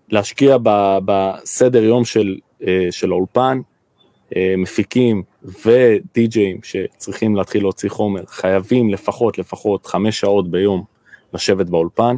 להשקיע 0.10 0.57
בסדר 1.06 1.84
יום 1.84 2.06
של 2.06 2.38
אה, 2.68 2.88
של 2.91 3.11
האולפן, 3.11 3.60
אה, 4.35 4.53
מפיקים 4.57 5.23
ודי-ג'אים 5.44 6.60
שצריכים 6.64 7.35
להתחיל 7.35 7.61
להוציא 7.64 7.89
חומר, 7.89 8.22
חייבים 8.27 8.89
לפחות, 8.89 9.38
לפחות 9.38 9.85
חמש 9.85 10.19
שעות 10.19 10.52
ביום 10.52 10.84
לשבת 11.34 11.65
באולפן. 11.65 12.15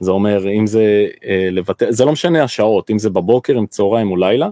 זה 0.00 0.10
אומר, 0.10 0.50
אם 0.50 0.66
זה 0.66 1.06
אה, 1.24 1.48
לבטא, 1.50 1.86
זה 1.90 2.04
לא 2.04 2.12
משנה 2.12 2.42
השעות, 2.42 2.90
אם 2.90 2.98
זה 2.98 3.10
בבוקר, 3.10 3.58
אם 3.58 3.66
צהריים 3.66 4.10
או 4.10 4.16
לילה, 4.16 4.48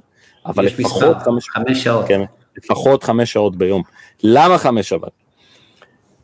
אבל 0.47 0.64
לפחות 0.64 1.16
חמש, 1.24 1.48
חמש 1.48 1.85
שעות. 1.85 2.09
כן, 2.09 2.20
לפחות 2.56 3.05
חמש 3.05 3.32
שעות 3.32 3.56
ביום. 3.56 3.82
למה 4.22 4.59
חמש 4.59 4.89
שעות? 4.89 5.19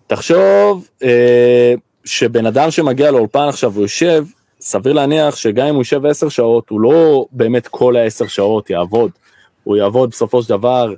תחשוב 0.07 0.89
אה, 1.03 1.74
שבן 2.05 2.47
אדם 2.47 2.70
שמגיע 2.70 3.11
לאולפן 3.11 3.49
עכשיו, 3.49 3.73
הוא 3.74 3.83
יושב, 3.83 4.24
סביר 4.61 4.93
להניח 4.93 5.37
שגם 5.37 5.66
אם 5.66 5.74
הוא 5.74 5.81
יישב 5.81 6.07
עשר 6.07 6.28
שעות, 6.28 6.70
הוא 6.70 6.81
לא 6.81 7.27
באמת 7.33 7.69
כל 7.69 7.97
העשר 7.97 8.27
שעות 8.27 8.70
יעבוד, 8.70 9.11
הוא 9.65 9.77
יעבוד 9.77 10.11
בסופו 10.11 10.43
של 10.43 10.49
דבר 10.49 10.95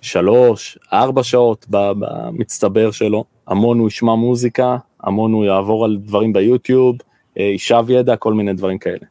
שלוש, 0.00 0.78
ארבע 0.92 1.22
שעות 1.22 1.66
במצטבר 1.68 2.90
שלו, 2.90 3.24
המון 3.46 3.78
הוא 3.78 3.88
ישמע 3.88 4.14
מוזיקה, 4.14 4.76
המון 5.00 5.32
הוא 5.32 5.44
יעבור 5.44 5.84
על 5.84 5.96
דברים 5.96 6.32
ביוטיוב, 6.32 6.96
אה, 7.38 7.42
יישב 7.42 7.84
ידע, 7.88 8.16
כל 8.16 8.34
מיני 8.34 8.52
דברים 8.52 8.78
כאלה. 8.78 9.06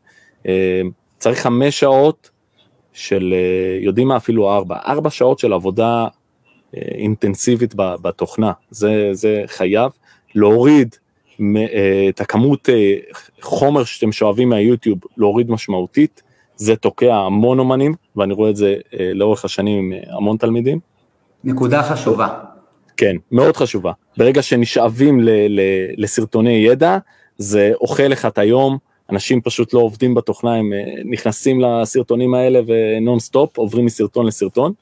אה, 0.47 0.81
צריך 1.17 1.39
חמש 1.39 1.79
שעות 1.79 2.29
של, 2.93 3.33
אה, 3.33 3.85
יודעים 3.85 4.07
מה, 4.07 4.17
אפילו 4.17 4.51
ארבע, 4.51 4.77
ארבע 4.87 5.09
שעות 5.09 5.39
של 5.39 5.53
עבודה 5.53 6.07
אינטנסיבית 6.73 7.73
בתוכנה, 7.75 8.51
זה, 8.69 9.09
זה 9.11 9.43
חייב. 9.47 9.91
להוריד 10.35 10.95
אה, 11.41 12.05
את 12.09 12.21
הכמות 12.21 12.69
אה, 12.69 12.95
חומר 13.41 13.83
שאתם 13.83 14.11
שואבים 14.11 14.49
מהיוטיוב 14.49 14.99
להוריד 15.17 15.51
משמעותית, 15.51 16.21
זה 16.55 16.75
תוקע 16.75 17.15
המון 17.15 17.59
אומנים, 17.59 17.93
ואני 18.15 18.33
רואה 18.33 18.49
את 18.49 18.55
זה 18.55 18.75
אה, 18.99 19.11
לאורך 19.13 19.45
השנים 19.45 19.91
עם 19.91 19.99
המון 20.09 20.37
תלמידים. 20.37 20.79
נקודה 21.43 21.83
חשובה. 21.83 22.27
כן, 22.97 23.15
מאוד 23.31 23.57
חשובה. 23.57 23.91
ברגע 24.17 24.41
שנשאבים 24.41 25.19
ל- 25.19 25.29
ל- 25.29 26.03
לסרטוני 26.03 26.51
ידע, 26.51 26.97
זה 27.37 27.71
אוכל 27.81 28.03
לך 28.03 28.25
את 28.25 28.37
היום, 28.37 28.77
אנשים 29.11 29.41
פשוט 29.41 29.73
לא 29.73 29.79
עובדים 29.79 30.15
בתוכנה, 30.15 30.55
הם 30.55 30.73
נכנסים 31.05 31.61
לסרטונים 31.61 32.33
האלה 32.33 32.59
ונון 32.67 33.19
סטופ, 33.19 33.57
עוברים 33.57 33.85
מסרטון 33.85 34.25
לסרטון, 34.25 34.73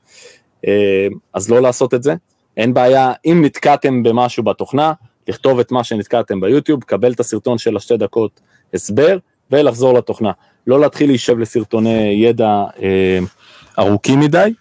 אז 1.33 1.49
לא 1.49 1.61
לעשות 1.61 1.93
את 1.93 2.03
זה. 2.03 2.15
אין 2.57 2.73
בעיה, 2.73 3.13
אם 3.25 3.41
נתקעתם 3.45 4.03
במשהו 4.03 4.43
בתוכנה, 4.43 4.93
לכתוב 5.27 5.59
את 5.59 5.71
מה 5.71 5.83
שנתקעתם 5.83 6.41
ביוטיוב, 6.41 6.83
קבל 6.83 7.11
את 7.11 7.19
הסרטון 7.19 7.57
של 7.57 7.77
השתי 7.77 7.97
דקות 7.97 8.39
הסבר, 8.73 9.17
ולחזור 9.51 9.93
לתוכנה. 9.93 10.31
לא 10.67 10.79
להתחיל 10.79 11.09
להישב 11.09 11.37
לסרטוני 11.37 12.23
ידע 12.23 12.63
אה, 12.81 13.19
ארוכים 13.79 14.19
מדי, 14.19 14.53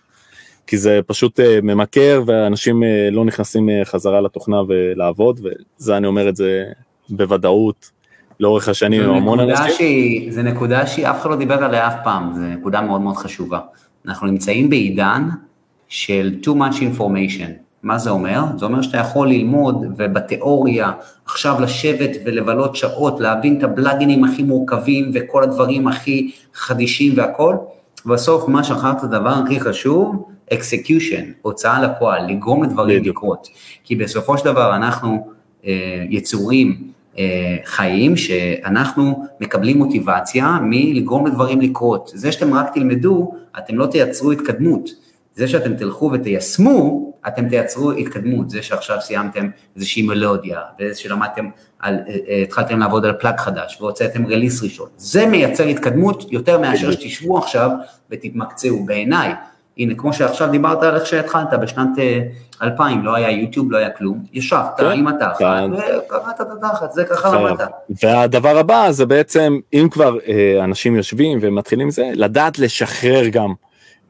כי 0.67 0.79
זה 0.79 1.01
פשוט 1.07 1.41
אה, 1.41 1.59
ממכר 1.63 2.23
ואנשים 2.27 2.83
אה, 2.83 3.09
לא 3.13 3.25
נכנסים 3.25 3.69
אה, 3.69 3.85
חזרה 3.85 4.21
לתוכנה 4.21 4.57
ולעבוד, 4.69 5.41
וזה 5.45 5.97
אני 5.97 6.07
אומר 6.07 6.29
את 6.29 6.37
זה 6.37 6.65
בוודאות 7.09 7.91
לאורך 8.41 8.69
השנים 8.69 9.03
עם 9.03 9.11
המון 9.11 9.41
אנשים. 9.41 10.31
זה 10.31 10.43
נקודה 10.43 10.87
שאף 10.87 11.21
אחד 11.21 11.31
לא 11.31 11.37
דיבר 11.37 11.65
עליה 11.65 11.89
אף 11.89 11.95
פעם, 12.05 12.33
זו 12.35 12.41
נקודה 12.41 12.81
מאוד 12.81 13.01
מאוד 13.01 13.17
חשובה. 13.17 13.61
אנחנו 14.07 14.27
נמצאים 14.27 14.71
בעידן 14.71 15.29
של 15.89 16.35
too 16.43 16.49
much 16.49 16.81
information. 16.81 17.67
מה 17.83 17.99
זה 17.99 18.11
אומר? 18.11 18.43
זה 18.59 18.65
אומר 18.65 18.83
שאתה 18.83 18.99
יכול 18.99 19.29
ללמוד 19.29 19.87
ובתיאוריה 19.97 20.93
עכשיו 21.25 21.61
לשבת 21.61 22.11
ולבלות 22.25 22.77
שעות, 22.77 23.21
להבין 23.21 23.59
את 23.59 23.63
הבלאגינים 23.63 24.25
הכי 24.25 24.43
מורכבים 24.43 25.11
וכל 25.15 25.43
הדברים 25.43 25.89
הכי 25.89 26.31
חדישים 26.55 27.13
והכל, 27.17 27.57
בסוף 28.07 28.49
מה 28.49 28.65
שכחת 28.65 29.05
הדבר 29.05 29.31
הכי 29.45 29.61
חשוב, 29.61 30.29
execution, 30.53 31.25
הוצאה 31.43 31.83
לפועל, 31.83 32.27
לגרום 32.31 32.65
לדברים. 32.65 33.05
לקרות. 33.05 33.49
כי 33.85 33.97
בסופו 33.97 34.39
של 34.39 34.45
דבר 34.45 34.77
אנחנו 34.77 35.27
אה, 35.67 36.05
יצורים 36.11 36.77
אה, 37.19 37.57
חיים 37.65 38.17
שאנחנו 38.17 39.27
מקבלים 39.41 39.79
מוטיבציה 39.79 40.59
מלגרום 40.63 41.27
לדברים 41.27 41.61
לקרות. 41.61 42.11
זה 42.15 42.33
שאתם 42.33 42.55
רק 42.55 42.75
תלמדו, 42.75 43.33
אתם 43.59 43.79
לא 43.79 43.87
תייצרו 43.87 44.33
התקדמות. 44.33 45.06
זה 45.37 45.49
שאתם 45.49 45.77
תלכו 45.77 46.11
ותיישמו, 46.13 47.13
אתם 47.29 47.49
תייצרו 47.49 47.93
התקדמות, 47.93 48.51
זה 48.51 48.63
שעכשיו 48.63 49.01
סיימתם 49.01 49.49
איזושהי 49.77 50.03
מלודיה, 50.03 50.61
וזה 50.81 51.01
שלמדתם, 51.01 51.49
על, 51.81 51.95
אה, 51.95 52.17
אה, 52.29 52.43
התחלתם 52.43 52.79
לעבוד 52.79 53.05
על 53.05 53.13
פלאג 53.13 53.37
חדש, 53.37 53.79
והוצאתם 53.81 54.27
רליס 54.27 54.63
ראשון, 54.63 54.89
זה 54.97 55.27
מייצר 55.27 55.65
התקדמות 55.65 56.33
יותר 56.33 56.59
מאשר 56.61 56.93
שתשבו 56.93 57.39
עכשיו 57.39 57.71
ותתמקצעו 58.11 58.85
בעיניי. 58.85 59.33
הנה, 59.79 59.95
כמו 59.95 60.13
שעכשיו 60.13 60.51
דיברת 60.51 60.83
על 60.83 60.95
איך 60.95 61.07
שהתחלת, 61.07 61.53
בשנת 61.63 61.89
2000 62.63 62.99
אה, 62.99 63.05
לא 63.05 63.15
היה 63.15 63.31
יוטיוב, 63.31 63.73
לא 63.73 63.77
היה 63.79 63.91
כלום, 63.91 64.25
ישבת 64.33 64.75
כן, 64.77 64.87
עם 64.87 65.09
התחת 65.09 65.39
כן. 65.39 65.71
וקראת 65.73 66.41
את 66.41 66.47
התחת, 66.59 66.93
זה 66.93 67.05
ככה 67.05 67.35
למדת. 67.35 67.71
והדבר 68.03 68.59
הבא 68.59 68.91
זה 68.91 69.07
בעצם, 69.07 69.59
אם 69.73 69.89
כבר 69.91 70.17
אנשים 70.65 70.97
יושבים 70.97 71.39
ומתחילים 71.43 71.91
זה, 71.91 72.11
לדעת 72.15 72.59
לשחרר 72.59 73.29
גם 73.29 73.53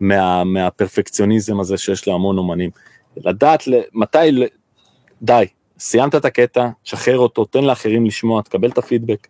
מה, 0.00 0.44
מהפרפקציוניזם 0.44 1.60
הזה 1.60 1.78
שיש 1.78 2.08
להמון 2.08 2.38
אומנים. 2.38 2.70
לדעת 3.16 3.62
מתי, 3.92 4.18
די, 5.22 5.46
סיימת 5.78 6.14
את 6.14 6.24
הקטע, 6.24 6.68
שחרר 6.84 7.18
אותו, 7.18 7.44
תן 7.44 7.64
לאחרים 7.64 8.06
לשמוע, 8.06 8.42
תקבל 8.42 8.68
את 8.68 8.78
הפידבק. 8.78 9.26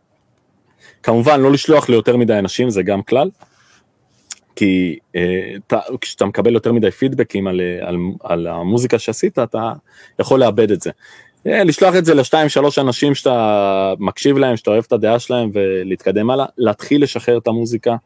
כמובן, 1.02 1.40
לא 1.40 1.52
לשלוח 1.52 1.88
ליותר 1.88 2.16
מדי 2.16 2.38
אנשים, 2.38 2.70
זה 2.70 2.82
גם 2.82 3.02
כלל, 3.02 3.30
כי 4.56 4.98
אה, 5.16 5.52
אתה, 5.66 5.78
כשאתה 6.00 6.24
מקבל 6.24 6.54
יותר 6.54 6.72
מדי 6.72 6.90
פידבקים 6.90 7.46
על, 7.46 7.60
על, 7.80 7.96
על 8.22 8.46
המוזיקה 8.46 8.98
שעשית, 8.98 9.38
אתה 9.38 9.72
יכול 10.18 10.40
לאבד 10.40 10.70
את 10.70 10.80
זה. 10.80 10.90
אה, 11.46 11.64
לשלוח 11.64 11.94
את 11.96 12.04
זה 12.04 12.14
לשתיים 12.14 12.48
שלוש 12.48 12.78
אנשים 12.78 13.14
שאתה 13.14 13.94
מקשיב 13.98 14.38
להם, 14.38 14.56
שאתה 14.56 14.70
אוהב 14.70 14.84
את 14.86 14.92
הדעה 14.92 15.18
שלהם 15.18 15.50
ולהתקדם 15.52 16.30
הלאה, 16.30 16.46
להתחיל 16.58 17.02
לשחרר 17.02 17.38
את 17.38 17.46
המוזיקה, 17.46 17.96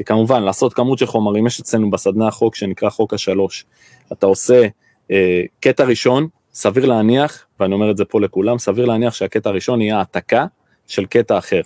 וכמובן 0.00 0.42
לעשות 0.42 0.74
כמות 0.74 0.98
של 0.98 1.06
חומרים, 1.06 1.46
יש 1.46 1.60
אצלנו 1.60 1.90
בסדנה 1.90 2.30
חוק 2.30 2.54
שנקרא 2.54 2.90
חוק 2.90 3.14
השלוש, 3.14 3.64
אתה 4.12 4.26
עושה 4.26 4.66
אה, 5.10 5.42
קטע 5.60 5.84
ראשון, 5.84 6.28
סביר 6.54 6.86
להניח, 6.86 7.46
ואני 7.60 7.74
אומר 7.74 7.90
את 7.90 7.96
זה 7.96 8.04
פה 8.04 8.20
לכולם, 8.20 8.58
סביר 8.58 8.84
להניח 8.84 9.14
שהקטע 9.14 9.50
הראשון 9.50 9.80
יהיה 9.80 9.98
העתקה 9.98 10.46
של 10.86 11.06
קטע 11.06 11.38
אחר. 11.38 11.60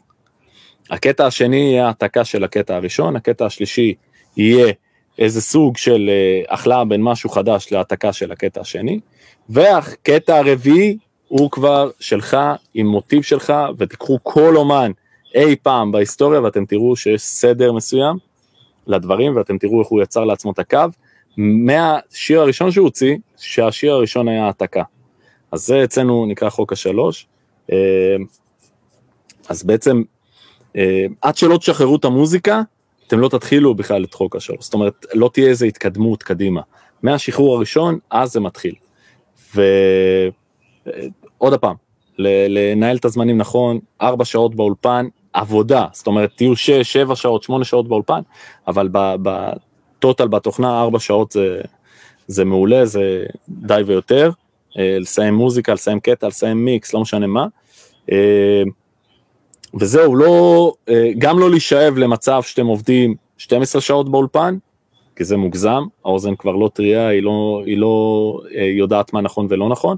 הקטע 0.91 1.27
השני 1.27 1.57
יהיה 1.57 1.87
העתקה 1.87 2.25
של 2.25 2.45
הקטע 2.45 2.77
הראשון, 2.77 3.17
הקטע 3.17 3.47
השלישי 3.47 3.95
יהיה 4.37 4.73
איזה 5.19 5.41
סוג 5.41 5.77
של 5.77 6.11
החלאה 6.49 6.85
בין 6.85 7.03
משהו 7.03 7.31
חדש 7.31 7.73
להעתקה 7.73 8.13
של 8.13 8.33
הקטע 8.33 8.61
השני, 8.61 9.01
והקטע 9.49 10.37
הרביעי 10.39 10.97
הוא 11.29 11.51
כבר 11.51 11.91
שלך, 12.01 12.37
עם 12.75 12.87
מוטיב 12.87 13.23
שלך, 13.23 13.53
ותיקחו 13.79 14.19
כל 14.23 14.57
אומן 14.57 14.91
אי 15.35 15.57
פעם 15.57 15.93
בהיסטוריה, 15.93 16.43
ואתם 16.43 16.65
תראו 16.65 16.97
שיש 16.97 17.23
סדר 17.23 17.73
מסוים 17.73 18.17
לדברים, 18.87 19.37
ואתם 19.37 19.59
תראו 19.59 19.81
איך 19.81 19.89
הוא 19.89 20.03
יצר 20.03 20.25
לעצמו 20.25 20.53
את 20.53 20.59
הקו, 20.59 20.79
מהשיר 21.37 22.41
הראשון 22.41 22.71
שהוא 22.71 22.85
הוציא, 22.85 23.17
שהשיר 23.37 23.93
הראשון 23.93 24.29
היה 24.29 24.47
העתקה. 24.47 24.83
אז 25.53 25.67
זה 25.67 25.85
אצלנו 25.85 26.27
נקרא 26.27 26.51
חוק 26.51 26.73
השלוש. 26.73 27.27
אה, 27.73 27.77
אז 29.49 29.63
בעצם, 29.63 30.03
אה, 30.77 31.07
עד 31.23 31.37
שלא 31.37 31.57
תשחררו 31.57 31.97
את 31.97 32.05
המוזיקה, 32.05 32.63
אתם 33.07 33.19
לא 33.19 33.29
תתחילו 33.29 33.75
בכלל 33.75 34.05
את 34.05 34.15
חוק 34.15 34.37
השלוש. 34.37 34.65
זאת 34.65 34.75
אומרת, 34.75 35.07
לא 35.15 35.31
תהיה 35.33 35.49
איזו 35.49 35.67
התקדמות 35.67 36.23
קדימה. 36.23 36.61
מהשחרור 37.03 37.57
הראשון, 37.57 37.99
אז 38.11 38.33
זה 38.33 38.41
מתחיל. 38.41 38.75
ועוד 39.55 40.35
פעם, 41.61 41.75
לנהל 42.19 42.97
את 42.97 43.05
הזמנים 43.05 43.39
נכון, 43.39 43.79
ארבע 44.03 44.25
שעות 44.25 44.55
באולפן, 44.55 45.07
עבודה, 45.33 45.87
זאת 45.93 46.07
אומרת, 46.07 46.31
תהיו 46.37 46.57
שש, 46.57 46.93
שבע 46.93 47.17
שעות, 47.17 47.43
שמונה 47.43 47.65
שעות 47.65 47.89
באולפן, 47.89 48.21
אבל 48.69 48.89
בטוטל 48.93 50.29
בתוכנה 50.29 50.81
ארבע 50.81 50.99
שעות 50.99 51.33
זה, 51.33 51.61
זה 52.27 52.45
מעולה, 52.45 52.87
זה 52.87 53.25
די 53.49 53.83
ויותר. 53.87 54.31
אה, 54.79 54.99
לסיים 54.99 55.35
מוזיקה, 55.35 55.75
לסיים 55.75 56.01
קטע, 56.01 56.29
לסיים 56.29 56.65
מיקס, 56.65 56.95
לא 56.95 57.01
משנה 57.01 57.27
מה. 57.27 57.47
אה, 58.13 58.63
וזהו, 59.81 60.17
לא, 60.17 60.73
אה, 60.89 61.11
גם 61.19 61.39
לא 61.39 61.51
להישאב 61.51 61.99
למצב 61.99 62.43
שאתם 62.43 62.67
עובדים 62.67 63.15
12 63.39 63.81
שעות 63.81 64.11
באולפן, 64.11 64.57
כי 65.17 65.25
זה 65.25 65.37
מוגזם, 65.37 65.83
האוזן 66.05 66.37
כבר 66.37 66.53
לא 66.53 66.71
טריה, 66.75 67.09
היא 67.09 67.23
לא, 67.23 67.63
היא 67.67 67.79
לא 67.79 68.41
יודעת 68.79 69.13
מה 69.13 69.21
נכון 69.21 69.47
ולא 69.51 69.69
נכון, 69.69 69.97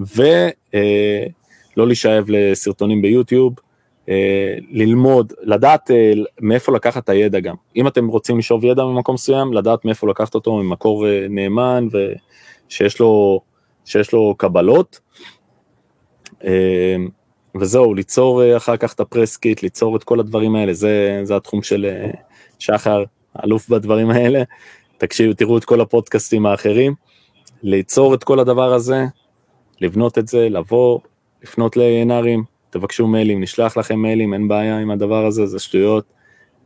ולא 0.00 1.86
להישאב 1.86 2.24
לסרטונים 2.28 3.02
ביוטיוב, 3.02 3.52
ללמוד, 4.70 5.32
לדעת 5.42 5.90
מאיפה 6.40 6.72
לקחת 6.72 7.04
את 7.04 7.08
הידע 7.08 7.40
גם. 7.40 7.54
אם 7.76 7.86
אתם 7.86 8.06
רוצים 8.06 8.38
לשאוב 8.38 8.64
ידע 8.64 8.84
ממקום 8.84 9.14
מסוים, 9.14 9.52
לדעת 9.52 9.84
מאיפה 9.84 10.08
לקחת 10.08 10.34
אותו 10.34 10.56
ממקור 10.56 11.06
נאמן 11.30 11.88
ושיש 11.92 13.00
לו 13.00 13.40
שיש 13.84 14.12
לו 14.12 14.34
קבלות. 14.38 15.00
וזהו, 17.54 17.94
ליצור 17.94 18.42
אה, 18.42 18.56
אחר 18.56 18.76
כך 18.76 18.92
את 18.92 19.00
הפרסקיט, 19.00 19.62
ליצור 19.62 19.96
את 19.96 20.04
כל 20.04 20.20
הדברים 20.20 20.56
האלה, 20.56 20.72
זה, 20.72 21.20
זה 21.22 21.36
התחום 21.36 21.62
של 21.62 21.84
אה, 21.84 22.10
שחר, 22.58 23.04
אלוף 23.44 23.68
בדברים 23.68 24.10
האלה. 24.10 24.42
תקשיבו, 24.98 25.32
תראו 25.34 25.58
את 25.58 25.64
כל 25.64 25.80
הפודקאסטים 25.80 26.46
האחרים. 26.46 26.94
ליצור 27.62 28.14
את 28.14 28.24
כל 28.24 28.40
הדבר 28.40 28.74
הזה, 28.74 29.04
לבנות 29.80 30.18
את 30.18 30.28
זה, 30.28 30.48
לבוא, 30.48 30.98
לפנות 31.42 31.76
לינארים, 31.76 32.44
תבקשו 32.70 33.06
מיילים, 33.06 33.40
נשלח 33.40 33.76
לכם 33.76 33.98
מיילים, 33.98 34.34
אין 34.34 34.48
בעיה 34.48 34.78
עם 34.78 34.90
הדבר 34.90 35.26
הזה, 35.26 35.46
זה 35.46 35.58
שטויות. 35.58 36.04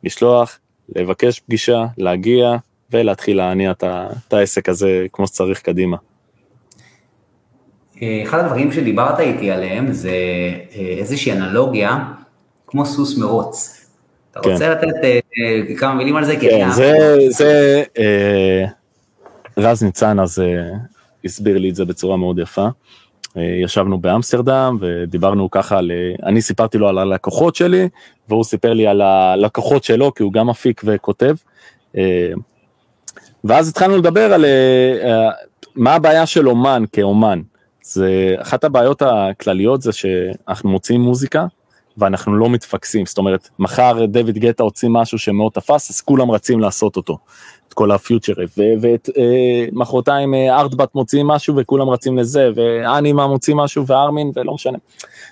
לשלוח, 0.05 0.59
לבקש 0.97 1.41
פגישה, 1.41 1.87
להגיע 1.99 2.57
ולהתחיל 2.91 3.37
להניע 3.37 3.71
את 3.71 4.33
העסק 4.33 4.69
הזה 4.69 5.07
כמו 5.13 5.27
שצריך 5.27 5.63
קדימה. 5.63 5.97
אחד 8.03 8.39
הדברים 8.39 8.73
שדיברת 8.73 9.21
איתי 9.21 9.51
עליהם 9.51 9.93
זה 9.93 10.11
אה, 10.75 10.95
איזושהי 10.99 11.33
אנלוגיה, 11.33 11.99
כמו 12.67 12.87
סוס 12.87 13.19
מרוץ. 13.19 13.87
אתה 14.31 14.41
כן. 14.41 14.51
רוצה 14.51 14.69
לתת 14.69 15.05
אה, 15.05 15.19
אה, 15.39 15.77
כמה 15.77 15.95
מילים 15.95 16.17
על 16.17 16.25
זה? 16.25 16.37
כן, 16.41 16.71
זה, 16.71 17.17
זה 17.29 17.83
רז 19.57 19.83
ניצן 19.83 20.21
אז 20.21 20.43
הסביר 21.25 21.59
לי 21.59 21.71
את 21.71 21.75
זה 21.75 21.85
בצורה 21.85 22.17
מאוד 22.17 22.39
יפה. 22.39 22.69
ישבנו 23.37 23.99
באמסטרדם 23.99 24.79
ודיברנו 24.81 25.51
ככה 25.51 25.79
על, 25.79 25.93
אני 26.23 26.43
סיפרתי 26.43 26.79
לו 26.79 26.89
על 26.89 26.99
הלקוחות 26.99 27.57
שלי 27.57 27.89
והוא 28.29 28.45
סיפר 28.45 28.73
לי 28.73 28.87
על 28.87 29.01
הלקוחות 29.01 29.85
שלו 29.85 30.15
כי 30.15 30.23
הוא 30.23 30.33
גם 30.33 30.47
מפיק 30.47 30.83
וכותב. 30.85 31.37
ואז 33.45 33.69
התחלנו 33.69 33.97
לדבר 33.97 34.33
על 34.35 34.45
מה 35.77 35.95
הבעיה 35.95 36.27
של 36.27 36.49
אומן 36.49 36.85
כאומן. 36.93 37.41
זה 37.83 38.35
אחת 38.39 38.65
הבעיות 38.65 39.03
הכלליות 39.03 39.83
זה 39.83 39.93
שאנחנו 39.93 40.71
מוציאים 40.71 41.01
מוזיקה 41.01 41.47
ואנחנו 41.99 42.37
לא 42.37 42.49
מתפקסים, 42.49 43.07
זאת 43.07 43.19
אומרת, 43.19 43.49
מחר 43.59 44.07
דויד 44.07 44.39
גטה 44.39 44.63
הוציא 44.63 44.89
משהו 44.93 45.19
שמאוד 45.19 45.53
תפס, 45.53 45.91
אז 45.91 46.01
כולם 46.01 46.31
רצים 46.31 46.61
לעשות 46.61 46.97
אותו, 46.97 47.19
את 47.75 47.79
כל 47.79 47.91
הפיוטשרים, 47.91 48.49
ומחרתיים 49.73 50.35
אה, 50.35 50.61
ארטבאט 50.61 50.95
מוציאים 50.95 51.27
משהו 51.27 51.57
וכולם 51.57 51.91
רצים 51.91 52.19
לזה, 52.19 52.51
ואנימה 52.55 53.27
מוציא 53.27 53.55
משהו 53.55 53.87
וארמין 53.87 54.33
ולא 54.37 54.55
משנה. 54.55 54.79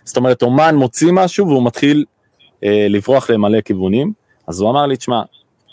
זאת 0.05 0.16
אומרת, 0.16 0.43
אומן 0.43 0.74
מוציא 0.74 1.12
משהו 1.12 1.48
והוא 1.48 1.64
מתחיל 1.64 2.05
אה, 2.64 2.86
לברוח 2.90 3.31
למלא 3.31 3.60
כיוונים, 3.60 4.12
אז 4.47 4.60
הוא 4.60 4.70
אמר 4.70 4.86
לי, 4.86 4.97
תשמע, 4.97 5.23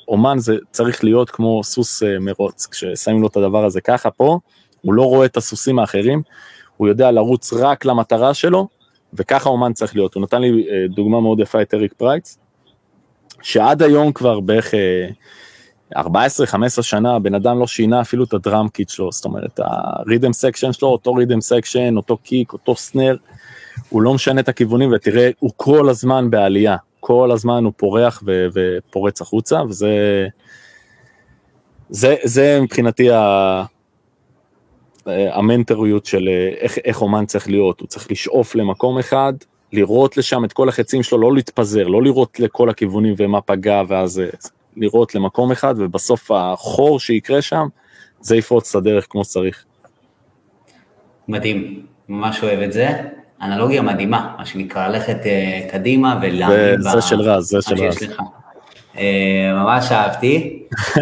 אומן 0.08 0.40
זה 0.40 0.56
צריך 0.72 1.04
להיות 1.04 1.30
כמו 1.30 1.64
סוס 1.64 2.04
אה, 2.04 2.20
מרוץ, 2.20 2.68
כששמים 2.72 3.22
לו 3.22 3.28
את 3.28 3.38
הדבר 3.38 3.66
הזה 3.66 3.82
ככה 3.82 4.12
פה, 4.12 4.40
הוא 4.82 4.94
לא 4.94 5.04
רואה 5.04 5.26
את 5.26 5.38
הסוסים 5.38 5.80
האחרים, 5.80 6.22
הוא 6.78 6.88
יודע 6.88 7.12
לרוץ 7.12 7.54
רק 7.54 7.86
למטרה 7.86 8.34
שלו, 8.34 8.68
וככה 9.14 9.50
אומן 9.50 9.74
צריך 9.74 9.96
להיות. 9.96 10.14
הוא 10.14 10.24
נתן 10.24 10.42
לי 10.42 10.68
אה, 10.70 10.86
דוגמה 10.88 11.22
מאוד 11.22 11.40
יפה 11.40 11.62
את 11.62 11.74
Eric 11.74 11.94
Prydz, 11.94 12.38
שעד 13.42 13.84
היום 13.84 14.12
כבר 14.12 14.40
בערך 14.40 14.74
14-15 15.96 16.00
אה, 16.62 16.70
שנה, 16.70 17.16
הבן 17.16 17.36
אדם 17.36 17.60
לא 17.60 17.68
שינה 17.68 18.02
אפילו 18.02 18.24
את 18.24 18.34
ה 18.34 18.41
drum 18.41 18.68
kit 18.70 18.90
שלו, 18.90 19.12
זאת 19.12 19.26
אומרת, 19.26 19.60
ה 19.64 19.74
rhythm 19.74 20.34
section 20.34 20.74
שלו, 20.74 20.88
אותו 20.88 21.14
rhythm 21.14 21.42
section, 21.42 21.98
אותו 21.98 22.18
kick, 22.18 22.54
אותו 22.54 22.76
snare, 22.76 23.16
הוא 23.90 24.02
לא 24.02 24.14
משנה 24.14 24.42
את 24.42 24.50
הכיוונים, 24.50 24.92
ותראה, 24.94 25.30
הוא 25.40 25.52
כל 25.56 25.90
הזמן 25.90 26.30
בעלייה, 26.30 26.78
כל 27.00 27.32
הזמן 27.32 27.64
הוא 27.64 27.74
פורח 27.78 28.24
ו- 28.26 28.48
ופורץ 28.54 29.22
החוצה, 29.22 29.64
וזה 29.64 30.28
זה, 31.90 32.16
זה 32.24 32.60
מבחינתי 32.62 33.12
ה... 33.12 33.64
המנטריות 35.06 36.06
של 36.06 36.30
איך, 36.58 36.78
איך 36.86 37.02
אומן 37.02 37.26
צריך 37.26 37.50
להיות, 37.50 37.80
הוא 37.80 37.88
צריך 37.88 38.12
לשאוף 38.12 38.56
למקום 38.56 39.00
אחד, 39.00 39.34
לראות 39.74 40.18
לשם 40.18 40.46
את 40.46 40.54
כל 40.54 40.70
החצים 40.70 41.04
שלו, 41.04 41.18
לא 41.18 41.34
להתפזר, 41.34 41.88
לא 41.88 42.04
לראות 42.04 42.40
לכל 42.40 42.70
הכיוונים 42.70 43.14
ומה 43.18 43.42
פגע, 43.42 43.82
ואז 43.88 44.20
אה, 44.20 44.26
לראות 44.80 45.16
למקום 45.16 45.52
אחד, 45.52 45.76
ובסוף 45.78 46.32
החור 46.32 47.00
שיקרה 47.00 47.42
שם, 47.42 47.68
זה 48.22 48.36
יפרוץ 48.36 48.70
את 48.70 48.82
הדרך 48.82 49.08
כמו 49.10 49.24
שצריך. 49.24 49.64
מדהים, 51.28 51.86
ממש 52.10 52.44
אוהב 52.44 52.60
את 52.60 52.74
זה. 52.74 52.90
אנלוגיה 53.42 53.82
מדהימה, 53.82 54.36
מה 54.38 54.46
שנקרא, 54.46 54.88
ללכת 54.88 55.18
uh, 55.24 55.72
קדימה 55.72 56.20
ולהאמין 56.22 56.80
ב... 56.80 56.82
זה 56.82 57.02
של 57.02 57.22
רז, 57.22 57.46
זה 57.46 57.62
של 57.62 57.84
רז. 57.84 57.98
Uh, 57.98 58.98
ממש 59.54 59.92
אהבתי. 59.92 60.64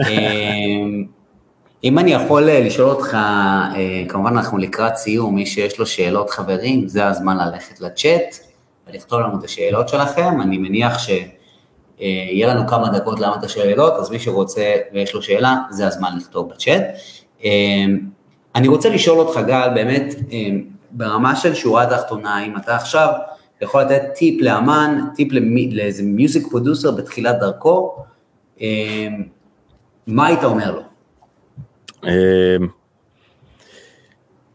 אם 1.83 1.99
אני 1.99 2.11
יכול 2.11 2.43
לשאול 2.51 2.89
אותך, 2.89 3.13
אה, 3.13 4.03
כמובן 4.09 4.37
אנחנו 4.37 4.57
לקראת 4.57 4.95
סיום, 4.95 5.35
מי 5.35 5.45
שיש 5.45 5.79
לו 5.79 5.85
שאלות 5.85 6.29
חברים, 6.29 6.87
זה 6.87 7.07
הזמן 7.07 7.37
ללכת 7.37 7.81
לצ'אט 7.81 8.35
ולכתוב 8.87 9.19
לנו 9.19 9.39
את 9.39 9.43
השאלות 9.43 9.89
שלכם, 9.89 10.41
אני 10.41 10.57
מניח 10.57 10.99
שיהיה 11.97 12.47
לנו 12.47 12.67
כמה 12.67 12.89
דקות 12.89 13.19
לענות 13.19 13.39
את 13.39 13.43
השאלות, 13.43 13.93
אז 13.93 14.09
מי 14.09 14.19
שרוצה 14.19 14.75
ויש 14.93 15.13
לו 15.13 15.21
שאלה, 15.21 15.55
זה 15.69 15.87
הזמן 15.87 16.09
לכתוב 16.17 16.49
בצ'אט. 16.49 16.81
אה, 17.43 17.49
אני 18.55 18.67
רוצה 18.67 18.89
לשאול 18.89 19.19
אותך 19.19 19.39
גל, 19.47 19.69
באמת, 19.75 20.15
ברמה 20.91 21.35
של 21.35 21.53
שורה 21.53 21.85
תחתונה, 21.85 22.45
אם 22.45 22.57
אתה 22.57 22.75
עכשיו 22.75 23.09
יכול 23.61 23.81
לתת 23.81 24.01
טיפ 24.15 24.41
לאמן, 24.41 24.99
טיפ 25.15 25.27
לאיזה 25.71 26.03
מיוזיק 26.03 26.47
פרודוסר 26.47 26.91
בתחילת 26.91 27.35
דרכו, 27.39 27.95
מה 30.07 30.27
היית 30.27 30.43
אומר 30.43 30.71
לו? 30.71 30.81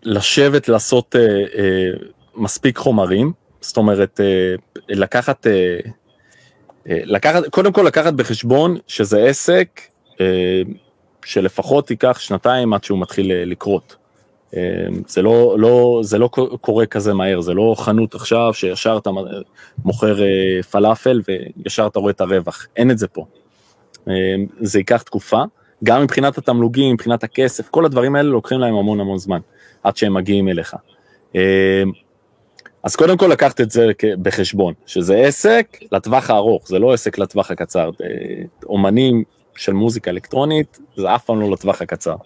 לשבת 0.03 0.69
לעשות 0.69 1.17
אה, 1.17 1.45
אה, 1.59 1.91
מספיק 2.35 2.79
חומרים, 2.79 3.33
זאת 3.61 3.77
אומרת, 3.77 4.21
אה, 4.21 4.55
לקחת, 4.89 5.47
לקחת, 6.87 7.49
קודם 7.49 7.73
כל 7.73 7.83
לקחת 7.83 8.13
בחשבון 8.13 8.77
שזה 8.87 9.25
עסק 9.25 9.81
שלפחות 11.25 11.91
ייקח 11.91 12.19
שנתיים 12.19 12.73
עד 12.73 12.85
שהוא 12.85 12.99
מתחיל 12.99 13.33
לקרות. 13.45 13.97
זה 15.07 15.23
לא, 15.23 15.57
לא, 15.59 16.01
זה 16.03 16.19
לא 16.19 16.29
קורה 16.61 16.87
כזה 16.87 17.15
מהר, 17.15 17.41
זה 17.41 17.55
לא 17.55 17.75
חנות 17.79 18.15
עכשיו 18.15 18.55
שישר 18.55 18.99
אתה 19.03 19.11
מוכר 19.85 20.17
פלאפל 20.71 21.21
וישר 21.29 21.87
אתה 21.87 21.99
רואה 21.99 22.11
את 22.11 22.21
הרווח, 22.21 22.67
אין 22.77 22.91
את 22.91 22.99
זה 22.99 23.09
פה. 23.09 23.25
זה 24.61 24.79
ייקח 24.79 25.03
תקופה. 25.03 25.43
גם 25.85 26.03
מבחינת 26.03 26.39
התמלוגים, 26.39 26.95
מבחינת 26.95 27.25
הכסף, 27.25 27.69
כל 27.69 27.85
הדברים 27.85 28.17
האלה 28.17 28.29
לוקחים 28.29 28.61
להם 28.61 28.75
המון 28.75 29.01
המון 29.01 29.19
זמן, 29.19 29.39
עד 29.83 29.97
שהם 29.97 30.15
מגיעים 30.15 30.49
אליך. 30.49 30.77
אז 32.83 32.97
קודם 32.97 33.17
כל 33.17 33.27
לקחת 33.27 33.61
את 33.61 33.71
זה 33.71 33.91
בחשבון, 34.23 34.75
שזה 34.87 35.17
עסק 35.17 35.79
לטווח 35.93 36.31
הארוך, 36.31 36.69
זה 36.69 36.79
לא 36.79 36.93
עסק 36.93 37.19
לטווח 37.19 37.51
הקצר. 37.51 37.91
אה, 38.03 38.09
אומנים 38.67 39.25
של 39.57 39.73
מוזיקה 39.73 40.11
אלקטרונית, 40.11 40.79
זה 40.97 41.15
אף 41.15 41.25
פעם 41.25 41.41
לא 41.41 41.51
לטווח 41.51 41.83
הקצר. 41.83 42.17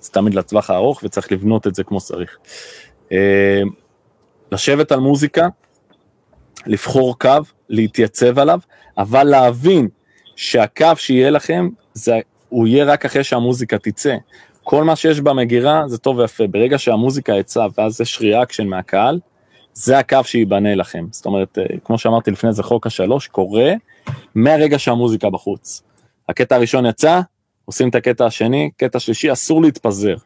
זה 0.00 0.12
תמיד 0.12 0.34
לטווח 0.34 0.70
הארוך 0.70 1.00
וצריך 1.04 1.32
לבנות 1.32 1.66
את 1.66 1.74
זה 1.74 1.84
כמו 1.84 2.00
שצריך. 2.00 2.36
אה, 3.12 3.62
לשבת 4.52 4.92
על 4.92 5.00
מוזיקה, 5.00 5.48
לבחור 6.66 7.18
קו, 7.18 7.30
להתייצב 7.68 8.38
עליו, 8.38 8.60
אבל 8.98 9.24
להבין 9.24 9.88
שהקו 10.36 10.86
שיהיה 10.96 11.30
לכם, 11.30 11.68
זה, 11.94 12.18
הוא 12.48 12.66
יהיה 12.66 12.84
רק 12.84 13.04
אחרי 13.04 13.24
שהמוזיקה 13.24 13.78
תצא. 13.78 14.16
כל 14.64 14.84
מה 14.84 14.96
שיש 14.96 15.20
במגירה 15.20 15.82
זה 15.86 15.98
טוב 15.98 16.18
ויפה, 16.18 16.46
ברגע 16.46 16.78
שהמוזיקה 16.78 17.32
יצאה 17.32 17.66
ואז 17.78 18.00
יש 18.00 18.20
ריאקשן 18.20 18.66
מהקהל, 18.66 19.20
זה 19.76 19.98
הקו 19.98 20.18
שייבנה 20.24 20.74
לכם. 20.74 21.06
זאת 21.10 21.26
אומרת, 21.26 21.58
אה, 21.58 21.64
כמו 21.84 21.98
שאמרתי 21.98 22.30
לפני 22.30 22.52
זה, 22.52 22.62
חוק 22.62 22.86
השלוש 22.86 23.28
קורה 23.28 23.72
מהרגע 24.34 24.78
שהמוזיקה 24.78 25.30
בחוץ. 25.30 25.82
הקטע 26.28 26.56
הראשון 26.56 26.86
יצא, 26.86 27.20
עושים 27.64 27.88
את 27.88 27.94
הקטע 27.94 28.26
השני, 28.26 28.70
קטע 28.76 28.98
שלישי, 28.98 29.32
אסור 29.32 29.62
להתפזר. 29.62 30.16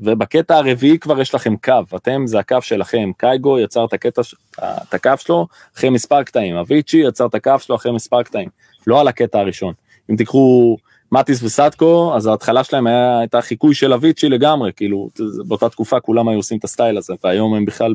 ובקטע 0.00 0.56
הרביעי 0.56 0.98
כבר 0.98 1.20
יש 1.20 1.34
לכם 1.34 1.56
קו, 1.56 1.96
אתם 1.96 2.26
זה 2.26 2.38
הקו 2.38 2.56
שלכם, 2.60 3.10
קייגו 3.16 3.58
יצר 3.58 3.84
את 3.84 3.92
הקטע, 3.92 4.22
את 4.58 4.94
הקו 4.94 5.12
שלו 5.18 5.46
אחרי 5.76 5.90
מספר 5.90 6.22
קטעים, 6.22 6.56
אביצ'י 6.56 6.96
יצר 6.96 7.26
את 7.26 7.34
הקו 7.34 7.58
שלו 7.58 7.76
אחרי 7.76 7.92
מספר 7.92 8.22
קטעים, 8.22 8.48
לא 8.86 9.00
על 9.00 9.08
הקטע 9.08 9.38
הראשון. 9.38 9.74
אם 10.10 10.16
תיקחו 10.16 10.76
מטיס 11.12 11.42
וסטקו, 11.42 12.12
אז 12.16 12.26
ההתחלה 12.26 12.64
שלהם 12.64 12.86
היה, 12.86 13.18
הייתה 13.18 13.40
חיקוי 13.40 13.74
של 13.74 13.92
אביצ'י 13.92 14.28
לגמרי, 14.28 14.72
כאילו 14.76 15.08
באותה 15.46 15.68
תקופה 15.68 16.00
כולם 16.00 16.28
היו 16.28 16.38
עושים 16.38 16.58
את 16.58 16.64
הסטייל 16.64 16.96
הזה, 16.96 17.14
והיום 17.24 17.54
הם 17.54 17.64
בכלל 17.64 17.94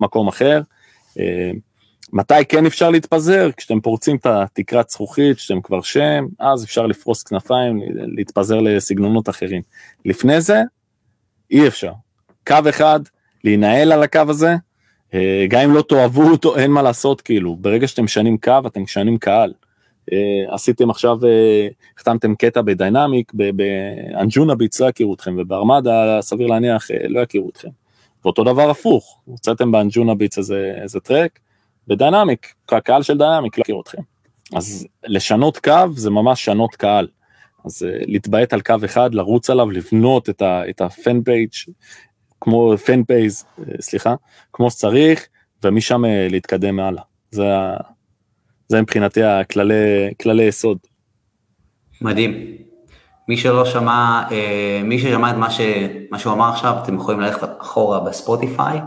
במקום 0.00 0.28
אחר. 0.28 0.60
אה, 1.18 1.50
מתי 2.12 2.44
כן 2.48 2.66
אפשר 2.66 2.90
להתפזר? 2.90 3.50
כשאתם 3.56 3.80
פורצים 3.80 4.16
את 4.16 4.26
התקרת 4.26 4.90
זכוכית, 4.90 5.36
כשאתם 5.36 5.60
כבר 5.60 5.82
שם, 5.82 6.26
אז 6.38 6.64
אפשר 6.64 6.86
לפרוס 6.86 7.22
כנפיים, 7.22 7.82
להתפזר 7.94 8.60
לסגנונות 8.60 9.28
אחרים. 9.28 9.62
לפני 10.04 10.40
זה, 10.40 10.62
אי 11.50 11.68
אפשר. 11.68 11.92
קו 12.46 12.56
אחד, 12.68 13.00
להינעל 13.44 13.92
על 13.92 14.02
הקו 14.02 14.20
הזה, 14.28 14.54
אה, 15.14 15.46
גם 15.48 15.60
אם 15.60 15.74
לא 15.74 15.82
תאהבו 15.82 16.30
אותו, 16.30 16.56
אין 16.56 16.70
מה 16.70 16.82
לעשות, 16.82 17.20
כאילו, 17.20 17.56
ברגע 17.56 17.88
שאתם 17.88 18.04
משנים 18.04 18.38
קו, 18.38 18.58
אתם 18.66 18.82
משנים 18.82 19.18
קהל. 19.18 19.52
אה, 20.12 20.54
עשיתם 20.54 20.90
עכשיו, 20.90 21.18
החתמתם 21.98 22.34
קטע 22.34 22.62
בדיינמיק, 22.62 23.32
באנג'ונה 23.34 24.54
ביץ 24.54 24.80
לא 24.80 24.86
יכירו 24.86 25.14
אתכם, 25.14 25.36
ובארמדה 25.38 26.18
סביר 26.20 26.46
להניח 26.46 26.88
לא 27.08 27.20
יכירו 27.20 27.48
אתכם. 27.48 27.68
ואותו 28.24 28.44
דבר 28.44 28.70
הפוך, 28.70 29.20
הוצאתם 29.24 29.72
ב 29.72 30.14
Anjunabeats 30.14 30.38
איזה, 30.38 30.72
איזה 30.82 31.00
טרק, 31.00 31.38
ב 31.88 31.95
Diynamic, 31.95 32.54
הקהל 32.68 33.02
של 33.02 33.18
Diynamic 33.18 33.58
לא 33.58 33.62
יכיר 33.62 33.80
אתכם. 33.80 34.02
אז 34.56 34.86
לשנות 35.04 35.58
קו 35.58 35.86
זה 35.96 36.10
ממש 36.10 36.44
לשנות 36.44 36.74
קהל. 36.74 37.08
אז 37.64 37.82
אה, 37.82 38.04
להתביית 38.06 38.52
על 38.52 38.60
קו 38.60 38.74
אחד, 38.84 39.14
לרוץ 39.14 39.50
עליו, 39.50 39.70
לבנות 39.70 40.28
את 40.42 40.80
ה 40.80 40.90
fan 40.90 41.22
page 41.22 41.50
כמו 42.40 42.74
fan 42.86 43.04
base, 43.04 43.44
סליחה, 43.80 44.14
כמו 44.52 44.70
שצריך, 44.70 45.26
ומשם 45.64 46.04
אה, 46.04 46.08
להתקדם 46.30 46.76
מעלה. 46.76 47.02
זה, 47.30 47.44
זה 48.68 48.82
מבחינתי 48.82 49.22
הכללי 49.22 50.42
יסוד. 50.42 50.78
מדהים. 52.00 52.56
מי 53.30 53.36
שלא 53.36 53.64
שמע, 53.64 54.22
אה, 54.30 54.80
מי 54.84 54.98
ששמע 54.98 55.30
את 55.30 55.36
מה, 55.36 55.50
ש, 55.50 55.60
מה 56.10 56.18
שהוא 56.18 56.32
אמר 56.32 56.48
עכשיו, 56.48 56.74
אתם 56.82 56.94
יכולים 56.94 57.20
ללכת 57.20 57.48
אחורה 57.58 58.00
בספוטיפיי 58.00 58.80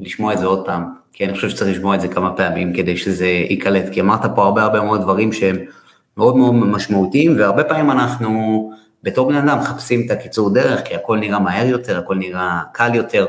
ולשמוע 0.00 0.32
את 0.32 0.38
זה 0.38 0.46
עוד 0.46 0.66
פעם, 0.66 0.84
כי 1.12 1.24
אני 1.24 1.34
חושב 1.34 1.48
שצריך 1.48 1.76
לשמוע 1.76 1.94
את 1.94 2.00
זה 2.00 2.08
כמה 2.08 2.36
פעמים 2.36 2.72
כדי 2.72 2.96
שזה 2.96 3.26
ייקלט, 3.26 3.84
כי 3.92 4.00
אמרת 4.00 4.20
פה 4.34 4.44
הרבה 4.44 4.62
הרבה 4.62 4.80
מאוד 4.80 5.00
דברים 5.00 5.32
שהם 5.32 5.56
מאוד 6.16 6.36
מאוד 6.36 6.54
משמעותיים, 6.54 7.36
והרבה 7.38 7.64
פעמים 7.64 7.90
אנחנו 7.90 8.70
בתור 9.02 9.28
בני 9.28 9.38
אדם 9.38 9.58
מחפשים 9.58 10.02
את 10.06 10.10
הקיצור 10.10 10.50
דרך, 10.54 10.82
כי 10.84 10.94
הכל 10.94 11.18
נראה 11.18 11.38
מהר 11.38 11.66
יותר, 11.66 11.98
הכל 11.98 12.14
נראה 12.14 12.60
קל 12.72 12.94
יותר, 12.94 13.26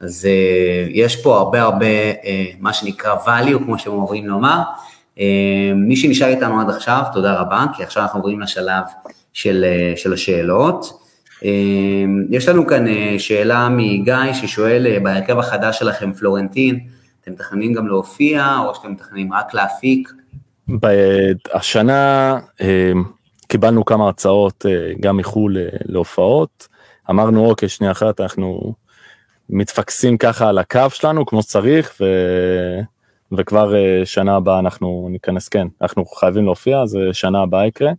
אז 0.00 0.28
uh, 0.28 0.90
יש 0.94 1.22
פה 1.22 1.36
הרבה 1.36 1.62
הרבה 1.62 2.12
uh, 2.12 2.26
מה 2.60 2.72
שנקרא 2.72 3.14
value, 3.24 3.58
כמו 3.64 3.78
שהם 3.78 3.92
עוברים 3.92 4.26
לומר. 4.26 4.60
מי 5.74 5.96
שנשאר 5.96 6.28
איתנו 6.28 6.60
עד 6.60 6.70
עכשיו, 6.70 7.02
תודה 7.12 7.40
רבה, 7.40 7.64
כי 7.76 7.82
עכשיו 7.82 8.02
אנחנו 8.02 8.18
עוברים 8.18 8.40
לשלב 8.40 8.84
של, 9.38 9.64
uh, 9.64 9.98
של 9.98 10.12
השאלות. 10.12 10.84
Uh, 11.40 11.42
יש 12.30 12.48
לנו 12.48 12.66
כאן 12.66 12.86
uh, 12.86 12.90
שאלה 13.18 13.68
מגיא 13.68 14.32
ששואל, 14.32 14.86
uh, 14.86 15.00
בהרכב 15.02 15.38
החדש 15.38 15.78
שלכם, 15.78 16.12
פלורנטין, 16.12 16.80
אתם 17.20 17.32
מתכננים 17.32 17.72
גם 17.72 17.86
להופיע, 17.86 18.58
או 18.66 18.74
שאתם 18.74 18.92
מתכננים 18.92 19.32
רק 19.32 19.54
להפיק? 19.54 20.08
השנה 21.54 22.38
אה, 22.60 22.92
קיבלנו 23.48 23.84
כמה 23.84 24.08
הצעות 24.08 24.66
אה, 24.68 24.92
גם 25.00 25.16
מחו"ל 25.16 25.58
אה, 25.58 25.68
להופעות, 25.84 26.68
אמרנו 27.10 27.50
אוקיי 27.50 27.68
שנייה 27.68 27.92
אחת 27.92 28.20
אנחנו 28.20 28.74
מתפקסים 29.50 30.18
ככה 30.18 30.48
על 30.48 30.58
הקו 30.58 30.90
שלנו 30.90 31.26
כמו 31.26 31.42
שצריך 31.42 31.94
ו... 32.00 32.04
וכבר 33.32 33.74
שנה 34.04 34.36
הבאה 34.36 34.58
אנחנו 34.58 35.08
ניכנס 35.10 35.48
כן 35.48 35.66
אנחנו 35.82 36.04
חייבים 36.04 36.44
להופיע 36.44 36.86
זה 36.86 36.98
שנה 37.12 37.42
הבאה 37.42 37.66
יקרה 37.66 37.90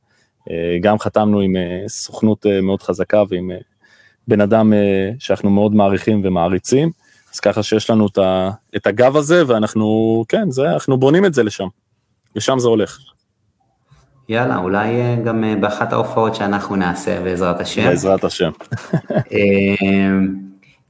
גם 0.82 1.00
חתמנו 1.00 1.40
עם 1.40 1.56
סוכנות 1.88 2.46
מאוד 2.64 2.82
חזקה 2.82 3.24
ועם 3.30 3.52
בן 4.28 4.42
אדם 4.42 4.74
שאנחנו 5.20 5.50
מאוד 5.50 5.76
מעריכים 5.76 6.22
ומעריצים 6.24 6.92
אז 7.34 7.40
ככה 7.40 7.64
שיש 7.64 7.90
לנו 7.90 8.08
את 8.76 8.88
הגב 8.88 9.18
הזה 9.18 9.44
ואנחנו 9.48 10.24
כן 10.28 10.52
זה 10.52 10.72
אנחנו 10.72 10.98
בונים 10.98 11.26
את 11.26 11.34
זה 11.34 11.44
לשם. 11.44 11.68
לשם 12.36 12.60
זה 12.60 12.68
הולך. 12.68 13.00
יאללה, 14.30 14.58
אולי 14.58 15.02
אה, 15.02 15.16
גם 15.26 15.44
אה, 15.44 15.56
באחת 15.56 15.94
ההופעות 15.94 16.36
שאנחנו 16.36 16.76
נעשה, 16.76 17.22
בעזרת 17.22 17.60
השם. 17.60 17.84
בעזרת 17.84 18.24
השם. 18.24 18.52
אה, 19.34 20.10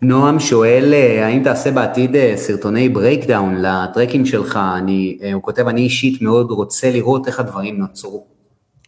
נועם 0.01 0.39
שואל, 0.39 0.93
האם 1.21 1.43
תעשה 1.43 1.71
בעתיד 1.71 2.15
סרטוני 2.35 2.89
breakdown 2.89 3.55
לטרקים 3.61 4.25
שלך? 4.25 4.59
אני, 4.77 5.19
הוא 5.33 5.43
כותב, 5.43 5.67
אני 5.67 5.81
אישית 5.81 6.21
מאוד 6.21 6.51
רוצה 6.51 6.91
לראות 6.91 7.27
איך 7.27 7.39
הדברים 7.39 7.77
נוצרו. 7.77 8.25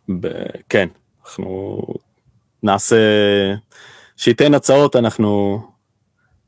ב- 0.09 0.45
כן, 0.69 0.87
אנחנו 1.23 1.81
נעשה, 2.63 2.95
שייתן 4.17 4.53
הצעות, 4.53 4.95
אנחנו, 4.95 5.59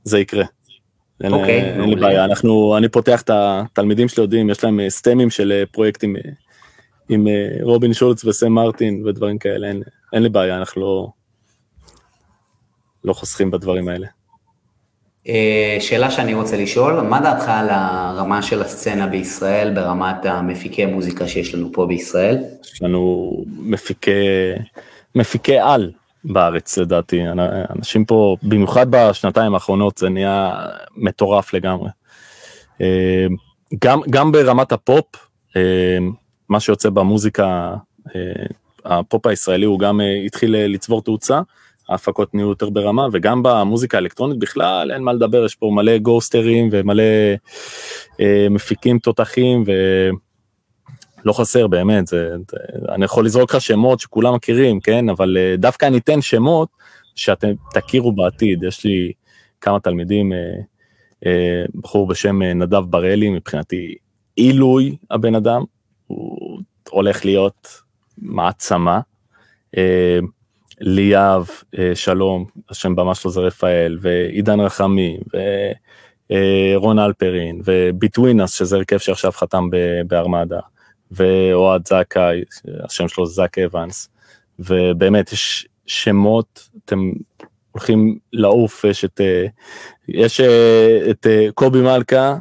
זה 0.04 0.20
יקרה. 0.20 0.46
אין, 1.24 1.34
אוקיי, 1.34 1.62
אין 1.62 1.90
לי 1.90 1.96
בעיה, 1.96 2.26
אנחנו, 2.26 2.78
אני 2.78 2.90
פותח 2.90 3.22
את 3.22 3.30
התלמידים 3.34 4.08
שלי 4.08 4.24
יודעים, 4.24 4.50
יש 4.50 4.64
להם 4.64 4.80
stem 4.90 5.17
ים 5.17 5.30
של 5.30 5.64
פרויקטים 5.72 6.16
עם 7.10 7.28
רובין 7.62 7.94
שולץ 7.94 8.26
וסם 8.26 8.52
מרטין 8.52 9.08
ודברים 9.08 9.38
כאלה, 9.38 9.68
אין, 9.68 9.84
אין 10.14 10.24
לי 10.24 10.30
בעיה, 10.30 10.58
אנחנו 10.58 10.82
לא, 10.82 11.08
לא 13.04 13.14
חוסכים 13.14 13.52
בדברים 13.52 13.88
האלה. 13.88 14.08
שאלה 15.80 16.12
שאני 16.12 16.34
רוצה 16.34 16.58
לשאול, 16.58 17.02
מה 17.02 17.20
דעתך 17.22 17.50
על 17.50 17.68
הרמה 17.70 18.42
של 18.42 18.62
הסצנה 18.62 19.08
בישראל 19.08 19.74
ברמת 19.74 20.26
המפיקי 20.26 20.86
מוזיקה 20.86 21.28
שיש 21.28 21.56
לנו 21.56 21.70
פה 21.74 21.86
בישראל? 21.86 22.38
יש 22.64 22.82
לנו 22.82 23.32
מפיקי, 23.60 24.12
מפיקי 25.16 25.60
על, 25.60 25.92
בארץ 26.24 26.78
לדעתי, 26.78 27.22
אנשים 27.76 28.06
פה, 28.06 28.38
במיוחד 28.44 28.88
בשנתיים 28.90 29.54
האחרונות 29.54 29.98
זה 29.98 30.10
נהיה 30.10 30.52
מטורף 30.96 31.54
לגמרי. 31.54 31.90
אה, 32.82 33.26
גם, 33.84 34.02
גם 34.10 34.32
ברמת 34.32 34.72
הפופ, 34.72 35.06
אה, 35.56 35.98
מה 36.50 36.60
שיוצא 36.60 36.90
במוזיקה, 36.90 37.76
אה, 38.16 38.46
הפופ 38.86 39.26
הישראלי 39.26 39.66
הוא 39.66 39.80
גם 39.80 40.02
התחיל 40.26 40.56
לצבור 40.58 41.02
תאוצה, 41.02 41.42
ההפקות 41.90 42.34
נהיו 42.34 42.50
יותר 42.50 42.70
ברמה, 42.70 43.08
וגם 43.14 43.44
במוזיקה 43.44 43.98
האלקטרונית 43.98 44.40
בכלל 44.40 44.92
אין 44.92 45.02
מה 45.04 45.14
לדבר, 45.14 45.46
יש 45.46 45.56
פה 45.56 45.72
מלא 45.74 45.98
גוסטרים 45.98 46.70
ומלא 46.72 47.04
מפיקים 48.50 49.00
תותחים, 49.00 49.64
ו... 49.68 49.72
לא 51.26 51.34
חסר 51.34 51.68
באמת, 51.68 52.08
זה, 52.08 52.36
זה, 52.52 52.58
אני 52.90 53.06
יכול 53.06 53.26
לזרוק 53.26 53.56
לך 53.56 53.62
שמות 53.62 54.00
שכולם 54.00 54.36
מכירים, 54.36 54.80
כן, 54.80 55.10
אבל 55.10 55.38
uh, 55.38 55.58
דווקא 55.58 55.86
אני 55.86 55.98
אתן 55.98 56.22
שמות 56.22 56.70
שאתם 57.16 57.52
תכירו 57.74 58.12
בעתיד, 58.12 58.64
יש 58.64 58.86
לי 58.86 59.12
כמה 59.62 59.80
תלמידים, 59.80 60.32
uh, 60.32 60.36
uh, 61.24 61.28
בחור 61.82 62.08
בשם 62.08 62.42
uh, 62.42 62.46
נדב 62.46 62.80
בראלי, 62.80 63.30
מבחינתי 63.30 63.96
עילוי 64.36 64.96
הבן 65.12 65.36
אדם, 65.36 65.64
הוא 66.08 66.60
הולך 66.90 67.26
להיות 67.26 67.68
מעצמה. 68.18 69.00
Uh, 69.76 69.80
ליאב 70.86 71.48
uh, 71.76 71.80
שלום, 71.96 72.46
השם 72.70 72.96
במה 72.96 73.16
שלו 73.16 73.32
זה 73.32 73.42
רפאל, 73.42 73.98
ועידן 74.02 74.60
רחמי, 74.60 75.18
ורון 76.74 77.00
אלפרין, 77.00 77.62
וביטווינס, 77.66 78.54
שזה 78.54 78.76
הרכב 78.76 78.98
שעכשיו 78.98 79.32
חתם 79.32 79.70
בארמדה. 80.08 80.60
ואוהד 81.12 81.88
זכאי, 81.88 82.44
השם 82.84 83.08
שלו 83.08 83.26
זאק 83.26 83.58
אבנס, 83.58 84.10
ובאמת 84.60 85.32
יש 85.32 85.68
שמות, 85.86 86.70
אתם 86.86 87.12
הולכים 87.72 88.18
לעוף, 88.34 88.84
יש 88.84 89.06
את, 89.06 89.22
אה, 89.22 89.46
יש 90.08 90.40
אה, 90.40 91.12
את 91.12 91.28
אה, 91.28 91.48
קובי 91.54 91.82
מלכה, 91.82 92.36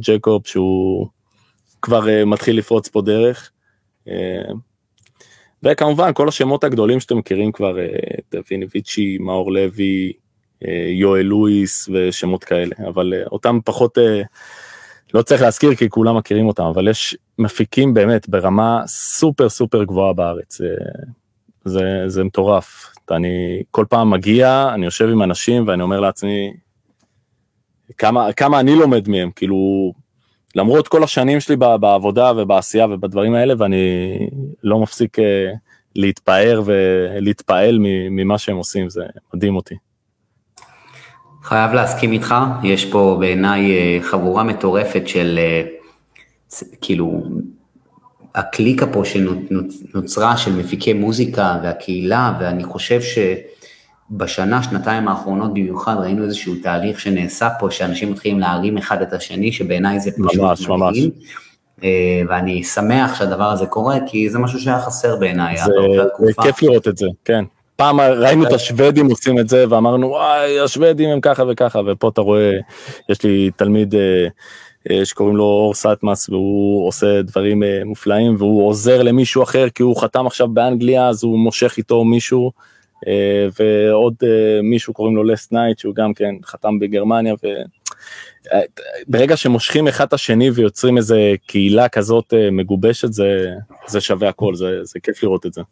ג'קוב, 0.00 0.46
שהוא 0.46 1.06
כבר 1.82 2.06
מתחיל 2.26 2.58
לפרוץ 2.58 2.88
פה 2.88 3.02
דרך. 3.02 3.50
וכמובן 5.64 6.12
כל 6.14 6.28
השמות 6.28 6.64
הגדולים 6.64 7.00
שאתם 7.00 7.18
מכירים 7.18 7.52
כבר, 7.52 7.76
דוויני 8.32 8.66
ויצ'י, 8.74 9.18
מאור 9.20 9.52
לוי, 9.52 10.12
יואל 10.88 11.22
לואיס 11.22 11.88
ושמות 11.92 12.44
כאלה, 12.44 12.74
אבל 12.88 13.12
אותם 13.32 13.58
פחות, 13.64 13.98
לא 15.14 15.22
צריך 15.22 15.42
להזכיר 15.42 15.74
כי 15.74 15.88
כולם 15.88 16.16
מכירים 16.16 16.46
אותם, 16.46 16.62
אבל 16.62 16.88
יש 16.88 17.16
מפיקים 17.38 17.94
באמת 17.94 18.28
ברמה 18.28 18.82
סופר 18.86 19.48
סופר 19.48 19.84
גבוהה 19.84 20.12
בארץ, 20.12 20.60
זה, 21.64 22.04
זה 22.06 22.24
מטורף. 22.24 22.94
אני 23.10 23.62
כל 23.70 23.84
פעם 23.88 24.10
מגיע, 24.10 24.70
אני 24.74 24.84
יושב 24.84 25.08
עם 25.08 25.22
אנשים 25.22 25.68
ואני 25.68 25.82
אומר 25.82 26.00
לעצמי, 26.00 26.52
כמה, 27.98 28.32
כמה 28.32 28.60
אני 28.60 28.76
לומד 28.76 29.08
מהם, 29.08 29.30
כאילו, 29.36 29.92
למרות 30.54 30.88
כל 30.88 31.04
השנים 31.04 31.40
שלי 31.40 31.56
בעבודה 31.56 32.32
ובעשייה 32.36 32.86
ובדברים 32.86 33.34
האלה, 33.34 33.54
ואני 33.58 34.16
לא 34.62 34.78
מפסיק 34.78 35.18
אה, 35.18 35.52
להתפאר 35.96 36.62
ולהתפעל 36.64 37.78
ממה 38.10 38.38
שהם 38.38 38.56
עושים, 38.56 38.90
זה 38.90 39.02
מדהים 39.34 39.56
אותי. 39.56 39.74
חייב 41.42 41.72
להסכים 41.72 42.12
איתך, 42.12 42.34
יש 42.62 42.84
פה 42.84 43.16
בעיניי 43.20 43.70
אה, 43.70 43.98
חבורה 44.02 44.42
מטורפת 44.42 45.08
של 45.08 45.38
אה, 45.38 45.62
כאילו 46.80 47.22
הקליקה 48.34 48.86
פה 48.86 49.02
שנוצרה 49.04 50.36
של 50.36 50.56
מפיקי 50.56 50.92
מוזיקה 50.92 51.58
והקהילה, 51.62 52.36
ואני 52.40 52.64
חושב 52.64 53.00
שבשנה, 54.10 54.62
שנתיים 54.62 55.08
האחרונות 55.08 55.54
במיוחד 55.54 55.96
ראינו 55.98 56.24
איזשהו 56.24 56.54
תהליך 56.62 57.00
שנעשה 57.00 57.48
פה, 57.58 57.70
שאנשים 57.70 58.12
מתחילים 58.12 58.40
להרים 58.40 58.78
אחד 58.78 59.02
את 59.02 59.12
השני, 59.12 59.52
שבעיניי 59.52 60.00
זה 60.00 60.10
פשוט 60.10 60.40
ממש, 60.40 60.68
ממש. 60.68 60.98
אה, 61.84 62.22
ואני 62.28 62.62
שמח 62.62 63.14
שהדבר 63.18 63.50
הזה 63.50 63.66
קורה, 63.66 63.98
כי 64.06 64.30
זה 64.30 64.38
משהו 64.38 64.60
שהיה 64.60 64.80
חסר 64.80 65.16
בעיניי. 65.16 65.56
זה, 65.56 65.72
זה 66.18 66.32
כיף 66.42 66.62
לראות 66.62 66.88
את 66.88 66.96
זה, 66.96 67.06
כן. 67.24 67.44
פעם 67.76 68.00
ראינו 68.00 68.46
את 68.46 68.52
השוודים 68.52 69.06
עושים 69.06 69.38
את 69.38 69.48
זה 69.48 69.64
ואמרנו 69.68 70.08
וואי 70.08 70.60
השוודים 70.60 71.10
הם 71.10 71.20
ככה 71.20 71.42
וככה 71.50 71.80
ופה 71.86 72.08
אתה 72.08 72.20
רואה 72.20 72.52
יש 73.08 73.22
לי 73.22 73.50
תלמיד 73.56 73.94
אה, 73.94 74.26
אה, 74.90 75.04
שקוראים 75.04 75.36
לו 75.36 75.44
אור 75.44 75.74
סטמאס 75.74 76.28
והוא 76.28 76.88
עושה 76.88 77.22
דברים 77.22 77.62
אה, 77.62 77.82
מופלאים 77.84 78.36
והוא 78.38 78.68
עוזר 78.68 79.02
למישהו 79.02 79.42
אחר 79.42 79.68
כי 79.68 79.82
הוא 79.82 80.00
חתם 80.00 80.26
עכשיו 80.26 80.48
באנגליה 80.48 81.08
אז 81.08 81.24
הוא 81.24 81.38
מושך 81.38 81.74
איתו 81.78 82.04
מישהו 82.04 82.46
אה, 82.46 82.73
ועוד 83.58 84.14
מישהו 84.62 84.92
קוראים 84.92 85.16
לו 85.16 85.24
Last 85.24 85.52
Night 85.52 85.78
שהוא 85.78 85.94
גם 85.94 86.14
כן 86.14 86.34
חתם 86.44 86.78
בגרמניה 86.78 87.34
וברגע 89.08 89.36
שמושכים 89.36 89.88
אחד 89.88 90.06
את 90.06 90.12
השני 90.12 90.50
ויוצרים 90.50 90.96
איזה 90.96 91.32
קהילה 91.46 91.88
כזאת 91.88 92.34
מגובשת 92.52 93.12
זה 93.12 93.50
זה 93.86 94.00
שווה 94.00 94.28
הכל 94.28 94.54
זה, 94.54 94.78
זה 94.82 95.00
כיף 95.00 95.22
לראות 95.22 95.46
את 95.46 95.52
זה. 95.52 95.62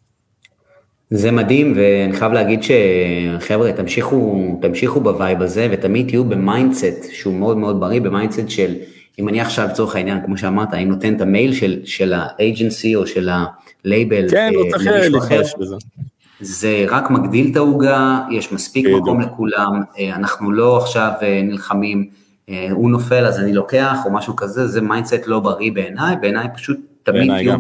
זה 1.10 1.30
מדהים 1.30 1.74
ואני 1.76 2.12
חייב 2.12 2.32
להגיד 2.32 2.60
שחבר'ה 2.62 3.72
תמשיכו 3.72 4.59
תמשיכו 4.62 5.00
בווייב 5.00 5.42
הזה 5.42 5.68
ותמיד 5.70 6.09
תהיו 6.09 6.24
ב 6.24 6.35
mindset 6.35 7.12
שהוא 7.12 7.34
מאוד 7.34 7.56
מאוד 7.56 7.80
בריא 7.80 8.00
ב 8.00 8.06
mindset 8.06 8.48
של 8.48 8.74
אם 9.18 9.28
אני 9.28 9.40
עכשיו 9.40 9.68
לצורך 9.68 9.96
העניין, 9.96 10.18
כמו 10.24 10.36
שאמרת, 10.36 10.74
אני 10.74 10.84
נותן 10.84 11.14
את 11.16 11.20
המייל 11.20 11.54
של, 11.54 11.80
של 11.84 12.12
ה 12.16 12.28
agency 12.28 12.96
או 12.96 13.06
של 13.06 13.28
הלייבל 13.84 14.30
כן, 14.30 14.52
לא 14.54 14.64
צריך 14.70 14.86
להתבייש 14.86 15.54
בזה. 15.59 15.76
זה 16.43 16.85
רק 16.89 17.10
מגדיל 17.10 17.51
את 17.51 17.56
העוגה, 17.56 18.20
יש 18.31 18.52
מספיק. 18.52 18.86
מקום 18.86 19.20
לכולם, 19.20 19.82
אה, 19.98 20.14
אנחנו 20.14 20.52
לא 20.52 20.78
עכשיו 20.78 21.10
אה, 21.23 21.40
נלחמים, 21.44 22.09
אה, 22.48 22.69
הוא 22.70 22.90
נופל 22.90 23.27
אז 23.27 23.39
אני 23.39 23.52
לוקח 23.52 23.98
או 24.05 24.12
משהו 24.12 24.36
כזה, 24.36 24.66
זה 24.66 24.81
mindset 24.80 25.26
לא 25.27 25.40
בריא 25.40 25.73
בעיניי, 25.73 26.16
בעיניי 26.20 26.47
פשוט 26.55 26.81
תמיד 27.02 27.31
תהיו 27.31 27.55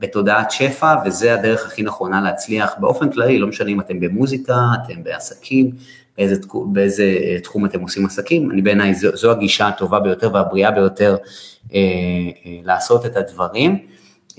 בתודעת 0.00 0.50
שפע, 0.50 0.94
וזה 1.06 1.34
הדרך 1.34 1.66
הכי 1.66 1.82
נכונה 1.82 2.20
להצליח 2.20 2.74
באופן 2.78 3.10
כללי, 3.10 3.38
לא 3.38 3.46
משנה 3.46 3.70
אם 3.70 3.80
אתם 3.80 4.00
במוזיקה, 4.00 4.56
אתם 4.84 5.02
בעסקים, 5.02 5.70
באיזה, 6.18 6.34
באיזה 6.66 7.02
אה, 7.02 7.40
תחום 7.40 7.66
אתם 7.66 7.80
עושים 7.80 8.06
עסקים, 8.06 8.50
אני 8.50 8.62
בעיניי 8.62 8.94
זו, 8.94 9.16
זו 9.16 9.30
הגישה 9.30 9.68
הטובה 9.68 10.00
ביותר 10.00 10.30
והבריאה 10.34 10.70
ביותר 10.70 11.16
אה, 11.74 11.78
אה, 12.46 12.58
לעשות 12.64 13.06
את 13.06 13.16
הדברים. 13.16 13.78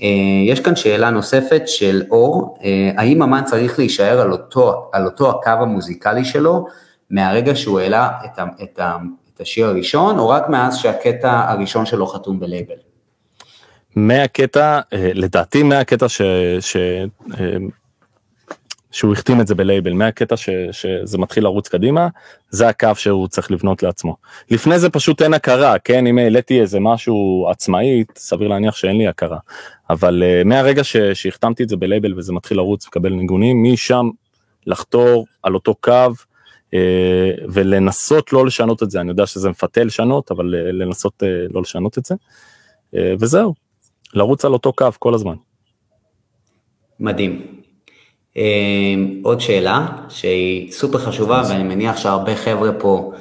אה, 0.02 0.06
יש 0.46 0.60
כאן 0.60 0.76
שאלה 0.76 1.10
נוספת 1.10 1.62
של 1.66 2.02
אור, 2.10 2.58
אה, 2.64 2.90
האם 2.96 3.22
אמן 3.22 3.42
צריך 3.44 3.78
להישאר 3.78 4.20
על 4.20 4.32
אותו, 4.32 4.90
על 4.92 5.04
אותו 5.04 5.30
הקו 5.30 5.50
המוזיקלי 5.50 6.24
שלו 6.24 6.66
מהרגע 7.10 7.56
שהוא 7.56 7.80
העלה 7.80 8.10
את, 8.24 8.38
ה, 8.38 8.44
את, 8.62 8.78
ה, 8.78 8.96
את 9.34 9.40
השיר 9.40 9.66
הראשון, 9.66 10.18
או 10.18 10.28
רק 10.28 10.48
מאז 10.48 10.76
שהקטע 10.78 11.50
הראשון 11.50 11.86
שלו 11.86 12.06
חתום 12.06 12.40
בלייבל? 12.40 12.74
מהקטע, 13.96 14.80
אה, 14.92 15.10
לדעתי 15.14 15.62
מהקטע 15.62 16.08
ש... 16.08 16.22
ש 16.60 16.76
שהוא 18.94 19.12
החתים 19.12 19.40
את 19.40 19.46
זה 19.46 19.54
בלייבל 19.54 19.92
מהקטע 19.92 20.36
ש, 20.36 20.48
שזה 20.72 21.18
מתחיל 21.18 21.44
לרוץ 21.44 21.68
קדימה 21.68 22.08
זה 22.50 22.68
הקו 22.68 22.88
שהוא 22.94 23.28
צריך 23.28 23.50
לבנות 23.50 23.82
לעצמו. 23.82 24.16
לפני 24.50 24.78
זה 24.78 24.90
פשוט 24.90 25.22
אין 25.22 25.34
הכרה 25.34 25.78
כן 25.78 26.06
אם 26.06 26.18
העליתי 26.18 26.60
איזה 26.60 26.80
משהו 26.80 27.46
עצמאית 27.50 28.12
סביר 28.16 28.48
להניח 28.48 28.76
שאין 28.76 28.98
לי 28.98 29.08
הכרה 29.08 29.38
אבל 29.90 30.22
uh, 30.22 30.48
מהרגע 30.48 30.82
שהחתמתי 31.14 31.62
את 31.62 31.68
זה 31.68 31.76
בלייבל 31.76 32.18
וזה 32.18 32.32
מתחיל 32.32 32.56
לרוץ 32.56 32.86
וקבל 32.86 33.12
ניגונים 33.12 33.62
משם 33.62 34.10
לחתור 34.66 35.26
על 35.42 35.54
אותו 35.54 35.74
קו 35.74 36.10
uh, 36.70 36.74
ולנסות 37.52 38.32
לא 38.32 38.46
לשנות 38.46 38.82
את 38.82 38.90
זה 38.90 39.00
אני 39.00 39.10
יודע 39.10 39.26
שזה 39.26 39.50
מפתה 39.50 39.84
לשנות 39.84 40.30
אבל 40.30 40.54
uh, 40.54 40.72
לנסות 40.72 41.22
uh, 41.22 41.52
לא 41.54 41.60
לשנות 41.60 41.98
את 41.98 42.04
זה 42.04 42.14
uh, 42.14 42.98
וזהו 43.20 43.54
לרוץ 44.14 44.44
על 44.44 44.52
אותו 44.52 44.72
קו 44.72 44.88
כל 44.98 45.14
הזמן. 45.14 45.34
מדהים. 47.00 47.63
אמ, 48.36 49.20
עוד 49.22 49.40
שאלה 49.40 49.86
שהיא 50.08 50.72
סופר 50.72 50.98
חשובה 50.98 51.42
ואני 51.48 51.62
מניח 51.62 51.96
שהרבה 51.96 52.36
חבר'ה 52.36 52.72
פה 52.72 53.12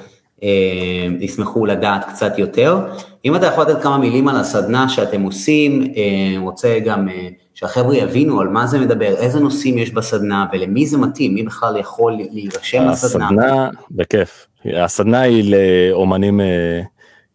אמ, 0.43 1.17
ישמחו 1.19 1.65
לדעת 1.65 2.05
קצת 2.05 2.39
יותר. 2.39 2.79
אם 3.25 3.35
אתה 3.35 3.45
יכול 3.45 3.63
לתת 3.63 3.81
כמה 3.83 3.97
מילים 3.97 4.27
על 4.27 4.35
הסדנה 4.35 4.89
שאתם 4.89 5.21
עושים, 5.21 5.93
אמ, 5.95 6.41
רוצה 6.41 6.79
גם 6.85 7.09
אה, 7.09 7.29
שהחבר'ה 7.53 7.95
יבינו 7.95 8.41
על 8.41 8.47
מה 8.47 8.67
זה 8.67 8.79
מדבר, 8.79 9.15
איזה 9.15 9.39
נושאים 9.39 9.77
יש 9.77 9.91
בסדנה 9.91 10.45
ולמי 10.53 10.85
זה 10.85 10.97
מתאים, 10.97 11.33
מי 11.33 11.43
בכלל 11.43 11.77
יכול 11.77 12.17
להירשם 12.31 12.89
לסדנה. 12.89 13.25
הסדנה, 13.25 13.69
בכיף. 13.91 14.47
הסדנה 14.65 15.21
היא 15.21 15.55
לאומנים 15.55 16.41
אה, 16.41 16.81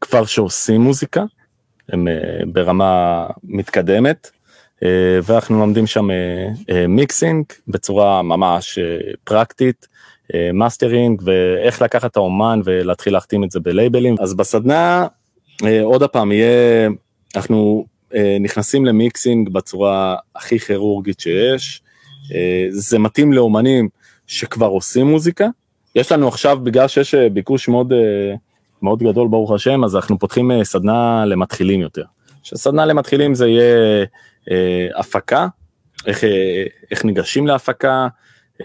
כבר 0.01 0.25
שעושים 0.25 0.81
מוזיקה, 0.81 1.25
הם 1.89 2.09
אה, 2.09 2.15
ברמה 2.47 3.27
מתקדמת. 3.45 4.31
אה, 4.85 5.19
ואנחנו 5.23 5.59
לומדים 5.59 5.87
שם 5.87 6.09
mixing 6.89 7.45
אה, 7.51 7.57
אה, 7.57 7.63
בצורה 7.69 8.23
ממש 8.23 8.79
פרקטית, 9.25 9.89
מאסטרינג 10.55 11.23
ואיך 11.25 11.83
לקחת 11.83 12.11
את 12.11 12.17
האומן 12.17 12.61
ולהתחיל 12.65 13.13
להחתים 13.13 13.45
את 13.45 13.51
זה 13.51 13.61
בלייבלים. 13.61 14.17
אז 14.21 14.35
בסדנה 14.35 15.07
עוד 15.83 16.03
הפעם 16.03 16.33
יהיה, 16.33 16.89
אנחנו 17.37 17.87
נכנסים 18.41 18.87
ל 18.87 18.95
mixing 18.95 19.49
בצורה 19.49 20.17
הכי 20.37 20.59
כירורגית 20.59 21.21
שיש, 21.21 21.83
זה 22.71 22.99
מתאים 22.99 23.33
לאומנים 23.33 23.89
שכבר 24.27 24.67
עושים 24.67 25.07
מוזיקה. 25.07 25.47
יש 25.95 26.13
לנו 26.13 26.29
עכשיו, 26.29 26.59
בגלל 26.63 26.89
שיש 26.89 27.15
ביקוש 27.15 27.69
מאוד, 27.69 27.93
מאוד 28.83 29.03
גדול 29.03 29.29
ברוך 29.29 29.53
השם, 29.53 29.85
אז 29.85 29.97
אנחנו 29.97 30.19
פותחים 30.19 30.65
סדנה 30.65 31.25
למתחילים 31.25 31.81
יותר. 31.81 32.05
שסדנה 32.43 32.87
למתחילים 32.87 33.35
זה 33.35 33.49
יהיה 33.49 34.05
הפקה, 34.97 35.47
איך, 36.07 36.25
אה, 36.25 36.65
איך 36.91 37.05
ניגשים 37.05 37.47
להפקה, 37.47 38.09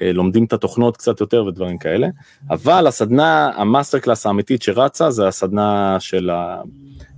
אה, 0.02 0.14
לומדים 0.14 0.46
את 0.46 0.54
התוכנות 0.54 0.98
קצת 0.98 1.22
יותר 1.22 1.46
ודברים 1.46 1.78
כאלה, 1.78 2.08
אבל 2.50 2.88
הסדנה, 2.88 3.52
המאסטר 3.56 4.00
קלאס 4.00 4.26
האמיתית 4.26 4.62
שרצה 4.62 5.12
זה 5.12 5.28
הסדנה 5.28 5.98
של, 6.00 6.30
ה, 6.30 6.62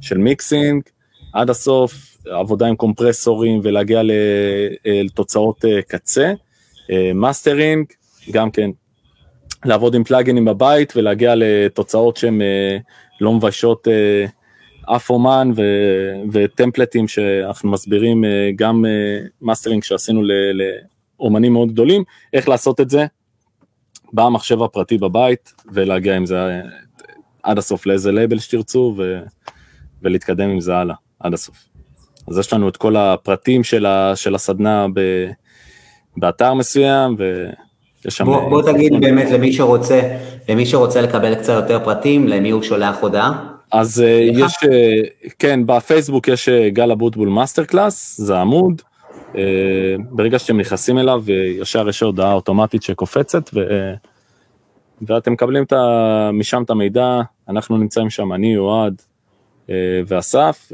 של 0.02 0.18
mixing, 0.18 0.84
עד 1.34 1.50
הסוף 1.50 2.18
עבודה 2.26 2.68
עם 2.68 2.76
קומפרסורים 2.76 3.60
ולהגיע 3.64 4.02
לתוצאות 4.86 5.66
קצה, 5.88 6.34
מאסטרינג, 7.16 7.86
גם 8.32 8.52
כן 8.52 8.70
לעבוד 9.66 9.96
עם 9.96 10.04
פלאגינים 10.04 10.46
בבית 10.46 10.94
ולהגיע 10.96 11.34
לתוצאות 11.36 12.18
שהן 12.18 12.42
לא 13.22 13.34
מביישות 13.34 13.88
אף 14.86 15.10
אומן 15.10 15.52
ו, 15.56 15.62
וטמפלטים 16.32 17.08
שאנחנו 17.08 17.72
מסבירים 17.72 18.26
אה, 18.26 18.50
גם 18.56 18.86
מאסטרינג 19.42 19.82
אה, 19.84 19.88
שעשינו 19.88 20.22
לאומנים 21.20 21.54
מאוד 21.54 21.72
גדולים, 21.72 22.04
איך 22.34 22.50
לעשות 22.50 22.82
את 22.82 22.90
זה 22.90 23.06
במחשב 24.14 24.62
הפרטי 24.62 24.98
בבית 24.98 25.54
ולהגיע 25.72 26.16
עם 26.16 26.26
זה 26.26 26.38
אה, 26.38 26.62
עד 27.44 27.58
הסוף 27.58 27.86
לאיזה 27.86 28.12
לייבל 28.12 28.40
שתרצו 28.40 28.94
ו, 28.98 29.20
ולהתקדם 30.02 30.50
עם 30.50 30.60
זה 30.60 30.76
הלאה 30.76 30.96
עד 31.20 31.34
הסוף. 31.34 31.58
אז 32.28 32.40
יש 32.40 32.54
לנו 32.54 32.70
את 32.70 32.78
כל 32.78 32.96
הפרטים 32.96 33.64
של, 33.64 33.86
ה, 33.86 34.16
של 34.16 34.36
הסדנה 34.36 34.88
ב, 34.94 35.30
באתר 36.18 36.54
מסוים 36.54 37.16
ו... 37.18 37.50
בוא, 38.26 38.50
בוא 38.50 38.62
תגיד 38.62 38.94
באמת 39.00 39.32
למי 39.32 39.54
שרוצה, 39.54 40.18
למי 40.50 40.66
שרוצה 40.66 41.02
לקבל 41.02 41.36
קצת 41.36 41.54
יותר 41.54 41.80
פרטים, 41.84 42.28
למי 42.28 42.50
הוא 42.50 42.64
שולח 42.64 42.98
הודעה? 43.02 43.55
אז 43.76 44.02
אה, 44.02 44.20
יש, 44.34 44.54
אה, 44.72 45.02
כן, 45.40 45.66
בפייסבוק 45.66 46.28
יש 46.28 46.50
אה, 46.50 46.70
גל 46.70 46.92
אבוטבול 46.92 47.30
master 47.30 47.66
class, 47.66 48.22
זה 48.22 48.38
עמוד, 48.38 48.82
ברגע 50.10 50.40
שאתם 50.40 50.58
נכנסים 50.60 50.98
אליו, 50.98 51.24
ישר 51.60 51.90
יש 51.90 52.00
הודעה 52.00 52.34
אוטומטית 52.34 52.84
שקופצת, 52.84 53.50
ו... 53.54 53.60
ואתם 55.02 55.32
מקבלים 55.34 55.64
את 55.64 55.74
ה... 55.74 56.30
משם 56.34 56.64
את 56.64 56.70
המידע, 56.70 57.22
אנחנו 57.50 57.78
נמצאים 57.78 58.10
שם, 58.10 58.34
אני, 58.34 58.58
אוהד 58.58 59.02
ואסף, 60.08 60.70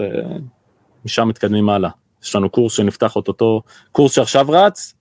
משם 1.06 1.28
מתקדמים 1.28 1.70
הלאה. 1.70 1.90
יש 2.24 2.36
לנו 2.36 2.50
קורס 2.50 2.74
שנפתח 2.74 3.16
אותו, 3.16 3.62
קורס 3.92 4.16
שעכשיו 4.16 4.46
רץ, 4.50 4.94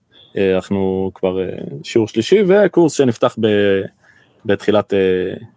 אנחנו 0.55 1.11
כבר 1.15 1.39
שיעור 1.83 2.09
שלישי, 2.09 2.43
וקורס 2.49 2.93
שנפתח 2.93 3.37
ב... 3.41 3.47
בתחילת 4.45 4.95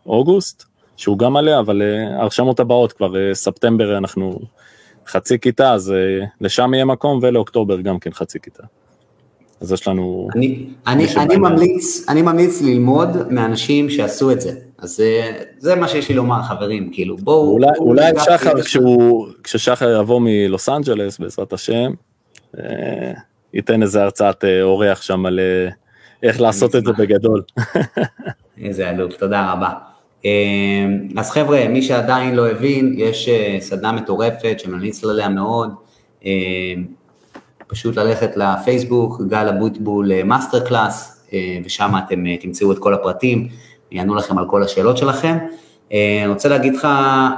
אוגוסט, 0.06 0.73
שהוא 0.98 1.18
גם 1.18 1.34
מלא, 1.34 1.60
אבל 1.60 1.82
ההרשמות 2.18 2.60
הבאות 2.60 2.94
כבר 2.94 3.34
ספטמבר 3.34 3.98
אנחנו 3.98 4.40
חצי 5.08 5.40
כיתה, 5.40 5.74
אז 5.74 5.94
לשם 6.42 6.74
יהיה 6.74 6.86
מקום, 6.86 7.20
ולאוקטובר 7.22 7.82
גם 7.82 8.00
כן 8.00 8.12
חצי 8.12 8.40
כיתה. 8.40 8.64
אז 9.64 9.72
יש 9.72 9.88
לנו... 9.88 10.28
אני, 10.36 10.68
אני, 10.88 11.08
אני, 11.18 11.38
ממליץ, 11.38 12.10
אני 12.10 12.22
ממליץ 12.22 12.62
ללמוד 12.62 13.10
מאנשים 13.30 13.90
שעשו 13.90 14.32
את 14.32 14.42
זה. 14.42 14.52
אז 14.78 14.96
זה, 14.96 15.32
זה 15.58 15.76
מה 15.76 15.88
שיש 15.88 16.10
לי 16.10 16.16
לומר, 16.16 16.42
חברים, 16.44 16.90
כאילו, 16.94 17.18
בואו... 17.18 17.50
אולי, 17.50 17.68
בוא 17.78 17.86
אולי 17.86 18.12
שחר, 18.20 18.62
כשהוא, 18.62 19.28
כששחר 19.44 20.00
יבוא 20.00 20.22
מלוס 20.24 20.70
אנג'לס, 20.70 21.20
בעזרת 21.20 21.54
השם, 21.54 21.92
אה, 22.60 23.12
ייתן 23.54 23.82
איזה 23.82 24.04
הרצאת 24.04 24.44
אה, 24.44 24.62
אורח 24.62 25.02
שם 25.02 25.26
על 25.26 25.40
אה, 25.40 25.70
איך 26.24 26.42
לעשות 26.42 26.76
את 26.76 26.86
זה 26.86 26.92
בגדול. 26.98 27.42
איזה 28.64 28.90
אלוף, 28.90 29.14
תודה 29.14 29.52
רבה. 29.52 29.70
אז 31.18 31.32
חבר'ה, 31.32 31.68
מי 31.68 31.82
שעדיין 31.82 32.36
לא 32.36 32.50
הבין, 32.50 32.94
יש 32.98 33.30
סדנה 33.60 33.92
מטורפת 33.92 34.60
שממליץ 34.60 35.04
עליה 35.04 35.30
מאוד. 35.30 35.70
פשוט 37.68 37.96
ללכת 37.96 38.38
לפייסבוק, 38.38 39.22
גל 39.28 39.48
אבוטבול 39.48 40.24
master 40.24 40.60
class, 40.60 41.26
ושם 41.66 41.92
אתם 42.06 42.28
אה, 42.28 42.38
תמצאו 42.38 42.72
את 42.72 42.80
כל 42.80 42.94
הפרטים, 42.94 43.48
יענו 43.92 44.16
לכם 44.16 44.38
על 44.38 44.48
כל 44.48 44.64
השאלות 44.64 44.98
שלכם. 44.98 45.38
אה, 45.94 46.20
אני 46.24 46.34
רוצה 46.34 46.50
להגיד 46.50 46.76
לך 46.76 46.86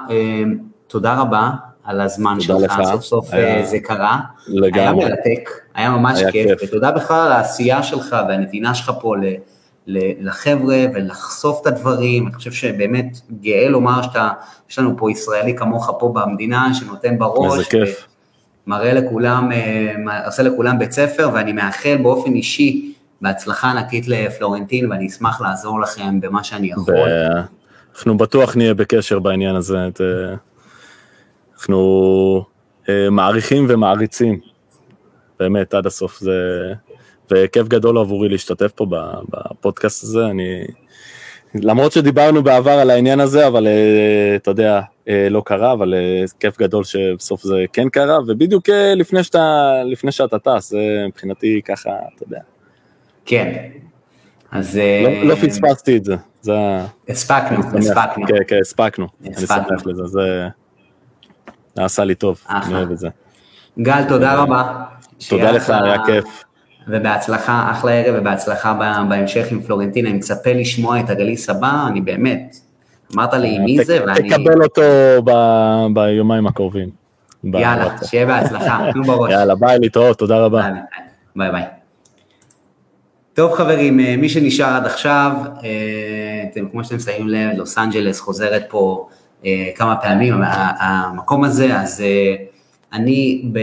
אה, 0.10 0.44
תודה 0.88 1.16
רבה 1.22 1.50
על 1.84 2.02
הזמן 2.02 2.40
שלך, 2.40 2.80
לך. 2.80 2.88
סוף 2.92 3.04
סוף 3.04 3.34
היה... 3.34 3.66
זה 3.66 3.80
קרה. 3.80 4.20
לגמרי. 4.48 4.82
היה 4.82 4.94
מרתק, 4.94 5.50
היה 5.76 5.90
ממש 5.90 6.20
היה 6.20 6.32
כיף, 6.32 6.60
כיף, 6.60 6.70
ותודה 6.70 6.92
בכלל 6.92 7.26
על 7.26 7.32
העשייה 7.32 7.84
שלך 7.84 8.16
והנתינה 8.30 8.76
שלך 8.76 8.92
פה. 9.02 9.16
לחבר'ה 9.88 10.86
ולחשוף 10.94 11.62
את 11.62 11.68
הדברים, 11.68 12.28
אני 12.28 12.36
חושב 12.36 12.52
שבאמת 12.52 13.18
גאה 13.42 13.70
לומר 13.70 14.02
שאתה, 14.02 14.30
יש 14.70 14.80
לנו 14.80 14.98
פה 14.98 15.12
ישראלי 15.12 15.58
כמוך 15.58 15.92
פה 16.00 16.12
במדינה 16.16 16.74
שנותן 16.74 17.18
בראש. 17.20 17.54
איזה 17.54 17.70
כיף. 17.70 18.08
מראה 18.68 18.94
לכולם, 18.94 19.52
אה, 19.52 20.26
עושה 20.26 20.44
לכולם 20.44 20.80
בית 20.80 20.92
ספר, 20.92 21.30
ואני 21.34 21.54
מאחל 21.54 21.98
באופן 22.04 22.34
אישי 22.34 22.94
בהצלחה 23.22 23.72
ענקית 23.72 24.08
לפלורנטין, 24.08 24.92
ואני 24.92 25.08
אשמח 25.08 25.42
לעזור 25.42 25.82
לכם 25.82 26.22
במה 26.22 26.44
שאני 26.44 26.72
יכול. 26.72 26.96
אנחנו 27.96 28.18
בטוח 28.18 28.56
נהיה 28.56 28.74
בקשר 28.74 29.20
בעניין 29.20 29.56
הזה. 29.56 29.78
אנחנו 31.56 32.46
אה, 32.90 33.10
מעריכים 33.10 33.66
ומעריצים, 33.70 34.40
באמת, 35.40 35.74
עד 35.74 35.86
הסוף. 35.86 36.20
זה... 36.20 36.74
וכיף 37.32 37.68
גדול 37.68 37.98
עבורי 37.98 38.30
להשתתף 38.30 38.72
פה 38.72 38.86
בפודקאסט 39.30 40.04
הזה, 40.04 40.26
אני... 40.26 40.66
למרות 41.56 41.92
שדיברנו 41.92 42.44
בעבר 42.44 42.72
על 42.72 42.90
העניין 42.90 43.20
הזה, 43.20 43.48
אבל 43.48 43.68
אה, 43.68 44.36
אתה 44.36 44.52
יודע, 44.52 44.82
אה, 45.10 45.28
לא 45.30 45.42
קרה, 45.46 45.72
אבל 45.72 45.94
אה, 45.94 46.24
כיף 46.40 46.58
גדול 46.58 46.84
שבסוף 46.84 47.44
זה 47.44 47.66
כן 47.74 47.90
קרה, 47.90 48.20
ובדיוק 48.28 48.70
לפני 48.96 49.24
שאתה, 49.24 49.72
לפני 49.86 50.12
שאתה 50.12 50.40
טס, 50.40 50.70
זה 50.70 51.06
מבחינתי 51.08 51.62
ככה, 51.66 51.90
אתה 52.16 52.24
יודע. 52.24 52.40
כן, 53.26 53.70
אז... 54.52 54.80
לא, 55.04 55.24
לא 55.24 55.36
פספסתי 55.36 55.98
את 55.98 56.06
זה, 56.06 56.16
זה... 56.42 56.54
הספקנו, 57.10 57.78
הספקנו. 57.78 58.28
כן, 58.28 58.34
כן, 58.48 58.60
הספקנו, 58.62 59.08
אני 59.26 59.48
שמח 59.48 59.86
לזה, 59.86 60.06
זה... 60.06 60.48
עשה 61.78 62.04
לי 62.04 62.16
טוב, 62.16 62.42
אני 62.50 62.74
אוהב 62.74 62.92
את 62.92 62.98
זה. 62.98 63.10
גל, 63.80 64.04
תודה 64.08 64.36
רבה. 64.36 64.84
תודה 65.30 65.52
לך, 65.52 65.70
היה 65.70 66.06
כיף. 66.06 66.44
ובהצלחה, 66.88 67.72
אחלה 67.72 67.92
ערב 67.92 68.16
ובהצלחה 68.20 68.74
בהמשך 69.10 69.52
עם 69.52 69.62
פלורנטינה, 69.62 70.10
אני 70.10 70.18
מצפה 70.18 70.54
לשמוע 70.54 71.00
את 71.00 71.10
הגליס 71.10 71.50
הבא, 71.50 71.86
אני 71.88 72.02
באמת, 72.02 72.56
אמרת 73.16 73.34
לי 73.34 73.60
מי 73.60 73.86
זה 73.86 74.00
ואני... 74.08 74.30
תקבל 74.30 74.64
אותו 74.64 74.82
ביומיים 75.94 76.48
הקרובים. 76.48 76.90
יאללה, 77.44 77.96
שיהיה 78.04 78.26
בהצלחה, 78.26 78.80
תנו 78.94 79.04
בראש. 79.14 79.32
יאללה, 79.32 79.56
ביי, 79.56 79.80
להתראות, 79.80 80.18
תודה 80.18 80.38
רבה. 80.38 80.70
ביי 81.36 81.52
ביי. 81.52 81.64
טוב 83.34 83.54
חברים, 83.54 84.00
אה, 84.00 84.16
מי 84.18 84.30
שנשאר 84.30 84.76
עד 84.76 84.86
עכשיו, 84.86 85.32
אה, 85.64 86.44
אתם, 86.52 86.70
כמו 86.70 86.84
שאתם 86.84 87.00
שמים 87.00 87.28
לב, 87.28 87.58
לוס 87.58 87.78
אנג'לס 87.78 88.20
חוזרת 88.20 88.64
פה 88.70 89.08
אה, 89.46 89.70
כמה 89.76 89.96
פעמים, 89.96 90.34
המקום 90.80 91.44
הזה, 91.44 91.80
אז 91.80 92.04
אני 92.96 93.42
ב... 93.52 93.60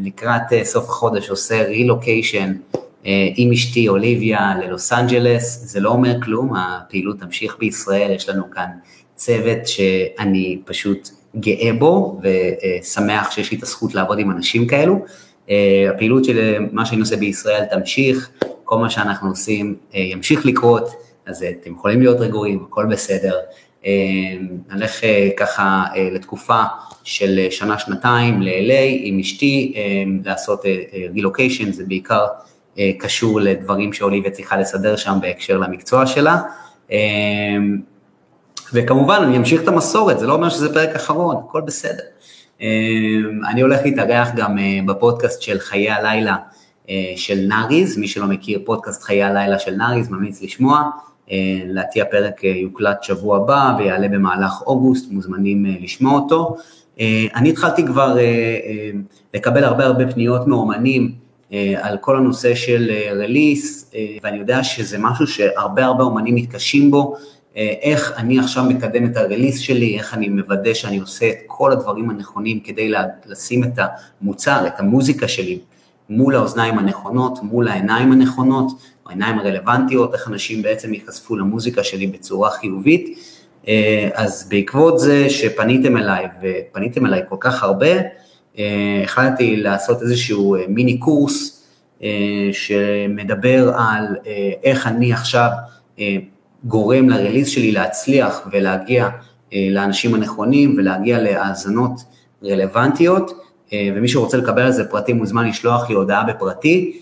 לקראת 0.00 0.52
אה, 0.52 0.64
סוף 0.64 0.88
החודש 0.88 1.30
עושה 1.30 1.62
רילוקיישן 1.62 2.52
אה, 3.06 3.28
עם 3.36 3.52
אשתי 3.52 3.88
אוליביה 3.88 4.54
ללוס 4.62 4.92
אנג'לס, 4.92 5.62
זה 5.64 5.80
לא 5.80 5.88
אומר 5.90 6.20
כלום, 6.22 6.52
הפעילות 6.56 7.20
תמשיך 7.20 7.56
בישראל, 7.58 8.10
יש 8.10 8.28
לנו 8.28 8.50
כאן 8.50 8.68
צוות 9.14 9.66
שאני 9.66 10.58
פשוט 10.64 11.08
גאה 11.36 11.72
בו 11.78 12.20
ושמח 12.22 13.30
שיש 13.30 13.50
לי 13.50 13.58
את 13.58 13.62
הזכות 13.62 13.94
לעבוד 13.94 14.18
עם 14.18 14.30
אנשים 14.30 14.66
כאלו. 14.66 15.04
אה, 15.50 15.86
הפעילות 15.94 16.24
של 16.24 16.56
מה 16.72 16.86
שאני 16.86 17.00
עושה 17.00 17.16
בישראל 17.16 17.64
תמשיך, 17.64 18.30
כל 18.64 18.78
מה 18.78 18.90
שאנחנו 18.90 19.28
עושים 19.28 19.76
ימשיך 19.92 20.46
לקרות, 20.46 20.88
אז 21.26 21.44
אתם 21.60 21.72
יכולים 21.72 22.00
להיות 22.00 22.20
רגועים, 22.20 22.64
הכל 22.68 22.86
בסדר. 22.86 23.34
נלך 24.70 25.00
ככה 25.36 25.84
לתקופה 26.12 26.62
של 27.04 27.38
אה, 27.38 27.50
שנה-שנתיים 27.50 28.42
ל-LA 28.42 29.00
עם 29.02 29.18
אשתי, 29.18 29.72
אה, 29.76 29.82
לעשות 30.24 30.62
רילוקיישן, 31.12 31.66
אה, 31.66 31.72
זה 31.72 31.84
בעיקר 31.86 32.26
קשור 32.98 33.40
לדברים 33.40 33.92
שאוליביה 33.92 34.30
צריכה 34.30 34.56
לסדר 34.56 34.96
שם 34.96 35.18
בהקשר 35.20 35.58
למקצוע 35.58 36.06
שלה. 36.06 36.36
וכמובן, 38.72 39.20
אני 39.22 39.36
אמשיך 39.36 39.62
את 39.62 39.68
המסורת, 39.68 40.18
זה 40.18 40.26
לא 40.26 40.32
אומר 40.32 40.48
שזה 40.48 40.74
פרק 40.74 40.96
אחרון, 40.96 41.36
הכל 41.36 41.60
בסדר. 41.60 42.02
אני 43.50 43.60
הולך 43.60 43.80
להתארח 43.84 44.28
גם 44.36 44.58
בפודקאסט 44.86 45.42
של 45.42 45.58
חיי 45.58 45.90
הלילה 45.90 46.36
של 47.16 47.44
נאריז, 47.48 47.96
מי 47.96 48.08
שלא 48.08 48.26
מכיר 48.26 48.60
פודקאסט 48.64 49.02
חיי 49.02 49.22
הלילה 49.22 49.58
של 49.58 49.74
נאריז, 49.74 50.08
ממליץ 50.08 50.42
לשמוע. 50.42 50.82
לדעתי 51.66 52.00
הפרק 52.00 52.44
יוקלט 52.44 53.02
שבוע 53.02 53.36
הבא 53.36 53.74
ויעלה 53.78 54.08
במהלך 54.08 54.62
אוגוסט, 54.66 55.12
מוזמנים 55.12 55.64
לשמוע 55.80 56.20
אותו. 56.20 56.56
אה, 57.00 57.26
אני 57.34 57.48
התחלתי 57.48 57.86
כבר 57.86 58.18
אה, 58.18 58.22
אה, 58.22 58.90
לקבל 59.34 59.64
הרבה 59.64 59.84
הרבה 59.86 60.12
פניות 60.12 60.46
מאומנים 60.46 61.12
על 61.76 61.98
כל 62.00 62.16
הנושא 62.16 62.54
של 62.54 62.90
רליס, 63.10 63.90
ואני 64.22 64.38
יודע 64.38 64.64
שזה 64.64 64.98
משהו 64.98 65.26
שהרבה 65.26 65.84
הרבה 65.84 66.04
אומנים 66.04 66.34
מתקשים 66.34 66.90
בו, 66.90 67.16
איך 67.56 68.12
אני 68.16 68.38
עכשיו 68.38 68.64
מקדם 68.64 69.06
את 69.06 69.16
הרליס 69.16 69.58
שלי, 69.58 69.98
איך 69.98 70.14
אני 70.14 70.28
מוודא 70.28 70.74
שאני 70.74 70.98
עושה 70.98 71.28
את 71.28 71.36
כל 71.46 71.72
הדברים 71.72 72.10
הנכונים 72.10 72.60
כדי 72.60 72.92
לשים 73.26 73.64
את 73.64 73.78
המוצר, 74.22 74.66
את 74.66 74.80
המוזיקה 74.80 75.28
שלי, 75.28 75.58
מול 76.10 76.36
האוזניים 76.36 76.78
הנכונות, 76.78 77.42
מול 77.42 77.68
העיניים 77.68 78.12
הנכונות, 78.12 78.72
העיניים 79.06 79.38
הרלוונטיות, 79.38 80.14
איך 80.14 80.28
אנשים 80.28 80.62
בעצם 80.62 80.94
ייחשפו 80.94 81.36
למוזיקה 81.36 81.84
שלי 81.84 82.06
בצורה 82.06 82.50
חיובית. 82.50 83.18
אה, 83.70 84.08
אז 84.14 84.48
בעקבות 84.48 84.98
זה 84.98 85.30
שפניתם 85.30 85.96
אליי, 85.96 86.26
ופניתם 86.42 87.06
אליי 87.06 87.22
כל 87.28 87.36
כך 87.40 87.62
הרבה, 87.62 87.92
אה, 88.58 89.00
החלטתי 89.04 89.56
לעשות 89.56 90.02
איזשהו 90.02 90.56
אה, 90.56 90.64
מיני 90.68 90.98
קורס 90.98 91.56
שמדבר 92.52 93.72
על 93.76 94.16
איך 94.64 94.86
אני 94.86 95.12
עכשיו 95.12 95.48
גורם 96.64 97.08
ל 97.08 97.13
release 97.13 97.48
שלי 97.48 97.72
להצליח 97.72 98.48
ולהגיע 98.52 99.08
לאנשים 99.52 100.14
הנכונים 100.14 100.74
ולהגיע 100.78 101.18
להאזנות 101.18 101.92
רלוונטיות, 102.44 103.32
ומי 103.74 104.08
שרוצה 104.08 104.36
לקבל 104.36 104.62
על 104.62 104.72
זה 104.72 104.84
פרטים 104.84 105.16
מוזמן 105.16 105.48
לשלוח 105.48 105.88
לי 105.88 105.94
הודעה 105.94 106.24
בפרטי, 106.24 107.00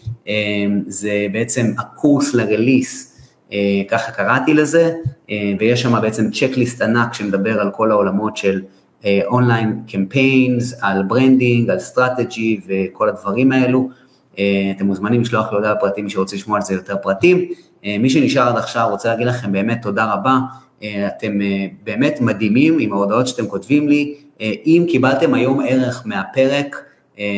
זה 0.87 1.27
בעצם 1.33 1.73
הקורס 1.79 2.35
ל 2.35 2.44
release 2.44 3.08
ככה 3.89 4.13
קראתי 4.13 4.55
לזה, 4.55 4.93
אה, 5.31 5.53
ויש 5.59 5.83
שם 5.83 6.01
בעצם 6.03 6.31
checklist 6.31 6.83
ענק 6.83 7.15
שמדבר 7.15 7.61
על 7.61 7.71
כל 7.71 7.91
העולמות 7.91 8.37
של 8.37 8.63
אונליין 9.27 9.69
אה, 9.69 9.93
campaigns, 9.93 10.79
על 10.81 11.03
branding, 11.03 11.71
על 11.71 11.79
strategy 11.79 12.61
וכל 12.67 13.09
הדברים 13.09 13.53
האלו. 13.53 13.89
אתם 14.77 14.87
מוזמנים 14.87 15.21
לשלוח 15.21 15.51
לי 15.51 15.57
הודעה 15.57 15.75
לפרטים, 15.75 16.05
מי 16.05 16.11
שרוצה 16.11 16.37
לשמוע 16.37 16.57
על 16.57 16.63
זה 16.63 16.75
יותר 16.75 16.97
פרטים. 17.03 17.49
מי 17.85 18.11
שנשאר 18.11 18.49
עד 18.49 18.57
עכשיו 18.57 18.89
רוצה 18.91 19.09
להגיד 19.09 19.27
לכם 19.27 19.53
באמת 19.53 19.83
תודה 19.83 20.13
רבה, 20.13 20.39
אתם 20.83 21.39
באמת 21.85 22.21
מדהימים 22.21 22.79
עם 22.79 22.93
ההודעות 22.93 23.29
שאתם 23.29 23.47
כותבים 23.47 23.89
לי. 23.89 24.15
אם 24.41 24.85
קיבלתם 24.89 25.35
היום 25.35 25.61
ערך 25.69 26.03
מהפרק, 26.07 26.77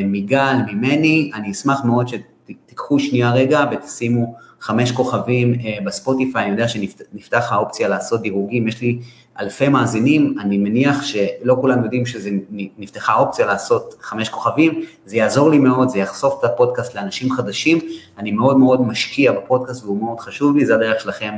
מיגל, 0.04 0.54
ממני, 0.72 1.30
אני 1.34 1.50
אשמח 1.50 1.84
מאוד 1.84 2.08
שתיקחו 2.08 2.98
שנייה 2.98 3.32
רגע 3.32 3.64
ותשימו 3.72 4.34
חמש 4.60 4.92
כוכבים 4.92 5.54
בספוטיפיי, 5.84 6.42
אני 6.42 6.50
יודע 6.50 6.68
שנפתח 6.68 7.48
האופציה 7.52 7.88
לעשות 7.88 8.22
דירוגים, 8.22 8.68
יש 8.68 8.80
לי 8.80 8.98
אלפי 9.40 9.68
מאזינים, 9.68 10.34
אני 10.40 10.58
מניח 10.58 11.02
שלא 11.02 11.56
כולם 11.60 11.84
יודעים 11.84 12.06
שנפתחה 12.06 13.12
האופציה 13.12 13.46
לעשות 13.46 13.94
חמש 14.00 14.28
כוכבים, 14.28 14.84
זה 15.06 15.16
יעזור 15.16 15.50
לי 15.50 15.58
מאוד, 15.58 15.88
זה 15.88 15.98
יחשוף 15.98 16.38
את 16.38 16.44
הפודקאסט 16.44 16.94
לאנשים 16.94 17.32
חדשים, 17.32 17.78
אני 18.18 18.30
מאוד 18.32 18.58
מאוד 18.58 18.80
משקיע 18.80 19.32
בפודקאסט 19.32 19.84
והוא 19.84 20.02
מאוד 20.02 20.20
חשוב 20.20 20.56
לי, 20.56 20.66
זה 20.66 20.74
הדרך 20.74 21.00
שלכם, 21.00 21.34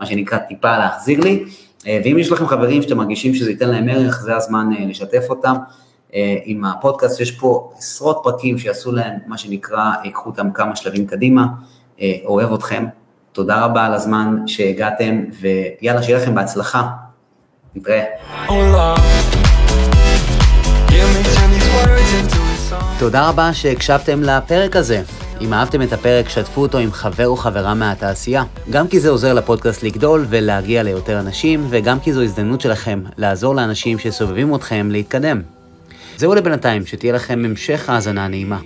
מה 0.00 0.06
שנקרא 0.06 0.38
טיפה 0.38 0.78
להחזיר 0.78 1.20
לי, 1.20 1.44
ואם 1.84 2.16
יש 2.18 2.32
לכם 2.32 2.46
חברים 2.46 2.82
שאתם 2.82 2.96
מרגישים 2.96 3.34
שזה 3.34 3.50
ייתן 3.50 3.68
להם 3.68 3.88
ערך, 3.88 4.20
זה 4.22 4.36
הזמן 4.36 4.70
לשתף 4.88 5.24
אותם. 5.30 5.54
עם 6.44 6.64
הפודקאסט, 6.64 7.20
יש 7.20 7.30
פה 7.30 7.72
עשרות 7.78 8.20
פרקים 8.22 8.58
שיעשו 8.58 8.92
להם, 8.92 9.14
מה 9.26 9.38
שנקרא, 9.38 9.92
ייקחו 10.04 10.30
אותם 10.30 10.50
כמה 10.50 10.76
שלבים 10.76 11.06
קדימה, 11.06 11.46
אוהב 12.24 12.52
אתכם, 12.52 12.84
תודה 13.32 13.64
רבה 13.64 13.86
על 13.86 13.94
הזמן 13.94 14.36
שהגעתם, 14.46 15.24
ויאללה, 15.40 16.02
שיהיה 16.02 16.18
לכם 16.18 16.34
בהצלחה. 16.34 16.88
נתראה. 17.74 18.04
תודה 22.98 23.28
רבה 23.28 23.54
שהקשבתם 23.54 24.22
לפרק 24.22 24.76
הזה. 24.76 25.02
אם 25.40 25.52
אהבתם 25.52 25.82
את 25.82 25.92
הפרק, 25.92 26.28
שתפו 26.28 26.62
אותו 26.62 26.78
עם 26.78 26.92
חבר 26.92 27.26
או 27.26 27.36
חברה 27.36 27.74
מהתעשייה. 27.74 28.42
גם 28.70 28.88
כי 28.88 29.00
זה 29.00 29.08
עוזר 29.08 29.34
לפודקאסט 29.34 29.82
לגדול 29.82 30.26
ולהגיע 30.28 30.82
ליותר 30.82 31.20
אנשים, 31.20 31.66
וגם 31.70 32.00
כי 32.00 32.12
זו 32.12 32.22
הזדמנות 32.22 32.60
שלכם 32.60 33.02
לעזור 33.16 33.54
לאנשים 33.54 33.98
שסובבים 33.98 34.54
אתכם 34.54 34.88
להתקדם. 34.90 35.42
זהו 36.16 36.34
לבינתיים, 36.34 36.86
שתהיה 36.86 37.12
לכם 37.12 37.42
המשך 37.44 37.88
האזנה 37.88 38.28
נעימה. 38.28 38.58